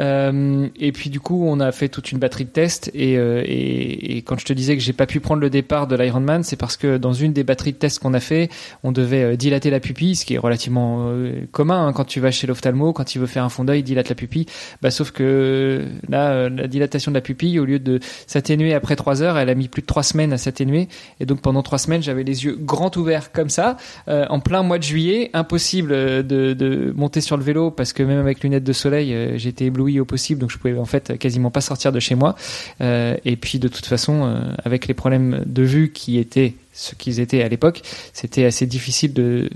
Euh, 0.00 0.66
et 0.76 0.92
puis 0.92 1.10
du 1.10 1.20
coup, 1.20 1.44
on 1.46 1.60
a 1.60 1.72
fait 1.72 1.90
toute 1.90 2.10
une 2.10 2.18
batterie 2.18 2.46
de 2.46 2.50
tests 2.50 2.90
et, 2.94 3.18
euh, 3.18 3.42
et, 3.44 4.16
et 4.16 4.22
quand 4.22 4.40
je 4.40 4.46
te 4.46 4.54
disais 4.54 4.76
que 4.76 4.82
j'ai 4.82 4.94
pas 4.94 5.04
pu 5.04 5.20
prendre 5.20 5.42
le 5.42 5.50
départ 5.50 5.86
de 5.86 5.94
l'Ironman, 5.94 6.42
c'est 6.42 6.56
parce 6.56 6.78
que 6.78 6.96
dans 6.96 7.12
une 7.12 7.34
des 7.34 7.44
batteries 7.44 7.72
de 7.72 7.76
tests 7.76 7.98
qu'on 7.98 8.14
a 8.14 8.20
fait, 8.20 8.48
on 8.82 8.92
devait 8.92 9.22
euh, 9.22 9.36
dilater 9.36 9.68
la 9.68 9.78
pupille, 9.78 10.16
ce 10.16 10.24
qui 10.24 10.34
est 10.34 10.38
relativement 10.38 11.08
euh, 11.10 11.44
commun 11.52 11.86
hein, 11.86 11.92
quand 11.92 12.06
tu 12.06 12.18
vas 12.18 12.30
chez 12.30 12.46
l'ophtalmo, 12.46 12.94
quand 12.94 13.14
il 13.14 13.18
veut 13.18 13.26
faire 13.26 13.44
un 13.44 13.50
fond 13.50 13.64
d'œil, 13.64 13.82
dilate 13.82 14.08
la 14.08 14.14
pupille. 14.14 14.46
Bah, 14.80 14.90
sauf 14.90 15.10
que 15.10 15.84
là, 16.08 16.48
la 16.48 16.66
dilatation 16.66 17.10
de 17.10 17.16
la 17.16 17.20
pupille, 17.20 17.58
au 17.58 17.66
lieu 17.66 17.78
de 17.78 18.00
s'atténuer 18.26 18.72
après 18.72 18.96
trois 18.96 19.22
heures, 19.22 19.36
elle 19.36 19.50
a 19.50 19.54
mis 19.54 19.68
plus 19.68 19.82
de 19.82 19.86
trois 19.86 20.02
semaines 20.02 20.32
à 20.32 20.38
s'atténuer. 20.38 20.88
Et 21.20 21.26
donc 21.26 21.42
pendant 21.42 21.62
trois 21.62 21.78
semaines, 21.78 22.02
j'avais 22.02 22.24
les 22.24 22.46
yeux 22.46 22.56
grands 22.58 22.90
ouverts 22.96 23.32
comme 23.32 23.50
ça, 23.50 23.76
en 24.06 24.40
plein 24.40 24.62
mois 24.62 24.78
de 24.78 24.82
juillet, 24.82 25.30
impossible 25.34 25.90
de, 25.92 26.54
de 26.54 26.92
monter 26.96 27.20
sur 27.20 27.36
le 27.36 27.42
vélo 27.42 27.49
parce 27.76 27.92
que 27.92 28.02
même 28.02 28.18
avec 28.18 28.42
lunettes 28.42 28.64
de 28.64 28.72
soleil, 28.72 29.14
euh, 29.14 29.36
j'étais 29.36 29.66
ébloui 29.66 30.00
au 30.00 30.04
possible, 30.04 30.40
donc 30.40 30.50
je 30.50 30.58
pouvais 30.58 30.76
en 30.78 30.84
fait 30.84 31.18
quasiment 31.18 31.50
pas 31.50 31.60
sortir 31.60 31.92
de 31.92 32.00
chez 32.00 32.14
moi. 32.14 32.36
Euh, 32.80 33.16
et 33.24 33.36
puis 33.36 33.58
de 33.58 33.68
toute 33.68 33.86
façon, 33.86 34.24
euh, 34.24 34.52
avec 34.64 34.86
les 34.86 34.94
problèmes 34.94 35.42
de 35.46 35.62
vue 35.62 35.92
qui 35.92 36.18
étaient 36.18 36.54
ce 36.72 36.94
qu'ils 36.94 37.20
étaient 37.20 37.42
à 37.42 37.48
l'époque, 37.48 37.82
c'était 38.12 38.44
assez 38.44 38.66
difficile 38.66 39.12
de 39.12 39.50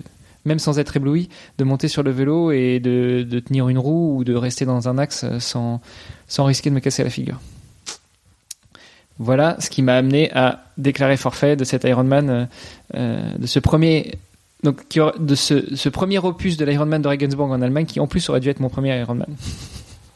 même 0.44 0.58
sans 0.58 0.78
être 0.78 0.96
ébloui, 0.96 1.30
de 1.56 1.64
monter 1.64 1.88
sur 1.88 2.02
le 2.02 2.10
vélo 2.10 2.50
et 2.50 2.78
de, 2.78 3.40
tenir 3.40 3.68
une 3.70 3.78
roue 3.78 4.18
ou 4.18 4.24
de 4.24 4.34
rester 4.34 4.66
dans 4.66 4.88
un 4.88 4.98
axe 4.98 5.24
sans, 5.38 5.80
sans 6.28 6.44
risquer 6.44 6.68
de 6.68 6.74
me 6.74 6.80
casser 6.80 7.02
la 7.02 7.08
figure. 7.08 7.40
Voilà 9.18 9.56
ce 9.58 9.70
qui 9.70 9.80
m'a 9.80 9.96
amené 9.96 10.30
à 10.32 10.64
déclarer 10.76 11.16
forfait 11.16 11.56
de 11.56 11.64
cet 11.64 11.84
Ironman, 11.84 12.48
de 12.92 13.46
ce 13.46 13.58
premier 13.58 14.18
donc 14.64 14.80
de 15.18 15.34
ce, 15.34 15.76
ce 15.76 15.88
premier 15.88 16.18
opus 16.18 16.56
de 16.56 16.64
l'Ironman 16.64 17.00
de 17.00 17.08
Regensburg 17.08 17.50
en 17.50 17.62
Allemagne, 17.62 17.86
qui 17.86 18.00
en 18.00 18.08
plus 18.08 18.28
aurait 18.28 18.40
dû 18.40 18.48
être 18.48 18.60
mon 18.60 18.70
premier 18.70 18.98
Ironman. 18.98 19.28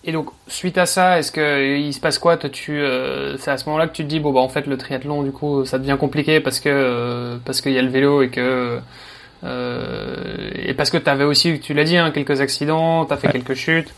Et 0.04 0.12
donc, 0.12 0.30
suite 0.46 0.78
à 0.78 0.86
ça, 0.86 1.18
est-ce 1.18 1.30
que 1.30 1.76
il 1.78 1.92
se 1.92 2.00
passe 2.00 2.18
quoi? 2.18 2.38
Toi, 2.38 2.48
tu, 2.48 2.72
euh, 2.80 3.36
c'est 3.36 3.50
à 3.50 3.58
ce 3.58 3.66
moment-là 3.66 3.86
que 3.86 3.92
tu 3.92 4.04
te 4.04 4.08
dis 4.08 4.20
bon 4.20 4.32
bah 4.32 4.40
en 4.40 4.48
fait 4.48 4.66
le 4.66 4.78
triathlon 4.78 5.22
du 5.22 5.32
coup 5.32 5.66
ça 5.66 5.78
devient 5.78 5.96
compliqué 6.00 6.40
parce 6.40 6.60
que 6.60 6.70
euh, 6.70 7.36
parce 7.44 7.60
qu'il 7.60 7.72
y 7.72 7.78
a 7.78 7.82
le 7.82 7.90
vélo 7.90 8.22
et 8.22 8.30
que 8.30 8.80
euh, 9.44 10.50
et 10.54 10.74
parce 10.74 10.90
que 10.90 10.96
tu 10.96 11.10
avais 11.10 11.24
aussi, 11.24 11.60
tu 11.60 11.74
l'as 11.74 11.84
dit, 11.84 11.96
hein, 11.96 12.10
quelques 12.10 12.40
accidents, 12.40 13.04
tu 13.04 13.12
as 13.12 13.16
fait 13.16 13.26
ouais. 13.28 13.34
quelques 13.34 13.54
chutes. 13.54 13.92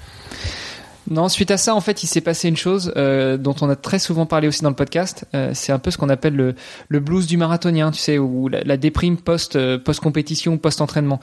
Non, 1.11 1.29
suite 1.29 1.51
à 1.51 1.57
ça, 1.57 1.75
en 1.75 1.81
fait, 1.81 2.05
il 2.05 2.07
s'est 2.07 2.20
passé 2.20 2.49
une 2.49 2.57
chose 2.57 2.92
euh, 2.96 3.37
dont 3.37 3.57
on 3.62 3.68
a 3.68 3.75
très 3.75 3.99
souvent 3.99 4.27
parlé 4.27 4.46
aussi 4.46 4.62
dans 4.62 4.68
le 4.68 4.77
podcast. 4.77 5.27
Euh, 5.35 5.51
c'est 5.55 5.73
un 5.73 5.81
peu 5.81 5.90
ce 5.90 5.99
qu'on 5.99 6.09
appelle 6.09 6.37
le, 6.37 6.55
le, 6.88 7.01
blues 7.01 7.27
du 7.27 7.37
marathonien, 7.37 7.90
tu 7.90 7.99
sais, 7.99 8.16
ou 8.16 8.46
la, 8.46 8.77
déprime 8.77 9.16
post 9.16 9.57
euh, 9.57 9.77
post 9.77 9.99
compétition, 9.99 10.57
post 10.57 10.81
entraînement. 10.81 11.18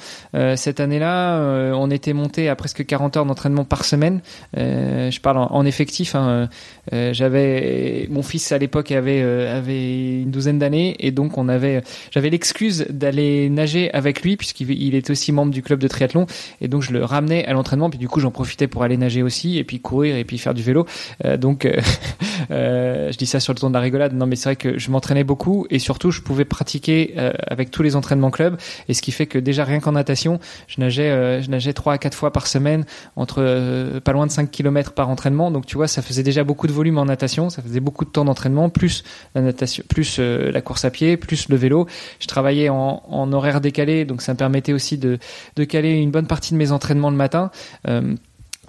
cette 0.58 0.82
année-là, 0.82 1.72
on 1.74 1.90
était 1.90 2.12
monté 2.12 2.50
à 2.50 2.58
presque 2.58 2.86
40 2.86 3.16
heures 3.16 3.26
d'entraînement 3.26 3.64
par 3.64 3.86
semaine. 3.86 4.20
je 4.56 5.20
parle 5.22 5.38
en, 5.38 5.54
en 5.54 5.66
effectif. 5.66 6.16
Hein, 6.16 6.50
j'avais 6.92 8.08
mon 8.10 8.24
fils 8.24 8.52
à 8.52 8.58
l'époque 8.58 8.92
avait 8.92 9.22
avait 9.22 10.22
une 10.22 10.32
douzaine 10.32 10.60
d'années 10.60 10.96
et 11.00 11.12
donc 11.12 11.38
on 11.38 11.48
avait 11.48 11.84
j'avais 12.12 12.30
l'excuse 12.30 12.86
d'aller 12.90 13.50
nager 13.50 13.92
avec 13.94 14.22
lui 14.22 14.38
puisqu'il 14.38 14.70
il 14.72 14.96
est 14.96 15.10
aussi 15.10 15.32
membre 15.32 15.52
du 15.52 15.62
club 15.62 15.80
de 15.80 15.88
triathlon 15.88 16.26
et 16.62 16.68
donc 16.68 16.82
je 16.82 16.92
le 16.92 17.04
ramenais 17.04 17.46
à 17.46 17.54
l'entraînement 17.54 17.90
puis 17.90 18.00
du 18.00 18.08
coup 18.08 18.20
j'en 18.20 18.32
profitais 18.32 18.68
pour 18.68 18.84
aller 18.84 18.98
nager 18.98 19.24
aussi 19.24 19.58
et 19.58 19.64
puis 19.64 19.77
courir 19.80 20.16
et 20.16 20.24
puis 20.24 20.38
faire 20.38 20.54
du 20.54 20.64
vélo. 20.64 20.86
Euh, 21.26 21.38
donc, 21.38 21.66
euh, 21.66 21.80
euh, 22.52 23.12
je 23.12 23.18
dis 23.18 23.26
ça 23.26 23.40
sur 23.40 23.54
le 23.54 23.60
ton 23.60 23.70
de 23.70 23.74
la 23.74 23.80
rigolade. 23.80 24.14
Non, 24.14 24.26
mais 24.26 24.36
c'est 24.36 24.50
vrai 24.50 24.56
que 24.56 24.78
je 24.78 24.92
m'entraînais 24.92 25.24
beaucoup 25.24 25.66
et 25.70 25.80
surtout, 25.80 26.12
je 26.12 26.22
pouvais 26.22 26.46
pratiquer 26.46 27.16
avec 27.48 27.72
tous 27.72 27.84
les 27.84 27.96
entraînements 27.96 28.32
club. 28.32 28.58
Et 28.88 28.94
ce 28.94 29.02
qui 29.02 29.12
fait 29.12 29.26
que 29.26 29.40
déjà 29.40 29.64
rien 29.64 29.80
qu'en 29.80 29.94
natation, 29.94 30.40
je 30.68 30.80
nageais, 30.80 31.42
je 31.42 31.50
nageais 31.50 31.74
trois 31.74 31.94
à 31.94 31.98
quatre 31.98 32.16
fois 32.16 32.32
par 32.32 32.48
semaine, 32.48 32.86
entre 33.16 34.00
pas 34.00 34.12
loin 34.12 34.26
de 34.26 34.32
5 34.32 34.50
km 34.52 34.94
par 34.94 35.10
entraînement. 35.10 35.52
Donc, 35.52 35.66
tu 35.66 35.76
vois, 35.76 35.88
ça 35.88 36.02
faisait 36.02 36.24
déjà 36.24 36.44
beaucoup 36.44 36.68
de 36.68 36.72
volume 36.72 36.98
en 36.98 37.06
natation. 37.06 37.50
Ça 37.50 37.62
faisait 37.62 37.80
beaucoup 37.80 38.06
de 38.06 38.10
temps 38.10 38.26
d'entraînement, 38.26 38.70
plus 38.70 39.04
la 39.36 39.42
natation, 39.42 39.84
plus 39.88 40.20
la 40.20 40.62
course 40.62 40.86
à 40.86 40.92
pied, 40.92 41.18
plus 41.18 41.50
le 41.50 41.56
vélo. 41.56 41.88
Je 42.20 42.28
travaillais 42.28 42.70
en, 42.70 43.32
horaire 43.34 43.62
décalé, 43.62 44.06
donc 44.06 44.22
ça 44.22 44.34
me 44.34 44.38
permettait 44.38 44.74
aussi 44.74 44.98
de 44.98 45.20
caler 45.68 45.94
une 45.94 46.12
bonne 46.12 46.28
partie 46.28 46.54
de 46.54 46.58
mes 46.58 46.72
entraînements 46.72 47.10
le 47.10 47.18
matin. 47.18 47.52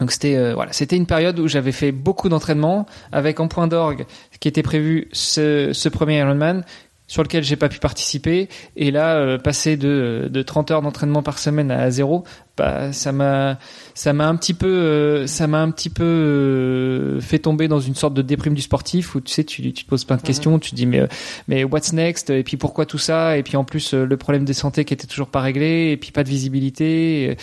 Donc 0.00 0.12
c'était 0.12 0.37
euh, 0.37 0.54
voilà, 0.54 0.72
c'était 0.72 0.96
une 0.96 1.06
période 1.06 1.38
où 1.38 1.48
j'avais 1.48 1.72
fait 1.72 1.92
beaucoup 1.92 2.28
d'entraînements 2.28 2.87
avec 3.12 3.40
en 3.40 3.48
point 3.48 3.66
d'orgue 3.66 4.06
qui 4.40 4.48
était 4.48 4.62
prévu 4.62 5.08
ce, 5.12 5.72
ce 5.72 5.88
premier 5.88 6.18
Ironman 6.18 6.64
sur 7.09 7.23
lequel 7.23 7.42
j'ai 7.42 7.57
pas 7.57 7.68
pu 7.68 7.81
participer. 7.81 8.49
Et 8.77 8.90
là 8.92 9.16
euh, 9.16 9.38
passer 9.38 9.77
de, 9.77 10.29
de 10.31 10.42
30 10.42 10.71
heures 10.71 10.83
d'entraînement 10.83 11.23
par 11.23 11.38
semaine 11.38 11.71
à 11.73 11.90
zéro 11.90 12.23
bah 12.57 12.92
ça 12.92 13.12
m'a 13.12 13.59
ça 13.94 14.12
m'a 14.12 14.27
un 14.29 14.35
petit 14.35 14.53
peu 14.53 14.66
euh, 14.66 15.27
ça 15.29 15.47
m'a 15.47 15.61
un 15.61 15.71
petit 15.71 15.90
peu 15.90 16.05
euh, 16.05 17.21
fait 17.21 17.38
tomber 17.38 17.68
dans 17.68 17.79
une 17.79 17.94
sorte 17.94 18.14
de 18.14 18.23
déprime 18.23 18.55
du 18.55 18.62
sportif 18.62 19.14
où 19.14 19.21
tu 19.21 19.33
sais 19.33 19.44
tu, 19.44 19.73
tu 19.73 19.85
te 19.85 19.88
poses 19.88 20.05
plein 20.05 20.16
de 20.16 20.23
questions 20.23 20.57
mmh. 20.57 20.61
tu 20.61 20.71
te 20.71 20.77
dis 20.77 20.87
mais 20.87 21.09
mais 21.47 21.64
what's 21.64 21.92
next? 21.92 22.31
Et 22.31 22.42
puis 22.42 22.57
pourquoi 22.57 22.85
tout 22.85 22.99
ça? 22.99 23.38
Et 23.38 23.42
puis 23.42 23.57
en 23.57 23.64
plus 23.64 23.94
le 23.94 24.16
problème 24.16 24.44
de 24.44 24.53
santé 24.53 24.85
qui 24.85 24.92
était 24.92 25.07
toujours 25.07 25.29
pas 25.29 25.40
réglé 25.40 25.90
et 25.92 25.97
puis 25.97 26.11
pas 26.11 26.25
de 26.25 26.29
visibilité 26.29 27.37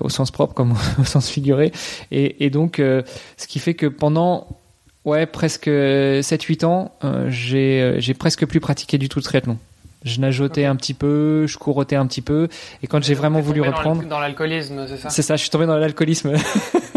au 0.00 0.08
sens 0.08 0.30
propre 0.30 0.54
comme 0.54 0.74
au 0.98 1.04
sens 1.04 1.28
figuré. 1.28 1.72
Et, 2.10 2.46
et 2.46 2.50
donc 2.50 2.76
ce 2.76 3.46
qui 3.46 3.58
fait 3.58 3.74
que 3.74 3.86
pendant 3.86 4.59
Ouais, 5.04 5.26
presque 5.26 5.68
7-8 5.68 6.64
ans, 6.64 6.92
euh, 7.04 7.26
j'ai 7.30 7.80
euh, 7.80 8.00
j'ai 8.00 8.12
presque 8.12 8.44
plus 8.46 8.60
pratiqué 8.60 8.98
du 8.98 9.08
tout 9.08 9.18
le 9.18 9.22
triathlon. 9.22 9.58
Je 10.04 10.20
nageotais 10.20 10.62
okay. 10.62 10.66
un 10.66 10.76
petit 10.76 10.94
peu, 10.94 11.46
je 11.46 11.58
courotais 11.58 11.96
un 11.96 12.06
petit 12.06 12.22
peu, 12.22 12.48
et 12.82 12.86
quand 12.86 13.02
j'ai 13.02 13.14
vraiment 13.14 13.40
voulu 13.40 13.60
reprendre, 13.60 14.02
dans 14.04 14.18
l'alcoolisme, 14.18 14.86
c'est 14.88 14.96
ça? 14.96 15.10
C'est 15.10 15.22
ça, 15.22 15.36
je 15.36 15.42
suis 15.42 15.50
tombé 15.50 15.66
dans 15.66 15.76
l'alcoolisme. 15.76 16.32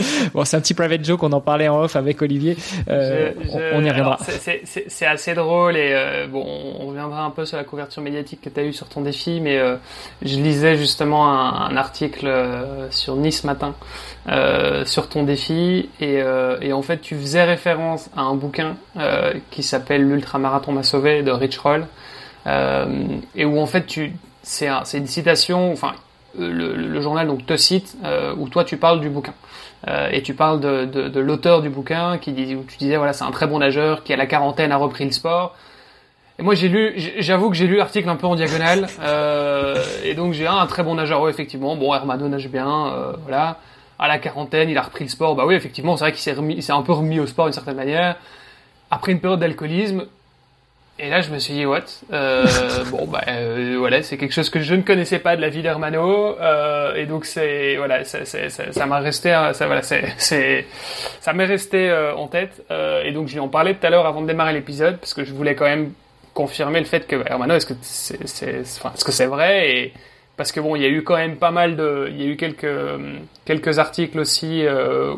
bon, 0.34 0.44
c'est 0.44 0.56
un 0.56 0.60
petit 0.60 0.74
private 0.74 1.04
joke, 1.04 1.22
on 1.22 1.32
en 1.32 1.40
parlait 1.40 1.68
en 1.68 1.82
off 1.82 1.96
avec 1.96 2.20
Olivier. 2.22 2.56
Euh, 2.88 3.32
je, 3.42 3.48
je, 3.48 3.74
on, 3.74 3.84
y 3.84 3.90
reviendra. 3.90 4.18
C'est 4.88 5.06
assez 5.06 5.34
drôle 5.34 5.76
et 5.76 5.92
euh, 5.92 6.26
bon, 6.26 6.44
on 6.80 6.86
reviendra 6.86 7.24
un 7.24 7.30
peu 7.30 7.44
sur 7.44 7.56
la 7.56 7.64
couverture 7.64 8.02
médiatique 8.02 8.40
que 8.40 8.48
tu 8.48 8.60
as 8.60 8.64
eue 8.64 8.72
sur 8.72 8.88
ton 8.88 9.02
défi, 9.02 9.40
mais 9.40 9.58
euh, 9.58 9.76
je 10.22 10.36
lisais 10.36 10.76
justement 10.76 11.30
un, 11.30 11.70
un 11.70 11.76
article 11.76 12.26
euh, 12.26 12.90
sur 12.90 13.16
Nice 13.16 13.44
Matin 13.44 13.74
euh, 14.28 14.84
sur 14.84 15.08
ton 15.08 15.22
défi 15.22 15.88
et, 16.00 16.20
et, 16.60 16.72
en 16.72 16.82
fait 16.82 17.00
tu 17.00 17.16
faisais 17.16 17.44
référence 17.44 18.10
à 18.16 18.22
un 18.22 18.34
bouquin 18.34 18.76
qui 19.50 19.62
s'appelle 19.62 20.06
L'ultramarathon 20.06 20.72
m'a 20.72 20.82
sauvé 20.82 21.22
de 21.22 21.30
Rich 21.30 21.58
Roll 21.58 21.86
et 22.46 23.44
où 23.44 23.60
en 23.60 23.66
fait 23.66 23.86
tu 23.86 24.12
c'est 24.42 24.68
un, 24.68 24.82
une 24.94 25.06
citation, 25.06 25.72
enfin 25.72 25.92
le, 26.38 26.74
le, 26.74 27.00
journal 27.00 27.26
donc 27.26 27.46
te 27.46 27.56
cite 27.56 27.96
où 28.38 28.48
toi 28.48 28.64
tu 28.64 28.76
parles 28.76 29.00
du 29.00 29.08
bouquin. 29.08 29.34
Euh, 29.88 30.10
et 30.12 30.22
tu 30.22 30.34
parles 30.34 30.60
de, 30.60 30.84
de, 30.84 31.08
de 31.08 31.20
l'auteur 31.20 31.62
du 31.62 31.70
bouquin 31.70 32.18
qui 32.18 32.32
dit, 32.32 32.54
où 32.54 32.64
tu 32.64 32.76
disais 32.76 32.96
voilà 32.96 33.12
c'est 33.14 33.24
un 33.24 33.30
très 33.30 33.46
bon 33.46 33.60
nageur 33.60 34.04
qui 34.04 34.12
à 34.12 34.16
la 34.16 34.26
quarantaine 34.26 34.72
a 34.72 34.76
repris 34.76 35.04
le 35.06 35.10
sport. 35.12 35.56
Et 36.38 36.42
moi 36.42 36.54
j'ai 36.54 36.68
lu, 36.68 36.94
j'avoue 37.18 37.48
que 37.48 37.56
j'ai 37.56 37.66
lu 37.66 37.76
l'article 37.76 38.08
un 38.08 38.16
peu 38.16 38.26
en 38.26 38.34
diagonale 38.34 38.88
euh, 39.00 39.76
et 40.04 40.14
donc 40.14 40.34
j'ai 40.34 40.46
un, 40.46 40.56
un 40.56 40.66
très 40.66 40.82
bon 40.82 40.94
nageur 40.96 41.22
ouais, 41.22 41.30
effectivement. 41.30 41.76
Bon 41.76 41.94
Hermano 41.94 42.28
nage 42.28 42.48
bien, 42.48 42.88
euh, 42.88 43.12
voilà. 43.22 43.58
À 43.98 44.08
la 44.08 44.18
quarantaine 44.18 44.68
il 44.68 44.76
a 44.76 44.82
repris 44.82 45.04
le 45.04 45.10
sport, 45.10 45.34
bah 45.34 45.44
oui 45.46 45.54
effectivement 45.54 45.96
c'est 45.96 46.04
vrai 46.04 46.12
qu'il 46.12 46.20
s'est 46.20 46.32
remis, 46.32 46.54
il 46.54 46.62
s'est 46.62 46.72
un 46.72 46.82
peu 46.82 46.92
remis 46.92 47.20
au 47.20 47.26
sport 47.26 47.46
d'une 47.46 47.54
certaine 47.54 47.76
manière. 47.76 48.16
Après 48.90 49.12
une 49.12 49.20
période 49.20 49.40
d'alcoolisme, 49.40 50.04
et 51.02 51.08
là, 51.08 51.22
je 51.22 51.30
me 51.30 51.38
suis 51.38 51.54
dit, 51.54 51.64
what 51.64 51.84
euh, 52.12 52.46
Bon, 52.90 53.06
bah 53.06 53.22
euh, 53.28 53.76
voilà, 53.78 54.02
c'est 54.02 54.18
quelque 54.18 54.34
chose 54.34 54.50
que 54.50 54.60
je 54.60 54.74
ne 54.74 54.82
connaissais 54.82 55.18
pas 55.18 55.34
de 55.34 55.40
la 55.40 55.48
vie 55.48 55.62
d'Hermano, 55.62 56.36
euh, 56.38 56.94
et 56.94 57.06
donc 57.06 57.24
c'est 57.24 57.76
voilà, 57.76 58.04
ça, 58.04 58.86
m'a 58.86 58.98
resté, 58.98 59.30
ça 59.54 59.66
voilà, 59.66 59.82
c'est, 59.82 60.66
ça 61.20 61.32
m'est 61.32 61.46
resté 61.46 61.90
en 62.16 62.26
tête, 62.26 62.62
et 63.04 63.12
donc 63.12 63.28
je 63.28 63.34
lui 63.34 63.40
en 63.40 63.48
parlais 63.48 63.74
tout 63.74 63.86
à 63.86 63.90
l'heure 63.90 64.06
avant 64.06 64.20
de 64.20 64.26
démarrer 64.26 64.52
l'épisode, 64.52 64.98
parce 64.98 65.14
que 65.14 65.24
je 65.24 65.32
voulais 65.32 65.54
quand 65.54 65.64
même 65.64 65.92
confirmer 66.34 66.80
le 66.80 66.86
fait 66.86 67.06
que 67.06 67.16
bah, 67.16 67.24
Hermano, 67.28 67.54
est-ce 67.54 67.66
que 67.66 67.74
c'est, 67.80 68.20
est-ce 68.20 69.04
que 69.04 69.12
c'est 69.12 69.26
vrai 69.26 69.70
et 69.70 69.92
parce 70.36 70.52
que 70.52 70.60
bon, 70.60 70.74
il 70.74 70.82
y 70.82 70.86
a 70.86 70.88
eu 70.88 71.02
quand 71.02 71.16
même 71.16 71.36
pas 71.36 71.50
mal 71.50 71.76
de, 71.76 72.08
il 72.10 72.22
y 72.22 72.24
a 72.24 72.26
eu 72.26 72.36
quelques 72.36 72.66
quelques 73.44 73.78
articles 73.78 74.18
aussi 74.18 74.64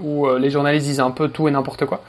où 0.00 0.28
les 0.36 0.50
journalistes 0.50 0.86
disent 0.86 1.00
un 1.00 1.10
peu 1.10 1.28
tout 1.28 1.48
et 1.48 1.50
n'importe 1.50 1.86
quoi. 1.86 2.02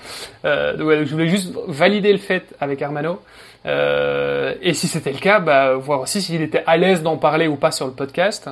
Donc, 0.44 0.90
je 0.90 1.12
voulais 1.12 1.28
juste 1.28 1.54
valider 1.68 2.12
le 2.12 2.20
fait 2.20 2.56
avec 2.60 2.82
Hermano. 2.82 3.20
Euh, 3.66 4.54
et 4.62 4.74
si 4.74 4.88
c'était 4.88 5.12
le 5.12 5.20
cas, 5.20 5.40
bah, 5.40 5.76
voir 5.76 6.02
aussi 6.02 6.22
s'il 6.22 6.42
était 6.42 6.64
à 6.66 6.78
l'aise 6.78 7.02
d'en 7.02 7.18
parler 7.18 7.48
ou 7.48 7.56
pas 7.56 7.72
sur 7.72 7.86
le 7.86 7.94
podcast. 7.94 8.50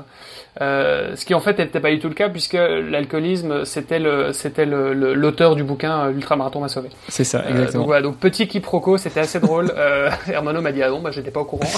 Euh, 0.60 1.16
ce 1.16 1.24
qui 1.24 1.34
en 1.34 1.40
fait 1.40 1.58
n'était 1.60 1.80
pas 1.80 1.92
du 1.92 2.00
tout 2.00 2.10
le 2.10 2.14
cas 2.14 2.28
puisque 2.28 2.58
l'alcoolisme 2.60 3.64
c'était 3.64 4.00
le 4.00 4.34
c'était 4.34 4.66
l'auteur 4.66 5.56
du 5.56 5.64
bouquin 5.64 6.08
euh, 6.08 6.12
L'ultramarathon 6.12 6.60
m'a 6.60 6.68
sauvé. 6.68 6.90
C'est 7.08 7.24
ça, 7.24 7.40
exactement. 7.48 7.68
Euh, 7.68 7.72
donc 7.72 7.86
voilà, 7.86 8.02
donc 8.02 8.18
petit 8.18 8.50
quiproquo, 8.50 8.98
c'était 8.98 9.22
assez 9.22 9.40
drôle. 9.40 9.72
euh, 9.78 10.10
Hermano 10.30 10.60
m'a 10.60 10.74
dit 10.74 10.84
ah 10.84 10.90
non, 10.90 11.00
bah 11.00 11.12
j'étais 11.12 11.32
pas 11.32 11.40
au 11.40 11.46
courant. 11.46 11.70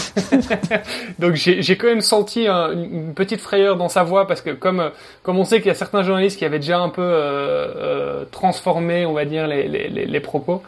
donc 1.19 1.35
j'ai 1.35 1.77
quand 1.77 1.85
même 1.85 2.01
senti 2.01 2.47
un, 2.47 2.71
une 2.71 3.13
petite 3.13 3.41
frayeur 3.41 3.77
dans 3.77 3.89
sa 3.89 4.01
voix 4.01 4.25
parce 4.25 4.41
que 4.41 4.49
comme 4.49 4.89
comme 5.21 5.37
on 5.37 5.45
sait 5.45 5.57
qu'il 5.57 5.67
y 5.67 5.71
a 5.71 5.75
certains 5.75 6.01
journalistes 6.01 6.39
qui 6.39 6.45
avaient 6.45 6.59
déjà 6.59 6.79
un 6.79 6.89
peu 6.89 8.25
transformé, 8.31 9.05
on 9.05 9.13
va 9.13 9.25
dire 9.25 9.45
les 9.45 9.67
les, 9.67 9.87
les, 9.87 10.05
les 10.05 10.19
propos. 10.19 10.63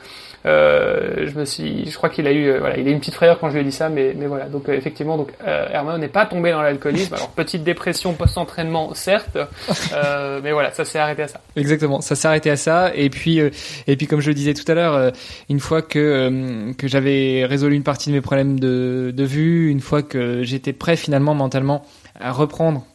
Euh, 0.45 1.27
je 1.27 1.37
me 1.37 1.45
suis, 1.45 1.89
je 1.89 1.97
crois 1.97 2.09
qu'il 2.09 2.27
a 2.27 2.31
eu 2.31 2.57
voilà, 2.59 2.77
il 2.77 2.87
a 2.87 2.91
une 2.91 2.99
petite 2.99 3.15
frayeur 3.15 3.39
quand 3.39 3.49
je 3.49 3.55
lui 3.55 3.61
ai 3.61 3.63
dit 3.63 3.71
ça, 3.71 3.89
mais, 3.89 4.13
mais 4.15 4.27
voilà. 4.27 4.45
Donc 4.45 4.69
effectivement, 4.69 5.17
donc 5.17 5.31
Herman 5.45 5.99
n'est 5.99 6.07
pas 6.07 6.25
tombé 6.25 6.51
dans 6.51 6.61
l'alcoolisme. 6.61 7.15
Alors 7.15 7.29
petite 7.29 7.63
dépression 7.63 8.13
post-entraînement, 8.13 8.93
certes, 8.93 9.37
mais 10.43 10.51
voilà, 10.51 10.71
ça 10.71 10.85
s'est 10.85 10.99
arrêté 10.99 11.23
à 11.23 11.27
ça. 11.27 11.41
Exactement, 11.55 12.01
ça 12.01 12.15
s'est 12.15 12.27
arrêté 12.27 12.49
à 12.49 12.57
ça. 12.57 12.91
Et 12.95 13.09
puis 13.09 13.39
et 13.39 13.95
puis 13.95 14.07
comme 14.07 14.21
je 14.21 14.29
le 14.29 14.35
disais 14.35 14.53
tout 14.53 14.69
à 14.71 14.75
l'heure, 14.75 15.11
une 15.49 15.59
fois 15.59 15.81
que 15.81 16.73
que 16.77 16.87
j'avais 16.87 17.45
résolu 17.45 17.75
une 17.75 17.83
partie 17.83 18.09
de 18.09 18.15
mes 18.15 18.21
problèmes 18.21 18.59
de 18.59 19.11
de 19.15 19.23
vue, 19.23 19.69
une 19.69 19.81
fois 19.81 20.03
que 20.03 20.43
j'étais 20.43 20.73
prêt 20.73 20.95
finalement 20.95 21.33
mentalement 21.33 21.83
à 22.19 22.31
reprendre 22.31 22.85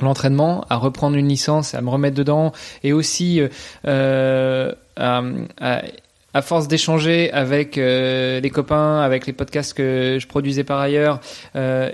l'entraînement, 0.00 0.64
à 0.68 0.76
reprendre 0.76 1.16
une 1.16 1.28
licence, 1.28 1.74
à 1.74 1.80
me 1.80 1.90
remettre 1.90 2.16
dedans, 2.16 2.52
et 2.82 2.92
aussi 2.92 3.40
euh, 3.86 4.72
à, 4.96 5.22
à, 5.60 5.82
force 6.42 6.68
d'échanger 6.68 7.30
avec 7.32 7.78
euh, 7.78 8.40
les 8.40 8.50
copains, 8.50 9.00
avec 9.00 9.26
les 9.26 9.32
podcasts 9.32 9.74
que 9.74 10.18
je 10.20 10.26
produisais 10.26 10.64
par 10.64 10.80
ailleurs, 10.80 11.20
euh, 11.54 11.90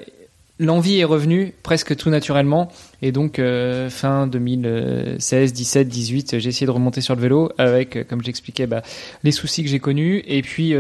l'envie 0.59 0.99
est 0.99 1.05
revenue 1.05 1.55
presque 1.63 1.97
tout 1.97 2.11
naturellement. 2.11 2.71
Et 3.03 3.13
donc 3.13 3.39
euh, 3.39 3.91
fin 3.91 4.27
2016, 4.27 5.53
17, 5.53 5.89
18, 5.89 6.39
j'ai 6.39 6.49
essayé 6.49 6.67
de 6.67 6.71
remonter 6.71 7.01
sur 7.01 7.15
le 7.15 7.21
vélo 7.21 7.53
avec, 7.59 8.07
comme 8.09 8.23
j'expliquais, 8.23 8.67
bah, 8.67 8.83
les 9.23 9.33
soucis 9.33 9.63
que 9.63 9.69
j'ai 9.69 9.81
connus, 9.81 10.23
et 10.27 10.43
puis 10.43 10.75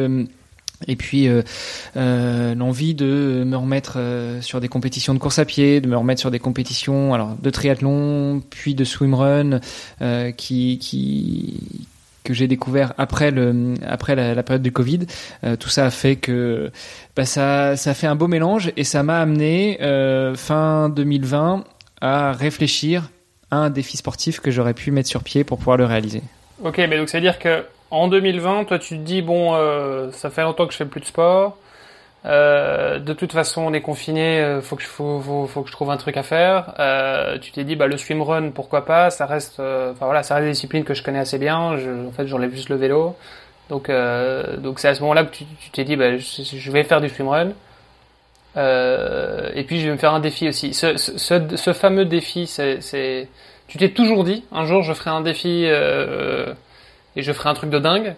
et 0.88 0.96
puis 0.96 1.28
l'envie 1.94 2.94
de 2.94 3.44
me 3.46 3.56
remettre 3.56 3.98
sur 4.40 4.60
des 4.60 4.68
compétitions 4.68 5.14
de 5.14 5.20
course 5.20 5.38
à 5.38 5.44
pied, 5.44 5.80
de 5.80 5.88
me 5.88 5.96
remettre 5.96 6.20
sur 6.20 6.32
des 6.32 6.40
compétitions 6.40 7.14
alors 7.14 7.36
de 7.40 7.50
triathlon, 7.50 8.42
puis 8.50 8.74
de 8.74 8.84
swimrun, 8.84 9.60
qui, 10.36 10.78
qui 10.78 11.86
que 12.24 12.34
j'ai 12.34 12.46
découvert 12.48 12.94
après 12.98 13.30
le 13.30 13.74
après 13.86 14.14
la, 14.14 14.42
période 14.42 14.62
du 14.62 14.72
Covid. 14.72 15.00
Euh, 15.44 15.56
tout 15.56 15.68
ça 15.68 15.86
a 15.86 15.90
fait 15.90 16.16
que 16.16 16.70
bah, 17.16 17.24
ça 17.24 17.76
ça 17.76 17.94
fait 17.94 18.06
un 18.06 18.14
beau 18.14 18.28
mélange 18.28 18.72
et 18.76 18.84
ça 18.84 19.02
m'a 19.02 19.20
amené 19.20 19.78
fin 20.36 20.88
2020 20.88 21.64
à 22.00 22.32
réfléchir 22.32 23.10
à 23.50 23.56
un 23.56 23.70
défi 23.70 23.96
sportif 23.96 24.40
que 24.40 24.50
j'aurais 24.50 24.74
pu 24.74 24.90
mettre 24.90 25.08
sur 25.08 25.22
pied 25.22 25.44
pour 25.44 25.58
pouvoir 25.58 25.76
le 25.76 25.84
réaliser. 25.84 26.22
Ok, 26.64 26.78
mais 26.78 26.96
donc 26.96 27.08
ça 27.08 27.18
veut 27.18 27.22
dire 27.22 27.38
que 27.38 27.64
en 27.92 28.08
2020, 28.08 28.64
toi, 28.64 28.78
tu 28.78 28.96
te 28.96 29.02
dis 29.02 29.20
bon, 29.20 29.54
euh, 29.54 30.10
ça 30.12 30.30
fait 30.30 30.42
longtemps 30.42 30.66
que 30.66 30.72
je 30.72 30.78
fais 30.78 30.86
plus 30.86 31.02
de 31.02 31.06
sport. 31.06 31.58
Euh, 32.24 32.98
de 33.00 33.12
toute 33.12 33.32
façon, 33.32 33.62
on 33.62 33.72
est 33.72 33.80
confiné. 33.80 34.40
Euh, 34.40 34.60
faut 34.60 34.76
que 34.76 34.82
je 34.82 34.88
faut, 34.88 35.46
que 35.46 35.68
je 35.68 35.72
trouve 35.72 35.90
un 35.90 35.96
truc 35.96 36.16
à 36.16 36.22
faire. 36.22 36.74
Euh, 36.78 37.38
tu 37.38 37.52
t'es 37.52 37.64
dit 37.64 37.76
bah 37.76 37.86
le 37.86 37.96
swimrun, 37.96 38.50
pourquoi 38.50 38.84
pas? 38.84 39.10
Ça 39.10 39.26
reste, 39.26 39.60
euh, 39.60 39.92
enfin 39.92 40.06
voilà, 40.06 40.22
ça 40.22 40.36
reste 40.36 40.84
que 40.84 40.94
je 40.94 41.02
connais 41.02 41.18
assez 41.18 41.38
bien. 41.38 41.76
Je, 41.78 41.90
en 42.08 42.12
fait, 42.12 42.26
j'enlève 42.26 42.52
juste 42.54 42.68
le 42.68 42.76
vélo. 42.76 43.16
Donc 43.70 43.86
c'est 43.88 44.88
à 44.88 44.94
ce 44.94 45.00
moment-là 45.02 45.24
que 45.24 45.34
tu 45.34 45.46
t'es 45.72 45.84
dit 45.84 45.96
bah 45.96 46.16
je, 46.18 46.70
vais 46.70 46.84
faire 46.84 47.00
du 47.00 47.08
swimrun. 47.08 47.52
et 48.56 49.64
puis 49.66 49.80
je 49.80 49.86
vais 49.86 49.92
me 49.92 49.96
faire 49.96 50.14
un 50.14 50.20
défi 50.20 50.48
aussi. 50.48 50.74
Ce, 50.74 50.96
ce, 50.96 51.72
fameux 51.72 52.04
défi, 52.04 52.46
c'est, 52.46 53.28
tu 53.68 53.78
t'es 53.78 53.90
toujours 53.90 54.24
dit 54.24 54.44
un 54.52 54.66
jour 54.66 54.82
je 54.82 54.92
ferai 54.92 55.10
un 55.10 55.22
défi. 55.22 55.64
Euh, 55.66 56.54
et 57.16 57.22
je 57.22 57.32
ferai 57.32 57.48
un 57.48 57.54
truc 57.54 57.70
de 57.70 57.78
dingue 57.78 58.14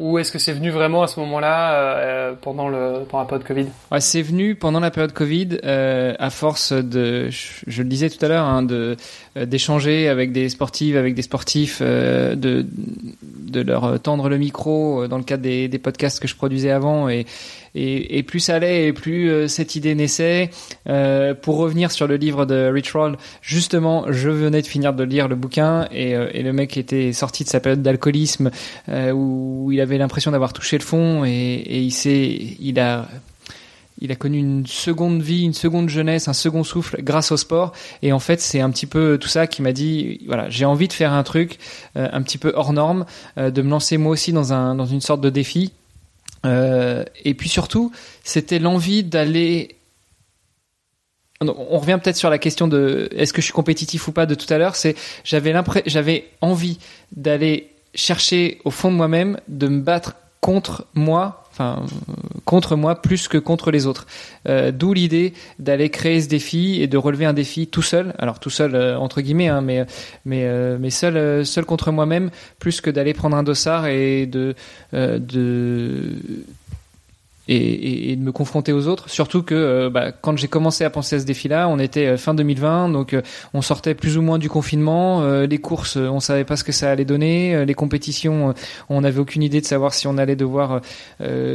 ou 0.00 0.18
est-ce 0.18 0.32
que 0.32 0.38
c'est 0.38 0.54
venu 0.54 0.70
vraiment 0.70 1.02
à 1.02 1.08
ce 1.08 1.20
moment-là 1.20 1.74
euh, 1.74 2.32
pendant 2.40 2.68
le 2.68 3.04
pendant 3.06 3.22
la 3.22 3.28
période 3.28 3.46
Covid? 3.46 3.66
Ouais, 3.92 4.00
C'est 4.00 4.22
venu 4.22 4.54
pendant 4.54 4.80
la 4.80 4.90
période 4.90 5.12
Covid 5.12 5.58
euh, 5.62 6.14
à 6.18 6.30
force 6.30 6.72
de, 6.72 7.28
je, 7.28 7.82
le 7.82 7.88
disais 7.88 8.08
tout 8.08 8.24
à 8.24 8.28
l'heure, 8.28 8.46
hein, 8.46 8.62
de 8.62 8.96
euh, 9.36 9.44
d'échanger 9.44 10.08
avec 10.08 10.32
des 10.32 10.48
sportives, 10.48 10.96
avec 10.96 11.14
des 11.14 11.20
sportifs, 11.20 11.80
euh, 11.82 12.34
de 12.34 12.66
de 13.20 13.60
leur 13.60 14.00
tendre 14.00 14.30
le 14.30 14.38
micro 14.38 15.06
dans 15.06 15.18
le 15.18 15.24
cadre 15.24 15.42
des, 15.42 15.68
des 15.68 15.78
podcasts 15.78 16.18
que 16.18 16.28
je 16.28 16.34
produisais 16.34 16.70
avant 16.70 17.10
et 17.10 17.26
et, 17.74 18.18
et, 18.18 18.22
plus 18.22 18.40
ça 18.40 18.56
allait 18.56 18.88
et 18.88 18.92
plus 18.92 19.30
euh, 19.30 19.48
cette 19.48 19.76
idée 19.76 19.94
naissait. 19.94 20.50
Euh, 20.88 21.34
pour 21.34 21.56
revenir 21.56 21.90
sur 21.90 22.06
le 22.06 22.16
livre 22.16 22.46
de 22.46 22.70
Rich 22.72 22.92
Roll, 22.92 23.16
justement, 23.42 24.10
je 24.10 24.28
venais 24.28 24.62
de 24.62 24.66
finir 24.66 24.92
de 24.92 25.04
lire 25.04 25.28
le 25.28 25.36
bouquin 25.36 25.86
et, 25.92 26.14
euh, 26.14 26.28
et 26.32 26.42
le 26.42 26.52
mec 26.52 26.76
était 26.76 27.12
sorti 27.12 27.44
de 27.44 27.48
sa 27.48 27.60
période 27.60 27.82
d'alcoolisme 27.82 28.50
où 29.12 29.70
il 29.72 29.80
avait 29.80 29.98
l'impression 29.98 30.30
d'avoir 30.30 30.52
touché 30.52 30.78
le 30.78 30.84
fond 30.84 31.24
et, 31.24 31.30
et 31.30 31.80
il 31.80 31.90
s'est, 31.92 32.36
il 32.60 32.78
a 32.80 33.08
il 34.02 34.10
a 34.10 34.16
connu 34.16 34.38
une 34.38 34.66
seconde 34.66 35.20
vie, 35.20 35.44
une 35.44 35.52
seconde 35.52 35.90
jeunesse, 35.90 36.26
un 36.26 36.32
second 36.32 36.64
souffle 36.64 37.02
grâce 37.02 37.32
au 37.32 37.36
sport. 37.36 37.72
Et 38.00 38.12
en 38.12 38.18
fait, 38.18 38.40
c'est 38.40 38.60
un 38.60 38.70
petit 38.70 38.86
peu 38.86 39.18
tout 39.18 39.28
ça 39.28 39.46
qui 39.46 39.60
m'a 39.60 39.72
dit, 39.72 40.20
voilà, 40.26 40.48
j'ai 40.48 40.64
envie 40.64 40.88
de 40.88 40.94
faire 40.94 41.12
un 41.12 41.22
truc 41.22 41.58
un 41.94 42.22
petit 42.22 42.38
peu 42.38 42.50
hors 42.54 42.72
norme, 42.72 43.04
de 43.36 43.62
me 43.62 43.68
lancer 43.68 43.98
moi 43.98 44.12
aussi 44.12 44.32
dans 44.32 44.54
un 44.54 44.74
dans 44.74 44.86
une 44.86 45.02
sorte 45.02 45.20
de 45.20 45.28
défi. 45.28 45.72
Euh, 46.46 47.04
et 47.24 47.34
puis 47.34 47.48
surtout, 47.48 47.92
c'était 48.24 48.58
l'envie 48.58 49.02
d'aller. 49.02 49.76
On 51.42 51.78
revient 51.78 51.98
peut-être 52.02 52.16
sur 52.16 52.28
la 52.28 52.38
question 52.38 52.68
de 52.68 53.08
est-ce 53.16 53.32
que 53.32 53.40
je 53.40 53.46
suis 53.46 53.54
compétitif 53.54 54.08
ou 54.08 54.12
pas 54.12 54.26
de 54.26 54.34
tout 54.34 54.52
à 54.52 54.58
l'heure. 54.58 54.76
C'est 54.76 54.94
j'avais 55.24 55.54
j'avais 55.86 56.28
envie 56.42 56.78
d'aller 57.12 57.70
chercher 57.94 58.60
au 58.64 58.70
fond 58.70 58.90
de 58.90 58.96
moi-même 58.96 59.40
de 59.48 59.68
me 59.68 59.80
battre 59.80 60.16
contre 60.40 60.86
moi 60.94 61.49
contre 62.44 62.76
moi 62.76 63.00
plus 63.00 63.28
que 63.28 63.38
contre 63.38 63.70
les 63.70 63.86
autres. 63.86 64.06
Euh, 64.48 64.72
D'où 64.72 64.92
l'idée 64.92 65.34
d'aller 65.58 65.90
créer 65.90 66.20
ce 66.20 66.28
défi 66.28 66.82
et 66.82 66.86
de 66.86 66.96
relever 66.96 67.24
un 67.26 67.32
défi 67.32 67.66
tout 67.66 67.82
seul. 67.82 68.14
Alors 68.18 68.40
tout 68.40 68.50
seul 68.50 68.74
euh, 68.74 68.98
entre 68.98 69.20
guillemets, 69.20 69.48
hein, 69.48 69.60
mais 69.60 69.86
mais 70.24 70.44
euh, 70.44 70.76
mais 70.80 70.90
seul 70.90 71.44
seul 71.46 71.64
contre 71.64 71.92
moi-même, 71.92 72.30
plus 72.58 72.80
que 72.80 72.90
d'aller 72.90 73.14
prendre 73.14 73.36
un 73.36 73.42
dossard 73.42 73.86
et 73.86 74.26
de 74.26 74.54
de 74.92 76.16
et, 77.50 78.16
de 78.16 78.22
me 78.22 78.32
confronter 78.32 78.72
aux 78.72 78.86
autres. 78.86 79.10
Surtout 79.10 79.42
que 79.42 79.54
euh, 79.54 79.90
bah, 79.90 80.12
quand 80.12 80.36
j'ai 80.36 80.48
commencé 80.48 80.84
à 80.84 80.90
penser 80.90 81.16
à 81.16 81.20
ce 81.20 81.24
défi-là, 81.24 81.68
on 81.68 81.78
était 81.78 82.06
euh, 82.06 82.16
fin 82.16 82.34
2020, 82.34 82.90
donc 82.90 83.12
euh, 83.12 83.22
on 83.54 83.62
sortait 83.62 83.94
plus 83.94 84.16
ou 84.16 84.22
moins 84.22 84.38
du 84.38 84.48
confinement. 84.48 85.22
les 85.22 85.58
courses, 85.58 85.96
on 85.96 86.20
savait 86.20 86.44
pas 86.44 86.56
ce 86.56 86.64
que 86.64 86.72
ça 86.72 86.90
allait 86.90 87.04
donner. 87.04 87.64
les 87.64 87.74
compétitions, 87.74 88.54
on 88.88 89.00
n'avait 89.00 89.18
aucune 89.18 89.42
idée 89.42 89.60
de 89.60 89.66
savoir 89.66 89.94
si 89.94 90.06
on 90.06 90.18
allait 90.18 90.36
devoir 90.36 90.80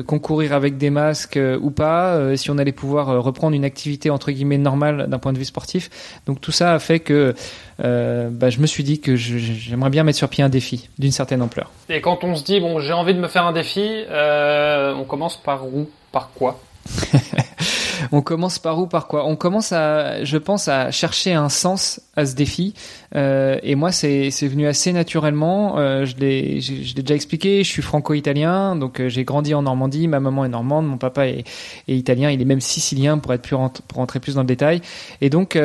concourir 0.06 0.54
avec 0.54 0.78
des 0.78 0.90
masques 0.90 1.40
ou 1.62 1.72
pas, 1.72 2.36
si 2.36 2.52
on 2.52 2.58
allait 2.58 2.72
pouvoir 2.72 3.24
reprendre 3.24 3.56
une 3.56 3.66
activité 3.66 4.10
entre 4.10 4.32
guillemets 4.32 4.58
normale 4.58 5.08
d'un 5.08 5.20
point 5.20 5.34
de 5.34 5.38
vue 5.38 5.46
sportif. 5.46 5.90
Donc 6.26 6.42
tout 6.42 6.52
ça 6.52 6.74
a 6.74 6.80
fait 6.80 7.00
que 7.00 7.34
bah, 7.80 8.50
je 8.50 8.60
me 8.60 8.68
suis 8.68 8.84
dit 8.84 9.00
que 9.00 9.16
j'aimerais 9.16 9.90
bien 9.90 10.04
mettre 10.04 10.18
sur 10.18 10.30
pied 10.30 10.44
un 10.44 10.50
défi 10.50 10.90
d'une 10.98 11.12
certaine 11.12 11.42
ampleur. 11.42 11.72
Et 11.90 12.02
quand 12.02 12.24
on 12.24 12.36
se 12.36 12.44
dit 12.44 12.60
bon, 12.60 12.80
j'ai 12.80 12.94
envie 12.94 13.14
de 13.14 13.20
me 13.20 13.28
faire 13.28 13.46
un 13.46 13.54
défi, 13.54 14.04
on 14.10 15.06
commence 15.08 15.38
par 15.38 15.66
où? 15.66 15.85
Par 16.16 16.32
quoi 16.34 16.62
on 18.14 18.22
commence 18.22 18.58
par 18.58 18.80
où, 18.80 18.88
par 18.88 19.08
quoi 19.08 19.26
On 19.26 19.36
commence 19.36 19.74
à, 19.74 20.24
je 20.24 20.38
pense, 20.38 20.70
à 20.70 20.90
chercher 20.90 21.34
un 21.34 21.50
sens 21.50 22.00
à 22.16 22.26
ce 22.26 22.36
défi. 22.36 22.74
Euh, 23.18 23.60
et 23.64 23.76
moi, 23.76 23.92
c'est 23.92 24.30
venu 24.48 24.66
assez 24.66 24.94
naturellement. 24.94 25.78
Euh, 25.78 26.06
je 26.06 26.16
l'ai 26.16 26.62
déjà 26.96 27.16
expliqué. 27.16 27.66
Je 27.66 27.70
suis 27.70 27.82
franco-italien, 27.82 28.78
donc 28.78 29.02
euh, 29.02 29.10
j'ai 29.10 29.26
grandi 29.26 29.54
en 29.54 29.64
Normandie. 29.64 30.08
Ma 30.08 30.22
maman 30.22 30.46
est 30.46 30.50
normande, 30.50 30.88
mon 30.88 30.98
papa 30.98 31.28
est, 31.28 31.44
italien. 31.90 32.32
Il 32.32 32.42
est 32.42 32.46
même 32.46 32.62
sicilien 32.62 33.18
pour 33.18 33.34
être 33.34 33.42
plus 33.42 33.58
pour 33.90 33.98
rentrer 33.98 34.22
plus 34.22 34.36
dans 34.36 34.42
le 34.42 34.48
détail. 34.48 34.82
Et 35.20 35.30
donc, 35.30 35.60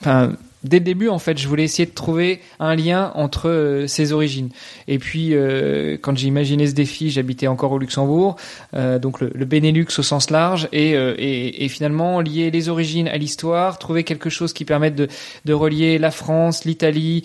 enfin 0.00 0.32
dès 0.64 0.78
le 0.78 0.84
début, 0.84 1.08
en 1.08 1.18
fait, 1.18 1.38
je 1.38 1.48
voulais 1.48 1.64
essayer 1.64 1.86
de 1.86 1.94
trouver 1.94 2.40
un 2.58 2.74
lien 2.74 3.12
entre 3.14 3.48
euh, 3.48 3.86
ses 3.86 4.12
origines. 4.12 4.50
Et 4.88 4.98
puis, 4.98 5.30
euh, 5.32 5.96
quand 6.00 6.16
j'ai 6.16 6.28
imaginé 6.28 6.66
ce 6.66 6.74
défi, 6.74 7.10
j'habitais 7.10 7.46
encore 7.46 7.72
au 7.72 7.78
Luxembourg, 7.78 8.36
euh, 8.74 8.98
donc 8.98 9.20
le, 9.20 9.30
le, 9.34 9.44
Benelux 9.44 9.86
au 9.98 10.02
sens 10.02 10.30
large, 10.30 10.68
et, 10.72 10.90
et, 10.92 11.64
et, 11.64 11.68
finalement 11.68 12.20
lier 12.20 12.50
les 12.50 12.68
origines 12.68 13.08
à 13.08 13.16
l'histoire, 13.16 13.78
trouver 13.78 14.04
quelque 14.04 14.30
chose 14.30 14.52
qui 14.52 14.64
permette 14.64 14.94
de, 14.94 15.08
de 15.44 15.52
relier 15.52 15.98
la 15.98 16.10
France, 16.10 16.64
l'Italie, 16.64 17.22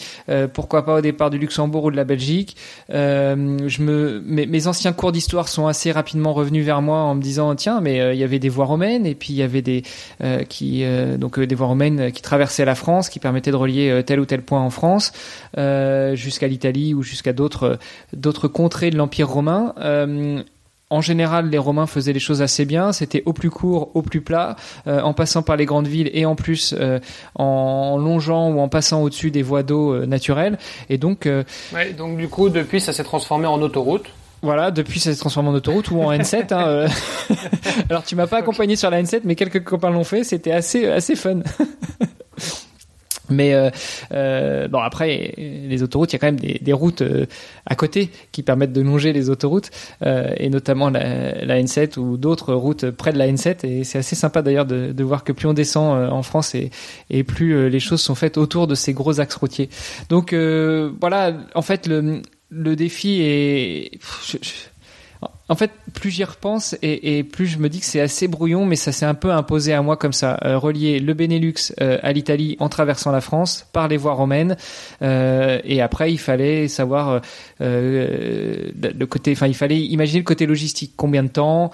pourquoi 0.54 0.86
pas 0.86 0.96
au 0.96 1.02
départ 1.02 1.30
du 1.30 1.38
Luxembourg 1.38 1.86
ou 1.86 1.92
de 1.92 1.96
la 1.96 2.04
Belgique. 2.04 2.56
je 2.90 3.82
me, 3.82 4.22
mes, 4.26 4.46
mes 4.46 4.68
anciens 4.68 4.94
cours 4.94 5.12
d'histoire 5.12 5.48
sont 5.48 5.68
assez 5.68 5.92
rapidement 5.92 6.34
revenus 6.34 6.66
vers 6.66 6.82
moi 6.82 7.00
en 7.00 7.16
me 7.16 7.22
disant 7.22 7.54
tiens, 7.56 7.82
mais 7.82 8.16
il 8.16 8.20
y 8.20 8.24
avait 8.24 8.40
des 8.40 8.50
voies 8.50 8.66
romaines, 8.66 9.06
et 9.06 9.16
puis 9.16 9.34
il 9.34 9.38
y 9.38 9.44
avait 9.44 9.62
des 9.62 9.84
qui 10.50 10.84
donc 11.18 11.40
des 11.40 11.56
voies 11.56 11.68
romaines 11.68 12.12
qui 12.12 12.22
traversaient 12.22 12.66
la 12.66 12.76
France, 12.76 13.10
qui 13.10 13.20
permettait 13.26 13.50
de 13.50 13.56
relier 13.56 13.90
euh, 13.90 14.04
tel 14.04 14.20
ou 14.20 14.26
tel 14.28 14.44
point 14.44 14.62
en 14.62 14.70
France 14.70 15.12
euh, 15.58 16.14
jusqu'à 16.16 16.48
l'Italie 16.48 16.94
ou 16.94 17.02
jusqu'à 17.02 17.34
d'autres 17.34 17.80
d'autres 18.14 18.48
contrées 18.48 18.92
de 18.92 18.98
l'Empire 18.98 19.28
romain. 19.28 19.74
Euh, 19.80 20.44
en 20.92 21.02
général, 21.02 21.50
les 21.50 21.58
Romains 21.58 21.88
faisaient 21.88 22.14
les 22.14 22.20
choses 22.20 22.44
assez 22.44 22.64
bien. 22.64 22.92
C'était 22.92 23.24
au 23.26 23.34
plus 23.34 23.50
court, 23.50 23.90
au 23.96 24.04
plus 24.04 24.22
plat, 24.22 24.56
en 24.86 25.14
passant 25.14 25.42
par 25.42 25.58
les 25.58 25.66
grandes 25.66 25.88
villes 25.88 26.12
et 26.14 26.28
en 26.28 26.36
plus 26.36 26.76
en 27.34 27.98
longeant 27.98 28.52
ou 28.52 28.60
en 28.60 28.70
passant 28.70 29.02
au-dessus 29.02 29.32
des 29.32 29.42
voies 29.42 29.64
d'eau 29.64 30.06
naturelles. 30.06 30.60
Et 30.90 31.00
donc, 31.00 31.28
ouais, 31.74 31.94
donc 31.94 32.18
du 32.18 32.30
coup, 32.30 32.50
depuis, 32.50 32.80
ça 32.80 32.94
s'est 32.94 33.04
transformé 33.04 33.48
en 33.48 33.60
autoroute. 33.64 34.06
Voilà, 34.44 34.70
depuis 34.70 35.00
ça 35.00 35.12
s'est 35.12 35.20
transformé 35.20 35.50
en 35.50 35.56
autoroute 35.56 35.90
ou 35.90 36.02
en 36.04 36.12
N7. 36.12 36.54
Hein, 36.54 36.86
Alors 37.90 38.04
tu 38.04 38.16
m'as 38.16 38.28
pas 38.28 38.38
accompagné 38.38 38.76
sur 38.76 38.92
la 38.92 39.02
N7, 39.02 39.22
mais 39.24 39.34
quelques 39.34 39.64
copains 39.64 39.90
l'ont 39.90 40.04
fait. 40.04 40.24
C'était 40.24 40.52
assez 40.52 40.88
assez 40.88 41.16
fun. 41.16 41.40
Mais 43.30 43.54
euh, 43.54 43.70
euh, 44.14 44.68
bon 44.68 44.80
après 44.80 45.34
les 45.38 45.84
autoroutes, 45.84 46.14
il 46.14 46.16
y 46.16 46.18
a 46.18 46.20
quand 46.20 46.28
même 46.28 46.40
des, 46.40 46.60
des 46.62 46.74
routes 46.74 47.02
euh, 47.02 47.26
à 47.66 47.76
côté 47.76 48.10
qui 48.32 48.44
permettent 48.44 48.74
de 48.74 48.82
longer 48.82 49.14
les 49.14 49.30
autoroutes 49.30 49.72
euh, 50.04 50.34
et 50.38 50.50
notamment 50.50 50.90
la, 50.90 51.44
la 51.46 51.62
N7 51.62 52.00
ou 52.00 52.18
d'autres 52.18 52.54
routes 52.54 52.92
près 52.92 53.14
de 53.14 53.18
la 53.18 53.28
N7 53.28 53.66
et 53.66 53.84
c'est 53.84 54.00
assez 54.00 54.16
sympa 54.16 54.42
d'ailleurs 54.42 54.66
de, 54.66 54.92
de, 54.92 55.04
voir 55.04 55.24
que 55.24 55.32
plus 55.32 55.48
on 55.48 55.54
descend 55.54 55.98
euh, 55.98 56.10
en 56.10 56.24
France 56.24 56.56
et, 56.56 56.70
et 57.10 57.24
plus 57.24 57.70
les 57.70 57.80
choses 57.80 58.02
sont 58.02 58.16
faites 58.16 58.38
autour 58.38 58.68
de 58.68 58.76
ces 58.76 58.94
gros 58.94 59.20
axes 59.20 59.36
routiers. 59.36 59.70
Donc 60.10 60.34
voilà, 60.34 61.34
en 61.54 61.62
fait 61.62 61.88
le, 61.88 62.22
le 62.50 62.76
défi 62.76 63.22
est 63.22 63.92
je, 64.28 64.38
je, 64.42 64.52
en 65.48 65.56
fait, 65.56 65.72
plus 65.94 66.10
j'y 66.10 66.24
repense 66.24 66.76
et, 66.82 67.24
plus 67.24 67.46
je 67.46 67.60
me 67.60 67.70
dis 67.70 67.80
que 67.80 67.86
c'est 67.86 68.00
assez 68.00 68.28
brouillon, 68.28 68.66
mais 68.66 68.76
ça 68.76 68.92
s'est 68.92 69.06
un 69.06 69.14
peu 69.14 69.32
imposé 69.32 69.74
à 69.74 69.82
moi 69.84 69.96
comme 69.96 70.14
ça, 70.14 70.40
euh, 70.44 70.58
relier 70.58 71.00
le 71.00 71.14
Benelux 71.14 71.72
euh, 71.82 72.00
à 72.02 72.12
l'Italie 72.14 72.58
en 72.60 72.68
traversant 72.68 73.12
la 73.12 73.22
France 73.22 73.68
par 73.72 73.88
les 73.88 73.98
voies 73.98 74.14
romaines. 74.14 74.58
Euh, 75.04 75.60
et 75.64 75.82
après, 75.82 76.12
il 76.12 76.18
fallait 76.18 76.68
savoir 76.68 77.22
le 77.60 79.06
côté, 79.06 79.34
enfin, 79.34 79.48
il 79.48 79.54
fallait 79.54 79.80
imaginer 79.80 80.20
le 80.20 80.26
côté 80.26 80.48
logistique, 80.48 80.94
combien 80.96 81.24
de 81.24 81.30
temps, 81.30 81.72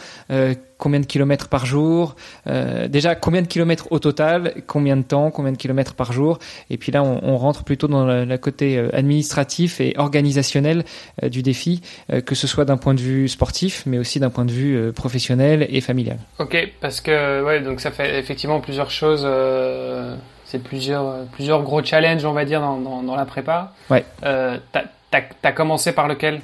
combien 0.82 1.00
de 1.00 1.06
kilomètres 1.06 1.48
par 1.48 1.66
jour, 1.66 2.16
euh, 2.48 2.90
déjà 2.90 3.16
combien 3.16 3.42
de 3.42 3.48
kilomètres 3.48 3.88
au 3.92 4.00
total, 4.00 4.64
combien 4.68 4.98
de 4.98 5.04
temps, 5.04 5.32
combien 5.32 5.54
de 5.54 5.58
kilomètres 5.58 5.94
par 5.94 6.12
jour, 6.12 6.40
et 6.70 6.78
puis 6.78 6.92
là 6.92 7.04
on, 7.04 7.22
on 7.24 7.38
rentre 7.38 7.64
plutôt 7.64 7.88
dans 7.88 8.06
le, 8.06 8.38
côté 8.38 8.80
administratif 8.94 9.80
et 9.80 9.94
organisationnel 9.98 10.84
du 11.22 11.44
défi, 11.44 11.82
que 12.26 12.34
ce 12.34 12.48
soit 12.48 12.66
d'un 12.66 12.78
point 12.78 12.96
de 12.96 13.02
vue 13.02 13.28
sportif, 13.28 13.84
mais 13.86 13.98
aussi 13.98 14.20
d'un 14.20 14.30
point 14.30 14.46
de 14.46 14.52
vue 14.52 14.76
euh, 14.82 14.92
professionnel 14.92 15.66
et 15.70 15.82
familial. 15.82 16.18
Ok, 16.40 16.58
parce 16.80 17.02
que 17.02 17.44
ouais, 17.44 17.62
donc 17.62 17.80
ça 17.80 17.92
fait 17.92 18.20
effectivement 18.20 18.60
plusieurs 18.60 18.92
choses. 18.92 19.24
Euh, 19.26 20.16
c'est 20.46 20.62
plusieurs 20.62 21.26
plusieurs 21.32 21.64
gros 21.64 21.84
challenges, 21.84 22.26
on 22.26 22.34
va 22.34 22.46
dire, 22.46 22.62
dans, 22.62 22.78
dans, 22.78 23.04
dans 23.04 23.16
la 23.16 23.26
prépa. 23.26 23.74
Ouais. 23.90 24.04
Euh, 24.24 24.58
t'as 24.72 25.22
as, 25.44 25.52
commencé 25.52 25.92
par 25.92 26.08
lequel? 26.08 26.42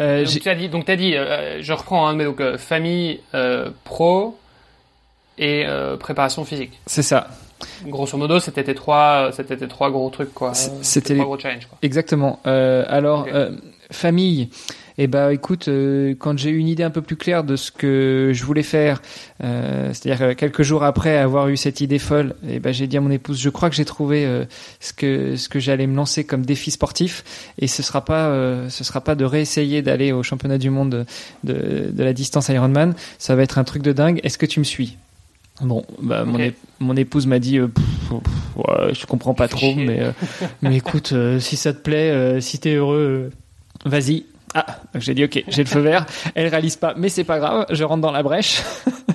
Euh, 0.00 0.24
donc 0.24 0.40
tu 0.40 0.48
as 0.48 0.54
dit, 0.54 0.68
donc 0.68 0.88
as 0.88 0.96
dit 0.96 1.14
euh, 1.16 1.62
je 1.62 1.72
reprends, 1.72 2.06
hein, 2.06 2.14
mais 2.14 2.24
donc 2.24 2.40
euh, 2.40 2.58
famille, 2.58 3.20
pro 3.84 4.38
et 5.38 5.64
préparation 5.98 6.44
physique. 6.44 6.78
C'est 6.86 7.02
ça. 7.02 7.28
Grosso 7.86 8.16
modo, 8.16 8.40
c'était 8.40 8.64
tes 8.64 8.74
trois, 8.74 9.30
c'était 9.32 9.56
tes 9.56 9.68
trois 9.68 9.90
gros 9.90 10.08
trucs 10.10 10.34
quoi. 10.34 10.52
C'était 10.54 11.14
les 11.14 11.20
gros 11.20 11.38
challenges. 11.38 11.66
Quoi. 11.66 11.78
Exactement. 11.82 12.40
alors 12.44 13.22
okay. 13.22 13.48
famille. 13.90 14.50
Et 15.00 15.04
eh 15.04 15.06
bah 15.06 15.32
écoute, 15.32 15.68
euh, 15.68 16.14
quand 16.18 16.38
j'ai 16.38 16.50
eu 16.50 16.58
une 16.58 16.68
idée 16.68 16.82
un 16.82 16.90
peu 16.90 17.00
plus 17.00 17.16
claire 17.16 17.42
de 17.42 17.56
ce 17.56 17.72
que 17.72 18.32
je 18.34 18.44
voulais 18.44 18.62
faire, 18.62 19.00
euh, 19.42 19.94
c'est-à-dire 19.94 20.36
quelques 20.36 20.60
jours 20.62 20.84
après 20.84 21.16
avoir 21.16 21.48
eu 21.48 21.56
cette 21.56 21.80
idée 21.80 21.98
folle, 21.98 22.34
et 22.46 22.56
eh 22.56 22.58
bah 22.58 22.72
j'ai 22.72 22.86
dit 22.86 22.98
à 22.98 23.00
mon 23.00 23.10
épouse, 23.10 23.40
je 23.40 23.48
crois 23.48 23.70
que 23.70 23.76
j'ai 23.76 23.86
trouvé 23.86 24.26
euh, 24.26 24.44
ce 24.78 24.92
que 24.92 25.36
ce 25.36 25.48
que 25.48 25.58
j'allais 25.58 25.86
me 25.86 25.96
lancer 25.96 26.24
comme 26.24 26.44
défi 26.44 26.70
sportif, 26.70 27.24
et 27.56 27.66
ce 27.66 27.82
sera 27.82 28.04
pas 28.04 28.26
euh, 28.26 28.68
ce 28.68 28.84
sera 28.84 29.00
pas 29.00 29.14
de 29.14 29.24
réessayer 29.24 29.80
d'aller 29.80 30.12
au 30.12 30.22
championnat 30.22 30.58
du 30.58 30.68
monde 30.68 30.90
de, 31.44 31.54
de, 31.54 31.90
de 31.90 32.04
la 32.04 32.12
distance 32.12 32.50
Ironman, 32.50 32.94
ça 33.16 33.34
va 33.34 33.42
être 33.42 33.56
un 33.56 33.64
truc 33.64 33.82
de 33.82 33.92
dingue. 33.92 34.20
Est-ce 34.22 34.36
que 34.36 34.44
tu 34.44 34.58
me 34.60 34.64
suis? 34.64 34.98
Bon, 35.62 35.84
bah, 36.00 36.24
okay. 36.26 36.54
mon, 36.78 36.96
épouse 36.96 37.26
m'a 37.26 37.38
dit, 37.38 37.58
euh, 37.58 37.68
pff, 37.68 37.84
pff, 38.08 38.56
ouais, 38.56 38.94
je 38.94 39.06
comprends 39.06 39.34
pas 39.34 39.48
trop, 39.48 39.74
mais, 39.74 40.00
euh, 40.00 40.12
mais 40.62 40.76
écoute, 40.76 41.12
euh, 41.12 41.38
si 41.38 41.56
ça 41.56 41.72
te 41.72 41.78
plaît, 41.78 42.40
si 42.40 42.58
t'es 42.58 42.74
heureux, 42.74 43.30
vas-y. 43.84 44.24
Ah, 44.54 44.66
j'ai 44.96 45.14
dit 45.14 45.24
ok, 45.24 45.44
j'ai 45.48 45.62
le 45.62 45.68
feu 45.68 45.80
vert. 45.80 46.06
Elle 46.34 46.48
réalise 46.48 46.76
pas, 46.76 46.94
mais 46.96 47.08
c'est 47.08 47.24
pas 47.24 47.38
grave, 47.38 47.66
je 47.70 47.84
rentre 47.84 48.02
dans 48.02 48.10
la 48.10 48.22
brèche. 48.22 48.62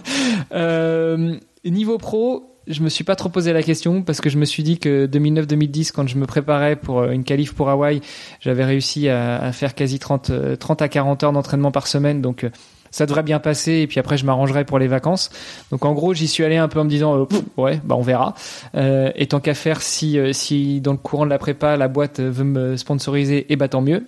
euh, 0.53 1.35
niveau 1.65 1.97
pro, 1.97 2.55
je 2.67 2.81
me 2.81 2.89
suis 2.89 3.03
pas 3.03 3.15
trop 3.15 3.29
posé 3.29 3.51
la 3.51 3.61
question 3.61 4.01
parce 4.01 4.21
que 4.21 4.29
je 4.29 4.37
me 4.37 4.45
suis 4.45 4.63
dit 4.63 4.79
que 4.79 5.07
2009-2010, 5.07 5.91
quand 5.91 6.07
je 6.07 6.17
me 6.17 6.25
préparais 6.25 6.75
pour 6.77 7.03
une 7.03 7.23
qualif 7.23 7.53
pour 7.53 7.69
Hawaï, 7.69 8.01
j'avais 8.39 8.63
réussi 8.63 9.09
à, 9.09 9.51
faire 9.51 9.75
quasi 9.75 9.99
30, 9.99 10.57
30 10.57 10.81
à 10.81 10.87
40 10.87 11.23
heures 11.23 11.33
d'entraînement 11.33 11.71
par 11.71 11.87
semaine, 11.87 12.21
donc 12.21 12.49
ça 12.91 13.05
devrait 13.05 13.23
bien 13.23 13.39
passer 13.39 13.73
et 13.73 13.87
puis 13.87 13.99
après 13.99 14.17
je 14.17 14.25
m'arrangerai 14.25 14.63
pour 14.63 14.79
les 14.79 14.87
vacances. 14.87 15.29
Donc 15.69 15.83
en 15.83 15.93
gros, 15.93 16.13
j'y 16.13 16.29
suis 16.29 16.45
allé 16.45 16.55
un 16.55 16.69
peu 16.69 16.79
en 16.79 16.85
me 16.85 16.89
disant 16.89 17.19
euh, 17.19 17.25
ouais, 17.57 17.81
bah 17.83 17.95
on 17.97 18.01
verra. 18.01 18.35
Euh, 18.75 19.11
et 19.15 19.27
tant 19.27 19.41
qu'à 19.41 19.53
faire, 19.53 19.81
si 19.81 20.17
si 20.31 20.79
dans 20.79 20.93
le 20.93 20.97
courant 20.97 21.25
de 21.25 21.29
la 21.29 21.39
prépa 21.39 21.75
la 21.75 21.89
boîte 21.89 22.21
veut 22.21 22.45
me 22.45 22.77
sponsoriser, 22.77 23.39
et 23.39 23.45
eh 23.49 23.55
bah 23.57 23.67
tant 23.67 23.81
mieux. 23.81 24.05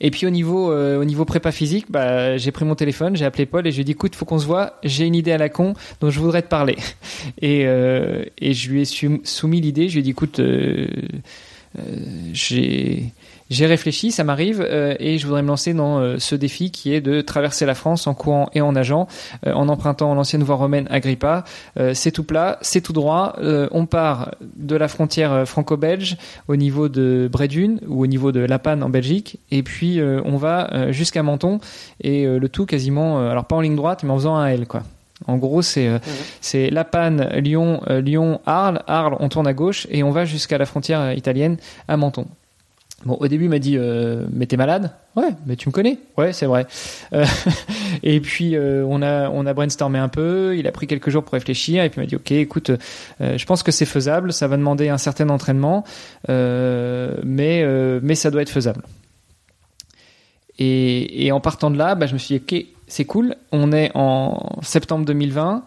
Et 0.00 0.10
puis 0.10 0.26
au 0.26 0.30
niveau 0.30 0.72
euh, 0.72 0.98
au 0.98 1.04
niveau 1.04 1.24
prépa 1.24 1.52
physique, 1.52 1.86
bah, 1.90 2.36
j'ai 2.36 2.52
pris 2.52 2.64
mon 2.64 2.74
téléphone, 2.74 3.16
j'ai 3.16 3.24
appelé 3.24 3.46
Paul 3.46 3.66
et 3.66 3.70
je 3.70 3.76
lui 3.76 3.82
ai 3.82 3.84
dit 3.84 3.92
écoute, 3.92 4.14
faut 4.14 4.24
qu'on 4.24 4.38
se 4.38 4.46
voit, 4.46 4.78
j'ai 4.82 5.06
une 5.06 5.14
idée 5.14 5.32
à 5.32 5.38
la 5.38 5.48
con 5.48 5.74
dont 6.00 6.10
je 6.10 6.20
voudrais 6.20 6.42
te 6.42 6.48
parler. 6.48 6.76
Et 7.42 7.66
euh, 7.66 8.24
et 8.38 8.54
je 8.54 8.70
lui 8.70 8.82
ai 8.82 9.20
soumis 9.24 9.60
l'idée, 9.60 9.88
je 9.88 9.94
lui 9.94 10.00
ai 10.00 10.02
dit 10.02 10.10
écoute, 10.10 10.40
euh, 10.40 10.86
j'ai 12.32 13.12
j'ai 13.50 13.66
réfléchi, 13.66 14.12
ça 14.12 14.24
m'arrive, 14.24 14.64
euh, 14.66 14.94
et 14.98 15.18
je 15.18 15.26
voudrais 15.26 15.42
me 15.42 15.48
lancer 15.48 15.74
dans 15.74 15.98
euh, 15.98 16.18
ce 16.18 16.34
défi 16.34 16.70
qui 16.70 16.94
est 16.94 17.00
de 17.00 17.20
traverser 17.20 17.66
la 17.66 17.74
France 17.74 18.06
en 18.06 18.14
courant 18.14 18.48
et 18.54 18.60
en 18.60 18.72
nageant, 18.72 19.08
euh, 19.46 19.52
en 19.52 19.68
empruntant 19.68 20.14
l'ancienne 20.14 20.42
voie 20.42 20.56
romaine 20.56 20.86
Agrippa. 20.90 21.44
c'est 21.94 22.12
tout 22.12 22.24
plat, 22.24 22.58
c'est 22.62 22.80
tout 22.80 22.92
droit. 22.92 23.36
on 23.40 23.86
part 23.86 24.34
de 24.56 24.76
la 24.76 24.88
frontière 24.88 25.46
franco-belge 25.46 26.16
au 26.48 26.56
niveau 26.56 26.88
de 26.88 27.28
Brédune 27.30 27.80
ou 27.86 28.02
au 28.02 28.06
niveau 28.06 28.32
de 28.32 28.40
La 28.40 28.58
Panne 28.58 28.82
en 28.82 28.88
Belgique, 28.88 29.38
et 29.50 29.62
puis 29.62 30.00
on 30.02 30.36
va 30.36 30.92
jusqu'à 30.92 31.22
Menton, 31.22 31.60
et 32.00 32.24
le 32.24 32.48
tout 32.48 32.66
quasiment, 32.66 33.28
alors 33.28 33.44
pas 33.44 33.56
en 33.56 33.60
ligne 33.60 33.76
droite, 33.76 34.02
mais 34.04 34.10
en 34.10 34.16
faisant 34.16 34.36
un 34.36 34.46
L, 34.46 34.66
quoi. 34.66 34.82
En 35.26 35.36
gros, 35.36 35.62
c'est 35.62 35.88
euh, 35.88 35.96
mmh. 35.96 36.00
c'est 36.40 36.70
La 36.70 36.84
Panne, 36.84 37.28
Lyon, 37.36 37.82
euh, 37.88 38.00
Lyon, 38.00 38.40
Arles. 38.46 38.82
Arles, 38.86 39.16
on 39.20 39.28
tourne 39.28 39.46
à 39.46 39.52
gauche 39.52 39.86
et 39.90 40.02
on 40.02 40.10
va 40.10 40.24
jusqu'à 40.24 40.58
la 40.58 40.66
frontière 40.66 41.12
italienne 41.12 41.56
à 41.88 41.96
Menton. 41.96 42.26
Bon, 43.06 43.16
au 43.18 43.28
début, 43.28 43.44
il 43.44 43.50
m'a 43.50 43.58
dit 43.58 43.76
euh, 43.78 44.26
mais 44.30 44.44
t'es 44.44 44.58
malade? 44.58 44.92
Ouais, 45.16 45.30
mais 45.46 45.56
tu 45.56 45.68
me 45.68 45.72
connais 45.72 45.98
Ouais, 46.18 46.34
c'est 46.34 46.44
vrai. 46.44 46.66
Euh, 47.14 47.24
et 48.02 48.20
puis 48.20 48.54
euh, 48.54 48.84
on 48.86 49.00
a 49.00 49.30
on 49.30 49.46
a 49.46 49.54
brainstormé 49.54 49.98
un 49.98 50.08
peu. 50.08 50.54
Il 50.58 50.66
a 50.66 50.72
pris 50.72 50.86
quelques 50.86 51.08
jours 51.08 51.24
pour 51.24 51.32
réfléchir 51.32 51.82
et 51.82 51.88
puis 51.88 51.98
il 51.98 52.02
m'a 52.02 52.06
dit 52.06 52.16
ok, 52.16 52.30
écoute, 52.32 52.70
euh, 53.20 53.38
je 53.38 53.46
pense 53.46 53.62
que 53.62 53.72
c'est 53.72 53.86
faisable. 53.86 54.34
Ça 54.34 54.48
va 54.48 54.58
demander 54.58 54.90
un 54.90 54.98
certain 54.98 55.30
entraînement, 55.30 55.84
euh, 56.28 57.16
mais 57.24 57.64
mais 58.02 58.14
ça 58.14 58.30
doit 58.30 58.42
être 58.42 58.50
faisable. 58.50 58.82
Et, 60.58 61.26
et 61.26 61.32
en 61.32 61.40
partant 61.40 61.70
de 61.70 61.78
là, 61.78 61.94
bah, 61.94 62.06
je 62.06 62.12
me 62.12 62.18
suis 62.18 62.38
dit 62.38 62.44
ok, 62.44 62.66
c'est 62.86 63.06
cool. 63.06 63.34
On 63.50 63.72
est 63.72 63.92
en 63.94 64.58
septembre 64.62 65.06
2020. 65.06 65.64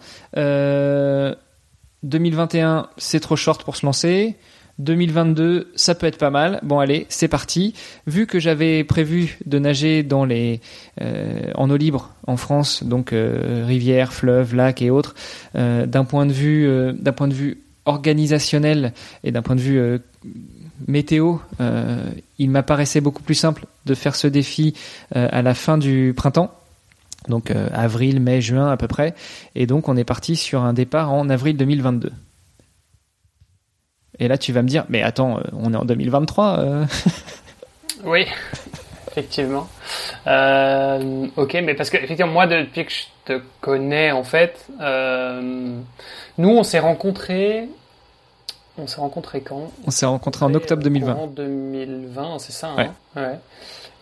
2021, 2.03 2.89
c'est 2.97 3.21
trop 3.21 3.35
short 3.35 3.63
pour 3.63 3.75
se 3.75 3.85
lancer. 3.85 4.35
2022, 4.79 5.71
ça 5.75 5.93
peut 5.93 6.07
être 6.07 6.17
pas 6.17 6.31
mal. 6.31 6.59
Bon, 6.63 6.79
allez, 6.79 7.05
c'est 7.09 7.27
parti. 7.27 7.75
Vu 8.07 8.25
que 8.25 8.39
j'avais 8.39 8.83
prévu 8.83 9.37
de 9.45 9.59
nager 9.59 10.01
dans 10.01 10.25
les 10.25 10.61
euh, 11.01 11.51
en 11.55 11.69
eau 11.69 11.77
libre 11.77 12.11
en 12.25 12.37
France, 12.37 12.83
donc 12.83 13.13
euh, 13.13 13.63
rivières, 13.67 14.13
fleuves, 14.13 14.55
lacs 14.55 14.81
et 14.81 14.89
autres, 14.89 15.13
euh, 15.55 15.85
d'un 15.85 16.05
point 16.05 16.25
de 16.25 16.33
vue 16.33 16.93
d'un 16.93 17.11
point 17.11 17.27
de 17.27 17.33
vue 17.33 17.59
organisationnel 17.85 18.93
et 19.23 19.31
d'un 19.31 19.41
point 19.41 19.55
de 19.55 19.61
vue 19.61 19.99
météo, 20.87 21.37
il 22.39 22.49
m'apparaissait 22.49 23.01
beaucoup 23.01 23.21
plus 23.21 23.35
simple 23.35 23.65
de 23.85 23.93
faire 23.93 24.15
ce 24.15 24.27
défi 24.27 24.73
à 25.13 25.41
la 25.41 25.53
fin 25.53 25.77
du 25.77 26.13
printemps. 26.15 26.53
Donc 27.27 27.51
avril, 27.73 28.21
mai, 28.21 28.41
juin 28.41 28.71
à 28.71 28.77
peu 28.77 28.87
près. 28.87 29.13
Et 29.55 29.67
donc 29.67 29.89
on 29.89 29.97
est 29.97 30.05
parti 30.05 30.35
sur 30.35 30.61
un 30.61 30.73
départ 30.73 31.11
en 31.11 31.29
avril 31.29 31.57
2022. 31.57 32.11
Et 34.19 34.27
là, 34.27 34.37
tu 34.37 34.51
vas 34.51 34.61
me 34.61 34.67
dire, 34.67 34.85
mais 34.89 35.01
attends, 35.01 35.39
on 35.53 35.73
est 35.73 35.77
en 35.77 35.85
2023. 35.85 36.59
Euh... 36.59 36.85
oui, 38.03 38.25
effectivement. 39.11 39.67
Euh, 40.27 41.27
ok, 41.35 41.53
mais 41.63 41.73
parce 41.73 41.89
que 41.89 41.97
effectivement, 41.97 42.31
moi, 42.31 42.47
depuis 42.47 42.85
que 42.85 42.91
je 42.91 43.03
te 43.25 43.41
connais, 43.61 44.11
en 44.11 44.23
fait, 44.23 44.67
euh, 44.81 45.75
nous, 46.37 46.49
on 46.49 46.63
s'est 46.63 46.79
rencontrés. 46.79 47.67
On 48.77 48.87
s'est 48.87 49.01
rencontrés 49.01 49.41
quand? 49.41 49.71
On 49.85 49.91
s'est 49.91 50.07
rencontrés 50.07 50.45
en 50.45 50.53
octobre 50.53 50.81
2020. 50.81 51.13
En 51.13 51.27
2020, 51.27 52.39
c'est 52.39 52.51
ça. 52.51 52.73
Ouais. 52.75 52.89
Hein 53.15 53.21
ouais. 53.21 53.39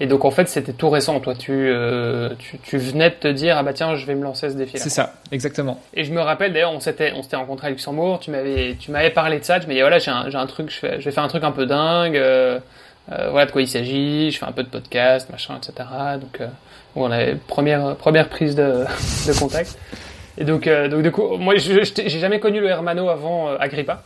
Et 0.02 0.08
donc 0.08 0.26
en 0.26 0.32
fait 0.32 0.50
c'était 0.50 0.74
tout 0.74 0.90
récent. 0.90 1.20
Toi 1.20 1.36
tu, 1.36 1.52
euh, 1.52 2.30
tu, 2.40 2.58
tu 2.58 2.80
venais 2.80 3.12
de 3.12 3.16
te 3.16 3.28
dire 3.28 3.56
ah 3.56 3.62
bah 3.62 3.72
tiens 3.72 3.96
je 3.96 4.04
vais 4.08 4.16
me 4.16 4.24
lancer 4.24 4.50
ce 4.50 4.56
défi. 4.56 4.80
C'est 4.80 4.90
ça, 4.90 5.14
exactement. 5.32 5.80
Et 5.94 6.04
je 6.04 6.12
me 6.12 6.20
rappelle 6.20 6.54
d'ailleurs 6.54 6.74
on 6.74 6.80
s'était 6.80 7.14
on 7.16 7.22
s'était 7.22 7.36
rencontré 7.36 7.68
à 7.68 7.70
Luxembourg. 7.70 8.20
Tu 8.20 8.32
m'avais 8.32 8.76
tu 8.80 8.90
m'avais 8.90 9.12
parlé 9.12 9.38
de 9.38 9.44
ça. 9.44 9.60
Tu 9.60 9.68
m'as 9.68 9.76
dit 9.76 9.80
voilà 9.82 10.00
j'ai 10.00 10.10
un, 10.10 10.28
j'ai 10.32 10.40
un 10.40 10.48
truc 10.48 10.72
je, 10.72 10.80
fais, 10.80 11.00
je 11.00 11.06
vais 11.06 11.12
faire 11.12 11.24
un 11.24 11.28
truc 11.28 11.44
un 11.44 11.52
peu 11.52 11.68
dingue. 11.68 12.18
Euh, 12.18 12.60
euh, 13.12 13.30
voilà 13.30 13.46
de 13.46 13.52
quoi 13.52 13.62
il 13.62 13.68
s'agit. 13.68 14.32
Je 14.32 14.40
fais 14.40 14.46
un 14.46 14.52
peu 14.52 14.64
de 14.64 14.70
podcast 14.70 15.30
machin 15.30 15.56
etc. 15.58 15.88
Donc 16.20 16.42
on 16.96 17.12
avait 17.12 17.36
première 17.36 17.96
première 17.96 18.28
prise 18.28 18.56
de, 18.56 18.86
de 19.28 19.40
contact. 19.40 19.78
Et 20.38 20.44
donc, 20.44 20.68
euh, 20.68 20.88
donc 20.88 21.04
du 21.04 21.12
coup, 21.12 21.38
moi, 21.38 21.56
je, 21.58 21.84
j'ai 21.84 22.20
jamais 22.20 22.40
connu 22.40 22.60
le 22.60 22.68
Hermano 22.68 23.10
avant 23.10 23.50
euh, 23.50 23.58
Agrippa. 23.60 24.04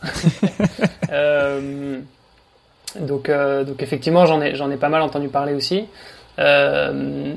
euh, 1.10 2.00
donc, 3.00 3.28
euh, 3.28 3.64
donc 3.64 3.82
effectivement, 3.82 4.26
j'en 4.26 4.40
ai, 4.40 4.54
j'en 4.54 4.70
ai 4.70 4.76
pas 4.76 4.88
mal 4.88 5.02
entendu 5.02 5.28
parler 5.28 5.54
aussi. 5.54 5.86
Euh, 6.38 7.32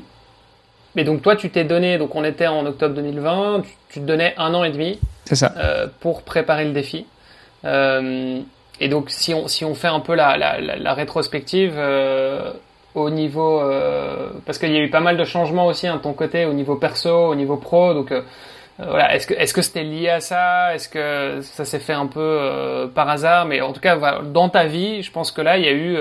mais 0.94 1.04
donc 1.04 1.22
toi, 1.22 1.36
tu 1.36 1.50
t'es 1.50 1.64
donné, 1.64 1.98
donc 1.98 2.14
on 2.14 2.24
était 2.24 2.46
en 2.46 2.66
octobre 2.66 2.94
2020, 2.94 3.62
tu, 3.62 3.70
tu 3.88 4.00
te 4.00 4.04
donnais 4.04 4.34
un 4.36 4.54
an 4.54 4.64
et 4.64 4.70
demi 4.70 4.98
ça. 5.30 5.52
euh, 5.56 5.86
pour 6.00 6.22
préparer 6.22 6.64
le 6.64 6.72
défi. 6.72 7.06
Et 8.82 8.88
donc 8.88 9.10
si 9.10 9.34
on 9.34 9.46
si 9.46 9.64
on 9.66 9.74
fait 9.74 9.88
un 9.88 10.00
peu 10.00 10.14
la 10.14 10.38
la, 10.38 10.58
la, 10.58 10.94
rétrospective 10.94 11.78
au 12.94 13.10
niveau 13.10 13.62
parce 14.46 14.56
qu'il 14.58 14.72
y 14.72 14.76
a 14.78 14.80
eu 14.80 14.88
pas 14.88 15.00
mal 15.00 15.18
de 15.18 15.24
changements 15.24 15.66
aussi 15.66 15.86
hein, 15.86 15.96
de 15.96 16.00
ton 16.00 16.14
côté 16.14 16.46
au 16.46 16.54
niveau 16.54 16.76
perso, 16.76 17.10
au 17.10 17.34
niveau 17.34 17.58
pro, 17.58 17.92
donc 17.92 18.14
voilà, 18.88 19.14
est-ce 19.14 19.26
que 19.26 19.34
est-ce 19.34 19.52
que 19.52 19.62
c'était 19.62 19.84
lié 19.84 20.08
à 20.08 20.20
ça? 20.20 20.74
Est-ce 20.74 20.88
que 20.88 21.40
ça 21.42 21.64
s'est 21.64 21.78
fait 21.78 21.92
un 21.92 22.06
peu 22.06 22.90
par 22.94 23.08
hasard? 23.08 23.46
Mais 23.46 23.60
en 23.60 23.72
tout 23.72 23.80
cas, 23.80 23.96
voilà, 23.96 24.22
dans 24.22 24.48
ta 24.48 24.66
vie, 24.66 25.02
je 25.02 25.10
pense 25.10 25.32
que 25.32 25.42
là, 25.42 25.58
il 25.58 25.64
y 25.64 25.68
a 25.68 25.72
eu 25.72 25.96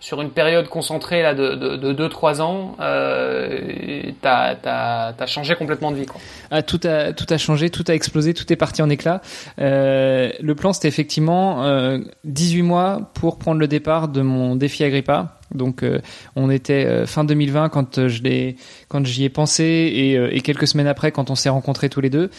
sur 0.00 0.22
une 0.22 0.30
période 0.30 0.68
concentrée 0.68 1.22
là 1.22 1.34
de, 1.34 1.54
de, 1.54 2.08
2-3 2.08 2.40
ans, 2.40 2.76
euh, 2.80 4.02
t'as 4.20 4.54
as, 4.64 5.26
changé 5.26 5.54
complètement 5.56 5.90
de 5.90 5.96
vie. 5.96 6.06
Quoi. 6.06 6.20
Ah, 6.50 6.62
tout, 6.62 6.80
a, 6.84 7.12
tout 7.12 7.26
a 7.28 7.38
changé, 7.38 7.70
tout 7.70 7.84
a 7.88 7.92
explosé, 7.92 8.34
tout 8.34 8.52
est 8.52 8.56
parti 8.56 8.82
en 8.82 8.90
éclat. 8.90 9.20
Euh, 9.58 10.30
le 10.40 10.54
plan, 10.54 10.72
c'était 10.72 10.88
effectivement 10.88 11.64
euh, 11.64 11.98
18 12.24 12.62
mois 12.62 13.10
pour 13.14 13.38
prendre 13.38 13.58
le 13.58 13.68
départ 13.68 14.08
de 14.08 14.22
mon 14.22 14.54
défi 14.54 14.84
Agrippa. 14.84 15.35
Donc 15.54 15.82
euh, 15.82 16.00
on 16.34 16.50
était 16.50 16.84
euh, 16.84 17.06
fin 17.06 17.24
2020 17.24 17.68
quand 17.68 18.08
je 18.08 18.22
l'ai 18.22 18.56
quand 18.88 19.04
j'y 19.06 19.24
ai 19.24 19.28
pensé 19.28 19.64
et, 19.64 20.36
et, 20.36 20.40
quelques 20.40 20.66
semaines 20.66 20.86
après 20.86 21.12
quand 21.12 21.30
on 21.30 21.34
s'est 21.34 21.48
rencontrés 21.48 21.88
tous 21.88 22.00
les 22.00 22.10
deux. 22.10 22.30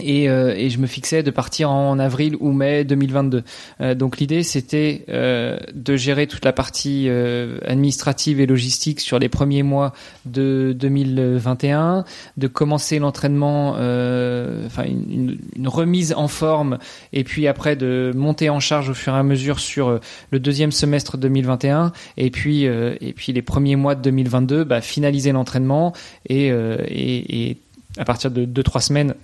Et, 0.00 0.28
euh, 0.28 0.54
et, 0.54 0.68
je 0.68 0.78
me 0.78 0.86
fixais 0.86 1.22
de 1.22 1.30
partir 1.30 1.70
en 1.70 1.98
avril 1.98 2.36
ou 2.40 2.52
mai 2.52 2.84
2022. 2.84 3.44
Euh, 3.80 3.94
donc 3.94 4.18
l'idée 4.18 4.42
c'était 4.42 5.04
euh, 5.08 5.58
de 5.74 5.96
gérer 5.96 6.26
toute 6.26 6.44
la 6.44 6.52
partie 6.52 7.06
euh, 7.08 7.58
administrative 7.64 8.40
et 8.40 8.46
logistique 8.46 9.00
sur 9.00 9.18
les 9.18 9.30
premiers 9.30 9.62
mois 9.62 9.94
de 10.26 10.74
2021, 10.78 12.04
de 12.36 12.46
commencer 12.46 12.98
l'entraînement, 12.98 13.76
euh, 13.78 14.66
enfin 14.66 14.84
une, 14.84 15.38
une, 15.56 15.68
remise 15.68 16.12
en 16.12 16.28
forme, 16.28 16.78
et 17.12 17.24
puis 17.24 17.46
après 17.46 17.74
de 17.74 18.12
monter 18.14 18.50
en 18.50 18.60
charge 18.60 18.90
au 18.90 18.94
fur 18.94 19.14
et 19.14 19.18
à 19.18 19.22
mesure 19.22 19.60
sur 19.60 20.00
le 20.30 20.38
deuxième 20.38 20.72
semestre 20.72 21.16
2021, 21.16 21.92
et 22.16 22.30
puis 22.30 22.64
et 22.64 23.12
puis 23.16 23.32
les 23.32 23.42
premiers 23.42 23.76
mois 23.76 23.94
de 23.94 24.02
2022, 24.02 24.64
bah, 24.64 24.80
finaliser 24.80 25.32
l'entraînement 25.32 25.92
et, 26.28 26.46
et, 26.48 27.48
et 27.50 27.56
à 27.98 28.04
partir 28.04 28.30
de 28.30 28.44
deux 28.44 28.62
trois 28.62 28.80
semaines 28.80 29.14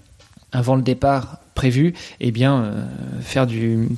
avant 0.53 0.76
le 0.76 0.82
départ 0.82 1.38
prévu, 1.55 1.94
eh 2.20 2.30
bien 2.30 2.62
euh, 2.62 2.84
faire 3.20 3.46
du 3.46 3.88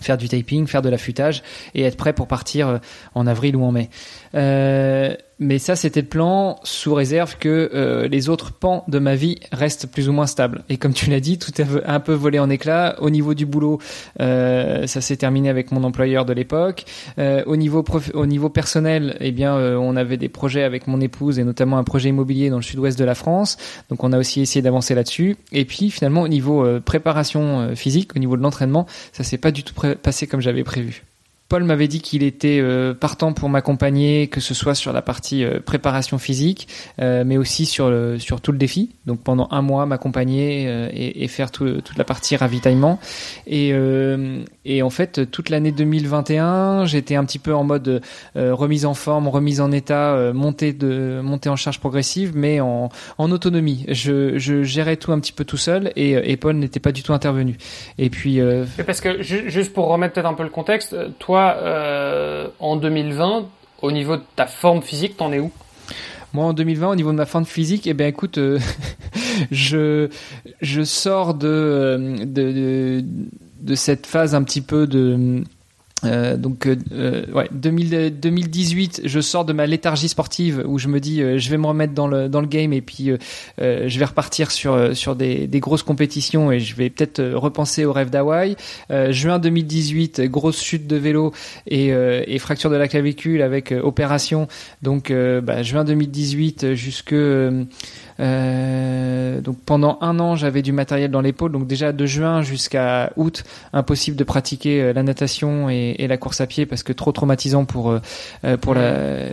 faire 0.00 0.18
du 0.18 0.28
taping, 0.28 0.66
faire 0.66 0.82
de 0.82 0.88
l'affûtage 0.88 1.42
et 1.74 1.82
être 1.82 1.96
prêt 1.96 2.12
pour 2.12 2.28
partir 2.28 2.68
euh, 2.68 2.78
en 3.14 3.26
avril 3.26 3.56
ou 3.56 3.64
en 3.64 3.72
mai. 3.72 3.90
Euh, 4.34 5.14
mais 5.38 5.58
ça, 5.58 5.76
c'était 5.76 6.00
le 6.00 6.06
plan 6.06 6.58
sous 6.62 6.94
réserve 6.94 7.36
que 7.36 7.70
euh, 7.74 8.08
les 8.08 8.30
autres 8.30 8.52
pans 8.52 8.84
de 8.88 8.98
ma 8.98 9.16
vie 9.16 9.38
restent 9.52 9.86
plus 9.86 10.08
ou 10.08 10.12
moins 10.12 10.26
stables. 10.26 10.64
Et 10.70 10.78
comme 10.78 10.94
tu 10.94 11.10
l'as 11.10 11.20
dit, 11.20 11.38
tout 11.38 11.52
a 11.58 11.92
un 11.92 12.00
peu 12.00 12.14
volé 12.14 12.38
en 12.38 12.48
éclats. 12.48 12.96
Au 13.02 13.10
niveau 13.10 13.34
du 13.34 13.44
boulot, 13.44 13.78
euh, 14.20 14.86
ça 14.86 15.02
s'est 15.02 15.16
terminé 15.18 15.50
avec 15.50 15.72
mon 15.72 15.84
employeur 15.84 16.24
de 16.24 16.32
l'époque. 16.32 16.84
Euh, 17.18 17.42
au 17.44 17.56
niveau 17.56 17.84
au 18.14 18.26
niveau 18.26 18.48
personnel, 18.48 19.16
eh 19.20 19.30
bien, 19.30 19.54
on 19.56 19.94
avait 19.96 20.16
des 20.16 20.30
projets 20.30 20.62
avec 20.62 20.86
mon 20.86 21.02
épouse 21.02 21.38
et 21.38 21.44
notamment 21.44 21.76
un 21.76 21.84
projet 21.84 22.08
immobilier 22.08 22.48
dans 22.48 22.56
le 22.56 22.62
sud-ouest 22.62 22.98
de 22.98 23.04
la 23.04 23.14
France. 23.14 23.58
Donc, 23.90 24.04
on 24.04 24.12
a 24.12 24.18
aussi 24.18 24.40
essayé 24.40 24.62
d'avancer 24.62 24.94
là-dessus. 24.94 25.36
Et 25.52 25.66
puis, 25.66 25.90
finalement, 25.90 26.22
au 26.22 26.28
niveau 26.28 26.64
préparation 26.80 27.74
physique, 27.74 28.16
au 28.16 28.18
niveau 28.18 28.38
de 28.38 28.42
l'entraînement, 28.42 28.86
ça 29.12 29.22
s'est 29.22 29.38
pas 29.38 29.50
du 29.50 29.64
tout 29.64 29.74
passé 30.02 30.26
comme 30.26 30.40
j'avais 30.40 30.64
prévu. 30.64 31.04
Paul 31.48 31.62
m'avait 31.62 31.86
dit 31.86 32.00
qu'il 32.00 32.24
était 32.24 32.58
euh, 32.60 32.92
partant 32.92 33.32
pour 33.32 33.48
m'accompagner, 33.48 34.26
que 34.26 34.40
ce 34.40 34.52
soit 34.52 34.74
sur 34.74 34.92
la 34.92 35.00
partie 35.00 35.44
euh, 35.44 35.60
préparation 35.60 36.18
physique, 36.18 36.66
euh, 37.00 37.22
mais 37.24 37.36
aussi 37.36 37.66
sur, 37.66 37.88
le, 37.88 38.18
sur 38.18 38.40
tout 38.40 38.50
le 38.50 38.58
défi. 38.58 38.96
Donc 39.06 39.20
pendant 39.20 39.46
un 39.52 39.62
mois, 39.62 39.86
m'accompagner 39.86 40.64
et, 40.92 41.22
et, 41.22 41.28
faire 41.28 41.52
tout, 41.52 41.80
toute 41.82 41.96
la 41.96 42.04
partie 42.04 42.34
ravitaillement. 42.34 42.98
Et, 43.46 43.72
et 44.64 44.82
en 44.82 44.90
fait, 44.90 45.30
toute 45.30 45.48
l'année 45.48 45.70
2021, 45.70 46.86
j'étais 46.86 47.14
un 47.14 47.24
petit 47.24 47.38
peu 47.38 47.54
en 47.54 47.62
mode 47.62 48.02
remise 48.34 48.84
en 48.84 48.94
forme, 48.94 49.28
remise 49.28 49.60
en 49.60 49.70
état, 49.70 50.32
montée, 50.32 50.72
de, 50.72 51.20
montée 51.22 51.48
en 51.48 51.56
charge 51.56 51.78
progressive, 51.78 52.32
mais 52.34 52.60
en, 52.60 52.88
en 53.18 53.30
autonomie. 53.30 53.84
Je, 53.88 54.38
je 54.38 54.64
gérais 54.64 54.96
tout 54.96 55.12
un 55.12 55.20
petit 55.20 55.32
peu 55.32 55.44
tout 55.44 55.56
seul 55.56 55.92
et, 55.94 56.12
et 56.12 56.36
Paul 56.36 56.56
n'était 56.56 56.80
pas 56.80 56.92
du 56.92 57.02
tout 57.02 57.12
intervenu. 57.12 57.56
Et 57.98 58.10
puis... 58.10 58.40
parce 58.84 59.00
que 59.00 59.22
juste 59.22 59.72
pour 59.72 59.86
remettre 59.86 60.14
peut-être 60.14 60.26
un 60.26 60.34
peu 60.34 60.44
le 60.44 60.50
contexte, 60.50 60.96
toi, 61.18 61.35
euh, 61.36 62.48
en 62.58 62.76
2020, 62.76 63.46
au 63.82 63.92
niveau 63.92 64.16
de 64.16 64.22
ta 64.34 64.46
forme 64.46 64.82
physique, 64.82 65.16
t'en 65.16 65.32
es 65.32 65.38
où? 65.38 65.50
Moi, 66.32 66.44
en 66.44 66.52
2020, 66.52 66.90
au 66.90 66.94
niveau 66.96 67.12
de 67.12 67.16
ma 67.16 67.26
forme 67.26 67.46
physique, 67.46 67.86
eh 67.86 67.94
bien, 67.94 68.08
écoute, 68.08 68.38
euh, 68.38 68.58
je 69.50 70.08
je 70.60 70.82
sors 70.82 71.34
de, 71.34 72.16
de, 72.24 73.04
de 73.60 73.74
cette 73.74 74.06
phase 74.06 74.34
un 74.34 74.42
petit 74.42 74.60
peu 74.60 74.86
de 74.86 75.42
euh, 76.04 76.36
donc 76.36 76.66
euh, 76.66 76.76
euh 76.92 77.24
ouais 77.32 77.48
2018 77.50 79.02
je 79.04 79.20
sors 79.20 79.46
de 79.46 79.54
ma 79.54 79.64
léthargie 79.64 80.10
sportive 80.10 80.62
où 80.66 80.78
je 80.78 80.88
me 80.88 81.00
dis 81.00 81.22
euh, 81.22 81.38
je 81.38 81.48
vais 81.48 81.56
me 81.56 81.66
remettre 81.66 81.94
dans 81.94 82.06
le 82.06 82.28
dans 82.28 82.42
le 82.42 82.46
game 82.46 82.74
et 82.74 82.82
puis 82.82 83.12
je 83.58 83.98
vais 83.98 84.04
repartir 84.04 84.50
sur 84.50 84.94
sur 84.94 85.16
des, 85.16 85.46
des 85.46 85.60
grosses 85.60 85.82
compétitions 85.82 86.52
et 86.52 86.60
je 86.60 86.76
vais 86.76 86.90
peut-être 86.90 87.22
repenser 87.22 87.86
au 87.86 87.92
rêve 87.92 88.10
d'Hawaï. 88.10 88.56
Juin 89.10 89.38
2018 89.38 90.22
grosse 90.22 90.62
chute 90.62 90.86
de 90.86 90.96
vélo 90.96 91.32
et, 91.66 91.88
et 91.88 92.38
fracture 92.38 92.70
de 92.70 92.76
la 92.76 92.88
clavicule 92.88 93.42
avec 93.42 93.72
opération. 93.72 94.48
Donc 94.82 95.12
bah, 95.12 95.62
juin 95.62 95.84
2018 95.84 96.74
jusque 96.74 97.14
euh, 98.20 99.40
donc 99.40 99.58
pendant 99.64 99.98
un 100.00 100.18
an, 100.18 100.36
j'avais 100.36 100.62
du 100.62 100.72
matériel 100.72 101.10
dans 101.10 101.20
l'épaule. 101.20 101.52
Donc 101.52 101.66
déjà 101.66 101.92
de 101.92 102.06
juin 102.06 102.42
jusqu'à 102.42 103.12
août, 103.16 103.44
impossible 103.72 104.16
de 104.16 104.24
pratiquer 104.24 104.82
euh, 104.82 104.92
la 104.92 105.02
natation 105.02 105.68
et, 105.68 105.96
et, 105.98 106.06
la 106.06 106.16
course 106.16 106.40
à 106.40 106.46
pied 106.46 106.66
parce 106.66 106.82
que 106.82 106.92
trop 106.92 107.12
traumatisant 107.12 107.64
pour 107.64 107.90
euh, 107.90 108.56
pour 108.56 108.74
la 108.74 109.26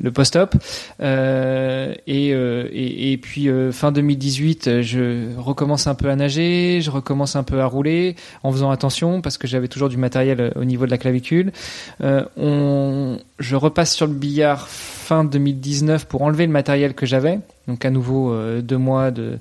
le 0.00 0.10
post-op. 0.10 0.54
Euh, 1.00 1.94
et, 2.06 2.32
euh, 2.32 2.68
et, 2.72 3.12
et, 3.12 3.16
puis 3.18 3.48
euh, 3.48 3.72
fin 3.72 3.92
2018, 3.92 4.82
je 4.82 5.36
recommence 5.38 5.86
un 5.86 5.94
peu 5.94 6.10
à 6.10 6.16
nager, 6.16 6.80
je 6.82 6.90
recommence 6.90 7.36
un 7.36 7.42
peu 7.42 7.60
à 7.60 7.66
rouler 7.66 8.16
en 8.42 8.52
faisant 8.52 8.70
attention 8.70 9.20
parce 9.20 9.38
que 9.38 9.46
j'avais 9.46 9.68
toujours 9.68 9.88
du 9.88 9.96
matériel 9.96 10.52
au 10.56 10.64
niveau 10.64 10.86
de 10.86 10.90
la 10.90 10.98
clavicule. 10.98 11.52
on, 12.00 13.18
je 13.38 13.56
repasse 13.56 13.94
sur 13.94 14.06
le 14.06 14.14
billard 14.14 14.68
fin 14.68 15.24
2019 15.24 16.06
pour 16.06 16.22
enlever 16.22 16.46
le 16.46 16.52
matériel 16.52 16.94
que 16.94 17.06
j'avais. 17.06 17.40
Donc 17.66 17.84
à 17.84 17.90
nouveau 17.90 18.34
deux 18.60 18.78
mois 18.78 19.10
de, 19.10 19.38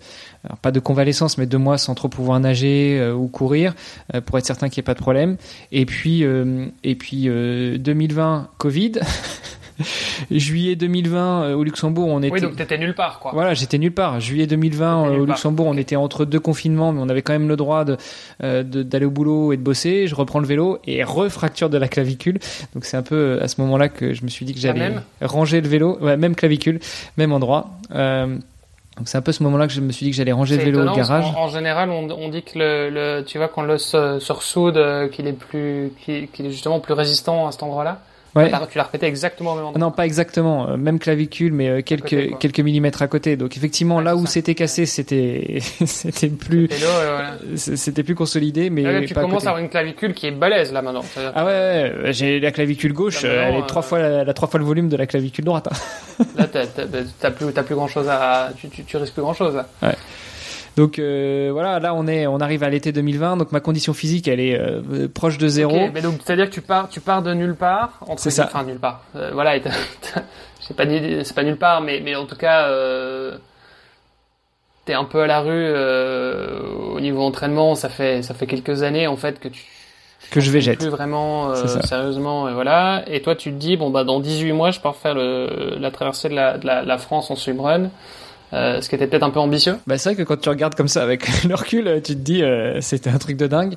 pas 0.62 0.72
de 0.72 0.80
convalescence, 0.80 1.38
mais 1.38 1.46
deux 1.46 1.58
mois 1.58 1.78
sans 1.78 1.96
trop 1.96 2.10
pouvoir 2.10 2.40
nager 2.40 3.12
ou 3.12 3.28
courir 3.28 3.74
pour 4.26 4.38
être 4.38 4.46
certain 4.46 4.70
qu'il 4.70 4.82
n'y 4.82 4.86
ait 4.86 4.92
pas 4.92 4.94
de 4.94 5.00
problème. 5.00 5.38
Et 5.72 5.86
puis 5.86 6.24
et 6.84 6.96
puis 6.96 7.24
2020 7.24 8.50
Covid. 8.58 8.94
Juillet 10.32 10.76
2020 10.76 11.44
euh, 11.44 11.54
au 11.56 11.64
Luxembourg, 11.64 12.08
on 12.08 12.22
était. 12.22 12.32
Oui, 12.32 12.42
donc 12.42 12.56
t'étais 12.56 12.78
nulle 12.78 12.96
part, 12.96 13.20
quoi. 13.20 13.32
Voilà, 13.34 13.54
j'étais 13.54 13.78
nulle 13.78 13.94
part. 13.94 14.20
Juillet 14.20 14.48
2020 14.48 15.06
euh, 15.06 15.18
au 15.20 15.26
Luxembourg, 15.26 15.68
on 15.68 15.78
était 15.78 15.96
entre 15.96 16.26
deux 16.26 16.40
confinements, 16.40 16.92
mais 16.92 17.02
on 17.02 17.10
avait 17.10 17.22
quand 17.22 17.34
même 17.34 17.48
le 17.48 17.56
droit 17.56 17.86
euh, 18.44 18.64
de 18.64 18.84
d'aller 18.84 19.06
au 19.06 19.12
boulot 19.12 19.54
et 19.54 19.58
de 19.58 19.62
bosser. 19.62 20.08
Je 20.08 20.16
reprends 20.16 20.40
le 20.40 20.48
vélo 20.48 20.80
et 20.86 21.04
refracture 21.04 21.70
de 21.70 21.78
la 21.78 21.88
clavicule. 21.88 22.40
Donc 22.74 22.86
c'est 22.86 22.98
un 22.98 23.04
peu 23.04 23.40
à 23.42 23.48
ce 23.48 23.62
moment-là 23.62 23.90
que 23.90 24.14
je 24.14 24.24
me 24.24 24.30
suis 24.30 24.46
dit 24.46 24.54
que 24.54 24.60
j'allais 24.60 24.92
ranger 25.22 25.62
le 25.62 25.68
vélo, 25.68 25.98
ouais, 26.02 26.18
même 26.18 26.36
clavicule, 26.36 26.80
même 27.18 27.32
endroit. 27.32 27.72
Euh, 27.94 28.28
donc 28.98 29.08
c'est 29.08 29.18
un 29.18 29.22
peu 29.22 29.32
ce 29.32 29.44
moment-là 29.44 29.68
que 29.68 29.74
je 29.74 29.80
me 29.80 29.94
suis 29.94 30.06
dit 30.06 30.12
que 30.12 30.18
j'allais 30.18 30.34
ranger 30.34 30.58
le 30.58 30.64
vélo 30.64 30.82
au 30.82 30.94
garage. 30.94 31.26
En, 31.38 31.48
général, 31.48 31.90
on, 31.90 32.10
on, 32.10 32.28
dit 32.28 32.44
que 32.44 32.60
le, 32.60 32.90
le, 32.90 33.24
tu 33.24 33.38
vois 33.38 33.48
quand 33.48 33.62
l'os 33.62 33.92
se 33.92 34.32
ressoude, 34.34 34.78
qu'il 35.12 35.26
est 35.26 35.34
plus, 35.34 35.94
qu'il 36.04 36.46
est 36.46 36.52
justement 36.52 36.82
plus 36.82 36.94
résistant 36.94 37.48
à 37.48 37.54
cet 37.54 37.64
endroit-là. 37.64 38.02
Ouais. 38.36 38.52
Tu 38.70 38.78
l'as 38.78 38.84
répété 38.84 39.08
exactement 39.08 39.54
au 39.54 39.56
même 39.56 39.66
endroit. 39.66 39.80
Non, 39.80 39.92
pas 39.92 40.06
exactement. 40.06 40.70
Euh, 40.70 40.78
même 40.78 41.00
clavicule, 41.00 41.52
mais 41.52 41.70
euh, 41.70 41.82
quelques 41.82 42.38
quelques 42.38 42.60
millimètres 42.60 43.02
à 43.02 43.08
côté. 43.08 43.38
Donc 43.38 43.58
effectivement, 43.58 44.02
là 44.02 44.16
où 44.16 44.26
c'était 44.26 44.56
cassé, 44.56 44.86
c'était 44.86 45.60
c'était 45.86 46.30
plus 46.30 46.70
c'était 47.56 48.04
plus 48.04 48.16
consolidé, 48.16 48.70
mais 48.70 48.84
là, 48.84 49.02
tu 49.02 49.14
commences 49.14 49.46
à, 49.46 49.50
avoir 49.50 49.64
une 49.64 49.70
clavicule 49.70 50.14
qui 50.14 50.28
est 50.28 50.32
balèze 50.32 50.72
là 50.72 50.82
maintenant. 50.82 51.04
Ah 51.36 51.46
ouais, 51.46 51.94
ouais 52.04 52.14
j'ai 52.14 52.40
la 52.40 52.52
clavicule 52.52 52.94
gauche, 52.94 53.24
elle 53.24 53.56
est 53.56 53.68
trois 53.68 53.84
euh, 53.84 53.86
fois 53.86 54.00
la, 54.00 54.34
trois 54.34 54.48
fois 54.48 54.60
le 54.60 54.66
volume 54.66 54.90
de 54.90 54.98
la 54.98 55.08
clavicule 55.08 55.46
droite. 55.46 55.68
Hein. 55.72 56.26
là, 56.38 56.48
t'as 56.48 57.32
plus 57.32 57.52
t'as 57.52 57.64
plus 57.64 57.76
grand 57.76 57.88
chose 57.88 58.08
à 58.10 58.52
tu, 58.58 58.70
tu, 58.70 58.84
tu 58.84 58.98
risques 58.98 59.14
plus 59.14 59.24
grand 59.24 59.34
chose. 59.34 59.56
Là. 59.56 59.68
Ouais. 59.82 59.96
Donc 60.80 60.98
euh, 60.98 61.50
voilà, 61.52 61.82
là 61.82 61.94
on 61.94 62.08
est, 62.08 62.26
on 62.26 62.38
arrive 62.38 62.64
à 62.64 62.70
l'été 62.70 62.94
2020, 62.94 63.36
donc 63.36 63.52
ma 63.52 63.60
condition 63.60 63.94
physique 63.94 64.30
elle 64.30 64.40
est 64.40 64.58
euh, 64.58 65.10
proche 65.14 65.38
de 65.38 65.50
zéro. 65.50 65.76
Okay, 65.76 65.92
mais 65.94 66.02
donc 66.02 66.22
c'est-à-dire 66.24 66.50
que 66.50 66.54
tu 66.54 66.62
pars, 66.62 66.88
tu 66.88 67.02
pars 67.02 67.22
de 67.22 67.34
nulle 67.34 67.56
part. 67.56 68.00
C'est 68.16 68.30
ça. 68.30 68.46
Enfin 68.46 68.64
nulle 68.64 68.80
part. 68.80 69.04
Euh, 69.18 69.32
voilà, 69.34 69.56
c'est 70.62 70.76
pas 70.78 70.86
c'est 71.24 71.36
pas 71.36 71.44
nulle 71.44 71.58
part, 71.58 71.82
mais 71.82 72.00
mais 72.00 72.16
en 72.16 72.26
tout 72.26 72.38
cas 72.38 72.72
t'es 74.86 74.94
un 74.94 75.04
peu 75.04 75.22
à 75.22 75.28
la 75.28 75.42
rue 75.42 75.70
au 76.96 77.02
niveau 77.02 77.24
entraînement. 77.24 77.76
Ça 77.76 77.90
fait 77.90 78.22
ça 78.22 78.34
fait 78.34 78.48
quelques 78.48 78.82
années 78.82 79.06
en 79.06 79.18
fait 79.18 79.38
que 79.42 79.50
tu 79.50 79.66
que 80.32 80.40
je 80.40 80.52
végète. 80.52 80.80
Plus 80.80 80.90
vraiment 80.90 81.50
euh, 81.50 81.82
sérieusement, 81.84 82.48
et 82.48 82.54
voilà. 82.54 83.04
Et 83.08 83.22
toi, 83.22 83.36
tu 83.36 83.52
te 83.52 83.56
dis 83.56 83.78
bon 83.78 83.90
bah 83.90 84.04
dans 84.04 84.20
18 84.20 84.52
mois, 84.54 84.72
je 84.72 84.80
pars 84.80 84.96
faire 84.96 85.16
le, 85.16 85.78
la 85.80 85.92
traversée 85.92 86.30
de 86.30 86.36
la, 86.36 86.58
de 86.58 86.66
la, 86.66 86.84
la 86.84 86.98
France 86.98 87.32
en 87.32 87.36
swimrun. 87.36 87.90
Euh, 88.54 88.82
ce 88.82 88.90
qui 88.90 88.96
était 88.96 89.08
peut-être 89.08 89.24
un 89.24 89.30
peu 89.30 89.40
ambitieux. 89.40 89.78
Bah, 89.88 89.98
c'est 89.98 90.10
vrai 90.10 90.16
que 90.16 90.28
quand 90.28 90.40
tu 90.40 90.50
regardes 90.50 90.76
comme 90.76 90.88
ça 90.88 91.04
avec 91.04 91.44
le 91.44 91.56
recul, 91.56 92.02
tu 92.04 92.14
te 92.14 92.20
dis 92.20 92.44
euh, 92.44 92.82
c'était 92.82 93.10
un 93.10 93.18
truc 93.18 93.38
de 93.38 93.48
dingue. 93.48 93.76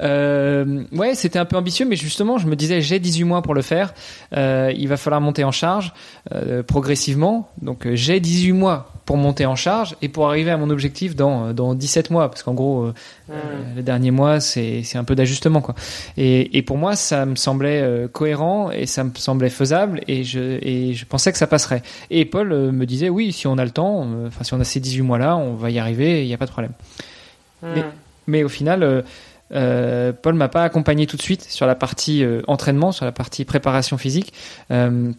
Euh, 0.00 0.84
ouais, 0.92 1.14
c'était 1.14 1.38
un 1.38 1.44
peu 1.44 1.56
ambitieux, 1.56 1.86
mais 1.86 1.96
justement, 1.96 2.38
je 2.38 2.46
me 2.46 2.56
disais 2.56 2.80
j'ai 2.80 2.98
18 2.98 3.24
mois 3.24 3.42
pour 3.42 3.54
le 3.54 3.62
faire. 3.62 3.94
Euh, 4.36 4.72
il 4.76 4.88
va 4.88 4.96
falloir 4.96 5.20
monter 5.20 5.44
en 5.44 5.52
charge 5.52 5.92
euh, 6.32 6.62
progressivement. 6.62 7.50
Donc 7.62 7.86
euh, 7.86 7.94
j'ai 7.94 8.20
18 8.20 8.52
mois 8.52 8.92
pour 9.08 9.16
monter 9.16 9.46
en 9.46 9.56
charge 9.56 9.96
et 10.02 10.10
pour 10.10 10.28
arriver 10.28 10.50
à 10.50 10.58
mon 10.58 10.68
objectif 10.68 11.16
dans 11.16 11.54
dans 11.54 11.74
17 11.74 12.10
mois, 12.10 12.28
parce 12.28 12.42
qu'en 12.42 12.52
gros, 12.52 12.82
euh, 12.82 12.94
euh, 13.30 13.34
les 13.74 13.82
derniers 13.82 14.10
mois 14.10 14.38
c'est 14.38 14.82
c'est 14.82 14.98
un 14.98 15.04
peu 15.04 15.14
d'ajustement 15.14 15.62
quoi. 15.62 15.74
Et, 16.18 16.58
et 16.58 16.62
pour 16.62 16.76
moi, 16.76 16.94
ça 16.94 17.24
me 17.24 17.34
semblait 17.34 17.80
euh, 17.80 18.06
cohérent 18.06 18.70
et 18.70 18.84
ça 18.84 19.04
me 19.04 19.10
semblait 19.14 19.48
faisable 19.48 20.02
et 20.08 20.24
je 20.24 20.58
et 20.60 20.92
je 20.92 21.06
pensais 21.06 21.32
que 21.32 21.38
ça 21.38 21.46
passerait. 21.46 21.80
Et 22.10 22.26
Paul 22.26 22.52
euh, 22.52 22.70
me 22.70 22.84
disait 22.84 23.08
oui, 23.08 23.32
si 23.32 23.46
on 23.46 23.56
a 23.56 23.64
le 23.64 23.70
temps, 23.70 24.04
si 24.42 24.54
on 24.54 24.60
a 24.60 24.64
ces 24.64 24.80
18 24.80 25.02
mois 25.02 25.18
là, 25.18 25.36
on 25.36 25.54
va 25.54 25.70
y 25.70 25.78
arriver, 25.78 26.22
il 26.24 26.26
n'y 26.28 26.34
a 26.34 26.38
pas 26.38 26.46
de 26.46 26.50
problème. 26.50 26.72
Mais- 27.62 27.82
Hmm. 27.82 27.90
Mais 28.26 28.44
au 28.44 28.48
final, 28.50 28.82
euh, 28.82 29.02
euh, 29.54 30.12
Paul 30.12 30.34
m'a 30.34 30.48
pas 30.48 30.62
accompagné 30.62 31.06
tout 31.06 31.16
de 31.16 31.22
suite 31.22 31.42
sur 31.44 31.66
la 31.66 31.74
partie 31.74 32.22
euh, 32.22 32.42
entraînement, 32.46 32.92
sur 32.92 33.06
la 33.06 33.12
partie 33.12 33.44
préparation 33.46 33.96
physique. 33.96 34.34
Euh, 34.70 35.10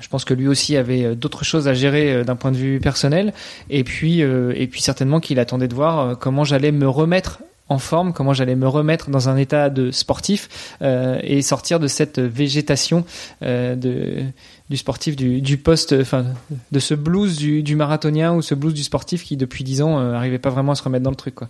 je 0.00 0.08
pense 0.08 0.24
que 0.26 0.34
lui 0.34 0.46
aussi 0.48 0.76
avait 0.76 1.14
d'autres 1.16 1.44
choses 1.44 1.68
à 1.68 1.72
gérer 1.74 2.22
d'un 2.24 2.36
point 2.36 2.52
de 2.52 2.56
vue 2.56 2.80
personnel, 2.80 3.32
et 3.70 3.84
puis 3.84 4.20
et 4.20 4.66
puis 4.66 4.80
certainement 4.82 5.20
qu'il 5.20 5.38
attendait 5.38 5.68
de 5.68 5.74
voir 5.74 6.18
comment 6.18 6.42
j'allais 6.42 6.72
me 6.72 6.88
remettre 6.88 7.38
en 7.68 7.78
forme, 7.78 8.12
comment 8.12 8.34
j'allais 8.34 8.56
me 8.56 8.68
remettre 8.68 9.10
dans 9.10 9.28
un 9.28 9.36
état 9.36 9.70
de 9.70 9.90
sportif 9.90 10.76
euh, 10.82 11.18
et 11.22 11.40
sortir 11.40 11.80
de 11.80 11.86
cette 11.86 12.18
végétation 12.18 13.04
euh, 13.42 13.74
de, 13.74 14.22
du 14.70 14.76
sportif, 14.76 15.16
du, 15.16 15.40
du 15.40 15.58
poste, 15.58 15.94
enfin 15.98 16.24
de 16.72 16.78
ce 16.78 16.94
blues 16.94 17.36
du, 17.36 17.62
du 17.62 17.76
marathonien 17.76 18.32
ou 18.32 18.42
ce 18.42 18.54
blues 18.54 18.74
du 18.74 18.82
sportif 18.82 19.24
qui 19.24 19.36
depuis 19.36 19.62
10 19.62 19.82
ans 19.82 19.98
euh, 19.98 20.14
arrivait 20.14 20.38
pas 20.38 20.50
vraiment 20.50 20.72
à 20.72 20.74
se 20.74 20.82
remettre 20.82 21.04
dans 21.04 21.10
le 21.10 21.16
truc 21.16 21.34
quoi. 21.34 21.48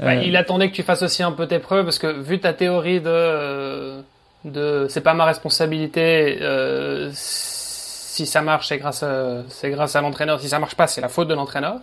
Euh, 0.00 0.14
il 0.24 0.36
attendait 0.36 0.70
que 0.70 0.74
tu 0.74 0.82
fasses 0.82 1.02
aussi 1.02 1.22
un 1.22 1.32
peu 1.32 1.46
tes 1.46 1.58
preuves 1.58 1.84
parce 1.84 1.98
que 1.98 2.20
vu 2.20 2.40
ta 2.40 2.52
théorie 2.52 3.00
de 3.00 3.06
euh, 3.08 4.00
de 4.44 4.86
c'est 4.88 5.02
pas 5.02 5.14
ma 5.14 5.26
responsabilité 5.26 6.38
euh, 6.40 7.10
si 7.14 8.24
ça 8.26 8.40
marche 8.40 8.68
c'est 8.68 8.78
grâce 8.78 9.02
à, 9.02 9.42
c'est 9.48 9.70
grâce 9.70 9.94
à 9.96 10.00
l'entraîneur 10.00 10.40
si 10.40 10.48
ça 10.48 10.58
marche 10.58 10.76
pas 10.76 10.86
c'est 10.86 11.02
la 11.02 11.08
faute 11.08 11.28
de 11.28 11.34
l'entraîneur 11.34 11.80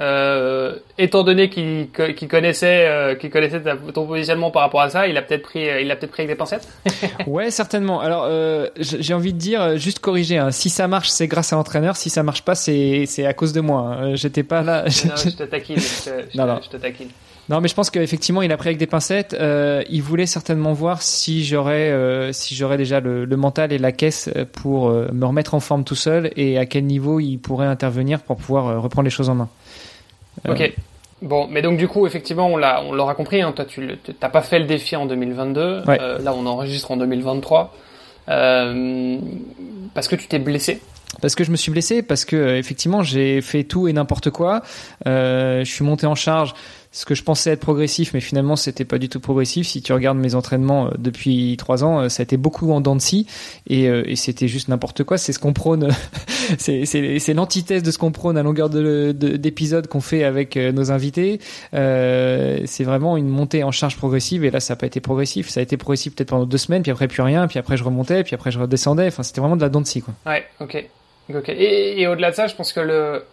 euh, 0.00 0.74
étant 0.98 1.22
donné 1.22 1.48
qu'il 1.48 1.88
co- 1.94 2.12
qu'il 2.14 2.26
connaissait 2.28 2.86
euh, 2.88 3.14
qu'il 3.14 3.30
connaissait 3.30 3.60
ta- 3.60 3.76
ton 3.76 4.06
positionnement 4.06 4.50
par 4.50 4.62
rapport 4.62 4.80
à 4.80 4.90
ça 4.90 5.06
il 5.06 5.16
a 5.16 5.22
peut-être 5.22 5.42
pris 5.42 5.68
euh, 5.68 5.80
il 5.80 5.90
a 5.90 5.96
peut-être 5.96 6.10
pris 6.10 6.22
avec 6.22 6.34
des 6.34 6.38
pincettes? 6.38 6.66
Ouais, 7.26 7.50
certainement. 7.50 8.00
Alors, 8.00 8.26
euh, 8.28 8.68
j'ai 8.76 9.14
envie 9.14 9.32
de 9.32 9.38
dire, 9.38 9.76
juste 9.78 9.98
corriger. 10.00 10.36
hein. 10.38 10.50
Si 10.50 10.68
ça 10.68 10.88
marche, 10.88 11.08
c'est 11.08 11.26
grâce 11.26 11.52
à 11.52 11.56
l'entraîneur. 11.56 11.96
Si 11.96 12.10
ça 12.10 12.22
marche 12.22 12.42
pas, 12.42 12.54
c'est 12.54 13.06
à 13.26 13.32
cause 13.34 13.52
de 13.52 13.60
moi. 13.60 13.96
hein. 13.98 14.14
J'étais 14.14 14.42
pas 14.42 14.62
là. 14.62 14.82
non, 14.84 14.90
je 15.16 15.30
te 15.30 15.42
taquine 15.44 15.76
je 15.78 16.10
te, 16.10 16.10
je 16.32 16.38
Non, 16.38 16.44
te- 16.44 16.48
non. 16.50 16.60
je 16.62 16.68
te 16.70 16.76
taquine 16.76 17.08
Non, 17.48 17.60
mais 17.60 17.68
je 17.68 17.74
pense 17.74 17.90
qu'effectivement, 17.90 18.42
il 18.42 18.52
a 18.52 18.56
pris 18.56 18.68
avec 18.70 18.78
des 18.78 18.86
pincettes. 18.86 19.34
Euh, 19.38 19.82
il 19.88 20.02
voulait 20.02 20.26
certainement 20.26 20.72
voir 20.72 21.02
si 21.02 21.44
j'aurais, 21.44 21.90
euh, 21.90 22.32
si 22.32 22.54
j'aurais 22.54 22.76
déjà 22.76 23.00
le, 23.00 23.24
le 23.24 23.36
mental 23.36 23.72
et 23.72 23.78
la 23.78 23.92
caisse 23.92 24.28
pour 24.52 24.88
euh, 24.88 25.08
me 25.12 25.24
remettre 25.26 25.54
en 25.54 25.60
forme 25.60 25.84
tout 25.84 25.94
seul 25.96 26.30
et 26.36 26.58
à 26.58 26.66
quel 26.66 26.84
niveau 26.84 27.20
il 27.20 27.38
pourrait 27.38 27.66
intervenir 27.66 28.20
pour 28.22 28.36
pouvoir 28.36 28.82
reprendre 28.82 29.04
les 29.04 29.10
choses 29.10 29.28
en 29.30 29.34
main. 29.34 29.48
Euh, 30.46 30.52
Ok. 30.52 30.72
Bon, 31.22 31.46
mais 31.50 31.62
donc 31.62 31.78
du 31.78 31.88
coup, 31.88 32.06
effectivement, 32.06 32.48
on 32.48 32.56
l'a, 32.56 32.82
on 32.82 32.92
l'aura 32.92 33.14
compris. 33.14 33.40
Hein, 33.40 33.52
toi, 33.52 33.64
tu 33.64 33.88
t'as 34.20 34.28
pas 34.28 34.42
fait 34.42 34.58
le 34.58 34.66
défi 34.66 34.94
en 34.94 35.06
2022. 35.06 35.82
Ouais. 35.86 35.98
Euh, 36.00 36.18
là, 36.18 36.34
on 36.34 36.44
enregistre 36.44 36.90
en 36.90 36.98
2023 36.98 37.72
euh, 38.28 39.18
parce 39.94 40.08
que 40.08 40.16
tu 40.16 40.26
t'es 40.26 40.38
blessé. 40.38 40.80
Parce 41.20 41.34
que 41.34 41.44
je 41.44 41.50
me 41.50 41.56
suis 41.56 41.70
blessé, 41.70 42.02
parce 42.02 42.24
que 42.24 42.36
euh, 42.36 42.58
effectivement 42.58 43.02
j'ai 43.02 43.40
fait 43.40 43.64
tout 43.64 43.86
et 43.88 43.92
n'importe 43.92 44.30
quoi. 44.30 44.62
Euh, 45.06 45.64
je 45.64 45.70
suis 45.72 45.84
monté 45.84 46.06
en 46.06 46.16
charge, 46.16 46.54
ce 46.94 47.04
que 47.04 47.16
je 47.16 47.24
pensais 47.24 47.50
être 47.50 47.60
progressif, 47.60 48.14
mais 48.14 48.20
finalement 48.20 48.54
c'était 48.54 48.84
pas 48.84 48.98
du 48.98 49.08
tout 49.08 49.18
progressif. 49.18 49.66
Si 49.66 49.82
tu 49.82 49.92
regardes 49.92 50.16
mes 50.16 50.36
entraînements 50.36 50.86
euh, 50.86 50.90
depuis 50.96 51.56
trois 51.58 51.82
ans, 51.82 52.02
euh, 52.02 52.08
ça 52.08 52.20
a 52.20 52.24
été 52.24 52.36
beaucoup 52.36 52.70
en 52.70 52.80
dents 52.80 52.94
de 52.94 53.00
scie 53.00 53.26
et, 53.66 53.88
euh, 53.88 54.14
c'était 54.14 54.46
juste 54.46 54.68
n'importe 54.68 55.02
quoi. 55.02 55.18
C'est 55.18 55.32
ce 55.32 55.40
qu'on 55.40 55.52
prône, 55.52 55.88
c'est 56.58 57.34
l'antithèse 57.34 57.82
de 57.82 57.90
ce 57.90 57.98
qu'on 57.98 58.12
prône 58.12 58.38
à 58.38 58.44
longueur 58.44 58.70
de 58.70 59.10
de- 59.12 59.36
d'épisodes 59.36 59.88
qu'on 59.88 60.00
fait 60.00 60.22
avec 60.22 60.56
nos 60.56 60.92
invités. 60.92 61.40
C'est 61.72 62.84
vraiment 62.84 63.16
une 63.16 63.28
montée 63.28 63.64
en 63.64 63.72
charge 63.72 63.96
progressive 63.96 64.44
et 64.44 64.50
là 64.52 64.60
ça 64.60 64.74
a 64.74 64.76
pas 64.76 64.86
été 64.86 65.00
progressif. 65.00 65.48
Ça 65.48 65.58
a 65.60 65.62
été 65.64 65.76
progressif 65.76 66.14
peut-être 66.14 66.30
pendant 66.30 66.46
deux 66.46 66.58
semaines, 66.58 66.82
puis 66.82 66.92
après 66.92 67.08
plus 67.08 67.22
rien, 67.22 67.48
puis 67.48 67.58
après 67.58 67.76
je 67.76 67.82
remontais, 67.82 68.22
puis 68.22 68.34
après 68.34 68.52
je 68.52 68.60
redescendais. 68.60 69.08
Enfin 69.08 69.24
c'était 69.24 69.40
vraiment 69.40 69.56
de 69.56 69.62
la 69.62 69.68
dent 69.68 69.80
de 69.80 69.86
scie 69.86 70.00
quoi. 70.02 70.14
Ouais. 70.26 70.44
Ok. 70.60 70.84
Ok. 71.34 71.48
Et 71.48 72.06
au-delà 72.06 72.30
de 72.30 72.36
ça, 72.36 72.46
je 72.46 72.54
pense 72.54 72.72
que 72.72 72.80
le 72.80 73.24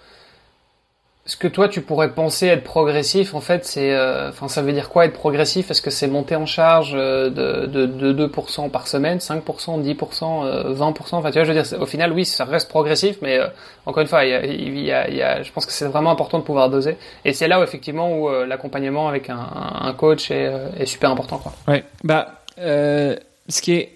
ce 1.31 1.37
que 1.37 1.47
toi 1.47 1.69
tu 1.69 1.79
pourrais 1.81 2.09
penser 2.11 2.47
être 2.47 2.63
progressif, 2.65 3.33
en 3.33 3.39
fait, 3.39 3.63
c'est, 3.65 3.93
euh, 3.93 4.29
enfin, 4.29 4.49
ça 4.49 4.61
veut 4.61 4.73
dire 4.73 4.89
quoi 4.89 5.05
être 5.05 5.13
progressif? 5.13 5.71
Est-ce 5.71 5.81
que 5.81 5.89
c'est 5.89 6.07
monter 6.07 6.35
en 6.35 6.45
charge 6.45 6.91
euh, 6.93 7.29
de, 7.29 7.67
de, 7.67 7.85
de 7.85 8.27
2% 8.27 8.69
par 8.69 8.85
semaine, 8.87 9.19
5%, 9.19 9.81
10%, 9.81 10.45
euh, 10.45 10.73
20% 10.75 11.15
Enfin, 11.15 11.31
tu 11.31 11.35
vois, 11.39 11.45
je 11.45 11.53
veux 11.53 11.61
dire, 11.61 11.81
au 11.81 11.85
final, 11.85 12.11
oui, 12.11 12.25
ça 12.25 12.43
reste 12.43 12.67
progressif, 12.67 13.15
mais 13.21 13.37
euh, 13.39 13.47
encore 13.85 14.01
une 14.01 14.09
fois, 14.09 14.25
il 14.25 14.31
y 14.31 14.33
a, 14.33 14.45
y 14.45 15.15
y 15.15 15.21
a- 15.21 15.41
je 15.41 15.51
pense 15.53 15.65
que 15.65 15.71
c'est 15.71 15.85
vraiment 15.85 16.11
important 16.11 16.37
de 16.39 16.43
pouvoir 16.43 16.69
doser. 16.69 16.97
Et 17.23 17.31
c'est 17.31 17.47
là 17.47 17.61
où 17.61 17.63
effectivement 17.63 18.11
où 18.13 18.27
euh, 18.29 18.45
l'accompagnement 18.45 19.07
avec 19.07 19.29
un, 19.29 19.39
un 19.79 19.93
coach 19.93 20.31
est, 20.31 20.51
est 20.77 20.85
super 20.85 21.11
important, 21.11 21.37
quoi. 21.37 21.53
Ouais, 21.69 21.85
bah, 22.03 22.41
ce 22.57 23.61
qui 23.61 23.71
est 23.73 23.91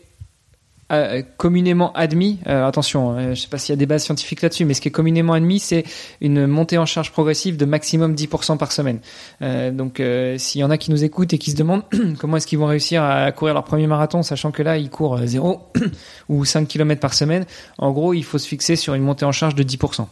euh, 0.92 1.24
communément 1.38 1.92
admis, 1.94 2.40
euh, 2.48 2.68
attention, 2.68 3.18
euh, 3.18 3.34
je 3.34 3.42
sais 3.42 3.48
pas 3.48 3.58
s'il 3.58 3.74
y 3.74 3.78
a 3.78 3.78
des 3.78 3.86
bases 3.86 4.04
scientifiques 4.04 4.42
là-dessus, 4.42 4.66
mais 4.66 4.74
ce 4.74 4.82
qui 4.82 4.90
est 4.90 4.92
communément 4.92 5.34
admis, 5.34 5.60
c'est 5.60 5.84
une 6.22 6.46
montée 6.46 6.78
en 6.78 6.86
charge 6.86 7.12
progressive 7.12 7.58
de 7.58 7.66
maximum 7.66 8.14
10% 8.14 8.58
par 8.58 8.72
semaine. 8.72 9.00
Euh, 9.42 9.72
donc, 9.72 10.02
s'il 10.38 10.62
y 10.62 10.64
en 10.64 10.70
a 10.70 10.78
qui 10.78 10.92
nous 10.92 11.04
écoutent 11.04 11.34
et 11.34 11.38
qui 11.38 11.52
se 11.52 11.56
demandent 11.56 11.84
comment 12.20 12.38
est-ce 12.38 12.48
qu'ils 12.48 12.60
vont 12.60 12.68
réussir 12.68 13.04
à 13.04 13.32
courir 13.32 13.54
leur 13.54 13.64
premier 13.64 13.88
marathon, 13.88 14.24
sachant 14.24 14.52
que 14.52 14.62
là, 14.62 14.78
ils 14.78 14.90
courent 14.90 15.18
euh, 15.18 15.26
0 15.26 15.72
ou 16.30 16.46
5 16.46 16.68
km 16.68 17.02
par 17.02 17.14
semaine, 17.14 17.46
en 17.78 17.92
gros, 17.92 18.14
il 18.14 18.24
faut 18.24 18.38
se 18.38 18.48
fixer 18.48 18.76
sur 18.76 18.94
une 18.94 19.04
montée 19.04 19.26
en 19.26 19.32
charge 19.32 19.56
de 19.56 19.64
10%. 19.64 20.06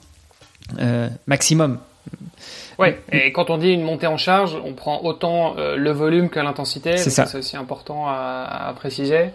Euh, 0.79 1.09
maximum. 1.27 1.79
Ouais. 2.79 2.99
Et 3.11 3.31
quand 3.31 3.49
on 3.49 3.57
dit 3.57 3.69
une 3.69 3.83
montée 3.83 4.07
en 4.07 4.17
charge, 4.17 4.57
on 4.63 4.73
prend 4.73 5.01
autant 5.03 5.55
euh, 5.57 5.75
le 5.75 5.91
volume 5.91 6.29
que 6.29 6.39
l'intensité. 6.39 6.97
C'est 6.97 7.09
donc 7.09 7.13
ça. 7.13 7.25
C'est 7.25 7.37
aussi 7.37 7.57
important 7.57 8.07
à, 8.07 8.67
à 8.67 8.73
préciser. 8.73 9.29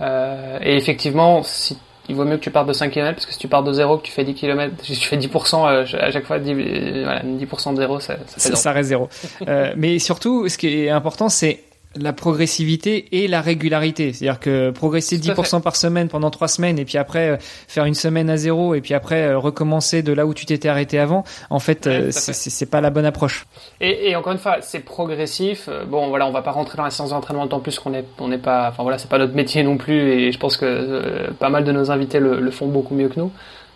Euh, 0.00 0.58
et 0.62 0.76
effectivement, 0.76 1.42
si, 1.42 1.76
il 2.08 2.14
vaut 2.14 2.24
mieux 2.24 2.36
que 2.36 2.42
tu 2.42 2.50
partes 2.50 2.68
de 2.68 2.72
5 2.72 2.90
km 2.90 3.14
parce 3.14 3.26
que 3.26 3.32
si 3.32 3.38
tu 3.38 3.48
pars 3.48 3.62
de 3.62 3.72
0, 3.72 3.98
que 3.98 4.02
tu 4.02 4.12
fais 4.12 4.24
10 4.24 4.34
km, 4.34 4.74
si 4.82 4.96
tu 4.96 5.08
fais 5.08 5.16
10%, 5.16 5.66
euh, 5.66 5.84
à 6.00 6.10
chaque 6.10 6.26
fois, 6.26 6.38
10, 6.38 6.52
euh, 6.52 7.02
voilà, 7.04 7.22
10% 7.22 7.72
de 7.72 7.76
0, 7.76 8.00
ça, 8.00 8.16
ça 8.26 8.40
ça, 8.50 8.56
ça 8.56 8.72
reste 8.72 8.88
zéro. 8.88 9.08
Euh, 9.48 9.72
mais 9.76 9.98
surtout, 9.98 10.48
ce 10.48 10.58
qui 10.58 10.84
est 10.84 10.90
important, 10.90 11.28
c'est 11.28 11.62
la 11.96 12.12
progressivité 12.12 13.06
et 13.12 13.28
la 13.28 13.40
régularité. 13.40 14.12
C'est-à-dire 14.12 14.40
que 14.40 14.70
progresser 14.70 15.20
Tout 15.20 15.30
à 15.30 15.34
10% 15.34 15.62
par 15.62 15.76
semaine 15.76 16.08
pendant 16.08 16.30
trois 16.30 16.48
semaines 16.48 16.78
et 16.78 16.84
puis 16.84 16.98
après 16.98 17.30
euh, 17.30 17.36
faire 17.40 17.84
une 17.84 17.94
semaine 17.94 18.30
à 18.30 18.36
zéro 18.36 18.74
et 18.74 18.80
puis 18.80 18.94
après 18.94 19.22
euh, 19.22 19.38
recommencer 19.38 20.02
de 20.02 20.12
là 20.12 20.26
où 20.26 20.34
tu 20.34 20.46
t'étais 20.46 20.68
arrêté 20.68 20.98
avant, 20.98 21.24
en 21.50 21.58
fait, 21.58 21.86
Ouais, 21.86 21.92
euh, 21.92 22.10
c'est 22.10 22.70
pas 22.70 22.80
la 22.80 22.90
bonne 22.90 23.04
approche. 23.04 23.46
Et, 23.80 24.10
et 24.10 24.16
encore 24.16 24.32
une 24.32 24.38
fois, 24.38 24.58
c'est 24.60 24.80
progressif. 24.80 25.68
Bon, 25.88 26.08
voilà, 26.08 26.26
on 26.26 26.30
va 26.30 26.42
pas 26.42 26.52
rentrer 26.52 26.76
dans 26.76 26.84
la 26.84 26.90
séance 26.90 27.10
d'entraînement 27.10 27.44
d'autant 27.44 27.60
plus 27.60 27.78
qu'on 27.78 27.94
est, 27.94 28.04
on 28.18 28.28
n'est 28.28 28.38
pas, 28.38 28.68
enfin 28.70 28.82
voilà, 28.82 28.98
c'est 28.98 29.10
pas 29.10 29.18
notre 29.18 29.34
métier 29.34 29.62
non 29.62 29.76
plus. 29.76 30.10
Et 30.12 30.32
je 30.32 30.38
pense 30.38 30.56
que 30.56 31.30
pas 31.32 31.50
mal 31.50 31.64
de 31.64 31.72
nos 31.72 31.90
invités 31.90 32.20
le, 32.20 32.40
le 32.40 32.50
font 32.50 32.66
beaucoup 32.68 32.94
mieux 32.94 33.08
que 33.08 33.20
nous. 33.20 33.30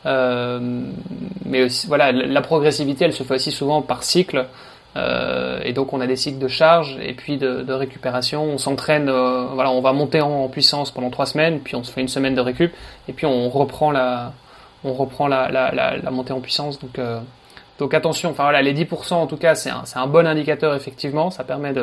Euh, 0.06 0.58
mais 1.44 1.64
aussi, 1.64 1.86
voilà, 1.86 2.12
la 2.12 2.26
la 2.26 2.40
progressivité, 2.40 3.04
elle 3.04 3.12
se 3.12 3.22
fait 3.22 3.34
aussi 3.34 3.50
souvent 3.50 3.82
par 3.82 4.02
cycle. 4.02 4.46
Euh, 4.98 5.60
et 5.64 5.72
donc 5.72 5.92
on 5.92 6.00
a 6.00 6.06
des 6.06 6.16
cycles 6.16 6.38
de 6.38 6.48
charge 6.48 6.98
et 7.00 7.14
puis 7.14 7.36
de, 7.36 7.72
récupération. 7.72 8.42
On 8.44 8.58
s'entraîne, 8.58 9.08
euh, 9.08 9.46
voilà, 9.54 9.70
on 9.70 9.80
va 9.80 9.92
monter 9.92 10.20
en, 10.20 10.48
puissance 10.48 10.90
pendant 10.90 11.10
trois 11.10 11.26
semaines, 11.26 11.60
puis 11.60 11.76
on 11.76 11.84
se 11.84 11.92
fait 11.92 12.00
une 12.00 12.08
semaine 12.08 12.34
de 12.34 12.40
récup, 12.40 12.72
et 13.08 13.12
puis 13.12 13.26
on 13.26 13.48
reprend 13.48 13.90
la, 13.90 14.32
on 14.84 14.92
reprend 14.92 15.28
la, 15.28 15.50
la, 15.50 16.10
montée 16.10 16.32
en 16.32 16.40
puissance. 16.40 16.78
Donc 16.80 16.98
euh, 16.98 17.20
donc 17.78 17.94
attention, 17.94 18.30
enfin 18.30 18.44
voilà, 18.44 18.60
les 18.62 18.74
10% 18.74 19.14
en 19.14 19.26
tout 19.26 19.36
cas, 19.36 19.54
c'est 19.54 19.70
un, 19.70 19.84
un 19.94 20.06
bon 20.06 20.26
indicateur 20.26 20.74
effectivement. 20.74 21.30
Ça 21.30 21.44
permet 21.44 21.74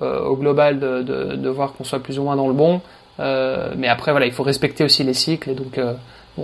au 0.00 0.36
global 0.36 0.80
de, 0.80 1.48
voir 1.48 1.74
qu'on 1.74 1.84
soit 1.84 2.02
plus 2.02 2.18
ou 2.18 2.24
moins 2.24 2.36
dans 2.36 2.48
le 2.48 2.54
bon. 2.54 2.80
Mais 3.18 3.88
après 3.88 4.10
voilà, 4.10 4.26
il 4.26 4.32
faut 4.32 4.42
respecter 4.42 4.82
aussi 4.82 5.04
les 5.04 5.14
cycles. 5.14 5.54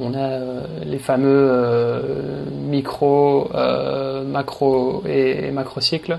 On 0.03 0.15
a 0.15 0.19
euh, 0.19 0.61
les 0.85 0.99
fameux 0.99 1.29
euh, 1.51 2.01
micro, 2.51 3.51
euh, 3.55 4.25
macro 4.25 5.03
et, 5.09 5.47
et 5.47 5.51
macro 5.51 5.81
cycles. 5.81 6.19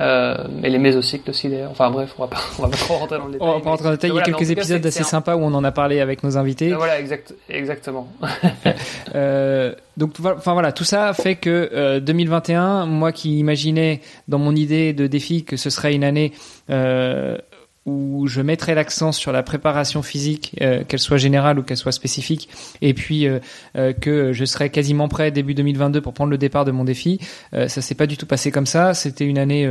Euh, 0.00 0.36
et 0.62 0.70
les 0.70 0.78
mésocycles 0.78 1.28
aussi 1.28 1.48
d'ailleurs. 1.48 1.72
Enfin 1.72 1.90
bref, 1.90 2.14
on 2.18 2.22
va 2.22 2.28
pas, 2.28 2.36
on 2.60 2.62
va 2.62 2.68
pas 2.68 2.76
trop 2.76 2.94
rentrer 2.94 3.18
dans 3.18 3.26
le 3.26 3.32
détail. 3.32 3.48
On 3.48 3.54
va 3.54 3.60
pas 3.60 3.70
rentrer 3.70 3.82
dans 3.84 3.90
le 3.90 3.96
détail. 3.96 4.10
Il 4.10 4.14
y 4.14 4.18
a 4.18 4.22
Voilà, 4.22 4.38
quelques 4.38 4.50
épisodes 4.52 4.86
assez 4.86 5.02
sympas 5.02 5.34
où 5.34 5.40
on 5.40 5.52
en 5.54 5.64
a 5.64 5.72
parlé 5.72 5.98
avec 6.00 6.22
nos 6.22 6.36
invités. 6.38 6.72
Voilà, 6.72 7.00
exact, 7.00 7.34
exactement. 7.50 8.06
Euh, 9.14 9.74
donc, 9.96 10.12
voilà- 10.18 10.36
enfin 10.36 10.52
voilà, 10.52 10.70
tout 10.70 10.84
ça 10.84 11.12
fait 11.14 11.34
que 11.34 11.70
euh, 11.72 11.98
2021, 11.98 12.84
moi 12.86 13.10
qui 13.10 13.38
imaginais 13.38 14.00
dans 14.28 14.38
mon 14.38 14.54
idée 14.54 14.92
de 14.92 15.06
défi 15.06 15.44
que 15.44 15.56
ce 15.56 15.70
serait 15.70 15.94
une 15.94 16.04
année 16.04 16.32
où 17.88 18.26
je 18.26 18.40
mettrai 18.40 18.74
l'accent 18.74 19.12
sur 19.12 19.32
la 19.32 19.42
préparation 19.42 20.02
physique, 20.02 20.54
qu'elle 20.88 20.98
soit 20.98 21.16
générale 21.16 21.58
ou 21.58 21.62
qu'elle 21.62 21.76
soit 21.76 21.92
spécifique, 21.92 22.48
et 22.82 22.94
puis 22.94 23.26
que 24.00 24.32
je 24.32 24.44
serai 24.44 24.70
quasiment 24.70 25.08
prêt 25.08 25.30
début 25.30 25.54
2022 25.54 26.00
pour 26.00 26.12
prendre 26.12 26.30
le 26.30 26.38
départ 26.38 26.64
de 26.64 26.70
mon 26.70 26.84
défi. 26.84 27.18
ça 27.52 27.68
s'est 27.68 27.94
pas 27.94 28.06
du 28.06 28.16
tout 28.16 28.26
passé 28.26 28.50
comme 28.50 28.66
ça. 28.66 28.94
C'était 28.94 29.24
une 29.24 29.38
année 29.38 29.68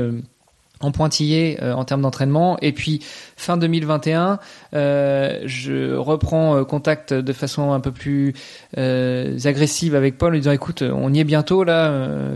en 0.79 0.91
pointillé 0.91 1.57
euh, 1.61 1.73
en 1.73 1.85
termes 1.85 2.01
d'entraînement. 2.01 2.57
Et 2.61 2.71
puis 2.71 3.01
fin 3.35 3.57
2021, 3.57 4.39
euh, 4.73 5.41
je 5.45 5.95
reprends 5.95 6.57
euh, 6.57 6.63
contact 6.63 7.13
de 7.13 7.33
façon 7.33 7.71
un 7.71 7.79
peu 7.79 7.91
plus 7.91 8.33
euh, 8.77 9.37
agressive 9.45 9.95
avec 9.95 10.17
Paul, 10.17 10.29
en 10.29 10.31
lui 10.33 10.39
disant 10.39 10.51
écoute, 10.51 10.81
on 10.81 11.13
y 11.13 11.19
est 11.19 11.23
bientôt 11.23 11.63
là, 11.63 11.91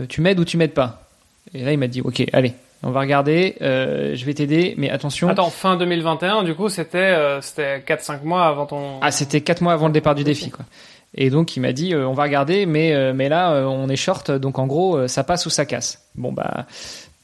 tu 0.08 0.20
m'aides 0.20 0.38
ou 0.38 0.44
tu 0.44 0.56
m'aides 0.56 0.74
pas? 0.74 1.08
Et 1.54 1.64
là, 1.64 1.72
il 1.72 1.78
m'a 1.78 1.88
dit 1.88 2.00
ok, 2.00 2.24
allez. 2.32 2.54
On 2.82 2.90
va 2.90 3.00
regarder, 3.00 3.56
je 3.60 4.24
vais 4.24 4.34
t'aider, 4.34 4.74
mais 4.76 4.90
attention. 4.90 5.28
Attends, 5.28 5.50
fin 5.50 5.76
2021, 5.76 6.42
du 6.42 6.54
coup, 6.54 6.68
c'était 6.68 7.16
c'était 7.40 7.78
4-5 7.78 8.24
mois 8.24 8.46
avant 8.46 8.66
ton... 8.66 8.98
Ah, 9.00 9.10
c'était 9.10 9.40
4 9.40 9.60
mois 9.60 9.72
avant 9.72 9.86
le 9.86 9.92
départ 9.92 10.14
du 10.14 10.24
défi, 10.24 10.50
quoi. 10.50 10.64
Et 11.14 11.28
donc 11.28 11.56
il 11.56 11.60
m'a 11.60 11.72
dit 11.72 11.94
on 11.94 12.14
va 12.14 12.22
regarder 12.22 12.64
mais 12.64 13.12
mais 13.12 13.28
là 13.28 13.66
on 13.66 13.90
est 13.90 13.96
short 13.96 14.30
donc 14.30 14.58
en 14.58 14.66
gros 14.66 15.06
ça 15.08 15.24
passe 15.24 15.44
ou 15.44 15.50
ça 15.50 15.66
casse. 15.66 16.08
Bon 16.14 16.32
bah 16.32 16.64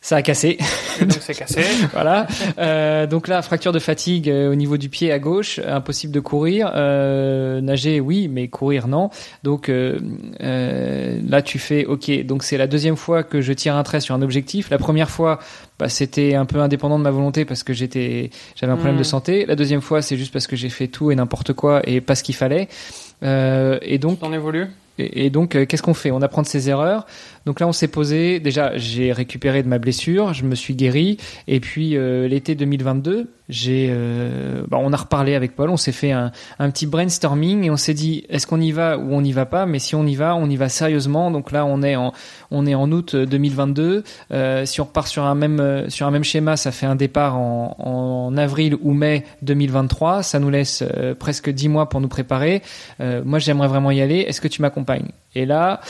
ça 0.08 0.16
a 0.16 0.22
cassé. 0.22 0.56
donc 1.00 1.18
c'est 1.20 1.34
cassé. 1.34 1.60
voilà. 1.92 2.26
Euh, 2.58 3.06
donc 3.06 3.28
là, 3.28 3.42
fracture 3.42 3.72
de 3.72 3.78
fatigue 3.78 4.30
euh, 4.30 4.50
au 4.50 4.54
niveau 4.54 4.78
du 4.78 4.88
pied 4.88 5.12
à 5.12 5.18
gauche, 5.18 5.60
impossible 5.62 6.14
de 6.14 6.20
courir. 6.20 6.72
Euh, 6.74 7.60
nager, 7.60 8.00
oui, 8.00 8.26
mais 8.26 8.48
courir, 8.48 8.88
non. 8.88 9.10
Donc 9.42 9.68
là, 9.68 11.42
tu 11.42 11.58
fais, 11.58 11.84
ok. 11.84 12.24
Donc 12.24 12.42
c'est 12.42 12.56
la 12.56 12.66
deuxième 12.66 12.96
fois 12.96 13.22
que 13.22 13.42
je 13.42 13.52
tire 13.52 13.76
un 13.76 13.82
trait 13.82 14.00
sur 14.00 14.14
un 14.14 14.22
objectif. 14.22 14.70
La 14.70 14.78
première 14.78 15.10
fois, 15.10 15.40
bah, 15.78 15.90
c'était 15.90 16.34
un 16.34 16.46
peu 16.46 16.60
indépendant 16.60 16.98
de 16.98 17.04
ma 17.04 17.10
volonté 17.10 17.44
parce 17.44 17.62
que 17.62 17.74
j'étais, 17.74 18.30
j'avais 18.56 18.72
un 18.72 18.76
problème 18.76 18.96
de 18.96 19.02
hmm. 19.02 19.04
santé. 19.04 19.44
La 19.44 19.56
deuxième 19.56 19.82
fois, 19.82 20.00
c'est 20.00 20.16
juste 20.16 20.32
parce 20.32 20.46
que 20.46 20.56
j'ai 20.56 20.70
fait 20.70 20.88
tout 20.88 21.10
et 21.10 21.16
n'importe 21.16 21.52
quoi 21.52 21.82
et 21.84 22.00
pas 22.00 22.14
ce 22.14 22.22
qu'il 22.22 22.34
fallait. 22.34 22.68
et 23.20 23.98
donc. 23.98 24.20
T'en 24.20 24.32
évolues? 24.32 24.68
Et, 24.98 25.30
donc, 25.30 25.50
qu'est-ce 25.66 25.82
qu'on 25.82 25.94
fait? 25.94 26.10
On 26.10 26.22
apprend 26.22 26.42
de 26.42 26.46
ses 26.46 26.68
erreurs. 26.68 27.06
Donc 27.46 27.60
là, 27.60 27.68
on 27.68 27.72
s'est 27.72 27.88
posé. 27.88 28.40
Déjà, 28.40 28.76
j'ai 28.76 29.12
récupéré 29.12 29.62
de 29.62 29.68
ma 29.68 29.78
blessure, 29.78 30.34
je 30.34 30.44
me 30.44 30.54
suis 30.54 30.74
guéri. 30.74 31.18
Et 31.46 31.60
puis 31.60 31.96
euh, 31.96 32.28
l'été 32.28 32.54
2022, 32.54 33.30
j'ai, 33.48 33.88
euh, 33.90 34.62
bah, 34.68 34.78
on 34.80 34.92
a 34.92 34.96
reparlé 34.96 35.34
avec 35.34 35.56
Paul. 35.56 35.70
On 35.70 35.76
s'est 35.76 35.92
fait 35.92 36.12
un, 36.12 36.30
petit 36.58 36.86
brainstorming 36.86 37.64
et 37.64 37.70
on 37.70 37.76
s'est 37.76 37.94
dit 37.94 38.24
est-ce 38.28 38.46
qu'on 38.46 38.60
y 38.60 38.72
va 38.72 38.98
ou 38.98 39.14
on 39.14 39.22
n'y 39.22 39.32
va 39.32 39.46
pas? 39.46 39.66
Mais 39.66 39.78
si 39.78 39.94
on 39.94 40.06
y 40.06 40.14
va, 40.14 40.36
on 40.36 40.48
y 40.48 40.56
va 40.56 40.68
sérieusement. 40.68 41.30
Donc 41.30 41.50
là, 41.50 41.64
on 41.64 41.82
est 41.82 41.96
en, 41.96 42.12
on 42.50 42.66
est 42.66 42.74
en 42.74 42.90
août 42.92 43.16
2022. 43.16 44.04
Euh, 44.32 44.66
si 44.66 44.80
on 44.80 44.84
repart 44.84 45.08
sur 45.08 45.24
un 45.24 45.34
même, 45.34 45.60
euh, 45.60 45.88
schéma, 46.22 46.56
ça 46.56 46.72
fait 46.72 46.86
un 46.86 46.96
départ 46.96 47.36
en, 47.38 48.36
avril 48.36 48.76
ou 48.82 48.92
mai 48.92 49.24
2023. 49.42 50.22
Ça 50.22 50.38
nous 50.38 50.50
laisse 50.50 50.82
euh, 50.82 51.14
presque 51.14 51.50
dix 51.50 51.68
mois 51.68 51.88
pour 51.88 52.00
nous 52.00 52.08
préparer. 52.08 52.62
moi, 52.98 53.38
j'aimerais 53.38 53.68
vraiment 53.68 53.90
y 53.90 54.00
aller. 54.00 54.18
Est-ce 54.18 54.40
que 54.40 54.48
tu 54.48 54.62
m'accompagnes? 54.62 55.08
Et 55.38 55.46
là, 55.46 55.80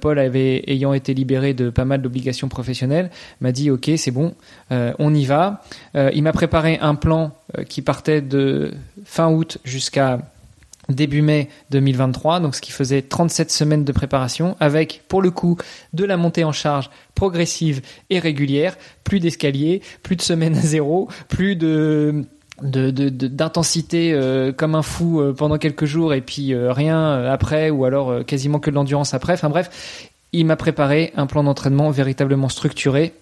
Paul 0.00 0.18
avait 0.18 0.64
ayant 0.66 0.94
été 0.94 1.12
libéré 1.12 1.52
de 1.52 1.68
pas 1.68 1.84
mal 1.84 2.00
d'obligations 2.00 2.48
professionnelles, 2.48 3.10
m'a 3.40 3.52
dit 3.52 3.70
ok 3.70 3.90
c'est 3.96 4.10
bon, 4.10 4.34
euh, 4.72 4.92
on 4.98 5.14
y 5.14 5.24
va. 5.24 5.62
Euh, 5.96 6.10
il 6.14 6.22
m'a 6.22 6.32
préparé 6.32 6.78
un 6.80 6.94
plan 6.94 7.32
euh, 7.58 7.64
qui 7.64 7.82
partait 7.82 8.22
de 8.22 8.72
fin 9.04 9.30
août 9.30 9.58
jusqu'à 9.64 10.20
début 10.88 11.22
mai 11.22 11.48
2023, 11.70 12.40
donc 12.40 12.54
ce 12.54 12.60
qui 12.60 12.70
faisait 12.72 13.02
37 13.02 13.50
semaines 13.50 13.84
de 13.84 13.92
préparation, 13.92 14.56
avec 14.60 15.02
pour 15.08 15.22
le 15.22 15.30
coup 15.30 15.56
de 15.94 16.04
la 16.04 16.18
montée 16.18 16.44
en 16.44 16.52
charge 16.52 16.90
progressive 17.14 17.80
et 18.10 18.18
régulière, 18.18 18.76
plus 19.02 19.18
d'escaliers, 19.20 19.80
plus 20.02 20.16
de 20.16 20.22
semaines 20.22 20.56
à 20.56 20.60
zéro, 20.60 21.08
plus 21.28 21.56
de 21.56 22.26
d'intensité 22.62 24.12
euh, 24.12 24.52
comme 24.52 24.74
un 24.74 24.82
fou 24.82 25.22
pendant 25.36 25.58
quelques 25.58 25.86
jours 25.86 26.14
et 26.14 26.20
puis 26.20 26.54
rien 26.54 27.24
après 27.24 27.70
ou 27.70 27.84
alors 27.84 28.24
quasiment 28.24 28.58
que 28.60 28.70
de 28.70 28.74
l'endurance 28.74 29.14
après. 29.14 29.32
Enfin 29.32 29.50
bref 29.50 30.10
il 30.34 30.46
m'a 30.46 30.56
préparé 30.56 31.12
un 31.16 31.26
plan 31.26 31.44
d'entraînement 31.44 31.90
véritablement 31.90 32.48
structuré 32.48 33.14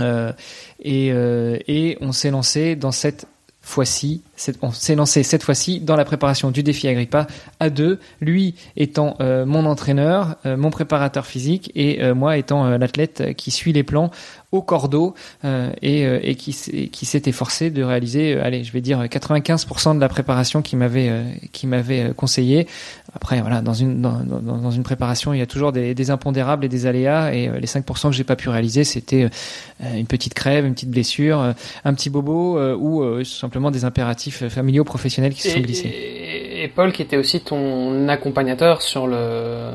euh, 0.00 0.32
et, 0.80 1.12
euh, 1.12 1.58
et, 1.66 1.98
on 2.00 2.12
s'est 2.12 2.30
lancé 2.30 2.76
dans 2.76 2.92
cette 2.92 3.26
fois-ci, 3.60 4.22
on 4.60 4.72
s'est 4.72 4.96
lancé 4.96 5.22
cette 5.22 5.44
fois-ci 5.44 5.80
dans 5.80 5.94
la 5.94 6.04
préparation 6.04 6.50
du 6.50 6.64
défi 6.64 6.88
Agrippa 6.88 7.28
à 7.60 7.70
deux, 7.70 8.00
lui 8.20 8.56
étant 8.76 9.16
euh, 9.20 9.46
mon 9.46 9.66
entraîneur, 9.66 10.36
mon 10.44 10.70
préparateur 10.70 11.26
physique 11.26 11.70
et 11.76 12.12
moi 12.12 12.36
étant 12.36 12.76
l'athlète 12.76 13.36
qui 13.36 13.52
suit 13.52 13.72
les 13.72 13.84
plans 13.84 14.10
au 14.52 14.62
cordeau 14.62 15.14
et, 15.44 16.02
et, 16.02 16.34
qui, 16.34 16.52
qui 16.90 17.06
s'est 17.06 17.22
efforcé 17.26 17.70
de 17.70 17.82
réaliser, 17.82 18.38
allez, 18.38 18.64
je 18.64 18.72
vais 18.72 18.80
dire 18.80 19.02
95% 19.02 19.96
de 19.96 20.00
la 20.00 20.08
préparation 20.08 20.62
qui 20.62 20.76
m'avait 20.76 21.40
qui 21.52 21.66
m'avait 21.66 22.12
conseillé 22.14 22.66
après, 23.14 23.40
voilà, 23.42 23.60
dans 23.60 23.74
une, 23.74 24.00
dans, 24.00 24.20
dans, 24.22 24.70
une 24.70 24.82
préparation, 24.82 25.34
il 25.34 25.38
y 25.38 25.42
a 25.42 25.46
toujours 25.46 25.70
des, 25.70 25.94
des, 25.94 26.10
impondérables 26.10 26.64
et 26.64 26.68
des 26.68 26.86
aléas. 26.86 27.34
Et 27.34 27.48
euh, 27.48 27.58
les 27.60 27.66
5% 27.66 28.08
que 28.08 28.12
j'ai 28.12 28.24
pas 28.24 28.36
pu 28.36 28.48
réaliser, 28.48 28.84
c'était 28.84 29.28
euh, 29.82 29.94
une 29.94 30.06
petite 30.06 30.32
crève, 30.32 30.64
une 30.64 30.72
petite 30.72 30.90
blessure, 30.90 31.40
euh, 31.40 31.52
un 31.84 31.92
petit 31.92 32.08
bobo 32.08 32.58
ou 32.74 33.22
simplement 33.24 33.70
des 33.70 33.84
impératifs 33.84 34.48
familiaux 34.48 34.84
professionnels 34.84 35.34
qui 35.34 35.42
se 35.42 35.50
sont 35.50 35.60
glissés. 35.60 36.21
Et, 36.32 36.68
Paul, 36.68 36.92
qui 36.92 37.02
était 37.02 37.16
aussi 37.16 37.40
ton 37.40 38.08
accompagnateur 38.08 38.82
sur 38.82 39.06
le 39.06 39.70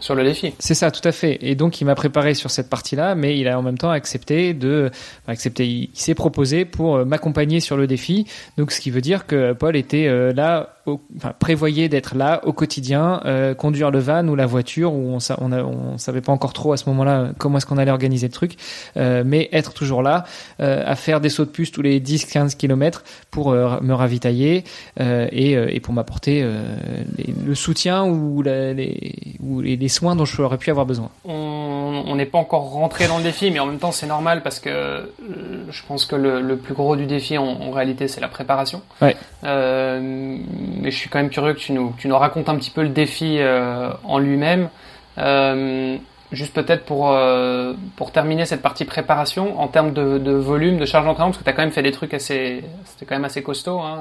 sur 0.00 0.14
le 0.14 0.24
défi. 0.24 0.54
C'est 0.58 0.74
ça, 0.74 0.90
tout 0.90 1.06
à 1.06 1.12
fait. 1.12 1.38
Et 1.42 1.54
donc, 1.54 1.80
il 1.82 1.84
m'a 1.84 1.94
préparé 1.94 2.32
sur 2.32 2.50
cette 2.50 2.70
partie-là, 2.70 3.14
mais 3.14 3.38
il 3.38 3.46
a 3.48 3.58
en 3.58 3.62
même 3.62 3.76
temps 3.76 3.90
accepté 3.90 4.54
de 4.54 4.90
accepter. 5.28 5.66
Il, 5.66 5.90
s'est 5.92 6.14
proposé 6.14 6.64
pour 6.64 7.04
m'accompagner 7.04 7.60
sur 7.60 7.76
le 7.76 7.86
défi. 7.86 8.26
Donc, 8.56 8.72
ce 8.72 8.80
qui 8.80 8.90
veut 8.90 9.02
dire 9.02 9.26
que 9.26 9.52
Paul 9.52 9.76
était 9.76 10.32
là 10.32 10.80
enfin, 11.16 11.32
prévoyait 11.38 11.88
d'être 11.88 12.16
là 12.16 12.40
au 12.44 12.52
quotidien, 12.52 13.20
euh, 13.24 13.54
conduire 13.54 13.90
le 13.90 13.98
van 13.98 14.26
ou 14.28 14.34
la 14.34 14.46
voiture, 14.46 14.92
où 14.92 15.16
on, 15.16 15.18
on, 15.40 15.98
savait 15.98 16.20
pas 16.20 16.32
encore 16.32 16.52
trop 16.52 16.72
à 16.72 16.76
ce 16.76 16.88
moment-là 16.88 17.30
comment 17.38 17.58
est-ce 17.58 17.66
qu'on 17.66 17.78
allait 17.78 17.90
organiser 17.90 18.26
le 18.26 18.32
truc, 18.32 18.56
euh, 18.96 19.22
mais 19.24 19.48
être 19.52 19.72
toujours 19.74 20.02
là, 20.02 20.24
euh, 20.60 20.82
à 20.86 20.96
faire 20.96 21.20
des 21.20 21.28
sauts 21.28 21.44
de 21.44 21.50
puce 21.50 21.70
tous 21.70 21.82
les 21.82 22.00
10-15 22.00 22.56
km 22.56 23.04
pour 23.30 23.52
me 23.52 23.92
ravitailler 23.92 24.64
et, 24.98 25.52
et, 25.52 25.80
pour 25.80 25.94
m'apporter 26.00 26.42
le 26.42 27.54
soutien 27.54 28.04
ou, 28.04 28.42
les, 28.42 29.34
ou 29.40 29.60
les, 29.60 29.88
soins 29.88 30.16
dont 30.16 30.24
j'aurais 30.24 30.58
pu 30.58 30.70
avoir 30.70 30.86
besoin. 30.86 31.10
On 31.24 32.14
n'est 32.16 32.26
pas 32.26 32.38
encore 32.38 32.70
rentré 32.70 33.06
dans 33.06 33.18
le 33.18 33.24
défi, 33.24 33.50
mais 33.50 33.60
en 33.60 33.66
même 33.66 33.78
temps 33.78 33.92
c'est 33.92 34.06
normal 34.06 34.42
parce 34.42 34.58
que 34.58 35.12
je 35.70 35.82
pense 35.86 36.06
que 36.06 36.16
le, 36.16 36.40
le 36.40 36.56
plus 36.56 36.74
gros 36.74 36.96
du 36.96 37.06
défi 37.06 37.38
en, 37.38 37.44
en 37.44 37.70
réalité 37.70 38.08
c'est 38.08 38.20
la 38.20 38.28
préparation. 38.28 38.82
Ouais 39.00 39.16
mais 40.80 40.90
je 40.90 40.96
suis 40.96 41.08
quand 41.08 41.18
même 41.18 41.30
curieux 41.30 41.54
que 41.54 41.58
tu 41.58 41.72
nous, 41.72 41.94
tu 41.98 42.08
nous 42.08 42.16
racontes 42.16 42.48
un 42.48 42.56
petit 42.56 42.70
peu 42.70 42.82
le 42.82 42.88
défi 42.88 43.36
euh, 43.38 43.90
en 44.04 44.18
lui-même. 44.18 44.68
Euh, 45.18 45.96
juste 46.32 46.54
peut-être 46.54 46.84
pour, 46.84 47.10
euh, 47.10 47.74
pour 47.96 48.12
terminer 48.12 48.46
cette 48.46 48.62
partie 48.62 48.84
préparation, 48.84 49.60
en 49.60 49.68
termes 49.68 49.92
de, 49.92 50.18
de 50.18 50.32
volume, 50.32 50.78
de 50.78 50.86
charge 50.86 51.04
d'entraînement, 51.04 51.30
parce 51.30 51.38
que 51.38 51.44
tu 51.44 51.50
as 51.50 51.52
quand 51.52 51.62
même 51.62 51.72
fait 51.72 51.82
des 51.82 51.92
trucs 51.92 52.14
assez... 52.14 52.64
C'était 52.84 53.06
quand 53.06 53.16
même 53.16 53.24
assez 53.24 53.42
costaud. 53.42 53.80
Hein, 53.80 53.98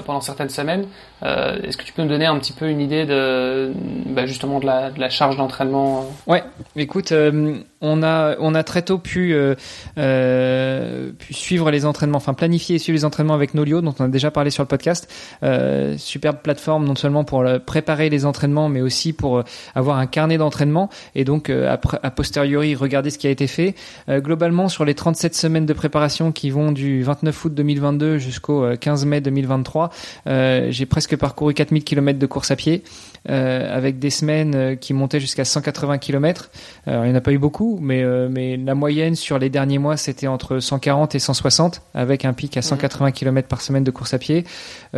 pendant 0.00 0.20
certaines 0.22 0.48
semaines. 0.48 0.86
Euh, 1.22 1.58
Est-ce 1.62 1.76
que 1.76 1.82
tu 1.82 1.92
peux 1.92 2.02
nous 2.02 2.08
donner 2.08 2.24
un 2.26 2.38
petit 2.38 2.52
peu 2.54 2.68
une 2.68 2.80
idée 2.80 3.04
de 3.04 3.72
bah 4.06 4.24
justement 4.26 4.58
de 4.60 4.66
la, 4.66 4.90
de 4.90 4.98
la 5.00 5.10
charge 5.10 5.36
d'entraînement 5.36 6.06
Ouais, 6.26 6.42
écoute, 6.76 7.12
euh, 7.12 7.58
on 7.82 8.02
a 8.02 8.62
très 8.62 8.82
tôt 8.82 8.98
pu 8.98 9.34
euh, 9.34 9.54
euh, 9.98 11.10
pu 11.18 11.34
suivre 11.34 11.70
les 11.70 11.84
entraînements, 11.84 12.18
enfin 12.18 12.34
planifier 12.34 12.76
et 12.76 12.78
suivre 12.78 12.96
les 12.96 13.04
entraînements 13.04 13.34
avec 13.34 13.54
Nolio, 13.54 13.80
dont 13.80 13.94
on 13.98 14.04
a 14.04 14.08
déjà 14.08 14.30
parlé 14.30 14.50
sur 14.50 14.62
le 14.62 14.68
podcast. 14.68 15.08
Euh, 15.42 15.96
superbe 15.98 16.38
plateforme 16.42 16.84
non 16.84 16.94
seulement 16.94 17.24
pour 17.24 17.44
préparer 17.66 18.08
les 18.08 18.24
entraînements, 18.24 18.68
mais 18.68 18.80
aussi 18.80 19.12
pour 19.12 19.42
avoir 19.74 19.98
un 19.98 20.06
carnet 20.06 20.38
d'entraînement 20.38 20.88
et 21.14 21.24
donc 21.24 21.50
après 21.50 21.98
a 22.02 22.10
posteriori 22.10 22.74
regarder 22.74 23.10
ce 23.10 23.18
qui 23.18 23.26
a 23.26 23.30
été 23.30 23.46
fait. 23.46 23.74
globalement, 24.08 24.68
sur 24.68 24.84
les 24.84 24.94
37 24.94 25.34
semaines 25.34 25.66
de 25.66 25.72
préparation 25.72 26.32
qui 26.32 26.50
vont 26.50 26.72
du 26.72 27.02
29 27.02 27.44
août 27.44 27.54
2022 27.54 28.18
jusqu'au 28.18 28.66
15 28.78 29.04
mai 29.06 29.20
2023, 29.20 29.90
j'ai 30.26 30.86
presque 30.86 31.16
parcouru 31.16 31.54
4000 31.54 31.84
km 31.84 32.18
de 32.18 32.26
course 32.26 32.50
à 32.50 32.56
pied. 32.56 32.82
Euh, 33.30 33.76
avec 33.76 34.00
des 34.00 34.10
semaines 34.10 34.54
euh, 34.56 34.74
qui 34.74 34.94
montaient 34.94 35.20
jusqu'à 35.20 35.44
180 35.44 35.98
km. 35.98 36.50
Alors, 36.86 37.04
il 37.04 37.08
n'y 37.08 37.14
en 37.14 37.16
a 37.16 37.20
pas 37.20 37.30
eu 37.30 37.38
beaucoup, 37.38 37.78
mais, 37.80 38.02
euh, 38.02 38.28
mais 38.28 38.56
la 38.56 38.74
moyenne 38.74 39.14
sur 39.14 39.38
les 39.38 39.48
derniers 39.48 39.78
mois, 39.78 39.96
c'était 39.96 40.26
entre 40.26 40.58
140 40.58 41.14
et 41.14 41.20
160, 41.20 41.82
avec 41.94 42.24
un 42.24 42.32
pic 42.32 42.56
à 42.56 42.62
180 42.62 43.12
km 43.12 43.46
par 43.46 43.60
semaine 43.60 43.84
de 43.84 43.92
course 43.92 44.12
à 44.12 44.18
pied. 44.18 44.44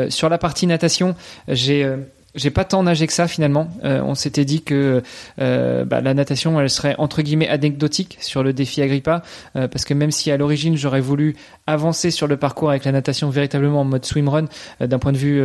sur 0.08 0.30
la 0.30 0.38
partie 0.38 0.66
natation, 0.66 1.14
j'ai 1.48 1.86
j'ai 2.34 2.50
pas 2.50 2.64
tant 2.64 2.82
nagé 2.82 3.06
que 3.06 3.12
ça 3.12 3.28
finalement. 3.28 3.68
Euh, 3.84 4.00
on 4.02 4.14
s'était 4.14 4.44
dit 4.44 4.62
que 4.62 5.02
euh, 5.40 5.84
bah, 5.84 6.00
la 6.00 6.14
natation, 6.14 6.60
elle 6.60 6.70
serait 6.70 6.94
entre 6.98 7.22
guillemets 7.22 7.48
anecdotique 7.48 8.18
sur 8.20 8.42
le 8.42 8.52
défi 8.52 8.82
Agrippa, 8.82 9.22
euh, 9.56 9.68
parce 9.68 9.84
que 9.84 9.94
même 9.94 10.10
si 10.10 10.30
à 10.30 10.36
l'origine 10.36 10.76
j'aurais 10.76 11.00
voulu 11.00 11.36
avancer 11.66 12.10
sur 12.10 12.26
le 12.26 12.36
parcours 12.36 12.70
avec 12.70 12.84
la 12.84 12.92
natation 12.92 13.30
véritablement 13.30 13.80
en 13.80 13.84
mode 13.84 14.04
swimrun, 14.04 14.46
d'un 14.80 14.98
point 14.98 15.12
de 15.12 15.18
vue 15.18 15.42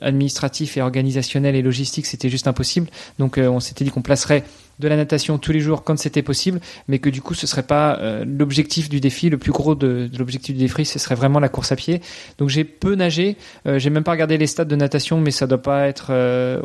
administratif 0.00 0.76
et 0.76 0.82
organisationnel 0.82 1.54
et 1.54 1.62
logistique, 1.62 2.06
c'était 2.06 2.28
juste 2.28 2.48
impossible. 2.48 2.88
Donc 3.18 3.38
on 3.38 3.60
s'était 3.60 3.84
dit 3.84 3.90
qu'on 3.90 4.02
placerait 4.02 4.42
de 4.82 4.88
la 4.88 4.96
natation 4.96 5.38
tous 5.38 5.52
les 5.52 5.60
jours 5.60 5.84
quand 5.84 5.98
c'était 5.98 6.22
possible, 6.22 6.60
mais 6.88 6.98
que 6.98 7.08
du 7.08 7.22
coup 7.22 7.34
ce 7.34 7.46
serait 7.46 7.62
pas 7.62 7.98
l'objectif 8.26 8.88
du 8.88 9.00
défi, 9.00 9.30
le 9.30 9.38
plus 9.38 9.52
gros 9.52 9.74
de, 9.74 10.10
l'objectif 10.18 10.54
du 10.54 10.62
défi, 10.62 10.84
ce 10.84 10.98
serait 10.98 11.14
vraiment 11.14 11.40
la 11.40 11.48
course 11.48 11.72
à 11.72 11.76
pied. 11.76 12.00
Donc 12.38 12.48
j'ai 12.48 12.64
peu 12.64 12.94
nagé, 12.94 13.36
j'ai 13.64 13.90
même 13.90 14.04
pas 14.04 14.12
regardé 14.12 14.36
les 14.36 14.46
stats 14.46 14.64
de 14.64 14.76
natation, 14.76 15.20
mais 15.20 15.30
ça 15.30 15.46
doit 15.46 15.62
pas 15.62 15.88
être 15.88 16.12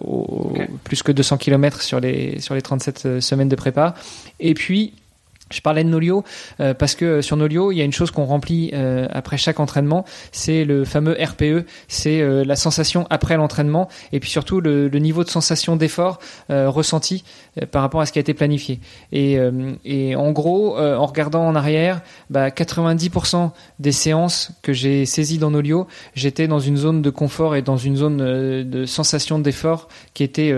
au, 0.01 0.53
plus 0.83 1.03
que 1.03 1.11
200 1.11 1.37
km 1.37 1.81
sur 1.81 1.99
les 1.99 2.39
sur 2.41 2.55
les 2.55 2.61
37 2.61 3.19
semaines 3.19 3.49
de 3.49 3.55
prépa. 3.55 3.95
Et 4.39 4.53
puis 4.53 4.93
je 5.49 5.61
parlais 5.61 5.83
de 5.83 5.89
Nolio 5.89 6.23
euh, 6.59 6.73
parce 6.73 6.95
que 6.95 7.21
sur 7.21 7.37
Nolio, 7.37 7.71
il 7.71 7.77
y 7.77 7.81
a 7.81 7.85
une 7.85 7.93
chose 7.93 8.11
qu'on 8.11 8.25
remplit 8.25 8.71
euh, 8.73 9.07
après 9.11 9.37
chaque 9.37 9.59
entraînement, 9.59 10.05
c'est 10.31 10.65
le 10.65 10.85
fameux 10.85 11.17
RPE, 11.19 11.65
c'est 11.87 12.21
euh, 12.21 12.43
la 12.43 12.55
sensation 12.55 13.07
après 13.09 13.37
l'entraînement 13.37 13.87
et 14.11 14.19
puis 14.19 14.29
surtout 14.29 14.61
le, 14.61 14.87
le 14.87 14.99
niveau 14.99 15.23
de 15.23 15.29
sensation 15.29 15.75
d'effort 15.75 16.19
ressenti 16.49 17.23
par 17.71 17.81
rapport 17.81 18.01
à 18.01 18.05
ce 18.05 18.11
qui 18.11 18.19
a 18.19 18.21
été 18.21 18.33
planifié. 18.33 18.79
Et, 19.11 19.37
et 19.85 20.15
en 20.15 20.31
gros, 20.31 20.77
en 20.77 21.05
regardant 21.05 21.45
en 21.45 21.55
arrière, 21.55 22.01
bah, 22.29 22.49
90% 22.49 23.51
des 23.79 23.91
séances 23.91 24.51
que 24.61 24.73
j'ai 24.73 25.05
saisies 25.05 25.37
dans 25.37 25.51
Nolio, 25.51 25.87
j'étais 26.15 26.47
dans 26.47 26.59
une 26.59 26.77
zone 26.77 27.01
de 27.01 27.09
confort 27.09 27.55
et 27.55 27.61
dans 27.61 27.77
une 27.77 27.95
zone 27.95 28.17
de 28.63 28.85
sensation 28.85 29.39
d'effort 29.39 29.87
qui 30.13 30.23
était 30.23 30.53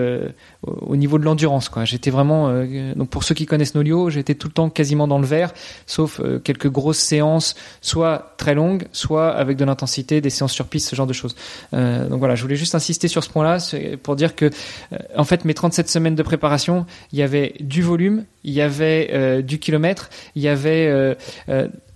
au 0.64 0.96
niveau 0.96 1.18
de 1.18 1.24
l'endurance. 1.24 1.70
Quoi. 1.70 1.86
J'étais 1.86 2.12
vraiment 2.12 2.50
donc 2.96 3.10
pour 3.10 3.24
ceux 3.24 3.36
qui 3.36 3.46
connaissent 3.46 3.76
Nolio, 3.76 4.10
j'étais 4.10 4.36
tout 4.36 4.48
le 4.48 4.54
temps 4.54 4.70
quasiment 4.70 5.08
dans 5.08 5.20
le 5.20 5.26
vert, 5.26 5.54
sauf 5.86 6.20
euh, 6.20 6.40
quelques 6.40 6.70
grosses 6.70 7.00
séances, 7.00 7.56
soit 7.82 8.34
très 8.38 8.54
longues, 8.54 8.88
soit 8.92 9.30
avec 9.30 9.58
de 9.58 9.66
l'intensité, 9.66 10.22
des 10.22 10.30
séances 10.30 10.54
sur 10.54 10.68
piste, 10.68 10.90
ce 10.90 10.96
genre 10.96 11.08
de 11.08 11.14
choses. 11.14 11.36
Euh, 11.74 12.08
donc 12.08 12.20
voilà, 12.20 12.36
je 12.36 12.42
voulais 12.42 12.56
juste 12.56 12.76
insister 12.76 13.08
sur 13.08 13.24
ce 13.24 13.30
point-là 13.30 13.58
pour 14.04 14.16
dire 14.16 14.36
que, 14.36 14.46
euh, 14.46 14.98
en 15.16 15.24
fait, 15.24 15.46
mes 15.46 15.54
37 15.54 15.90
semaines 15.90 16.16
de 16.16 16.24
préparation, 16.24 16.86
il 17.12 17.20
y 17.20 17.24
avait 17.24 17.56
du 17.60 17.82
volume, 17.82 18.26
il 18.44 18.54
y 18.54 18.62
avait 18.62 19.44
du 19.44 19.60
kilomètre, 19.60 20.10
il 20.36 20.42
y 20.42 20.48
avait 20.48 21.18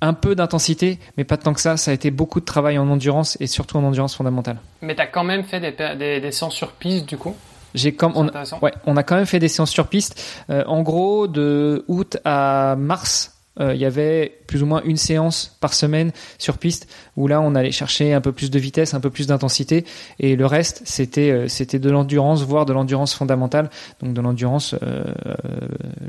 un 0.01 0.13
peu 0.13 0.35
d'intensité, 0.35 0.99
mais 1.17 1.23
pas 1.23 1.37
tant 1.37 1.53
que 1.53 1.61
ça. 1.61 1.77
Ça 1.77 1.91
a 1.91 1.93
été 1.93 2.11
beaucoup 2.11 2.41
de 2.41 2.45
travail 2.45 2.77
en 2.77 2.89
endurance 2.89 3.37
et 3.39 3.47
surtout 3.47 3.77
en 3.77 3.83
endurance 3.83 4.15
fondamentale. 4.15 4.57
Mais 4.81 4.93
tu 4.93 5.01
as 5.01 5.07
quand 5.07 5.23
même 5.23 5.43
fait 5.43 5.61
des, 5.61 6.19
des 6.19 6.31
séances 6.31 6.55
sur 6.55 6.73
piste, 6.73 7.07
du 7.07 7.17
coup? 7.17 7.35
J'ai 7.73 7.93
comme 7.93 8.13
on, 8.15 8.29
ouais, 8.61 8.73
on 8.85 8.97
a 8.97 9.03
quand 9.03 9.15
même 9.15 9.25
fait 9.25 9.39
des 9.39 9.47
séances 9.47 9.71
sur 9.71 9.87
piste. 9.87 10.21
Euh, 10.49 10.63
en 10.65 10.81
gros, 10.81 11.27
de 11.27 11.85
août 11.87 12.17
à 12.25 12.75
mars, 12.77 13.33
euh, 13.59 13.75
il 13.75 13.81
y 13.81 13.85
avait 13.85 14.39
plus 14.47 14.63
ou 14.63 14.65
moins 14.65 14.81
une 14.83 14.97
séance 14.97 15.55
par 15.61 15.75
semaine 15.75 16.11
sur 16.39 16.57
piste 16.57 16.91
où 17.15 17.27
là 17.27 17.39
on 17.39 17.53
allait 17.53 17.71
chercher 17.71 18.13
un 18.13 18.21
peu 18.21 18.31
plus 18.31 18.49
de 18.49 18.57
vitesse, 18.57 18.95
un 18.95 18.99
peu 18.99 19.11
plus 19.11 19.27
d'intensité. 19.27 19.85
Et 20.19 20.35
le 20.35 20.45
reste 20.45 20.81
c'était 20.85 21.29
euh, 21.29 21.47
c'était 21.47 21.77
de 21.77 21.89
l'endurance 21.91 22.43
voire 22.43 22.65
de 22.65 22.73
l'endurance 22.73 23.13
fondamentale. 23.13 23.69
Donc 24.01 24.13
de 24.13 24.21
l'endurance 24.21 24.73
euh, 24.81 25.03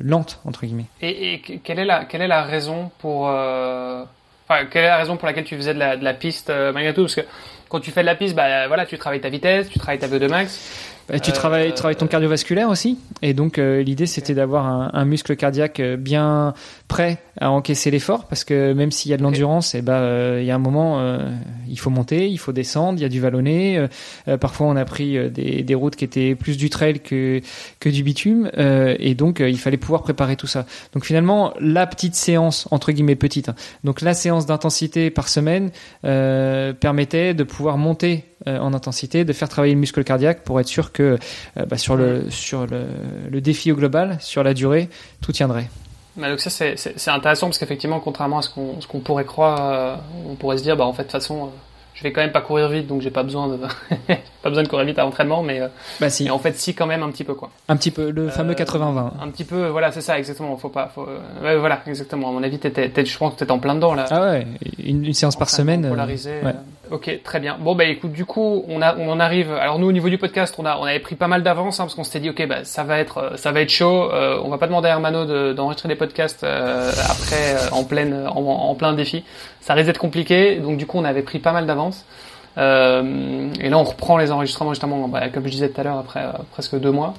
lente 0.01 0.41
entre 0.47 0.65
guillemets. 0.65 0.87
Et, 1.03 1.35
et, 1.35 1.41
quelle 1.63 1.79
est 1.79 1.85
la 1.85 2.07
quelle 2.07 2.23
est 2.23 2.29
la 2.29 2.45
raison 2.45 2.91
pour 2.99 3.25
enfin, 3.25 4.65
quelle 4.71 4.85
est 4.85 4.89
la 4.89 4.99
raison 4.99 5.19
pour 5.19 5.27
laquelle 5.27 5.45
tu 5.45 5.57
faisais 5.57 5.75
de 5.75 5.79
la, 5.79 5.99
de 5.99 6.05
la 6.05 6.15
piste 6.15 6.51
malgré 6.73 6.95
tout? 6.95 7.03
Parce 7.03 7.17
que 7.17 7.27
quand 7.69 7.81
tu 7.81 7.91
fais 7.91 8.01
de 8.01 8.07
la 8.07 8.15
piste 8.15 8.35
bah 8.35 8.69
voilà 8.69 8.87
tu 8.87 8.97
travailles 8.97 9.21
ta 9.21 9.29
vitesse, 9.29 9.69
tu 9.69 9.79
travailles 9.79 9.99
ta 9.99 10.09
VO2 10.09 10.29
max 10.31 10.94
bah, 11.09 11.21
tu 11.21 11.33
travailles, 11.33 11.69
tu 11.69 11.75
travailles 11.75 11.97
ton 11.97 12.07
cardiovasculaire 12.07 12.71
aussi, 12.71 12.99
et 13.21 13.35
donc 13.35 13.59
euh, 13.59 13.83
l'idée 13.83 14.07
c'était 14.07 14.33
d'avoir 14.33 14.67
un, 14.67 14.91
un, 14.95 15.05
muscle 15.05 15.37
cardiaque 15.37 15.81
euh, 15.81 15.99
bien 15.99 16.55
prêt 16.89 17.19
à 17.39 17.51
encaisser 17.51 17.91
l'effort, 17.91 18.27
parce 18.27 18.43
que 18.43 18.73
même 18.73 18.91
s'il 18.91 19.11
y 19.11 19.15
a 19.15 19.19
de 19.19 19.23
l'endurance, 19.23 19.75
et 19.75 19.79
eh 19.79 19.83
ben 19.83 19.93
euh, 19.95 20.39
il 20.41 20.47
y 20.47 20.51
a 20.51 20.55
un 20.55 20.59
moment 20.59 21.05
il 21.69 21.79
faut 21.79 21.91
monter, 21.91 22.29
il 22.29 22.39
faut 22.39 22.53
descendre, 22.53 22.99
il 22.99 23.03
y 23.03 23.05
a 23.05 23.09
du 23.09 23.21
vallonné. 23.21 23.87
parfois 24.41 24.67
on 24.69 24.77
a 24.77 24.85
pris 24.85 25.31
des, 25.31 25.63
des, 25.63 25.75
routes 25.75 25.97
qui 25.97 26.05
étaient 26.05 26.35
plus 26.35 26.57
du 26.57 26.71
trail 26.71 27.01
que 27.01 27.41
que 27.81 27.89
du 27.89 28.03
bitume, 28.03 28.51
et 28.57 29.15
donc 29.15 29.41
il 29.41 29.59
fallait 29.59 29.77
pouvoir 29.77 30.03
préparer 30.03 30.37
tout 30.37 30.47
ça. 30.47 30.65
Donc 30.93 31.05
finalement 31.05 31.53
la 31.61 31.87
petite 31.87 32.15
séance 32.15 32.69
entre 32.71 32.93
guillemets 32.93 33.17
petite, 33.17 33.49
hein, 33.49 33.55
donc 33.83 34.01
la 34.01 34.15
séance 34.15 34.47
d'intensité 34.47 35.11
par 35.11 35.29
semaine 35.29 35.71
permettait 36.03 37.35
de 37.35 37.45
pouvoir 37.45 37.77
monter 37.77 38.25
en 38.47 38.75
intensité, 38.75 39.25
de 39.25 39.33
faire 39.33 39.49
travailler 39.49 39.75
le 39.75 39.81
muscle 39.81 40.03
cardiaque 40.05 40.43
pour 40.43 40.61
être 40.61 40.69
sûr 40.69 40.93
que 40.93 41.19
euh, 41.57 41.67
bah, 41.67 41.79
sur, 41.79 41.97
le, 41.97 42.31
sur 42.31 42.67
le, 42.67 42.85
le, 43.31 43.41
défi 43.41 43.73
au 43.73 43.77
global, 43.77 44.19
sur 44.21 44.43
la 44.43 44.55
durée, 44.55 44.89
tout 45.21 45.33
tiendrait. 45.33 45.69
Bah, 46.17 46.31
donc 46.31 46.41
ça 46.41 46.51
c'est 46.51 47.11
intéressant 47.11 47.49
parce 47.49 47.59
qu'effectivement 47.59 47.99
contrairement 47.99 48.39
à 48.39 48.43
ce 48.43 48.49
qu'on 48.49 48.79
qu'on 48.89 49.01
pourrait 49.01 49.25
croire, 49.25 49.73
euh, 49.73 49.97
on 50.31 50.37
pourrait 50.37 50.59
se 50.59 50.63
dire 50.63 50.77
bah 50.77 50.85
en 50.85 50.93
fait 50.93 51.03
de 51.03 51.09
toute 51.09 51.13
façon 51.21 51.45
euh, 51.45 51.49
je 51.95 52.03
vais 52.03 52.13
quand 52.13 52.21
même 52.21 52.33
pas 52.33 52.41
courir 52.41 52.69
vite, 52.69 52.89
donc 52.89 53.01
j'ai 53.01 53.11
pas 53.11 53.23
besoin 53.23 53.49
de 53.49 53.57
pas 54.43 54.49
besoin 54.49 54.65
de 54.65 54.69
courir 54.69 54.85
vite 54.85 54.99
à 54.99 55.03
l'entraînement, 55.03 55.43
mais 55.43 55.61
euh, 55.61 55.69
bah 56.01 56.11
si. 56.11 56.29
en 56.29 56.39
fait 56.39 56.57
si 56.59 56.75
quand 56.75 56.87
même 56.87 57.05
un 57.05 57.11
petit 57.11 57.23
peu 57.25 57.35
quoi. 57.35 57.51
Un 57.69 57.77
petit 57.77 57.93
peu 57.93 58.11
le 58.11 58.29
fameux 58.29 58.55
80-20. 58.55 58.99
Euh, 58.99 59.01
un 59.23 59.29
petit 59.31 59.45
peu, 59.45 59.69
voilà, 59.69 59.93
c'est 59.93 60.01
ça 60.01 60.19
exactement. 60.19 60.57
Faut 60.57 60.69
pas, 60.69 60.91
faut, 60.93 61.07
ouais, 61.43 61.57
voilà 61.57 61.81
exactement. 61.87 62.31
À 62.31 62.33
mon 62.33 62.43
avis, 62.43 62.59
t'étais, 62.59 63.05
je 63.05 63.19
pense 63.19 63.35
que 63.35 63.39
t'étais 63.39 63.53
en 63.53 63.61
plein 63.61 63.77
dedans 63.77 63.95
là. 63.95 64.07
Ah 64.11 64.23
ouais, 64.23 64.47
une, 64.83 65.05
une 65.05 65.15
séance 65.15 65.37
par 65.37 65.51
semaine. 65.51 65.85
Euh, 65.85 65.91
polarisé. 65.91 66.41
Ouais. 66.43 66.55
Ok, 66.91 67.23
très 67.25 67.41
bien. 67.41 67.57
Bon 67.59 67.75
bah 67.75 67.85
écoute, 67.85 68.13
du 68.13 68.25
coup, 68.25 68.65
on 68.69 68.83
a, 68.83 68.97
on 68.97 69.09
en 69.09 69.19
arrive. 69.19 69.53
Alors 69.53 69.79
nous 69.79 69.87
au 69.87 69.93
niveau 69.93 70.09
du 70.09 70.19
podcast, 70.19 70.55
on 70.59 70.67
a, 70.67 70.77
on 70.77 70.85
avait 70.85 71.01
pris 71.01 71.15
pas 71.15 71.29
mal 71.29 71.43
d'avance 71.43 71.81
hein, 71.81 71.85
parce 71.85 71.95
qu'on 71.95 72.05
s'était 72.05 72.21
dit 72.21 72.31
ok, 72.31 72.47
bah 72.47 72.65
ça 72.65 72.85
va 72.85 72.99
être, 72.99 73.33
ça 73.37 73.53
va 73.53 73.61
être 73.61 73.71
chaud. 73.71 74.11
Euh, 74.13 74.41
on 74.45 74.51
va 74.51 74.59
pas 74.59 74.67
demander 74.67 74.89
à 74.89 74.93
Hermano 74.93 75.25
de, 75.25 75.53
d'enregistrer 75.53 75.89
des 75.89 75.97
podcasts 75.97 76.45
après 76.45 77.73
en 77.73 77.85
pleine, 77.85 78.27
en, 78.29 78.75
plein 78.75 78.93
défi. 78.93 79.25
Ça 79.61 79.75
risque 79.75 79.87
d'être 79.87 79.99
compliqué, 79.99 80.57
donc 80.57 80.77
du 80.77 80.87
coup 80.87 80.99
on 80.99 81.05
avait 81.05 81.23
pris 81.23 81.39
pas 81.39 81.53
mal 81.53 81.67
d'avance. 81.67 82.05
Euh, 82.57 83.49
et 83.61 83.69
là, 83.69 83.79
on 83.79 83.85
reprend 83.85 84.17
les 84.17 84.31
enregistrements 84.31 84.73
justement, 84.73 85.09
bah, 85.09 85.29
comme 85.29 85.45
je 85.45 85.51
disais 85.51 85.69
tout 85.69 85.81
à 85.81 85.85
l'heure, 85.85 85.99
après 85.99 86.21
euh, 86.21 86.33
presque 86.53 86.79
deux 86.79 86.93
mois. 86.93 87.15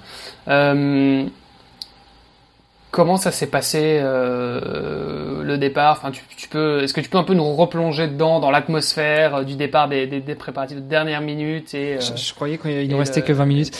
Euh, 2.96 3.04
comment 3.06 3.18
ça 3.18 3.32
s'est 3.32 3.48
passé 3.48 4.00
le 4.02 5.58
départ? 5.58 5.98
Enfin, 6.00 6.12
tu, 6.12 6.24
tu 6.36 6.48
peux, 6.48 6.84
est-ce 6.84 6.94
que 6.94 7.02
tu 7.02 7.10
peux 7.10 7.18
un 7.18 7.24
peu 7.24 7.34
nous 7.34 7.56
replonger 7.56 8.08
dedans, 8.08 8.40
dans 8.40 8.52
l'atmosphère 8.52 9.46
du 9.46 9.56
départ 9.56 9.90
des, 9.90 10.08
des, 10.08 10.22
des, 10.22 10.36
préparatifs 10.36 10.78
de 10.78 10.82
dernière 10.82 11.22
minute 11.22 11.74
et 11.74 11.98
je, 12.00 12.34
croyais 12.34 12.58
qu'il 12.58 12.90
nous 12.90 12.98
restait 12.98 13.22
que 13.22 13.34
20 13.34 13.46
minutes. 13.46 13.78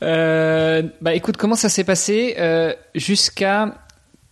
bah 0.00 1.14
écoute, 1.14 1.36
comment 1.36 1.56
ça 1.56 1.68
s'est 1.68 1.84
passé? 1.84 2.36
Jusqu'à 2.94 3.74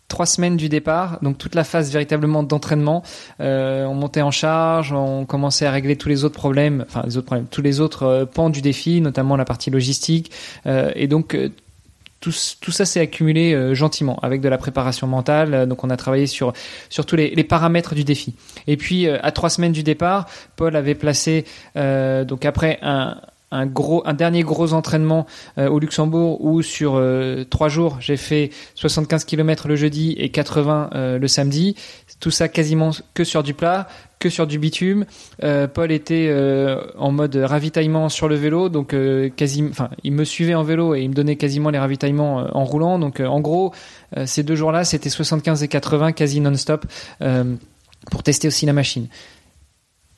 trois 0.08 0.26
semaines 0.26 0.56
du 0.56 0.68
départ, 0.68 1.18
donc 1.22 1.38
toute 1.38 1.54
la 1.54 1.64
phase 1.64 1.92
véritablement 1.92 2.42
d'entraînement. 2.42 3.02
Euh, 3.40 3.84
on 3.84 3.94
montait 3.94 4.22
en 4.22 4.30
charge, 4.30 4.92
on 4.92 5.26
commençait 5.26 5.66
à 5.66 5.70
régler 5.70 5.96
tous 5.96 6.08
les 6.08 6.24
autres 6.24 6.34
problèmes, 6.34 6.84
enfin 6.88 7.02
les 7.04 7.16
autres 7.18 7.26
problèmes, 7.26 7.46
tous 7.46 7.62
les 7.62 7.80
autres 7.80 8.02
euh, 8.04 8.24
pans 8.24 8.50
du 8.50 8.62
défi, 8.62 9.00
notamment 9.00 9.36
la 9.36 9.44
partie 9.44 9.70
logistique. 9.70 10.32
Euh, 10.66 10.90
et 10.96 11.06
donc 11.06 11.34
euh, 11.34 11.50
tout, 12.20 12.32
tout, 12.60 12.72
ça 12.72 12.84
s'est 12.84 13.00
accumulé 13.00 13.52
euh, 13.52 13.74
gentiment 13.74 14.18
avec 14.22 14.40
de 14.40 14.48
la 14.48 14.58
préparation 14.58 15.06
mentale. 15.06 15.66
donc 15.68 15.84
on 15.84 15.90
a 15.90 15.96
travaillé 15.96 16.26
sur 16.26 16.52
sur 16.88 17.06
tous 17.06 17.16
les, 17.16 17.30
les 17.34 17.44
paramètres 17.44 17.94
du 17.94 18.04
défi. 18.04 18.34
Et 18.66 18.76
puis 18.76 19.08
à 19.08 19.30
trois 19.32 19.50
semaines 19.50 19.72
du 19.72 19.82
départ, 19.82 20.26
Paul 20.56 20.76
avait 20.76 20.94
placé 20.94 21.44
donc 21.74 22.44
après 22.44 22.78
un 22.82 23.20
un 23.50 23.66
gros, 23.66 24.02
un 24.06 24.14
dernier 24.14 24.42
gros 24.42 24.72
entraînement 24.72 25.26
euh, 25.56 25.68
au 25.68 25.78
Luxembourg 25.78 26.44
où 26.44 26.62
sur 26.62 26.96
euh, 26.96 27.44
trois 27.48 27.68
jours 27.68 27.96
j'ai 28.00 28.16
fait 28.16 28.50
75 28.74 29.24
km 29.24 29.68
le 29.68 29.76
jeudi 29.76 30.12
et 30.18 30.28
80 30.30 30.90
euh, 30.94 31.18
le 31.18 31.28
samedi. 31.28 31.74
Tout 32.20 32.30
ça 32.30 32.48
quasiment 32.48 32.90
que 33.14 33.24
sur 33.24 33.42
du 33.42 33.54
plat, 33.54 33.88
que 34.18 34.28
sur 34.28 34.46
du 34.46 34.58
bitume. 34.58 35.06
Paul 35.72 35.92
était 35.92 36.34
en 36.96 37.12
mode 37.12 37.36
ravitaillement 37.36 38.08
sur 38.08 38.26
le 38.26 38.34
vélo, 38.34 38.68
donc 38.68 38.92
quasi, 39.36 39.64
enfin 39.70 39.90
il 40.02 40.12
me 40.12 40.24
suivait 40.24 40.54
en 40.54 40.64
vélo 40.64 40.96
et 40.96 41.02
il 41.02 41.10
me 41.10 41.14
donnait 41.14 41.36
quasiment 41.36 41.70
les 41.70 41.78
ravitaillements 41.78 42.48
en 42.52 42.64
roulant. 42.64 42.98
Donc 42.98 43.20
en 43.20 43.38
gros 43.40 43.72
ces 44.24 44.42
deux 44.42 44.56
jours-là 44.56 44.82
c'était 44.82 45.10
75 45.10 45.62
et 45.62 45.68
80 45.68 46.10
quasi 46.10 46.40
non-stop 46.40 46.86
pour 48.10 48.22
tester 48.24 48.48
aussi 48.48 48.66
la 48.66 48.72
machine. 48.72 49.06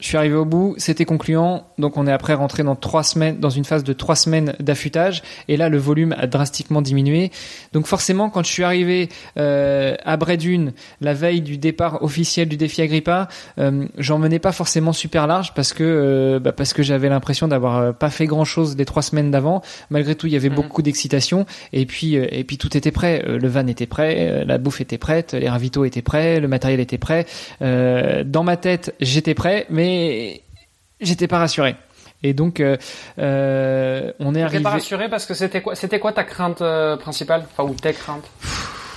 Je 0.00 0.06
suis 0.06 0.16
arrivé 0.16 0.34
au 0.34 0.46
bout, 0.46 0.74
c'était 0.78 1.04
concluant, 1.04 1.66
donc 1.78 1.96
on 1.96 2.06
est 2.06 2.12
après 2.12 2.34
rentré 2.34 2.62
dans 2.62 2.74
trois 2.74 3.02
semaines, 3.02 3.38
dans 3.38 3.50
une 3.50 3.64
phase 3.64 3.84
de 3.84 3.92
trois 3.92 4.16
semaines 4.16 4.54
d'affûtage, 4.58 5.22
et 5.46 5.56
là 5.56 5.68
le 5.68 5.76
volume 5.78 6.14
a 6.18 6.26
drastiquement 6.26 6.80
diminué. 6.80 7.30
Donc 7.72 7.86
forcément, 7.86 8.30
quand 8.30 8.42
je 8.42 8.50
suis 8.50 8.64
arrivé 8.64 9.10
euh, 9.36 9.94
à 10.02 10.16
Bredune, 10.16 10.72
la 11.02 11.12
veille 11.12 11.42
du 11.42 11.58
départ 11.58 12.02
officiel 12.02 12.48
du 12.48 12.56
défi 12.56 12.80
Agrippa, 12.80 13.28
euh, 13.58 13.86
j'en 13.98 14.18
menais 14.18 14.38
pas 14.38 14.52
forcément 14.52 14.94
super 14.94 15.26
large 15.26 15.52
parce 15.54 15.74
que 15.74 15.84
euh, 15.84 16.40
bah 16.40 16.52
parce 16.52 16.72
que 16.72 16.82
j'avais 16.82 17.08
l'impression 17.08 17.48
d'avoir 17.48 17.76
euh, 17.76 17.92
pas 17.92 18.10
fait 18.10 18.26
grand 18.26 18.44
chose 18.44 18.76
les 18.76 18.84
trois 18.84 19.02
semaines 19.02 19.30
d'avant. 19.30 19.62
Malgré 19.90 20.14
tout, 20.14 20.26
il 20.26 20.32
y 20.32 20.36
avait 20.36 20.48
mhm. 20.48 20.56
beaucoup 20.56 20.82
d'excitation, 20.82 21.44
et 21.72 21.84
puis 21.84 22.16
euh, 22.16 22.26
et 22.30 22.44
puis 22.44 22.56
tout 22.56 22.74
était 22.76 22.90
prêt. 22.90 23.22
Le 23.26 23.48
van 23.48 23.66
était 23.66 23.86
prêt, 23.86 24.44
la 24.46 24.58
bouffe 24.58 24.80
était 24.80 24.98
prête, 24.98 25.34
les 25.34 25.48
ravitaux 25.48 25.84
étaient 25.84 26.02
prêts, 26.02 26.40
le 26.40 26.48
matériel 26.48 26.80
était 26.80 26.98
prêt. 26.98 27.26
dans 27.60 28.42
ma 28.42 28.56
tête, 28.56 28.94
j'étais 29.00 29.34
prêt, 29.34 29.66
mais 29.68 29.89
j'étais 31.00 31.28
pas 31.28 31.38
rassuré. 31.38 31.76
Et 32.22 32.34
donc, 32.34 32.60
euh, 32.60 32.76
euh, 33.18 34.12
on 34.18 34.34
est 34.34 34.42
arrivé. 34.42 34.62
pas 34.62 34.70
rassuré 34.70 35.08
parce 35.08 35.26
que 35.26 35.34
c'était 35.34 35.62
quoi, 35.62 35.74
c'était 35.74 35.98
quoi 35.98 36.12
ta 36.12 36.24
crainte 36.24 36.60
euh, 36.60 36.96
principale, 36.96 37.44
enfin 37.50 37.68
ou 37.68 37.74
tes 37.74 37.92
craintes? 37.92 38.28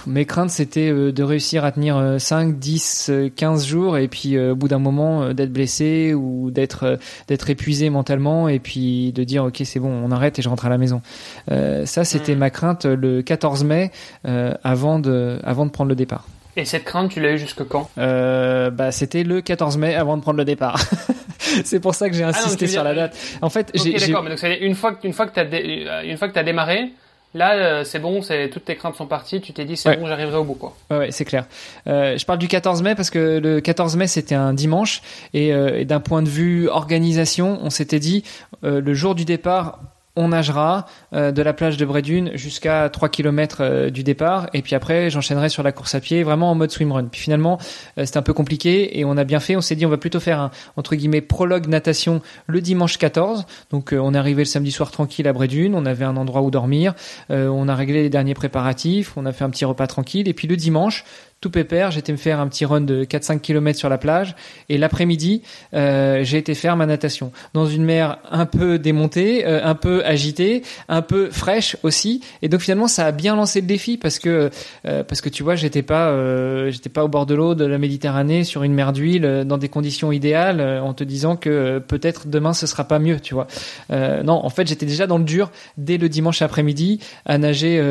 Mes 0.05 0.25
craintes, 0.25 0.49
c'était 0.49 0.91
de 0.91 1.23
réussir 1.23 1.63
à 1.63 1.71
tenir 1.71 2.17
5, 2.19 2.59
10, 2.59 3.09
15 3.37 3.65
jours 3.65 3.97
et 3.97 4.09
puis 4.09 4.37
au 4.37 4.53
bout 4.53 4.67
d'un 4.67 4.79
moment 4.79 5.33
d'être 5.33 5.53
blessé 5.53 6.13
ou 6.13 6.51
d'être 6.51 6.99
d'être 7.29 7.49
épuisé 7.49 7.89
mentalement 7.89 8.49
et 8.49 8.59
puis 8.59 9.13
de 9.13 9.23
dire 9.23 9.45
ok 9.45 9.61
c'est 9.63 9.79
bon, 9.79 9.87
on 9.87 10.11
arrête 10.11 10.37
et 10.39 10.41
je 10.41 10.49
rentre 10.49 10.65
à 10.65 10.69
la 10.69 10.77
maison. 10.77 11.01
ça, 11.47 12.03
c'était 12.03 12.35
hmm. 12.35 12.39
ma 12.39 12.49
crainte 12.49 12.83
le 12.83 13.21
14 13.21 13.63
mai 13.63 13.91
avant 14.25 14.99
de 14.99 15.39
avant 15.41 15.65
de 15.65 15.71
prendre 15.71 15.87
le 15.87 15.95
départ. 15.95 16.27
Et 16.55 16.65
cette 16.65 16.83
crainte, 16.83 17.11
tu 17.11 17.19
l'as 17.19 17.31
eu 17.31 17.37
jusque 17.37 17.63
quand? 17.67 17.89
Euh, 17.97 18.69
Bah, 18.69 18.91
c'était 18.91 19.23
le 19.23 19.41
14 19.41 19.77
mai 19.77 19.95
avant 19.95 20.17
de 20.17 20.21
prendre 20.21 20.37
le 20.37 20.45
départ. 20.45 20.79
c'est 21.39 21.79
pour 21.79 21.95
ça 21.95 22.09
que 22.09 22.15
j'ai 22.15 22.23
ah 22.23 22.29
insisté 22.29 22.67
sur 22.67 22.83
la 22.83 22.93
date. 22.93 23.17
En 23.41 23.49
fait, 23.49 23.71
j'ai. 23.73 23.93
d'accord. 23.93 24.23
Mais 24.23 24.29
donc, 24.29 24.43
une 24.61 24.75
fois 24.75 24.93
que 24.93 25.07
une 25.07 25.13
fois 25.13 25.27
que 25.27 25.33
t'as 25.33 25.45
euh, 25.45 26.03
une 26.03 26.17
fois 26.17 26.27
que 26.27 26.33
t'as 26.33 26.43
démarré, 26.43 26.93
Là, 27.35 27.55
euh, 27.55 27.83
c'est 27.83 27.97
bon, 27.97 28.21
c'est 28.21 28.49
toutes 28.49 28.65
tes 28.65 28.75
craintes 28.75 28.95
sont 28.95 29.07
parties. 29.07 29.41
Tu 29.41 29.53
t'es 29.53 29.65
dit, 29.65 29.75
c'est 29.75 29.97
bon, 29.97 30.05
j'arriverai 30.05 30.37
au 30.37 30.43
bout, 30.43 30.53
quoi. 30.53 30.75
Ouais, 30.91 31.11
c'est 31.11 31.25
clair. 31.25 31.45
Euh, 31.87 32.15
je 32.17 32.25
parle 32.25 32.37
du 32.37 32.47
14 32.47 32.83
mai 32.83 32.93
parce 32.93 33.09
que 33.09 33.39
le 33.39 33.59
14 33.59 33.95
mai 33.95 34.05
c'était 34.07 34.35
un 34.35 34.53
dimanche 34.53 35.01
et, 35.33 35.51
euh, 35.51 35.79
et 35.79 35.85
d'un 35.85 35.99
point 35.99 36.21
de 36.21 36.29
vue 36.29 36.69
organisation, 36.69 37.59
on 37.63 37.71
s'était 37.71 37.99
dit 37.99 38.23
euh, 38.63 38.81
le 38.81 38.93
jour 38.93 39.15
du 39.15 39.25
départ, 39.25 39.79
on 40.15 40.29
nagera 40.29 40.85
euh, 41.13 41.31
de 41.31 41.41
la 41.41 41.53
plage 41.53 41.77
de 41.77 41.85
Brédune 41.85 42.31
jusqu'à 42.35 42.89
3 42.89 43.09
km 43.09 43.57
euh, 43.59 43.89
du 43.89 44.03
départ. 44.03 44.47
Et 44.53 44.61
puis 44.61 44.75
après 44.75 45.09
j'enchaînerai 45.09 45.49
sur 45.49 45.63
la 45.63 45.71
course 45.71 45.95
à 45.95 45.99
pied 45.99 46.23
vraiment 46.23 46.51
en 46.51 46.55
mode 46.55 46.71
swimrun. 46.71 47.05
Puis 47.05 47.21
finalement 47.21 47.57
euh, 47.97 48.05
c'était 48.05 48.17
un 48.17 48.23
peu 48.23 48.33
compliqué 48.33 48.99
et 48.99 49.05
on 49.05 49.17
a 49.17 49.23
bien 49.23 49.39
fait, 49.39 49.55
on 49.55 49.61
s'est 49.61 49.75
dit 49.75 49.85
on 49.85 49.89
va 49.89 49.97
plutôt 49.97 50.19
faire 50.19 50.39
un 50.39 50.51
entre 50.77 50.95
guillemets 50.95 51.21
prologue 51.21 51.67
natation 51.67 52.21
le 52.47 52.61
dimanche 52.61 52.97
14. 52.97 53.45
Donc 53.71 53.93
on 53.97 54.13
est 54.13 54.17
arrivé 54.17 54.43
le 54.43 54.47
samedi 54.47 54.71
soir 54.71 54.91
tranquille 54.91 55.27
à 55.27 55.33
Brédune, 55.33 55.73
on 55.75 55.85
avait 55.85 56.05
un 56.05 56.17
endroit 56.17 56.41
où 56.41 56.51
dormir, 56.51 56.93
on 57.29 57.67
a 57.67 57.75
réglé 57.75 58.03
les 58.03 58.09
derniers 58.09 58.33
préparatifs, 58.33 59.13
on 59.17 59.25
a 59.25 59.31
fait 59.31 59.43
un 59.43 59.49
petit 59.49 59.65
repas 59.65 59.87
tranquille. 59.87 60.27
Et 60.27 60.33
puis 60.33 60.47
le 60.47 60.55
dimanche 60.55 61.05
tout 61.43 61.49
pépère. 61.49 61.91
J'étais 61.91 62.13
me 62.13 62.17
faire 62.17 62.39
un 62.39 62.47
petit 62.47 62.63
run 62.63 62.81
de 62.81 63.03
4-5 63.03 63.41
km 63.41 63.77
sur 63.77 63.89
la 63.89 63.97
plage. 63.97 64.33
Et 64.69 64.77
l'après-midi, 64.77 65.41
euh, 65.73 66.23
j'ai 66.23 66.37
été 66.37 66.55
faire 66.55 66.77
ma 66.77 66.85
natation 66.85 67.33
dans 67.53 67.65
une 67.65 67.83
mer 67.83 68.19
un 68.31 68.45
peu 68.45 68.79
démontée, 68.79 69.45
euh, 69.45 69.59
un 69.61 69.75
peu 69.75 70.05
agitée, 70.05 70.63
un 70.87 71.01
peu 71.01 71.29
fraîche 71.31 71.75
aussi. 71.83 72.21
Et 72.41 72.47
donc 72.47 72.61
finalement, 72.61 72.87
ça 72.87 73.05
a 73.05 73.11
bien 73.11 73.35
lancé 73.35 73.59
le 73.59 73.67
défi 73.67 73.97
parce 73.97 74.19
que 74.19 74.51
euh, 74.87 75.03
parce 75.03 75.19
que 75.19 75.27
tu 75.27 75.43
vois, 75.43 75.55
j'étais 75.55 75.81
pas 75.81 76.07
euh, 76.07 76.71
j'étais 76.71 76.87
pas 76.89 77.03
au 77.03 77.09
bord 77.09 77.25
de 77.25 77.35
l'eau 77.35 77.55
de 77.55 77.65
la 77.65 77.77
Méditerranée 77.77 78.45
sur 78.45 78.63
une 78.63 78.73
mer 78.73 78.93
d'huile 78.93 79.43
dans 79.45 79.57
des 79.57 79.67
conditions 79.67 80.13
idéales 80.13 80.61
en 80.61 80.93
te 80.93 81.03
disant 81.03 81.35
que 81.35 81.79
peut-être 81.79 82.27
demain 82.27 82.53
ce 82.53 82.67
sera 82.67 82.85
pas 82.85 82.99
mieux, 82.99 83.19
tu 83.19 83.33
vois. 83.33 83.47
non, 83.89 84.45
en 84.45 84.49
fait, 84.49 84.65
j'étais 84.67 84.85
déjà 84.85 85.07
dans 85.07 85.17
le 85.17 85.25
dur 85.25 85.51
dès 85.77 85.97
le 85.97 86.07
dimanche 86.07 86.41
après-midi 86.41 87.01
à 87.25 87.37
nager 87.37 87.81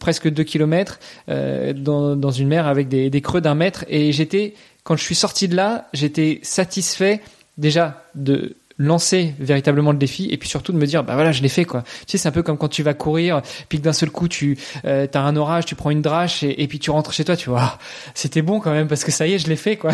presque 0.00 0.28
2 0.28 0.42
km 0.42 0.98
dans 1.28 2.16
dans 2.16 2.30
une 2.30 2.48
mer 2.48 2.66
avec 2.72 2.88
des, 2.88 3.20
creux 3.20 3.40
d'un 3.40 3.54
mètre. 3.54 3.84
Et 3.88 4.12
j'étais, 4.12 4.54
quand 4.84 4.96
je 4.96 5.02
suis 5.02 5.14
sorti 5.14 5.48
de 5.48 5.56
là, 5.56 5.88
j'étais 5.92 6.40
satisfait 6.42 7.20
déjà 7.56 8.04
de 8.14 8.56
lancer 8.78 9.34
véritablement 9.38 9.92
le 9.92 9.98
défi 9.98 10.28
et 10.30 10.36
puis 10.38 10.48
surtout 10.48 10.72
de 10.72 10.78
me 10.78 10.86
dire 10.86 11.04
bah 11.04 11.14
voilà 11.14 11.30
je 11.30 11.42
l'ai 11.42 11.50
fait 11.50 11.66
quoi 11.66 11.82
tu 11.82 11.88
sais 12.08 12.18
c'est 12.18 12.28
un 12.28 12.32
peu 12.32 12.42
comme 12.42 12.56
quand 12.56 12.68
tu 12.68 12.82
vas 12.82 12.94
courir 12.94 13.42
puis 13.68 13.78
que 13.78 13.84
d'un 13.84 13.92
seul 13.92 14.10
coup 14.10 14.28
tu 14.28 14.58
euh, 14.86 15.06
as 15.12 15.20
un 15.20 15.36
orage 15.36 15.66
tu 15.66 15.74
prends 15.74 15.90
une 15.90 16.00
drache 16.00 16.42
et, 16.42 16.66
puis 16.66 16.78
tu 16.78 16.90
rentres 16.90 17.12
chez 17.12 17.24
toi 17.24 17.36
tu 17.36 17.50
vois 17.50 17.78
c'était 18.14 18.42
bon 18.42 18.60
quand 18.60 18.72
même 18.72 18.88
parce 18.88 19.04
que 19.04 19.12
ça 19.12 19.26
y 19.26 19.34
est 19.34 19.38
je 19.38 19.48
l'ai 19.48 19.56
fait 19.56 19.76
quoi 19.76 19.92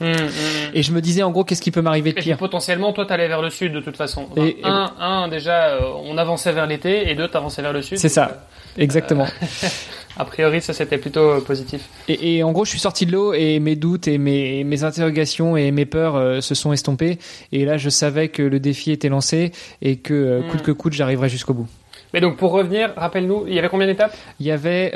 mmh, 0.00 0.04
mmh, 0.04 0.12
mmh. 0.12 0.74
Et 0.74 0.82
je 0.82 0.92
me 0.92 1.00
disais 1.00 1.22
en 1.22 1.30
gros 1.30 1.44
qu'est-ce 1.44 1.62
qui 1.62 1.70
peut 1.70 1.80
m'arriver 1.80 2.12
de 2.12 2.20
pire? 2.20 2.36
potentiellement 2.36 2.92
toi 2.92 3.06
t'allais 3.06 3.28
vers 3.28 3.40
le 3.40 3.50
sud 3.50 3.72
de 3.72 3.80
toute 3.80 3.96
façon. 3.96 4.28
un, 4.64 4.92
un, 4.98 5.28
déjà 5.28 5.68
euh, 5.68 5.80
on 6.04 6.18
avançait 6.18 6.52
vers 6.52 6.66
l'été 6.66 7.08
et 7.08 7.14
deux 7.14 7.28
t'avançais 7.28 7.62
vers 7.62 7.72
le 7.72 7.82
sud. 7.82 7.98
C'est 7.98 8.08
ça, 8.08 8.26
euh, 8.26 8.82
exactement. 8.82 9.26
a 10.18 10.24
priori, 10.24 10.60
ça 10.60 10.72
c'était 10.72 10.98
plutôt 10.98 11.30
euh, 11.30 11.40
positif. 11.40 11.88
Et, 12.08 12.42
en 12.42 12.50
gros, 12.50 12.64
je 12.64 12.70
suis 12.70 12.80
sorti 12.80 13.06
de 13.06 13.12
l'eau 13.12 13.32
et 13.32 13.60
mes 13.60 13.76
doutes 13.76 14.08
et 14.08 14.18
mes, 14.18 14.64
mes 14.64 14.82
interrogations 14.82 15.56
et 15.56 15.70
mes 15.70 15.86
peurs 15.86 16.16
euh, 16.16 16.40
se 16.40 16.56
sont 16.56 16.72
estompés. 16.72 17.18
Et 17.52 17.64
là, 17.64 17.76
je 17.76 17.88
savais 17.88 18.28
que 18.28 18.42
le 18.42 18.58
défi 18.58 18.90
était 18.90 19.08
lancé 19.08 19.52
et 19.80 19.96
que 19.96 20.14
euh, 20.14 20.42
coûte 20.50 20.60
hmm. 20.60 20.64
que 20.64 20.72
coûte, 20.72 20.92
j'arriverais 20.92 21.28
jusqu'au 21.28 21.54
bout. 21.54 21.68
Mais 22.12 22.20
donc, 22.20 22.36
pour 22.36 22.50
revenir, 22.50 22.92
rappelle-nous, 22.96 23.44
il 23.46 23.54
y 23.54 23.58
avait 23.58 23.68
combien 23.68 23.86
d'étapes? 23.86 24.16
Il 24.40 24.46
y 24.46 24.50
avait 24.50 24.92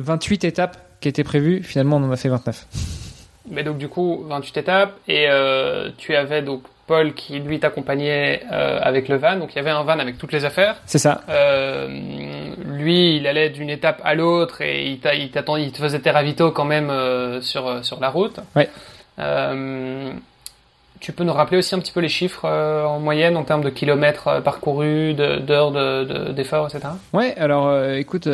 28 0.00 0.44
étapes 0.44 0.76
qui 1.00 1.08
étaient 1.08 1.24
prévues. 1.24 1.62
Finalement, 1.62 1.96
on 1.96 2.04
en 2.04 2.10
a 2.10 2.16
fait 2.16 2.28
29. 2.28 2.66
Mais 3.50 3.62
donc, 3.62 3.78
du 3.78 3.88
coup, 3.88 4.24
28 4.26 4.56
étapes. 4.56 4.98
Et 5.06 5.28
tu 5.98 6.16
avais 6.16 6.42
donc 6.42 6.62
Paul 6.92 7.14
qui 7.14 7.38
lui 7.38 7.58
t'accompagnait 7.58 8.42
euh, 8.52 8.78
avec 8.82 9.08
le 9.08 9.16
van. 9.16 9.36
Donc 9.36 9.54
il 9.54 9.56
y 9.56 9.60
avait 9.60 9.70
un 9.70 9.82
van 9.82 9.98
avec 9.98 10.18
toutes 10.18 10.32
les 10.32 10.44
affaires. 10.44 10.76
C'est 10.84 10.98
ça. 10.98 11.22
Euh, 11.30 11.88
lui, 12.66 13.16
il 13.16 13.26
allait 13.26 13.48
d'une 13.48 13.70
étape 13.70 14.02
à 14.04 14.14
l'autre 14.14 14.60
et 14.60 14.84
il, 14.90 15.00
il, 15.14 15.30
il 15.58 15.72
te 15.72 15.78
faisait 15.78 16.00
tes 16.00 16.10
ravitaux 16.10 16.50
quand 16.50 16.66
même 16.66 16.90
euh, 16.90 17.40
sur 17.40 17.82
sur 17.82 17.98
la 17.98 18.10
route. 18.10 18.40
Ouais. 18.54 18.68
Tu 21.02 21.10
peux 21.10 21.24
nous 21.24 21.32
rappeler 21.32 21.58
aussi 21.58 21.74
un 21.74 21.80
petit 21.80 21.90
peu 21.90 21.98
les 21.98 22.08
chiffres 22.08 22.44
euh, 22.44 22.84
en 22.84 23.00
moyenne 23.00 23.36
en 23.36 23.42
termes 23.42 23.64
de 23.64 23.70
kilomètres 23.70 24.28
euh, 24.28 24.40
parcourus, 24.40 25.14
d'heures 25.14 25.72
d'efforts, 26.32 26.68
de, 26.68 26.76
etc. 26.76 26.94
Ouais, 27.12 27.34
alors 27.36 27.66
euh, 27.66 27.96
écoute, 27.96 28.28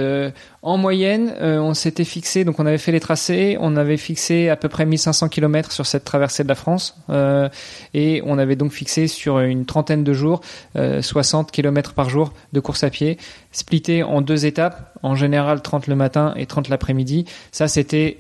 en 0.60 0.76
moyenne, 0.76 1.34
on 1.40 1.72
s'était 1.72 2.04
fixé, 2.04 2.44
donc 2.44 2.60
on 2.60 2.66
avait 2.66 2.76
fait 2.76 2.92
les 2.92 3.00
tracés, 3.00 3.56
on 3.58 3.74
avait 3.76 3.96
fixé 3.96 4.50
à 4.50 4.56
peu 4.56 4.68
près 4.68 4.84
1500 4.84 5.30
kilomètres 5.30 5.72
sur 5.72 5.86
cette 5.86 6.04
traversée 6.04 6.42
de 6.42 6.48
la 6.48 6.54
France, 6.54 6.94
et 7.94 8.22
on 8.26 8.38
avait 8.38 8.56
donc 8.56 8.72
fixé 8.72 9.06
sur 9.06 9.38
une 9.40 9.64
trentaine 9.64 10.04
de 10.04 10.12
jours 10.12 10.42
60 10.76 11.50
kilomètres 11.50 11.94
par 11.94 12.10
jour 12.10 12.34
de 12.52 12.60
course 12.60 12.84
à 12.84 12.90
pied, 12.90 13.16
splitté 13.50 14.02
en 14.02 14.20
deux 14.20 14.44
étapes, 14.44 14.92
en 15.02 15.14
général 15.14 15.62
30 15.62 15.86
le 15.86 15.94
matin 15.94 16.34
et 16.36 16.44
30 16.44 16.68
l'après-midi. 16.68 17.24
Ça, 17.50 17.66
c'était 17.66 18.18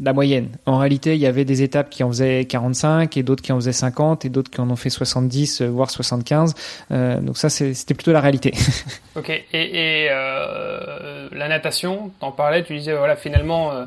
la 0.00 0.12
moyenne. 0.12 0.50
En 0.66 0.78
réalité, 0.78 1.14
il 1.14 1.20
y 1.20 1.26
avait 1.26 1.44
des 1.44 1.62
étapes 1.62 1.90
qui 1.90 2.04
en 2.04 2.08
faisaient 2.08 2.44
45 2.44 3.16
et 3.16 3.22
d'autres 3.22 3.42
qui 3.42 3.52
en 3.52 3.56
faisaient 3.56 3.72
50 3.72 4.24
et 4.24 4.28
d'autres 4.28 4.50
qui 4.50 4.60
en 4.60 4.70
ont 4.70 4.76
fait 4.76 4.90
70 4.90 5.62
euh, 5.62 5.68
voire 5.68 5.90
75. 5.90 6.54
Euh, 6.90 7.20
donc 7.20 7.36
ça, 7.36 7.50
c'était 7.50 7.94
plutôt 7.94 8.12
la 8.12 8.20
réalité. 8.20 8.54
ok. 9.16 9.30
Et, 9.30 9.44
et 9.52 10.08
euh, 10.10 11.28
la 11.32 11.48
natation, 11.48 12.12
t'en 12.20 12.30
parlais, 12.30 12.62
tu 12.62 12.76
disais 12.76 12.94
voilà 12.94 13.16
finalement, 13.16 13.72
euh, 13.72 13.84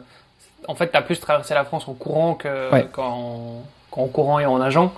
en 0.67 0.75
fait, 0.75 0.87
t'as 0.87 1.01
plus 1.01 1.19
traversé 1.19 1.53
la 1.53 1.63
France 1.63 1.87
en 1.87 1.93
courant 1.93 2.35
que 2.35 2.69
qu'en 2.87 3.63
en 3.91 4.07
courant 4.07 4.39
et 4.39 4.45
en 4.45 4.57
nageant. 4.57 4.93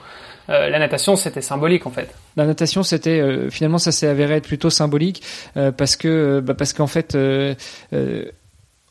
Euh, 0.47 0.69
la 0.69 0.77
natation, 0.77 1.15
c'était 1.15 1.41
symbolique 1.41 1.87
en 1.87 1.91
fait. 1.91 2.13
La 2.35 2.45
natation, 2.45 2.83
c'était 2.83 3.49
finalement 3.49 3.79
ça 3.79 3.91
s'est 3.91 4.07
avéré 4.07 4.35
être 4.35 4.47
plutôt 4.47 4.69
symbolique 4.69 5.23
parce 5.77 5.95
que 5.95 6.39
bah, 6.39 6.53
parce 6.53 6.73
qu'en 6.73 6.87
fait 6.87 7.17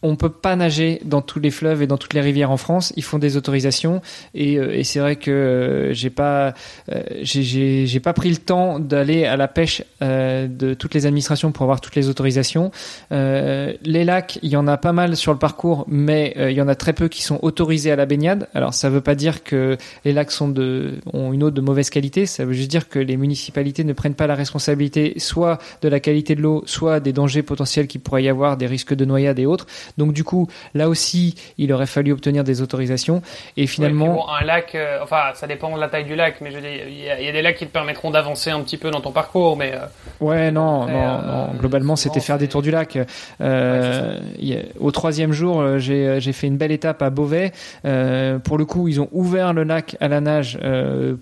on 0.04 0.16
peut 0.16 0.28
pas 0.28 0.54
nager 0.54 1.00
dans 1.04 1.22
tous 1.22 1.40
les 1.40 1.50
fleuves 1.50 1.82
et 1.82 1.86
dans 1.86 1.96
toutes 1.96 2.12
les 2.12 2.20
rivières 2.20 2.50
en 2.50 2.58
France. 2.58 2.92
Ils 2.96 3.02
font 3.02 3.18
des 3.18 3.38
autorisations 3.38 4.02
et, 4.34 4.58
euh, 4.58 4.82
c'est 4.84 5.00
vrai 5.00 5.16
que 5.16 5.30
euh, 5.30 5.92
j'ai 5.94 6.10
pas 6.10 6.52
euh, 6.92 7.02
j'ai 7.22 8.00
pas 8.00 8.12
pris 8.12 8.28
le 8.28 8.36
temps 8.36 8.78
d'aller 8.78 9.24
à 9.24 9.36
la 9.36 9.48
pêche 9.48 9.82
de 10.02 10.74
toutes 10.74 10.92
les 10.92 11.06
administrations 11.06 11.52
pour 11.52 11.62
avoir 11.62 11.80
toutes 11.80 11.96
les 11.96 12.10
autorisations. 12.10 12.70
les 13.10 14.04
lacs, 14.04 14.38
il 14.42 14.50
y 14.50 14.56
en 14.56 14.66
a 14.66 14.76
pas 14.76 14.92
mal 14.92 15.16
sur 15.16 15.32
le 15.32 15.38
parcours, 15.38 15.86
mais 15.88 16.34
il 16.36 16.52
y 16.52 16.60
en 16.60 16.68
a 16.68 16.74
très 16.74 16.92
peu 16.92 17.08
qui 17.08 17.22
sont 17.22 17.38
autorisés 17.40 17.90
à 17.90 17.96
la 17.96 18.04
baignade. 18.04 18.48
Alors 18.54 18.74
ça 18.74 18.90
veut 18.90 19.00
pas 19.00 19.14
dire 19.14 19.42
que 19.42 19.78
les 20.04 20.12
lacs 20.12 20.30
sont 20.30 20.48
de 20.48 20.94
ont 21.14 21.32
une 21.32 21.42
eau 21.42 21.50
de 21.50 21.60
mauvaise 21.62 21.88
qualité. 21.88 22.26
Ça 22.26 22.44
veut 22.44 22.52
juste 22.52 22.70
dire 22.70 22.90
que 22.90 22.98
les 22.98 23.16
municipalités 23.16 23.84
ne 23.84 23.94
prennent 23.94 24.14
pas 24.14 24.26
la 24.26 24.34
responsabilité 24.34 25.14
soit 25.16 25.58
de 25.80 25.88
la 25.88 26.00
qualité 26.00 26.34
de 26.34 26.42
l'eau, 26.42 26.62
soit 26.66 27.00
des 27.00 27.14
dangers 27.14 27.42
potentiels 27.42 27.86
qu'il 27.86 28.02
pourrait 28.02 28.24
y 28.24 28.28
avoir, 28.28 28.58
des 28.58 28.66
risques 28.66 28.94
de 28.94 29.06
noyade 29.06 29.38
et 29.38 29.46
autres. 29.46 29.66
Donc 29.98 30.12
du 30.12 30.24
coup, 30.24 30.48
là 30.74 30.88
aussi, 30.88 31.34
il 31.58 31.72
aurait 31.72 31.86
fallu 31.86 32.12
obtenir 32.12 32.44
des 32.44 32.62
autorisations. 32.62 33.22
Et 33.56 33.66
finalement, 33.66 34.28
un 34.34 34.44
lac, 34.44 34.74
euh, 34.74 34.98
enfin, 35.02 35.22
ça 35.34 35.46
dépend 35.46 35.74
de 35.74 35.80
la 35.80 35.88
taille 35.88 36.04
du 36.04 36.16
lac, 36.16 36.40
mais 36.40 36.50
je 36.50 36.58
dis, 36.58 36.66
il 36.88 37.24
y, 37.24 37.28
a 37.28 37.32
des 37.32 37.42
lacs 37.42 37.56
qui 37.56 37.66
te 37.66 37.72
permettront 37.72 38.10
d'avancer 38.10 38.50
un 38.50 38.60
petit 38.60 38.76
peu 38.76 38.90
dans 38.90 39.00
ton 39.00 39.12
parcours, 39.12 39.56
mais. 39.56 39.72
Euh, 39.74 39.86
ouais, 40.20 40.50
non, 40.50 40.86
non, 40.86 40.88
euh, 40.88 41.26
non, 41.26 41.58
Globalement, 41.58 41.96
c'était 41.96 42.20
faire 42.20 42.38
des 42.38 42.48
tours 42.48 42.62
du 42.62 42.70
lac. 42.70 42.98
au 43.40 44.90
troisième 44.90 45.32
jour, 45.32 45.78
j'ai 45.78 46.32
fait 46.32 46.46
une 46.46 46.56
belle 46.56 46.72
étape 46.72 47.02
à 47.02 47.10
Beauvais. 47.10 47.52
pour 47.82 48.58
le 48.58 48.64
coup, 48.64 48.88
ils 48.88 49.00
ont 49.00 49.08
ouvert 49.12 49.52
le 49.52 49.64
lac 49.64 49.96
à 50.00 50.08
la 50.08 50.20
nage 50.20 50.58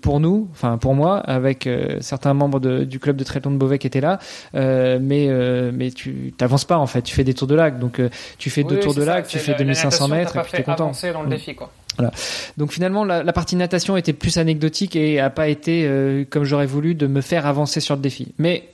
pour 0.01 0.19
nous, 0.19 0.47
enfin 0.51 0.77
pour 0.77 0.95
moi, 0.95 1.17
avec 1.17 1.69
certains 1.99 2.33
membres 2.33 2.59
du 2.59 2.99
club 2.99 3.17
de 3.17 3.23
triathlon 3.23 3.51
de 3.51 3.57
Beauvais 3.57 3.77
qui 3.77 3.87
étaient 3.87 4.01
là. 4.01 4.19
mais 4.53 5.29
mais 5.73 5.91
tu 5.91 6.33
t'avances 6.37 6.65
pas 6.65 6.77
en 6.77 6.87
fait. 6.87 7.03
Tu 7.03 7.13
fais 7.13 7.23
des 7.23 7.33
tours 7.33 7.47
de 7.47 7.55
lac, 7.55 7.79
donc 7.79 8.01
tu 8.37 8.49
fais 8.49 8.62
deux 8.63 8.79
tours 8.79 8.93
de 8.93 9.03
lac, 9.03 9.27
tu 9.27 9.39
fais 9.39 9.55
2500 9.55 10.07
mètres 10.07 10.37
et 10.37 10.41
puis 10.41 10.51
t'es 10.51 10.63
content. 10.63 10.91
dans 11.13 11.23
le 11.23 11.29
défi, 11.29 11.55
quoi. 11.55 11.71
Voilà. 11.97 12.11
Donc 12.57 12.71
finalement, 12.71 13.03
la, 13.05 13.33
partie 13.33 13.55
natation 13.55 13.97
était 13.97 14.13
plus 14.13 14.37
anecdotique 14.37 14.95
et 14.95 15.19
a 15.19 15.29
pas 15.29 15.47
été 15.47 15.85
euh, 15.85 16.25
comme 16.29 16.43
j'aurais 16.43 16.65
voulu 16.65 16.95
de 16.95 17.07
me 17.07 17.21
faire 17.21 17.45
avancer 17.45 17.79
sur 17.79 17.95
le 17.95 18.01
défi. 18.01 18.33
Mais 18.37 18.69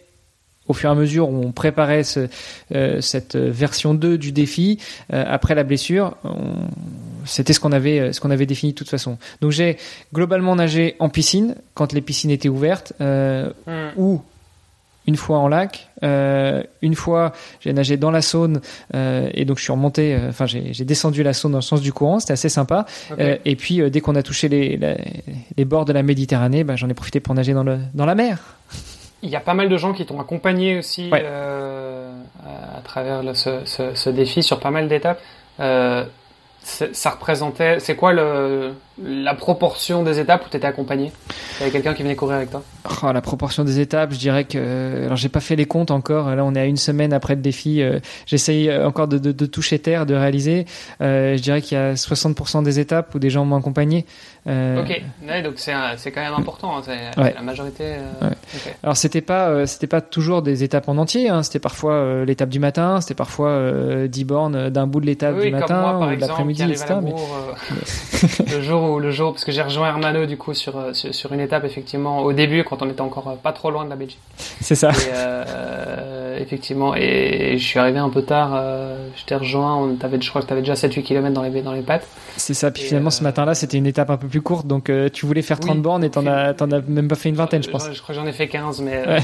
au 0.67 0.73
fur 0.73 0.89
et 0.89 0.91
à 0.91 0.95
mesure 0.95 1.29
où 1.29 1.43
on 1.43 1.51
préparait 1.51 2.03
euh, 2.71 3.01
cette 3.01 3.35
version 3.35 3.93
2 3.93 4.17
du 4.17 4.31
défi, 4.31 4.79
euh, 5.11 5.23
après 5.27 5.55
la 5.55 5.63
blessure, 5.63 6.15
c'était 7.25 7.53
ce 7.53 7.59
qu'on 7.59 7.71
avait, 7.71 8.13
ce 8.13 8.21
qu'on 8.21 8.31
avait 8.31 8.45
défini 8.45 8.73
de 8.73 8.77
toute 8.77 8.89
façon. 8.89 9.17
Donc 9.41 9.51
j'ai 9.51 9.77
globalement 10.13 10.55
nagé 10.55 10.95
en 10.99 11.09
piscine 11.09 11.55
quand 11.73 11.91
les 11.91 12.01
piscines 12.01 12.29
étaient 12.29 12.49
ouvertes, 12.49 12.93
mm. 12.99 13.97
ou 13.97 14.21
une 15.09 15.15
fois 15.15 15.39
en 15.39 15.47
lac, 15.47 15.89
euh, 16.03 16.61
une 16.83 16.93
fois 16.93 17.33
j'ai 17.61 17.73
nagé 17.73 17.97
dans 17.97 18.11
la 18.11 18.21
Saône 18.21 18.61
euh, 18.93 19.27
et 19.33 19.43
donc 19.43 19.57
je 19.57 19.63
suis 19.63 19.71
remonté, 19.71 20.13
euh, 20.13 20.29
enfin 20.29 20.45
j'ai 20.45 20.85
descendu 20.85 21.23
la 21.23 21.33
Saône 21.33 21.53
dans 21.53 21.57
le 21.57 21.63
sens 21.63 21.81
du 21.81 21.91
courant, 21.91 22.19
c'était 22.19 22.33
assez 22.33 22.47
sympa. 22.47 22.85
et 23.17 23.55
puis 23.55 23.81
dès 23.89 24.01
qu'on 24.01 24.15
a 24.15 24.21
touché 24.21 24.49
les, 24.49 24.79
les, 25.57 25.65
bords 25.65 25.85
de 25.85 25.93
la 25.93 26.03
Méditerranée, 26.03 26.63
bah, 26.63 26.75
j'en 26.75 26.87
ai 26.89 26.93
profité 26.93 27.19
pour 27.19 27.33
nager 27.33 27.53
dans, 27.53 27.63
le, 27.63 27.79
dans 27.95 28.05
la 28.05 28.13
mer. 28.13 28.37
Il 29.23 29.31
y 29.31 29.35
a 29.35 29.39
pas 29.39 29.55
mal 29.55 29.67
de 29.67 29.77
gens 29.77 29.93
qui 29.93 30.05
t'ont 30.05 30.21
accompagné 30.21 30.77
aussi 30.77 31.09
à, 31.11 32.81
travers 32.83 33.35
ce, 33.35 33.65
ce, 33.65 33.95
ce, 33.95 34.09
défi 34.11 34.43
sur 34.43 34.59
pas 34.59 34.69
mal 34.69 34.87
d'étapes 34.87 35.21
ça 36.61 37.09
représentait, 37.09 37.79
c'est 37.79 37.95
quoi 37.95 38.13
le, 38.13 38.73
la 39.03 39.33
proportion 39.33 40.03
des 40.03 40.19
étapes 40.19 40.45
où 40.45 40.49
tu 40.49 40.57
étais 40.57 40.67
accompagné? 40.67 41.11
Il 41.29 41.59
y 41.59 41.63
avait 41.63 41.71
quelqu'un 41.71 41.93
qui 41.93 42.03
venait 42.03 42.15
courir 42.15 42.37
avec 42.37 42.51
toi? 42.51 42.63
Oh, 43.03 43.11
La 43.11 43.21
proportion 43.21 43.63
des 43.63 43.79
étapes, 43.79 44.13
je 44.13 44.17
dirais 44.17 44.45
que. 44.45 45.05
Alors, 45.05 45.17
j'ai 45.17 45.29
pas 45.29 45.39
fait 45.39 45.55
les 45.55 45.65
comptes 45.65 45.91
encore. 45.91 46.33
Là, 46.35 46.43
on 46.43 46.55
est 46.55 46.59
à 46.59 46.65
une 46.65 46.77
semaine 46.77 47.13
après 47.13 47.35
le 47.35 47.41
défi. 47.41 47.81
Euh, 47.81 47.99
j'essaye 48.25 48.71
encore 48.71 49.07
de, 49.07 49.17
de, 49.17 49.31
de, 49.31 49.45
toucher 49.45 49.79
terre, 49.79 50.05
de 50.05 50.15
réaliser. 50.15 50.65
Euh, 51.01 51.37
je 51.37 51.41
dirais 51.41 51.61
qu'il 51.61 51.77
y 51.77 51.81
a 51.81 51.93
60% 51.93 52.63
des 52.63 52.79
étapes 52.79 53.13
où 53.15 53.19
des 53.19 53.29
gens 53.29 53.45
m'ont 53.45 53.57
accompagné. 53.57 54.05
Euh... 54.47 54.81
Ok, 54.81 55.01
donc 55.43 55.53
c'est 55.57 56.11
quand 56.11 56.21
même 56.21 56.33
important. 56.33 56.77
Hein. 56.77 56.81
La 57.17 57.41
majorité. 57.41 57.83
Euh, 57.83 58.29
alors, 58.83 58.97
c'était 58.97 59.21
pas, 59.21 59.49
euh, 59.49 59.65
c'était 59.65 59.87
pas 59.87 60.01
toujours 60.01 60.41
des 60.41 60.63
étapes 60.63 60.89
en 60.89 60.97
entier. 60.97 61.29
Hein. 61.29 61.43
C'était 61.43 61.59
parfois 61.59 62.23
l'étape 62.25 62.49
du 62.49 62.59
matin, 62.59 63.01
c'était 63.01 63.15
parfois 63.15 64.07
10 64.07 64.23
bornes 64.23 64.69
d'un 64.69 64.87
bout 64.87 65.01
de 65.01 65.05
l'étape 65.05 65.39
du 65.39 65.51
matin 65.51 65.99
ou 65.99 66.15
de 66.15 66.21
l'après-midi, 66.21 66.63
etc. 66.63 66.95
Mais... 67.01 67.13
le 68.55 68.61
jour 68.61 68.81
le 68.97 69.11
jour, 69.11 69.33
parce 69.33 69.45
que 69.45 69.51
j'ai 69.51 69.61
rejoint 69.61 69.87
Hermano 69.87 70.25
du 70.25 70.37
coup 70.37 70.53
sur, 70.53 70.77
euh, 70.77 70.93
sur, 70.93 71.33
une 71.33 71.39
étape 71.39 71.65
effectivement 71.65 72.21
au 72.21 72.33
début 72.33 72.63
quand 72.63 72.81
on 72.81 72.89
était 72.89 73.01
encore 73.01 73.27
euh, 73.27 73.35
pas 73.35 73.51
trop 73.51 73.69
loin 73.69 73.85
de 73.85 73.89
la 73.89 73.95
Belgique. 73.95 74.19
C'est 74.37 74.75
ça. 74.75 74.91
Euh, 75.11 76.39
effectivement, 76.39 76.95
et 76.95 77.57
je 77.57 77.63
suis 77.63 77.77
arrivé 77.77 77.99
un 77.99 78.09
peu 78.09 78.23
tard. 78.23 78.59
je 79.15 79.25
t'ai 79.25 79.35
rejoint. 79.35 79.75
On 79.75 79.95
t'avait, 79.95 80.19
je 80.19 80.29
crois 80.29 80.41
que 80.41 80.47
tu 80.47 80.53
avais 80.53 80.61
déjà 80.61 80.73
7-8 80.73 81.03
km 81.03 81.33
dans 81.33 81.43
les 81.43 81.61
dans 81.61 81.73
les 81.73 81.81
pattes. 81.81 82.07
C'est 82.37 82.53
ça. 82.53 82.71
Puis 82.71 82.83
finalement 82.83 83.11
ce 83.11 83.23
matin-là, 83.23 83.53
c'était 83.53 83.77
une 83.77 83.87
étape 83.87 84.09
un 84.09 84.17
peu 84.17 84.27
plus 84.27 84.41
courte, 84.41 84.65
donc 84.65 84.91
tu 85.13 85.25
voulais 85.25 85.41
faire 85.41 85.59
30 85.59 85.81
bornes 85.81 86.03
et 86.03 86.09
t'en 86.09 86.25
as 86.25 86.53
t'en 86.53 86.71
as 86.71 86.81
même 86.81 87.07
pas 87.07 87.15
fait 87.15 87.29
une 87.29 87.35
vingtaine, 87.35 87.61
je 87.61 87.69
pense. 87.69 87.91
Je, 87.91 88.01
crois 88.01 88.15
que 88.15 88.21
j'en 88.21 88.27
ai 88.27 88.31
fait 88.31 88.47
15, 88.47 88.81
mais 88.81 89.03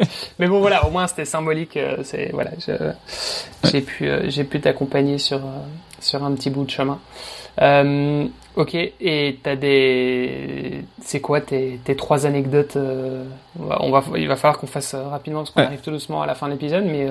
mais 0.38 0.46
bon 0.46 0.60
voilà, 0.60 0.86
au 0.86 0.90
moins 0.90 1.06
c'était 1.06 1.24
symbolique. 1.24 1.78
c'est 2.04 2.30
voilà, 2.32 2.50
j'ai 3.64 3.80
pu 3.80 4.08
j'ai 4.26 4.44
pu 4.44 4.60
t'accompagner 4.60 5.18
sur 5.18 5.40
sur 6.00 6.22
un 6.22 6.32
petit 6.32 6.50
bout 6.50 6.64
de 6.64 6.70
chemin. 6.70 6.98
Euh, 7.60 8.26
ok, 8.56 8.74
et 8.74 9.38
t'as 9.42 9.56
des, 9.56 10.84
c'est 11.02 11.20
quoi 11.20 11.40
tes, 11.40 11.80
tes 11.84 11.96
trois 11.96 12.26
anecdotes 12.26 12.76
euh, 12.76 13.24
On 13.58 13.90
va, 13.90 14.04
il 14.16 14.28
va 14.28 14.36
falloir 14.36 14.58
qu'on 14.58 14.66
fasse 14.66 14.94
euh, 14.94 15.08
rapidement 15.08 15.40
parce 15.40 15.50
qu'on 15.50 15.62
arrive 15.62 15.80
tout 15.80 15.90
doucement 15.90 16.22
à 16.22 16.26
la 16.26 16.34
fin 16.34 16.46
de 16.46 16.52
l'épisode, 16.52 16.84
mais 16.84 17.08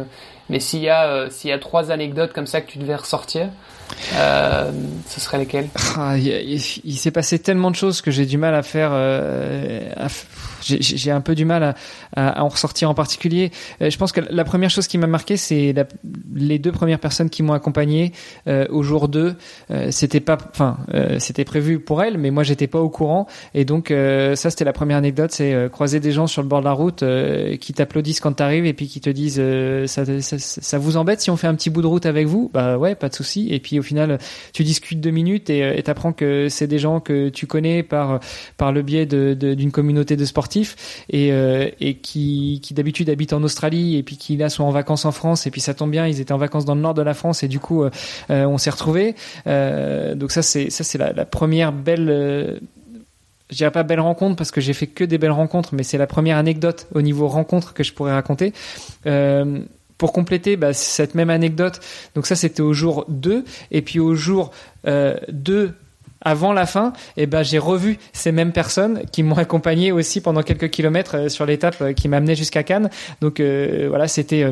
mais 0.49 0.59
s'il 0.59 0.81
y 0.81 0.89
a 0.89 1.29
s'il 1.29 1.49
y 1.49 1.53
a 1.53 1.59
trois 1.59 1.91
anecdotes 1.91 2.33
comme 2.33 2.47
ça 2.47 2.61
que 2.61 2.71
tu 2.71 2.79
devais 2.79 2.95
ressortir, 2.95 3.49
euh, 4.15 4.71
ce 5.07 5.19
serait 5.19 5.37
lesquelles? 5.37 5.69
Ah, 5.97 6.17
Il, 6.17 6.59
s'est 6.59 7.11
passé 7.11 7.39
tellement 7.39 7.71
de 7.71 7.75
choses 7.75 8.01
que 8.01 8.11
j'ai 8.11 8.25
du 8.25 8.37
mal 8.37 8.55
à 8.55 8.63
faire. 8.63 8.91
À, 8.91 10.07
j'ai 10.61 11.11
un 11.11 11.21
peu 11.21 11.35
du 11.35 11.45
mal 11.45 11.63
à, 11.63 11.75
à, 12.15 12.43
en 12.43 12.49
ressortir 12.49 12.89
en 12.89 12.93
particulier. 12.93 13.51
je 13.81 13.97
pense 13.97 14.11
que 14.11 14.21
la 14.29 14.43
première 14.43 14.69
chose 14.69 14.87
qui 14.87 14.97
m'a 14.97 15.07
marqué, 15.07 15.37
c'est 15.37 15.73
les 16.33 16.59
deux 16.59 16.71
premières 16.71 16.99
personnes 16.99 17.29
qui 17.29 17.43
m'ont 17.43 17.53
accompagné 17.53 18.13
au 18.47 18.83
jour 18.83 19.07
2. 19.07 19.35
c'était 19.91 20.19
pas, 20.19 20.37
enfin 20.49 20.77
c'était 21.19 21.45
prévu 21.45 21.79
pour 21.79 22.03
elle, 22.03 22.17
mais 22.17 22.31
moi 22.31 22.43
j'étais 22.43 22.67
pas 22.67 22.79
au 22.79 22.89
courant. 22.89 23.27
Et 23.53 23.65
donc 23.65 23.91
euh, 23.91 24.35
ça 24.35 24.49
c'était 24.49 24.65
la 24.65 24.73
première 24.73 24.97
anecdote, 24.97 25.31
c'est 25.31 25.53
euh, 25.53 25.69
croiser 25.69 25.99
des 25.99 26.11
gens 26.11 26.27
sur 26.27 26.41
le 26.41 26.47
bord 26.47 26.59
de 26.59 26.65
la 26.65 26.71
route 26.71 27.03
euh, 27.03 27.57
qui 27.57 27.73
t'applaudissent 27.73 28.19
quand 28.19 28.33
t'arrives 28.33 28.65
et 28.65 28.73
puis 28.73 28.87
qui 28.87 29.01
te 29.01 29.09
disent 29.09 29.41
ça, 29.87 30.05
ça, 30.21 30.39
ça, 30.39 30.77
vous 30.77 30.97
embête 30.97 31.21
si 31.21 31.29
on 31.29 31.37
fait 31.37 31.47
un 31.47 31.55
petit 31.55 31.69
bout 31.69 31.81
de 31.81 31.87
route 31.87 32.05
avec 32.05 32.27
vous? 32.27 32.49
Bah 32.53 32.77
ouais, 32.77 32.95
pas 32.95 33.09
de 33.09 33.15
souci. 33.15 33.47
Et 33.51 33.59
puis 33.59 33.79
au 33.79 33.83
final 33.83 34.19
tu 34.53 34.63
discutes 34.63 35.01
deux 35.01 35.11
minutes 35.11 35.49
et 35.49 35.81
t'apprends 35.83 36.13
que 36.13 36.47
c'est 36.49 36.67
des 36.67 36.79
gens 36.79 36.99
que 36.99 37.29
tu 37.29 37.47
connais 37.47 37.83
par 37.83 38.19
par 38.57 38.71
le 38.71 38.81
biais 38.81 39.05
d'une 39.05 39.35
de, 39.35 39.53
d'une 39.53 39.71
communauté 39.71 40.15
de 40.15 40.25
sportifs 40.25 40.48
et 40.55 41.29
et 41.79 41.95
qui 41.95 42.61
d'habitude 42.71 43.09
habitent 43.09 43.33
en 43.33 43.43
Australie 43.43 43.97
et 43.97 44.03
puis 44.03 44.17
qui 44.17 44.37
là 44.37 44.49
sont 44.49 44.63
en 44.63 44.71
vacances 44.71 45.05
en 45.05 45.11
France 45.11 45.47
et 45.47 45.51
puis 45.51 45.61
ça 45.61 45.73
tombe 45.73 45.91
bien, 45.91 46.07
ils 46.07 46.19
étaient 46.19 46.31
en 46.31 46.37
vacances 46.37 46.65
dans 46.65 46.75
le 46.75 46.81
nord 46.81 46.93
de 46.93 47.01
la 47.01 47.13
France 47.13 47.43
et 47.43 47.47
du 47.47 47.59
coup 47.59 47.83
on 48.29 48.57
s'est 48.57 48.69
retrouvés. 48.69 49.15
donc 49.45 50.31
ça 50.31 50.41
c'est 50.41 50.69
ça 50.69 50.83
c'est 50.83 50.97
la 50.97 51.25
première 51.25 51.71
belle 51.71 52.09
euh, 52.09 52.59
je 53.49 53.57
dirais 53.57 53.71
pas 53.71 53.83
belle 53.83 53.99
rencontre 53.99 54.35
parce 54.35 54.51
que 54.51 54.61
j'ai 54.61 54.73
fait 54.73 54.85
que 54.85 55.03
des 55.03 55.17
belles 55.17 55.31
rencontres, 55.31 55.73
mais 55.73 55.81
c'est 55.81 55.97
la 55.97 56.05
première 56.05 56.37
anecdote 56.37 56.87
au 56.93 57.01
niveau 57.01 57.27
rencontre 57.27 57.73
que 57.73 57.83
je 57.83 57.93
pourrais 57.93 58.13
raconter. 58.13 58.53
Euh, 59.07 59.59
pour 59.97 60.13
compléter 60.13 60.55
bah, 60.55 60.71
cette 60.71 61.15
même 61.15 61.29
anecdote, 61.29 61.79
donc 62.15 62.27
ça 62.27 62.35
c'était 62.35 62.61
au 62.61 62.73
jour 62.73 63.05
2, 63.09 63.43
et 63.71 63.81
puis 63.81 63.99
au 63.99 64.13
jour 64.13 64.51
euh, 64.85 65.17
2 65.29 65.73
avant 66.21 66.53
la 66.53 66.65
fin, 66.65 66.93
et 67.17 67.23
eh 67.23 67.25
ben 67.27 67.43
j'ai 67.43 67.59
revu 67.59 67.97
ces 68.13 68.31
mêmes 68.31 68.51
personnes 68.51 69.01
qui 69.11 69.23
m'ont 69.23 69.37
accompagné 69.37 69.91
aussi 69.91 70.21
pendant 70.21 70.43
quelques 70.43 70.69
kilomètres 70.69 71.15
euh, 71.15 71.29
sur 71.29 71.45
l'étape 71.45 71.93
qui 71.93 72.07
m'amenait 72.07 72.35
jusqu'à 72.35 72.63
Cannes. 72.63 72.89
Donc 73.21 73.41
voilà, 73.41 74.07
c'était 74.07 74.45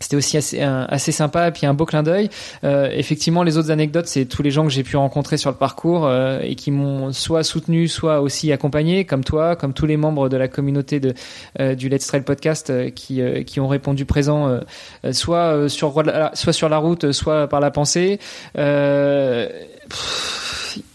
c'était 0.00 0.16
aussi 0.16 0.36
assez, 0.36 0.60
assez 0.60 1.12
sympa 1.12 1.50
puis 1.50 1.66
un 1.66 1.74
beau 1.74 1.84
clin 1.84 2.02
d'œil. 2.02 2.30
Euh, 2.64 2.88
effectivement, 2.92 3.42
les 3.42 3.56
autres 3.56 3.70
anecdotes, 3.70 4.06
c'est 4.06 4.26
tous 4.26 4.42
les 4.42 4.50
gens 4.50 4.64
que 4.64 4.70
j'ai 4.70 4.82
pu 4.82 4.96
rencontrer 4.96 5.36
sur 5.36 5.50
le 5.50 5.56
parcours 5.56 6.06
euh, 6.06 6.40
et 6.42 6.54
qui 6.54 6.70
m'ont 6.70 7.12
soit 7.12 7.42
soutenu, 7.42 7.88
soit 7.88 8.20
aussi 8.20 8.52
accompagné, 8.52 9.04
comme 9.04 9.24
toi, 9.24 9.56
comme 9.56 9.72
tous 9.72 9.86
les 9.86 9.96
membres 9.96 10.28
de 10.28 10.36
la 10.36 10.48
communauté 10.48 11.00
de, 11.00 11.14
euh, 11.60 11.74
du 11.74 11.88
Let's 11.88 12.06
Trail 12.06 12.22
podcast 12.22 12.70
euh, 12.70 12.90
qui, 12.90 13.20
euh, 13.20 13.42
qui 13.42 13.60
ont 13.60 13.68
répondu 13.68 14.04
présent, 14.04 14.60
soit 15.12 15.68
sur 15.68 16.02
soit 16.34 16.52
sur 16.52 16.68
la 16.68 16.78
route, 16.78 17.12
soit 17.12 17.48
par 17.48 17.60
la 17.60 17.70
pensée. 17.70 18.18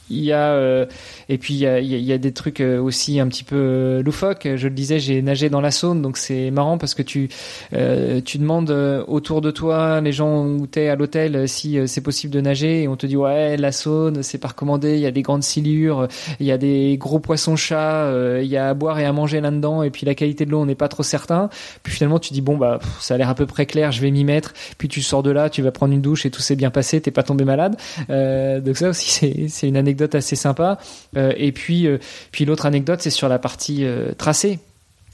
Il 0.09 0.23
y 0.23 0.31
a 0.31 0.87
et 1.29 1.37
puis 1.37 1.53
il 1.53 1.59
y 1.59 1.67
a, 1.67 1.79
y 1.79 2.13
a, 2.13 2.17
des 2.17 2.31
trucs 2.31 2.61
euh, 2.61 2.81
aussi 2.81 3.19
un 3.19 3.27
petit 3.27 3.43
peu 3.43 3.55
euh, 3.55 4.03
loufoques. 4.03 4.47
Je 4.55 4.67
le 4.67 4.73
disais, 4.73 4.99
j'ai 4.99 5.21
nagé 5.21 5.49
dans 5.49 5.61
la 5.61 5.71
Saône, 5.71 6.01
donc 6.01 6.17
c'est 6.17 6.51
marrant 6.51 6.77
parce 6.77 6.93
que 6.93 7.01
tu 7.01 7.29
euh, 7.73 8.21
tu 8.23 8.37
demandes 8.37 8.71
autour 9.07 9.41
de 9.41 9.51
toi, 9.51 10.01
les 10.01 10.11
gens 10.11 10.45
où 10.45 10.67
t'es 10.67 10.89
à 10.89 10.95
l'hôtel, 10.95 11.47
si 11.47 11.77
c'est 11.87 12.01
possible 12.01 12.33
de 12.33 12.41
nager, 12.41 12.83
et 12.83 12.87
on 12.87 12.95
te 12.95 13.05
dit 13.05 13.17
ouais 13.17 13.57
la 13.57 13.71
Saône 13.71 14.23
c'est 14.23 14.37
pas 14.37 14.49
recommandé. 14.49 14.95
Il 14.95 15.01
y 15.01 15.05
a 15.05 15.11
des 15.11 15.21
grandes 15.21 15.43
silures, 15.43 16.07
il 16.39 16.45
y 16.45 16.51
a 16.51 16.57
des 16.57 16.97
gros 16.97 17.19
poissons 17.19 17.55
chats, 17.55 18.11
il 18.41 18.47
y 18.47 18.57
a 18.57 18.69
à 18.69 18.73
boire 18.73 18.99
et 18.99 19.05
à 19.05 19.13
manger 19.13 19.41
là-dedans, 19.41 19.83
et 19.83 19.89
puis 19.89 20.05
la 20.05 20.15
qualité 20.15 20.45
de 20.45 20.51
l'eau 20.51 20.61
on 20.61 20.65
n'est 20.65 20.75
pas 20.75 20.87
trop 20.87 21.03
certain. 21.03 21.49
Puis 21.83 21.93
finalement 21.93 22.19
tu 22.19 22.33
dis 22.33 22.41
bon 22.41 22.57
bah 22.57 22.79
ça 22.99 23.15
a 23.15 23.17
l'air 23.17 23.29
à 23.29 23.35
peu 23.35 23.45
près 23.45 23.65
clair, 23.65 23.91
je 23.91 24.01
vais 24.01 24.11
m'y 24.11 24.23
mettre. 24.23 24.53
Puis 24.77 24.87
tu 24.87 25.01
sors 25.01 25.23
de 25.23 25.31
là, 25.31 25.49
tu 25.49 25.61
vas 25.61 25.71
prendre 25.71 25.93
une 25.93 26.01
douche 26.01 26.25
et 26.25 26.31
tout 26.31 26.41
s'est 26.41 26.55
bien 26.55 26.71
passé, 26.71 27.01
t'es 27.01 27.11
pas 27.11 27.23
tombé 27.23 27.45
malade. 27.45 27.75
donc 28.09 28.77
ça 28.77 28.89
aussi 28.89 29.47
c'est 29.49 29.67
une 29.67 29.77
anecdote 29.77 30.15
assez 30.15 30.35
sympa. 30.35 30.77
Euh, 31.17 31.33
et 31.37 31.51
puis, 31.51 31.87
euh, 31.87 31.97
puis 32.31 32.45
l'autre 32.45 32.65
anecdote, 32.65 33.01
c'est 33.01 33.09
sur 33.09 33.29
la 33.29 33.39
partie 33.39 33.85
euh, 33.85 34.13
tracée. 34.13 34.59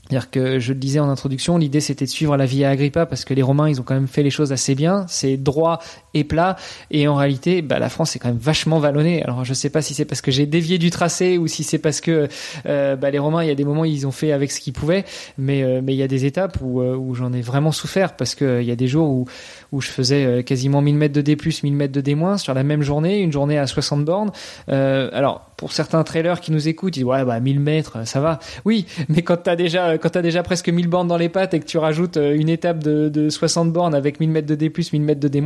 C'est-à-dire 0.09 0.31
que 0.31 0.59
je 0.59 0.73
le 0.73 0.80
disais 0.80 0.99
en 0.99 1.07
introduction, 1.07 1.59
l'idée 1.59 1.81
c'était 1.81 2.05
de 2.05 2.09
suivre 2.09 2.35
la 2.35 2.47
Via 2.47 2.71
Agrippa 2.71 3.05
parce 3.05 3.26
que 3.26 3.35
les 3.35 3.43
Romains 3.43 3.69
ils 3.69 3.80
ont 3.80 3.84
quand 3.84 3.93
même 3.93 4.07
fait 4.07 4.23
les 4.23 4.31
choses 4.31 4.51
assez 4.51 4.73
bien, 4.73 5.05
c'est 5.07 5.38
droit 5.38 5.80
et 6.14 6.23
plat 6.23 6.56
et 6.91 7.07
en 7.07 7.15
réalité 7.15 7.61
bah, 7.61 7.80
la 7.80 7.90
France 7.90 8.15
est 8.15 8.19
quand 8.19 8.30
même 8.30 8.38
vachement 8.38 8.80
vallonnée. 8.80 9.23
Alors 9.23 9.45
je 9.45 9.53
sais 9.53 9.69
pas 9.69 9.81
si 9.81 9.94
c'est 9.94 10.06
parce 10.06 10.22
que 10.22 10.31
j'ai 10.31 10.45
dévié 10.45 10.77
du 10.77 10.90
tracé 10.90 11.38
ou 11.38 11.48
si 11.48 11.64
c'est 11.64 11.77
parce 11.77 12.02
que 12.02 12.27
euh, 12.65 12.95
bah, 12.95 13.11
les 13.11 13.19
Romains 13.19 13.44
il 13.44 13.48
y 13.48 13.52
a 13.52 13.56
des 13.56 13.65
moments 13.65 13.86
ils 13.86 14.07
ont 14.07 14.11
fait 14.11 14.31
avec 14.31 14.52
ce 14.52 14.60
qu'ils 14.60 14.73
pouvaient, 14.73 15.06
mais 15.38 15.64
euh, 15.64 15.81
mais 15.84 15.94
il 15.94 15.98
y 15.98 16.03
a 16.03 16.07
des 16.07 16.26
étapes 16.26 16.57
où, 16.61 16.81
euh, 16.81 16.95
où 16.95 17.15
j'en 17.15 17.34
ai 17.34 17.41
vraiment 17.41 17.72
souffert 17.72 18.15
parce 18.15 18.36
que 18.36 18.61
il 18.61 18.68
y 18.68 18.72
a 18.72 18.76
des 18.76 18.88
jours 18.88 19.10
où 19.10 19.26
où 19.72 19.81
je 19.81 19.90
faisais 19.90 20.44
quasiment 20.44 20.81
1000 20.81 20.95
mètres 20.95 21.14
de 21.14 21.22
D+, 21.22 21.38
1000 21.64 21.73
mètres 21.73 21.94
de 21.94 22.02
D- 22.02 22.18
sur 22.38 22.56
la 22.56 22.64
même 22.64 22.81
journée, 22.81 23.19
une 23.19 23.31
journée 23.31 23.60
à 23.60 23.68
60 23.68 24.03
bornes. 24.03 24.31
alors 24.68 25.45
pour 25.57 25.73
certains 25.73 26.03
trailers 26.03 26.40
qui 26.40 26.52
nous 26.52 26.68
écoutent, 26.69 26.95
ils 26.95 27.02
disent 27.02 27.07
ouais 27.07 27.23
bah 27.26 27.40
1000 27.40 27.60
mètres 27.60 28.07
ça 28.07 28.19
va. 28.19 28.40
Oui, 28.65 28.86
mais 29.10 29.22
quand 29.22 29.38
t'as 29.38 29.56
déjà 29.56 29.98
quand 29.98 30.10
t'as 30.10 30.22
déjà 30.22 30.44
presque 30.44 30.69
1000 30.69 30.88
bornes 30.88 31.07
dans 31.07 31.18
les 31.18 31.30
pattes 31.30 31.53
et 31.53 31.60
que 31.60 31.65
tu 31.65 31.77
rajoutes 31.77 32.18
euh, 32.18 32.36
une 32.36 32.49
étape 32.49 32.84
de, 32.84 33.10
de 33.10 33.30
60 33.30 33.72
bornes 33.72 33.95
avec 33.95 34.19
1000 34.19 34.30
mètres 34.30 34.48
de 34.48 34.56
D+, 34.56 34.72
1000 34.94 35.02
mètres 35.02 35.19
de 35.19 35.27
D-, 35.27 35.44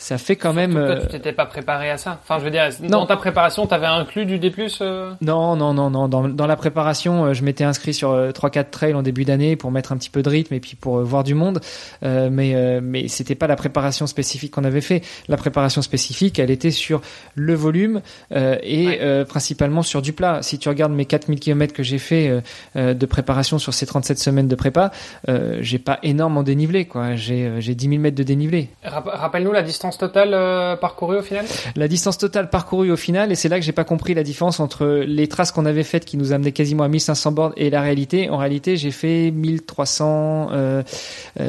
ça 0.00 0.18
fait 0.18 0.36
quand 0.36 0.52
même. 0.52 0.72
Toi, 0.72 0.96
tu 0.96 1.02
euh, 1.02 1.06
t'étais 1.06 1.32
pas 1.32 1.46
préparé 1.46 1.90
à 1.90 1.98
ça. 1.98 2.18
Enfin, 2.22 2.38
je 2.38 2.44
veux 2.44 2.50
dire, 2.50 2.68
dans 2.88 3.06
ta 3.06 3.16
préparation, 3.16 3.66
t'avais 3.66 3.86
inclus 3.86 4.26
du 4.26 4.38
D+. 4.38 4.52
Euh 4.80 5.12
non, 5.20 5.56
non, 5.56 5.74
non, 5.74 5.90
non. 5.90 6.08
Dans, 6.08 6.28
dans 6.28 6.46
la 6.46 6.56
préparation, 6.56 7.32
je 7.34 7.44
m'étais 7.44 7.64
inscrit 7.64 7.94
sur 7.94 8.12
3-4 8.12 8.70
trails 8.70 8.94
en 8.94 9.02
début 9.02 9.24
d'année 9.24 9.56
pour 9.56 9.70
mettre 9.70 9.92
un 9.92 9.96
petit 9.96 10.10
peu 10.10 10.22
de 10.22 10.28
rythme 10.28 10.54
et 10.54 10.60
puis 10.60 10.74
pour 10.74 11.00
voir 11.00 11.24
du 11.24 11.34
monde. 11.34 11.60
mais 12.02 12.80
mais 12.80 13.08
c'était 13.08 13.34
pas 13.34 13.46
la 13.46 13.56
préparation 13.56 14.06
spécifique 14.06 14.52
qu'on 14.52 14.64
avait 14.64 14.80
fait. 14.80 15.02
La 15.28 15.36
préparation 15.36 15.82
spécifique, 15.82 16.38
elle 16.38 16.50
était 16.50 16.70
sur 16.70 17.00
le 17.34 17.54
volume 17.54 18.00
et 18.32 18.98
principalement 19.28 19.82
sur 19.82 20.02
du 20.02 20.12
plat. 20.12 20.42
Si 20.42 20.58
tu 20.58 20.68
regardes 20.68 20.92
mes 20.92 21.04
4000 21.04 21.38
km 21.38 21.74
que 21.74 21.82
j'ai 21.82 21.98
fait 21.98 22.42
de 22.74 23.06
préparation 23.06 23.58
sur 23.58 23.74
ces 23.74 23.86
37 23.86 24.18
semaines 24.18 24.48
de 24.48 24.54
prépa, 24.54 24.90
euh, 25.28 25.58
j'ai 25.60 25.78
pas 25.78 25.98
énorme 26.02 26.38
en 26.38 26.42
dénivelé, 26.42 26.86
quoi. 26.86 27.16
J'ai, 27.16 27.46
euh, 27.46 27.60
j'ai 27.60 27.74
10 27.74 27.88
000 27.88 28.00
mètres 28.00 28.16
de 28.16 28.22
dénivelé. 28.22 28.68
Rappelle-nous 28.84 29.52
la 29.52 29.62
distance 29.62 29.89
distance 29.90 29.98
totale 29.98 30.34
euh, 30.34 30.76
parcourue 30.76 31.18
au 31.18 31.22
final? 31.22 31.44
La 31.76 31.88
distance 31.88 32.18
totale 32.18 32.48
parcourue 32.48 32.90
au 32.90 32.96
final, 32.96 33.32
et 33.32 33.34
c'est 33.34 33.48
là 33.48 33.58
que 33.58 33.64
j'ai 33.64 33.72
pas 33.72 33.84
compris 33.84 34.14
la 34.14 34.22
différence 34.22 34.60
entre 34.60 34.86
les 34.86 35.26
traces 35.26 35.50
qu'on 35.52 35.66
avait 35.66 35.82
faites 35.82 36.04
qui 36.04 36.16
nous 36.16 36.32
amenaient 36.32 36.52
quasiment 36.52 36.84
à 36.84 36.88
1500 36.88 37.32
bornes 37.32 37.52
et 37.56 37.70
la 37.70 37.80
réalité. 37.80 38.30
En 38.30 38.36
réalité, 38.36 38.76
j'ai 38.76 38.92
fait 38.92 39.30
1300, 39.32 40.50
euh, 40.52 40.82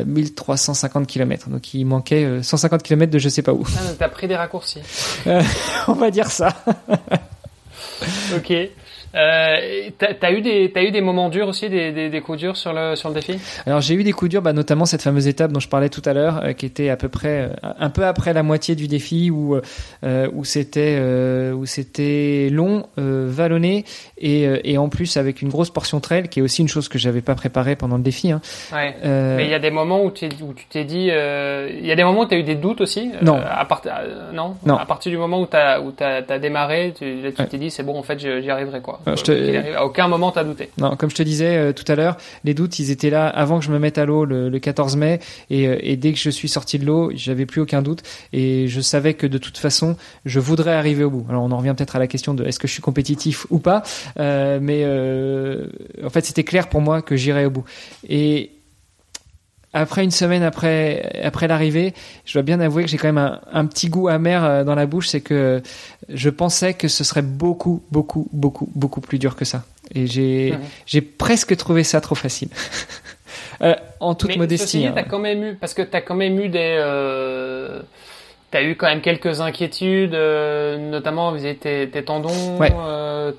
1350 0.06 1.08
km. 1.08 1.50
Donc 1.50 1.74
il 1.74 1.86
manquait 1.86 2.42
150 2.42 2.82
km 2.82 3.12
de 3.12 3.20
je 3.20 3.30
sais 3.30 3.44
pas 3.44 3.54
où. 3.54 3.64
Ah, 3.78 3.94
t'as 3.98 4.10
pris 4.10 4.28
des 4.28 4.36
raccourcis. 4.36 4.82
on 5.88 5.94
va 5.94 6.10
dire 6.10 6.32
ça. 6.32 6.50
ok. 8.36 8.54
Euh, 9.14 9.90
t'as 9.98 10.32
eu 10.32 10.42
des 10.42 10.72
t'as 10.72 10.84
eu 10.84 10.92
des 10.92 11.02
moments 11.02 11.30
durs 11.30 11.48
aussi, 11.48 11.70
des, 11.70 11.92
des, 11.92 12.10
des, 12.10 12.22
coups 12.22 12.38
durs 12.38 12.56
sur 12.56 12.72
le 12.72 12.96
sur 12.96 13.10
le 13.10 13.16
défi? 13.16 13.38
Alors 13.66 13.82
j'ai 13.82 13.96
eu 13.96 14.04
des 14.04 14.14
coups 14.14 14.32
durs, 14.32 14.42
bah, 14.42 14.54
notamment 14.54 14.86
cette 14.86 15.02
fameuse 15.02 15.28
étape 15.28 15.52
dont 15.52 15.60
je 15.60 15.68
parlais 15.68 15.90
tout 15.90 16.02
à 16.06 16.14
l'heure, 16.14 16.42
euh, 16.44 16.54
qui 16.54 16.66
était 16.66 16.90
à 16.90 16.96
peu 16.96 17.10
près 17.10 17.50
euh, 17.64 17.74
un 17.80 17.90
peu 17.90 18.06
après 18.06 18.32
la 18.34 18.44
moitié 18.44 18.76
du 18.76 18.88
défi, 18.88 19.30
où 19.30 19.60
euh, 20.04 20.30
où 20.34 20.46
c'était 20.46 21.00
où 21.54 21.66
c'était 21.66 22.50
long, 22.52 22.88
vallonné 22.98 23.86
et 24.18 24.48
et 24.64 24.78
en 24.78 24.88
plus 24.88 25.18
avec 25.18 25.42
une 25.42 25.50
grosse 25.50 25.70
portion 25.70 26.00
trail, 26.00 26.30
qui 26.30 26.40
est 26.40 26.44
aussi 26.44 26.62
une 26.62 26.68
chose 26.70 26.88
que 26.88 26.98
j'avais 26.98 27.22
pas 27.22 27.36
préparée 27.36 27.76
pendant 27.76 27.98
le 27.98 28.04
défi. 28.04 28.32
Hein. 28.32 28.42
Ouais. 28.72 28.96
Mais 29.04 29.46
il 29.46 29.50
y 29.50 29.54
a 29.54 29.60
des 29.60 29.72
moments 29.72 30.04
où, 30.04 30.08
où 30.08 30.12
tu 30.12 30.66
t'es 30.70 30.86
dit, 30.86 31.10
il 31.10 31.86
y 31.86 31.92
a 31.92 31.96
des 31.96 32.04
moments 32.04 32.22
où 32.22 32.28
tu 32.28 32.36
as 32.36 32.38
eu 32.38 32.44
des 32.44 32.56
doutes 32.56 32.82
aussi. 32.82 33.12
Non. 33.22 33.40
à 33.44 33.66
part, 33.66 33.82
non? 34.34 34.56
Non. 34.66 34.78
À 34.78 34.86
partir 34.86 35.12
du 35.12 35.18
moment 35.18 35.42
où 35.42 35.46
t'as 35.46 35.82
où 35.82 35.92
t'as 35.92 36.22
as 36.28 36.40
démarré, 36.40 36.94
tu 36.98 37.22
t'es 37.50 37.58
dit 37.58 37.70
c'est 37.70 37.84
bon 37.84 37.98
en 37.98 38.04
fait 38.04 38.20
j'y 38.20 38.50
arriverai 38.50 38.82
quoi. 38.82 39.01
Euh, 39.08 39.16
je 39.16 39.24
te... 39.24 39.76
À 39.76 39.86
aucun 39.86 40.08
moment 40.08 40.32
t'as 40.32 40.44
douté. 40.44 40.70
Non, 40.78 40.96
comme 40.96 41.10
je 41.10 41.16
te 41.16 41.24
disais 41.24 41.58
euh, 41.58 41.74
tout 41.74 41.90
à 41.92 41.96
l'heure, 41.96 42.18
les 42.44 42.54
doutes, 42.54 42.80
ils 42.80 42.92
étaient 42.92 43.10
là 43.10 43.28
avant 43.28 43.60
que 43.60 43.66
je 43.66 43.72
me 43.72 43.80
mette 43.80 43.98
à 43.98 44.06
l'eau 44.06 44.26
le, 44.26 44.60
14 44.60 44.96
mai, 44.96 45.20
et, 45.50 45.68
euh, 45.68 45.78
et, 45.82 45.98
dès 45.98 46.14
que 46.14 46.20
je 46.20 46.30
suis 46.30 46.48
sorti 46.48 46.78
de 46.78 46.86
l'eau, 46.86 47.12
j'avais 47.16 47.46
plus 47.46 47.62
aucun 47.62 47.82
doute, 47.82 48.04
et 48.34 48.68
je 48.68 48.82
savais 48.82 49.14
que 49.14 49.28
de 49.28 49.38
toute 49.38 49.58
façon, 49.58 49.98
je 50.26 50.40
voudrais 50.40 50.74
arriver 50.74 51.04
au 51.04 51.10
bout. 51.10 51.26
Alors 51.30 51.44
on 51.44 51.52
en 51.52 51.58
revient 51.58 51.74
peut-être 51.76 51.96
à 51.96 52.00
la 52.00 52.08
question 52.08 52.34
de 52.34 52.46
est-ce 52.46 52.60
que 52.60 52.68
je 52.68 52.74
suis 52.74 52.82
compétitif 52.82 53.48
ou 53.50 53.60
pas, 53.60 53.84
euh, 54.20 54.60
mais 54.62 54.86
en 56.06 56.10
fait 56.10 56.26
c'était 56.26 56.44
clair 56.44 56.70
pour 56.70 56.82
moi 56.82 57.02
que 57.02 57.16
j'irais 57.16 57.46
au 57.46 57.50
bout. 57.50 57.66
Et 58.08 58.52
après 59.74 60.04
une 60.04 60.12
semaine 60.12 60.44
après 60.44 61.22
après 61.24 61.48
l'arrivée, 61.48 61.94
je 62.26 62.34
dois 62.34 62.42
bien 62.42 62.60
avouer 62.60 62.84
que 62.84 62.90
j'ai 62.90 62.98
quand 62.98 63.12
même 63.12 63.40
un, 63.52 63.66
petit 63.66 63.90
goût 63.90 64.08
amer 64.08 64.44
euh, 64.44 64.64
dans 64.64 64.76
la 64.76 64.86
bouche, 64.86 65.08
c'est 65.10 65.22
que 65.22 65.62
je 66.10 66.30
pensais 66.30 66.74
que 66.74 66.88
ce 66.88 67.04
serait 67.04 67.22
beaucoup 67.22 67.84
beaucoup 67.92 68.28
beaucoup 68.34 68.70
beaucoup 68.76 69.02
plus 69.02 69.20
dur 69.20 69.36
que 69.36 69.46
ça, 69.46 69.64
et 69.94 70.08
j'ai 70.08 70.56
j'ai 70.86 71.02
presque 71.02 71.56
trouvé 71.56 71.84
ça 71.84 72.02
trop 72.02 72.16
facile. 72.16 72.50
euh, 73.62 73.76
en 74.00 74.16
toute 74.16 74.36
modestie. 74.38 74.80
Mais 74.80 74.88
hein. 74.88 74.94
t'as 74.96 75.04
quand 75.04 75.20
même 75.20 75.44
eu 75.44 75.56
parce 75.56 75.74
que 75.74 75.82
t'as 75.82 76.02
quand 76.02 76.16
même 76.16 76.40
eu 76.40 76.50
des 76.50 76.76
euh, 76.80 77.82
T'as 78.52 78.64
eu 78.64 78.76
quand 78.76 78.88
même 78.88 79.00
quelques 79.00 79.40
inquiétudes, 79.40 80.14
euh, 80.14 80.78
notamment 80.78 81.32
vis 81.32 81.56
tes, 81.56 81.90
tes 81.90 82.04
tendons. 82.04 82.58
Ouais. 82.60 82.74
Euh, 82.78 83.32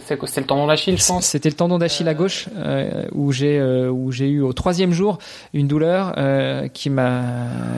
c'était 0.00 0.40
le 0.40 0.46
tendon 0.46 0.66
d'Achille, 0.66 0.98
je 0.98 1.06
pense. 1.06 1.26
C'était 1.26 1.50
le 1.50 1.54
tendon 1.54 1.78
d'Achille 1.78 2.08
à 2.08 2.14
gauche 2.14 2.48
euh, 2.56 3.04
où 3.12 3.32
j'ai 3.32 3.58
euh, 3.58 3.90
où 3.90 4.12
j'ai 4.12 4.28
eu 4.28 4.40
au 4.40 4.52
troisième 4.52 4.92
jour 4.92 5.18
une 5.52 5.68
douleur 5.68 6.14
euh, 6.16 6.68
qui 6.68 6.88
m'a 6.90 7.24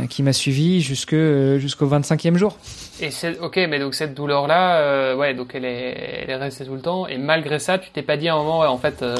qui 0.08 0.22
m'a 0.22 0.32
suivi 0.32 0.80
jusque 0.80 1.16
jusqu'au 1.56 1.88
25e 1.88 2.36
jour. 2.36 2.56
Et 3.00 3.10
c'est 3.10 3.38
ok, 3.38 3.56
mais 3.68 3.78
donc 3.78 3.94
cette 3.94 4.14
douleur-là, 4.14 4.78
euh, 4.78 5.16
ouais, 5.16 5.34
donc 5.34 5.52
elle 5.54 5.64
est, 5.64 6.22
elle 6.22 6.30
est 6.30 6.36
restée 6.36 6.64
tout 6.64 6.74
le 6.74 6.80
temps. 6.80 7.06
Et 7.06 7.16
malgré 7.16 7.58
ça, 7.58 7.78
tu 7.78 7.90
t'es 7.90 8.02
pas 8.02 8.16
dit 8.16 8.28
à 8.28 8.34
un 8.34 8.38
moment, 8.38 8.60
ouais, 8.60 8.66
en 8.66 8.78
fait. 8.78 9.02
Euh, 9.02 9.16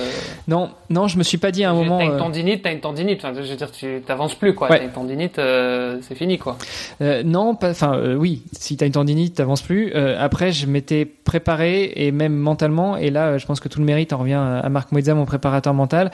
non, 0.49 0.71
non, 0.91 1.07
je 1.07 1.17
me 1.19 1.23
suis 1.23 1.39
pas 1.39 1.51
dit 1.53 1.65
à 1.65 1.71
un 1.71 1.75
moment. 1.75 1.99
T'as 1.99 2.05
une 2.05 2.13
euh, 2.13 2.19
tendinite, 2.19 2.63
t'as 2.63 2.73
une 2.73 2.81
tendinite. 2.81 3.25
Enfin, 3.25 3.35
je 3.35 3.49
veux 3.49 3.57
dire, 3.57 3.71
tu 3.71 4.03
t'avances 4.05 4.35
plus, 4.35 4.55
quoi. 4.55 4.69
T'as 4.69 4.83
une 4.83 4.91
tendinite, 4.91 5.39
euh, 5.39 5.99
c'est 6.03 6.17
fini, 6.17 6.39
quoi. 6.39 6.57
non, 7.01 7.55
pas. 7.55 7.71
Enfin, 7.71 8.17
oui, 8.17 8.43
si 8.53 8.77
t'as 8.77 8.87
une 8.87 8.93
tendinite, 8.93 9.37
t'avances 9.37 9.63
plus. 9.63 9.93
après, 9.95 10.51
je 10.51 10.67
m'étais 10.67 11.05
préparé 11.05 11.93
et 11.95 12.11
même 12.11 12.35
mentalement. 12.35 12.97
Et 12.97 13.11
là, 13.11 13.39
je 13.39 13.47
pense 13.47 13.61
que 13.61 13.69
tout 13.69 13.79
le 13.79 13.87
mérite 13.87 14.13
en 14.13 14.19
revient 14.19 14.35
à 14.35 14.69
Marc 14.69 14.93
Moïza, 14.93 15.15
mon 15.15 15.25
préparateur 15.25 15.75
mental 15.75 16.11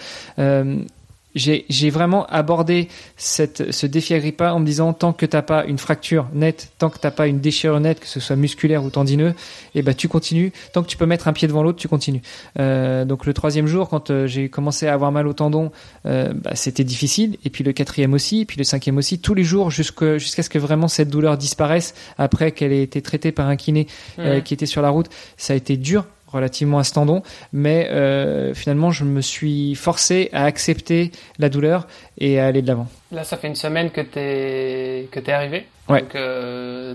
j'ai 1.34 1.90
vraiment 1.90 2.26
abordé 2.26 2.88
cette, 3.16 3.72
ce 3.72 3.86
défi 3.86 4.14
Agrippa 4.14 4.52
en 4.52 4.60
me 4.60 4.66
disant 4.66 4.92
tant 4.92 5.12
que 5.12 5.26
t'as 5.26 5.42
pas 5.42 5.64
une 5.64 5.78
fracture 5.78 6.26
nette, 6.32 6.72
tant 6.78 6.90
que 6.90 6.98
t'as 6.98 7.10
pas 7.10 7.26
une 7.26 7.40
déchirure 7.40 7.80
nette, 7.80 8.00
que 8.00 8.06
ce 8.06 8.20
soit 8.20 8.36
musculaire 8.36 8.84
ou 8.84 8.90
tendineux, 8.90 9.30
et 9.74 9.80
eh 9.80 9.82
ben 9.82 9.94
tu 9.94 10.08
continues. 10.08 10.52
Tant 10.72 10.82
que 10.82 10.88
tu 10.88 10.96
peux 10.96 11.06
mettre 11.06 11.28
un 11.28 11.32
pied 11.32 11.48
devant 11.48 11.62
l'autre, 11.62 11.78
tu 11.78 11.88
continues. 11.88 12.22
Euh, 12.58 13.04
donc 13.04 13.26
le 13.26 13.34
troisième 13.34 13.66
jour, 13.66 13.88
quand 13.88 14.10
euh, 14.10 14.26
j'ai 14.26 14.48
commencé 14.48 14.86
à 14.86 14.94
avoir 14.94 15.12
mal 15.12 15.26
au 15.26 15.32
tendon, 15.32 15.72
euh, 16.06 16.32
bah, 16.32 16.52
c'était 16.54 16.84
difficile. 16.84 17.36
Et 17.44 17.50
puis 17.50 17.64
le 17.64 17.72
quatrième 17.72 18.14
aussi, 18.14 18.40
et 18.40 18.44
puis 18.44 18.58
le 18.58 18.64
cinquième 18.64 18.96
aussi. 18.96 19.18
Tous 19.18 19.34
les 19.34 19.44
jours 19.44 19.70
jusqu'à 19.70 20.18
ce 20.18 20.48
que 20.48 20.58
vraiment 20.58 20.88
cette 20.88 21.08
douleur 21.08 21.36
disparaisse 21.36 21.94
après 22.18 22.52
qu'elle 22.52 22.72
ait 22.72 22.82
été 22.82 23.02
traitée 23.02 23.32
par 23.32 23.48
un 23.48 23.56
kiné 23.56 23.86
euh, 24.18 24.40
qui 24.40 24.54
était 24.54 24.66
sur 24.66 24.82
la 24.82 24.90
route. 24.90 25.08
Ça 25.36 25.52
a 25.52 25.56
été 25.56 25.76
dur 25.76 26.06
relativement 26.34 26.78
à 26.78 26.84
ce 26.84 26.92
tendon, 26.92 27.22
mais 27.52 27.88
euh, 27.90 28.52
finalement 28.54 28.90
je 28.90 29.04
me 29.04 29.20
suis 29.20 29.74
forcé 29.74 30.28
à 30.32 30.44
accepter 30.44 31.12
la 31.38 31.48
douleur 31.48 31.86
et 32.18 32.40
à 32.40 32.46
aller 32.46 32.62
de 32.62 32.68
l'avant. 32.68 32.86
Là, 33.12 33.24
ça 33.24 33.36
fait 33.36 33.48
une 33.48 33.54
semaine 33.54 33.90
que 33.90 34.00
t'es 34.00 35.08
que 35.10 35.20
t'es 35.20 35.32
arrivé. 35.32 35.66
Ouais. 35.88 36.02
Donc 36.02 36.14
euh, 36.14 36.94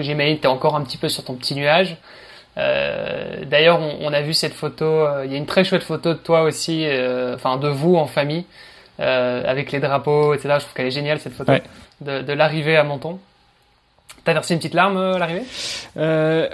j'imagine 0.00 0.36
que 0.36 0.42
t'es 0.42 0.48
encore 0.48 0.76
un 0.76 0.82
petit 0.82 0.98
peu 0.98 1.08
sur 1.08 1.24
ton 1.24 1.34
petit 1.34 1.54
nuage. 1.54 1.96
Euh, 2.56 3.44
D'ailleurs, 3.44 3.80
on, 3.80 3.98
on, 4.00 4.12
a 4.12 4.20
vu 4.20 4.34
cette 4.34 4.54
photo. 4.54 4.84
Euh, 4.84 5.24
il 5.24 5.32
y 5.32 5.34
a 5.34 5.38
une 5.38 5.46
très 5.46 5.64
chouette 5.64 5.82
photo 5.82 6.12
de 6.12 6.18
toi 6.18 6.42
aussi, 6.42 6.86
enfin 7.34 7.56
de 7.56 7.68
vous 7.68 7.96
en 7.96 8.06
famille, 8.06 8.44
avec 8.98 9.72
les 9.72 9.80
drapeaux, 9.80 10.34
etc. 10.34 10.54
Je 10.54 10.60
trouve 10.60 10.74
qu'elle 10.74 10.86
est 10.86 10.90
géniale 10.90 11.20
cette 11.20 11.34
photo 11.34 11.52
de, 12.00 12.22
de 12.22 12.32
l'arrivée 12.32 12.76
à 12.76 12.84
Menton. 12.84 13.18
T'as 14.24 14.32
versé 14.32 14.54
une 14.54 14.60
petite 14.60 14.74
larme 14.74 14.96
à 14.96 15.18
l'arrivée? 15.18 15.44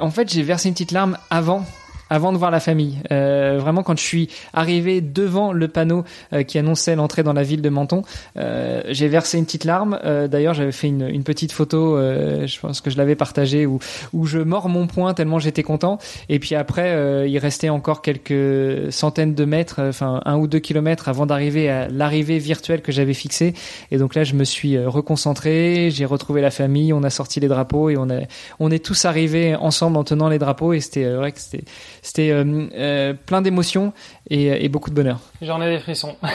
En 0.00 0.10
fait, 0.10 0.30
j'ai 0.32 0.42
versé 0.42 0.68
une 0.68 0.74
petite 0.74 0.92
larme 0.92 1.16
avant 1.30 1.64
avant 2.10 2.32
de 2.32 2.38
voir 2.38 2.50
la 2.50 2.60
famille. 2.60 2.98
Euh, 3.10 3.58
vraiment, 3.58 3.82
quand 3.82 3.98
je 3.98 4.04
suis 4.04 4.28
arrivé 4.52 5.00
devant 5.00 5.52
le 5.52 5.68
panneau 5.68 6.04
euh, 6.32 6.42
qui 6.42 6.58
annonçait 6.58 6.96
l'entrée 6.96 7.22
dans 7.22 7.32
la 7.32 7.42
ville 7.42 7.62
de 7.62 7.68
Menton, 7.68 8.02
euh, 8.36 8.82
j'ai 8.88 9.08
versé 9.08 9.38
une 9.38 9.44
petite 9.44 9.64
larme. 9.64 9.98
Euh, 10.04 10.28
d'ailleurs, 10.28 10.54
j'avais 10.54 10.72
fait 10.72 10.88
une, 10.88 11.08
une, 11.08 11.24
petite 11.24 11.52
photo, 11.52 11.96
euh, 11.96 12.46
je 12.46 12.60
pense 12.60 12.80
que 12.80 12.90
je 12.90 12.96
l'avais 12.96 13.16
partagée, 13.16 13.66
où, 13.66 13.78
où 14.12 14.26
je 14.26 14.38
mords 14.38 14.68
mon 14.68 14.86
poing 14.86 15.14
tellement 15.14 15.38
j'étais 15.38 15.62
content. 15.62 15.98
Et 16.28 16.38
puis 16.38 16.54
après, 16.54 17.28
il 17.28 17.38
restait 17.38 17.68
encore 17.68 18.02
quelques 18.02 18.92
centaines 18.92 19.34
de 19.34 19.44
mètres, 19.44 19.80
enfin 19.80 20.20
un 20.24 20.36
ou 20.36 20.46
deux 20.46 20.58
kilomètres 20.58 21.08
avant 21.08 21.26
d'arriver 21.26 21.70
à 21.70 21.88
l'arrivée 21.88 22.38
virtuelle 22.38 22.82
que 22.82 22.92
j'avais 22.92 23.14
fixée. 23.14 23.54
Et 23.90 23.98
donc 23.98 24.14
là, 24.14 24.24
je 24.24 24.34
me 24.34 24.44
suis 24.44 24.78
reconcentré, 24.78 25.90
j'ai 25.90 26.04
retrouvé 26.04 26.40
la 26.40 26.50
famille, 26.50 26.92
on 26.92 27.02
a 27.02 27.10
sorti 27.10 27.40
les 27.40 27.48
drapeaux 27.48 27.90
et 27.90 27.96
on, 27.96 28.10
a, 28.10 28.20
on 28.60 28.70
est 28.70 28.84
tous 28.84 29.04
arrivés 29.04 29.54
ensemble 29.56 29.96
en 29.96 30.04
tenant 30.04 30.28
les 30.28 30.38
drapeaux. 30.38 30.72
Et 30.72 30.80
c'était 30.80 31.10
vrai 31.10 31.32
que 31.32 31.40
c'était 31.40 31.64
c'était 32.04 32.30
euh, 32.30 32.68
euh, 32.74 33.14
plein 33.14 33.40
d'émotions 33.40 33.94
et, 34.28 34.68
beaucoup 34.68 34.90
de 34.90 34.94
bonheur. 34.94 35.20
J'en 35.40 35.62
ai 35.62 35.70
des 35.70 35.78
frissons. 35.78 36.16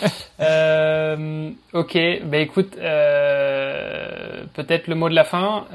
euh, 0.40 1.50
ok, 1.72 1.98
bah 2.24 2.38
écoute, 2.38 2.76
peut-être 2.76 2.86
le 4.86 4.94
mot 4.94 5.08
de 5.08 5.14
la 5.14 5.24
fin 5.24 5.66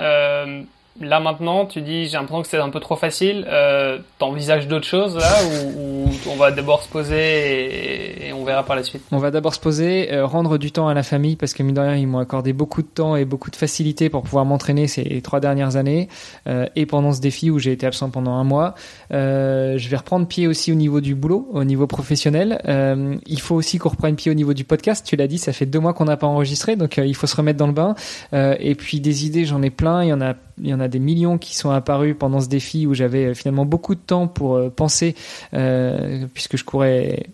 là 1.01 1.19
maintenant, 1.19 1.65
tu 1.65 1.81
dis 1.81 2.07
j'ai 2.07 2.17
l'impression 2.17 2.41
que 2.41 2.47
c'est 2.47 2.57
un 2.57 2.69
peu 2.69 2.79
trop 2.79 2.95
facile. 2.95 3.45
Euh, 3.47 3.99
T'envisages 4.19 4.67
d'autres 4.67 4.87
choses 4.87 5.15
là 5.15 5.33
ou, 5.45 6.09
on 6.29 6.35
va 6.35 6.51
d'abord 6.51 6.83
se 6.83 6.89
poser 6.89 8.27
et, 8.27 8.33
on 8.33 8.43
verra 8.43 8.63
par 8.63 8.75
la 8.75 8.83
suite? 8.83 9.01
On 9.11 9.17
va 9.17 9.31
d'abord 9.31 9.53
se 9.53 9.59
poser, 9.59 10.11
euh, 10.13 10.25
rendre 10.25 10.57
du 10.57 10.71
temps 10.71 10.87
à 10.87 10.93
la 10.93 11.03
famille 11.03 11.35
parce 11.35 11.53
que 11.53 11.63
mine 11.63 11.75
de 11.75 11.81
rien 11.81 11.95
ils 11.95 12.07
m'ont 12.07 12.19
accordé 12.19 12.53
beaucoup 12.53 12.81
de 12.81 12.87
temps 12.87 13.15
et 13.15 13.25
beaucoup 13.25 13.51
de 13.51 13.55
facilité 13.55 14.09
pour 14.09 14.23
pouvoir 14.23 14.45
m'entraîner 14.45 14.87
ces 14.87 15.21
trois 15.21 15.39
dernières 15.39 15.75
années 15.75 16.07
euh, 16.47 16.65
et 16.75 16.85
pendant 16.85 17.11
ce 17.13 17.21
défi 17.21 17.49
où 17.49 17.59
j'ai 17.59 17.71
été 17.71 17.85
absent 17.85 18.09
pendant 18.09 18.33
un 18.33 18.43
mois. 18.43 18.75
Euh, 19.13 19.77
je 19.77 19.89
vais 19.89 19.97
reprendre 19.97 20.27
pied 20.27 20.47
aussi 20.47 20.71
au 20.71 20.75
niveau 20.75 21.01
du 21.01 21.15
boulot, 21.15 21.47
au 21.51 21.63
niveau 21.63 21.87
professionnel. 21.87 22.61
Euh, 22.67 23.15
il 23.25 23.41
faut 23.41 23.55
aussi 23.55 23.77
qu'on 23.77 23.89
reprenne 23.89 24.15
pied 24.15 24.31
au 24.31 24.35
niveau 24.35 24.53
du 24.53 24.63
podcast. 24.63 25.05
Tu 25.05 25.15
l'as 25.15 25.27
dit, 25.27 25.37
ça 25.37 25.53
fait 25.53 25.65
deux 25.65 25.79
mois 25.79 25.93
qu'on 25.93 26.05
n'a 26.05 26.17
pas 26.17 26.27
enregistré 26.27 26.75
donc 26.75 26.97
il 26.97 27.15
faut 27.15 27.27
se 27.27 27.35
remettre 27.35 27.57
dans 27.57 27.67
le 27.67 27.73
bain. 27.73 27.95
et 28.33 28.75
puis 28.75 28.99
des 28.99 29.25
idées, 29.25 29.45
j'en 29.45 29.61
ai 29.61 29.69
plein. 29.69 30.03
Il 30.03 30.09
y 30.09 30.13
en 30.13 30.21
a 30.21 30.33
il 30.61 30.67
y 30.67 30.73
en 30.73 30.79
a 30.79 30.87
des 30.87 30.99
millions 30.99 31.37
qui 31.37 31.55
sont 31.55 31.69
apparus 31.69 32.15
pendant 32.17 32.39
ce 32.39 32.47
défi 32.47 32.87
où 32.87 32.93
j'avais 32.93 33.25
euh, 33.25 33.33
finalement 33.33 33.65
beaucoup 33.65 33.95
de 33.95 33.99
temps 33.99 34.27
pour 34.27 34.55
euh, 34.55 34.69
penser, 34.69 35.15
euh, 35.53 36.25
puisque 36.33 36.57
je 36.57 36.63
courais 36.63 37.27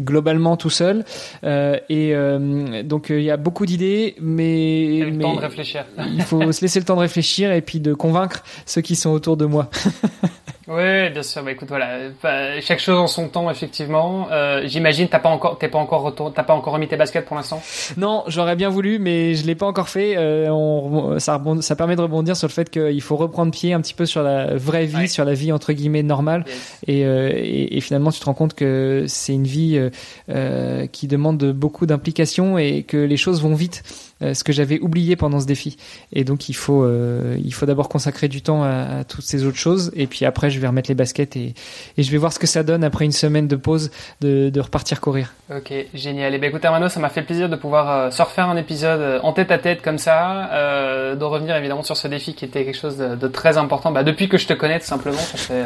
globalement 0.00 0.56
tout 0.56 0.70
seul. 0.70 1.04
Euh, 1.44 1.78
et 1.88 2.14
euh, 2.14 2.82
donc 2.82 3.10
il 3.10 3.22
y 3.22 3.30
a 3.30 3.36
beaucoup 3.36 3.66
d'idées, 3.66 4.16
mais, 4.20 5.00
le 5.00 5.18
temps 5.18 5.36
de 5.36 5.40
réfléchir. 5.40 5.84
il 6.12 6.22
faut 6.22 6.52
se 6.52 6.60
laisser 6.62 6.80
le 6.80 6.84
temps 6.84 6.96
de 6.96 7.00
réfléchir 7.00 7.52
et 7.52 7.60
puis 7.60 7.80
de 7.80 7.94
convaincre 7.94 8.42
ceux 8.66 8.80
qui 8.80 8.96
sont 8.96 9.10
autour 9.10 9.36
de 9.36 9.44
moi. 9.44 9.70
Oui, 10.68 11.08
bien 11.10 11.22
sûr. 11.22 11.42
Bah, 11.42 11.52
écoute, 11.52 11.68
voilà, 11.68 11.98
bah, 12.22 12.60
chaque 12.60 12.80
chose 12.80 12.98
en 12.98 13.06
son 13.06 13.28
temps, 13.28 13.50
effectivement. 13.50 14.28
Euh, 14.30 14.62
J'imagine, 14.66 15.08
t'as 15.08 15.18
pas 15.18 15.30
encore, 15.30 15.58
t'es 15.58 15.68
pas 15.68 15.78
encore 15.78 16.02
retour, 16.02 16.32
t'as 16.34 16.42
pas 16.42 16.54
encore 16.54 16.74
remis 16.74 16.86
tes 16.86 16.96
baskets 16.96 17.24
pour 17.24 17.34
l'instant? 17.36 17.62
Non, 17.96 18.24
j'aurais 18.28 18.56
bien 18.56 18.68
voulu, 18.68 18.98
mais 18.98 19.34
je 19.34 19.46
l'ai 19.46 19.54
pas 19.54 19.66
encore 19.66 19.88
fait. 19.88 20.16
Euh, 20.16 20.48
on, 20.50 21.18
ça, 21.18 21.34
rebond, 21.36 21.60
ça 21.62 21.76
permet 21.76 21.96
de 21.96 22.02
rebondir 22.02 22.36
sur 22.36 22.46
le 22.46 22.52
fait 22.52 22.68
qu'il 22.70 23.00
faut 23.00 23.16
reprendre 23.16 23.50
pied 23.52 23.72
un 23.72 23.80
petit 23.80 23.94
peu 23.94 24.04
sur 24.06 24.22
la 24.22 24.54
vraie 24.56 24.84
vie, 24.86 24.96
Ouais. 24.96 25.06
sur 25.06 25.24
la 25.24 25.32
vie 25.34 25.50
entre 25.50 25.72
guillemets 25.72 26.02
normale. 26.02 26.44
Et, 26.86 27.04
euh, 27.06 27.30
et, 27.34 27.76
et 27.78 27.80
finalement, 27.80 28.12
tu 28.12 28.20
te 28.20 28.24
rends 28.26 28.34
compte 28.34 28.54
que 28.54 29.04
c'est 29.08 29.32
une 29.32 29.46
vie 29.46 29.76
euh, 29.78 29.90
euh, 30.28 30.86
qui 30.86 31.08
demande 31.08 31.42
beaucoup 31.52 31.86
d'implication 31.86 32.58
et 32.58 32.82
que 32.82 32.98
les 32.98 33.16
choses 33.16 33.40
vont 33.42 33.54
vite. 33.54 33.82
Euh, 34.22 34.34
ce 34.34 34.44
que 34.44 34.52
j'avais 34.52 34.78
oublié 34.80 35.16
pendant 35.16 35.40
ce 35.40 35.46
défi. 35.46 35.78
Et 36.12 36.24
donc, 36.24 36.50
il 36.50 36.52
faut, 36.52 36.84
euh, 36.84 37.38
il 37.42 37.54
faut 37.54 37.64
d'abord 37.64 37.88
consacrer 37.88 38.28
du 38.28 38.42
temps 38.42 38.62
à, 38.62 38.98
à 38.98 39.04
toutes 39.04 39.24
ces 39.24 39.46
autres 39.46 39.56
choses. 39.56 39.90
Et 39.96 40.06
puis 40.06 40.26
après, 40.26 40.50
je 40.50 40.60
vais 40.60 40.66
remettre 40.66 40.90
les 40.90 40.94
baskets 40.94 41.36
et, 41.36 41.54
et 41.96 42.02
je 42.02 42.10
vais 42.10 42.18
voir 42.18 42.30
ce 42.30 42.38
que 42.38 42.46
ça 42.46 42.62
donne 42.62 42.84
après 42.84 43.06
une 43.06 43.12
semaine 43.12 43.48
de 43.48 43.56
pause 43.56 43.90
de, 44.20 44.50
de 44.50 44.60
repartir 44.60 45.00
courir. 45.00 45.32
Ok, 45.50 45.72
génial. 45.94 46.34
Et 46.34 46.38
ben 46.38 46.48
écoute 46.48 46.62
Armano, 46.66 46.90
ça 46.90 47.00
m'a 47.00 47.08
fait 47.08 47.22
plaisir 47.22 47.48
de 47.48 47.56
pouvoir 47.56 47.90
euh, 47.90 48.10
se 48.10 48.20
refaire 48.20 48.50
un 48.50 48.58
épisode 48.58 49.20
en 49.22 49.32
tête 49.32 49.50
à 49.50 49.56
tête 49.56 49.80
comme 49.80 49.96
ça, 49.96 50.50
euh, 50.52 51.14
de 51.16 51.24
revenir 51.24 51.56
évidemment 51.56 51.82
sur 51.82 51.96
ce 51.96 52.06
défi 52.06 52.34
qui 52.34 52.44
était 52.44 52.66
quelque 52.66 52.78
chose 52.78 52.98
de, 52.98 53.14
de 53.16 53.26
très 53.26 53.56
important. 53.56 53.90
Bah, 53.90 54.02
depuis 54.04 54.28
que 54.28 54.36
je 54.36 54.46
te 54.46 54.52
connais, 54.52 54.80
tout 54.80 54.86
simplement, 54.86 55.16
ça 55.16 55.38
fait, 55.38 55.64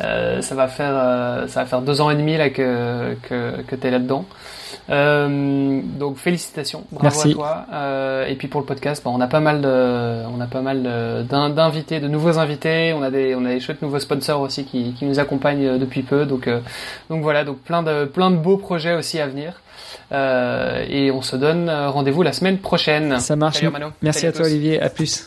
euh, 0.00 0.42
ça 0.42 0.54
va 0.56 0.66
faire, 0.66 1.48
ça 1.48 1.60
va 1.60 1.66
faire 1.66 1.82
deux 1.82 2.00
ans 2.00 2.10
et 2.10 2.16
demi 2.16 2.36
là 2.36 2.50
que 2.50 3.14
que, 3.28 3.62
que 3.62 3.76
t'es 3.76 3.92
là-dedans. 3.92 4.24
Euh, 4.90 5.80
donc 5.98 6.16
félicitations, 6.16 6.84
bravo 6.90 7.14
Merci. 7.14 7.30
à 7.30 7.34
toi. 7.34 7.66
Euh, 7.72 8.26
et 8.26 8.34
puis 8.36 8.48
pour 8.48 8.60
le 8.60 8.66
podcast, 8.66 9.02
bah, 9.04 9.10
on 9.14 9.20
a 9.20 9.26
pas 9.26 9.40
mal 9.40 9.60
de, 9.60 10.26
on 10.34 10.40
a 10.40 10.46
pas 10.46 10.62
mal 10.62 10.82
d'invités, 11.28 12.00
de 12.00 12.08
nouveaux 12.08 12.38
invités. 12.38 12.94
On 12.94 13.02
a 13.02 13.10
des, 13.10 13.34
on 13.34 13.44
a 13.44 13.50
des 13.50 13.60
chouettes 13.60 13.82
nouveaux 13.82 13.98
sponsors 13.98 14.40
aussi 14.40 14.64
qui, 14.64 14.94
qui 14.94 15.04
nous 15.04 15.18
accompagnent 15.18 15.66
euh, 15.66 15.78
depuis 15.78 16.02
peu. 16.02 16.24
Donc, 16.24 16.48
euh, 16.48 16.60
donc 17.10 17.22
voilà, 17.22 17.44
donc 17.44 17.58
plein 17.58 17.82
de, 17.82 18.04
plein 18.04 18.30
de 18.30 18.36
beaux 18.36 18.56
projets 18.56 18.94
aussi 18.94 19.20
à 19.20 19.26
venir. 19.26 19.60
Et 20.10 21.10
on 21.10 21.20
se 21.20 21.36
donne 21.36 21.70
rendez-vous 21.70 22.22
la 22.22 22.32
semaine 22.32 22.58
prochaine. 22.58 23.20
Ça 23.20 23.36
marche. 23.36 23.60
Salut. 23.60 23.72
Merci 24.02 24.20
Salut 24.20 24.30
à 24.30 24.36
toi. 24.36 24.46
Olivier. 24.46 24.80
À 24.80 24.88
plus. 24.88 25.26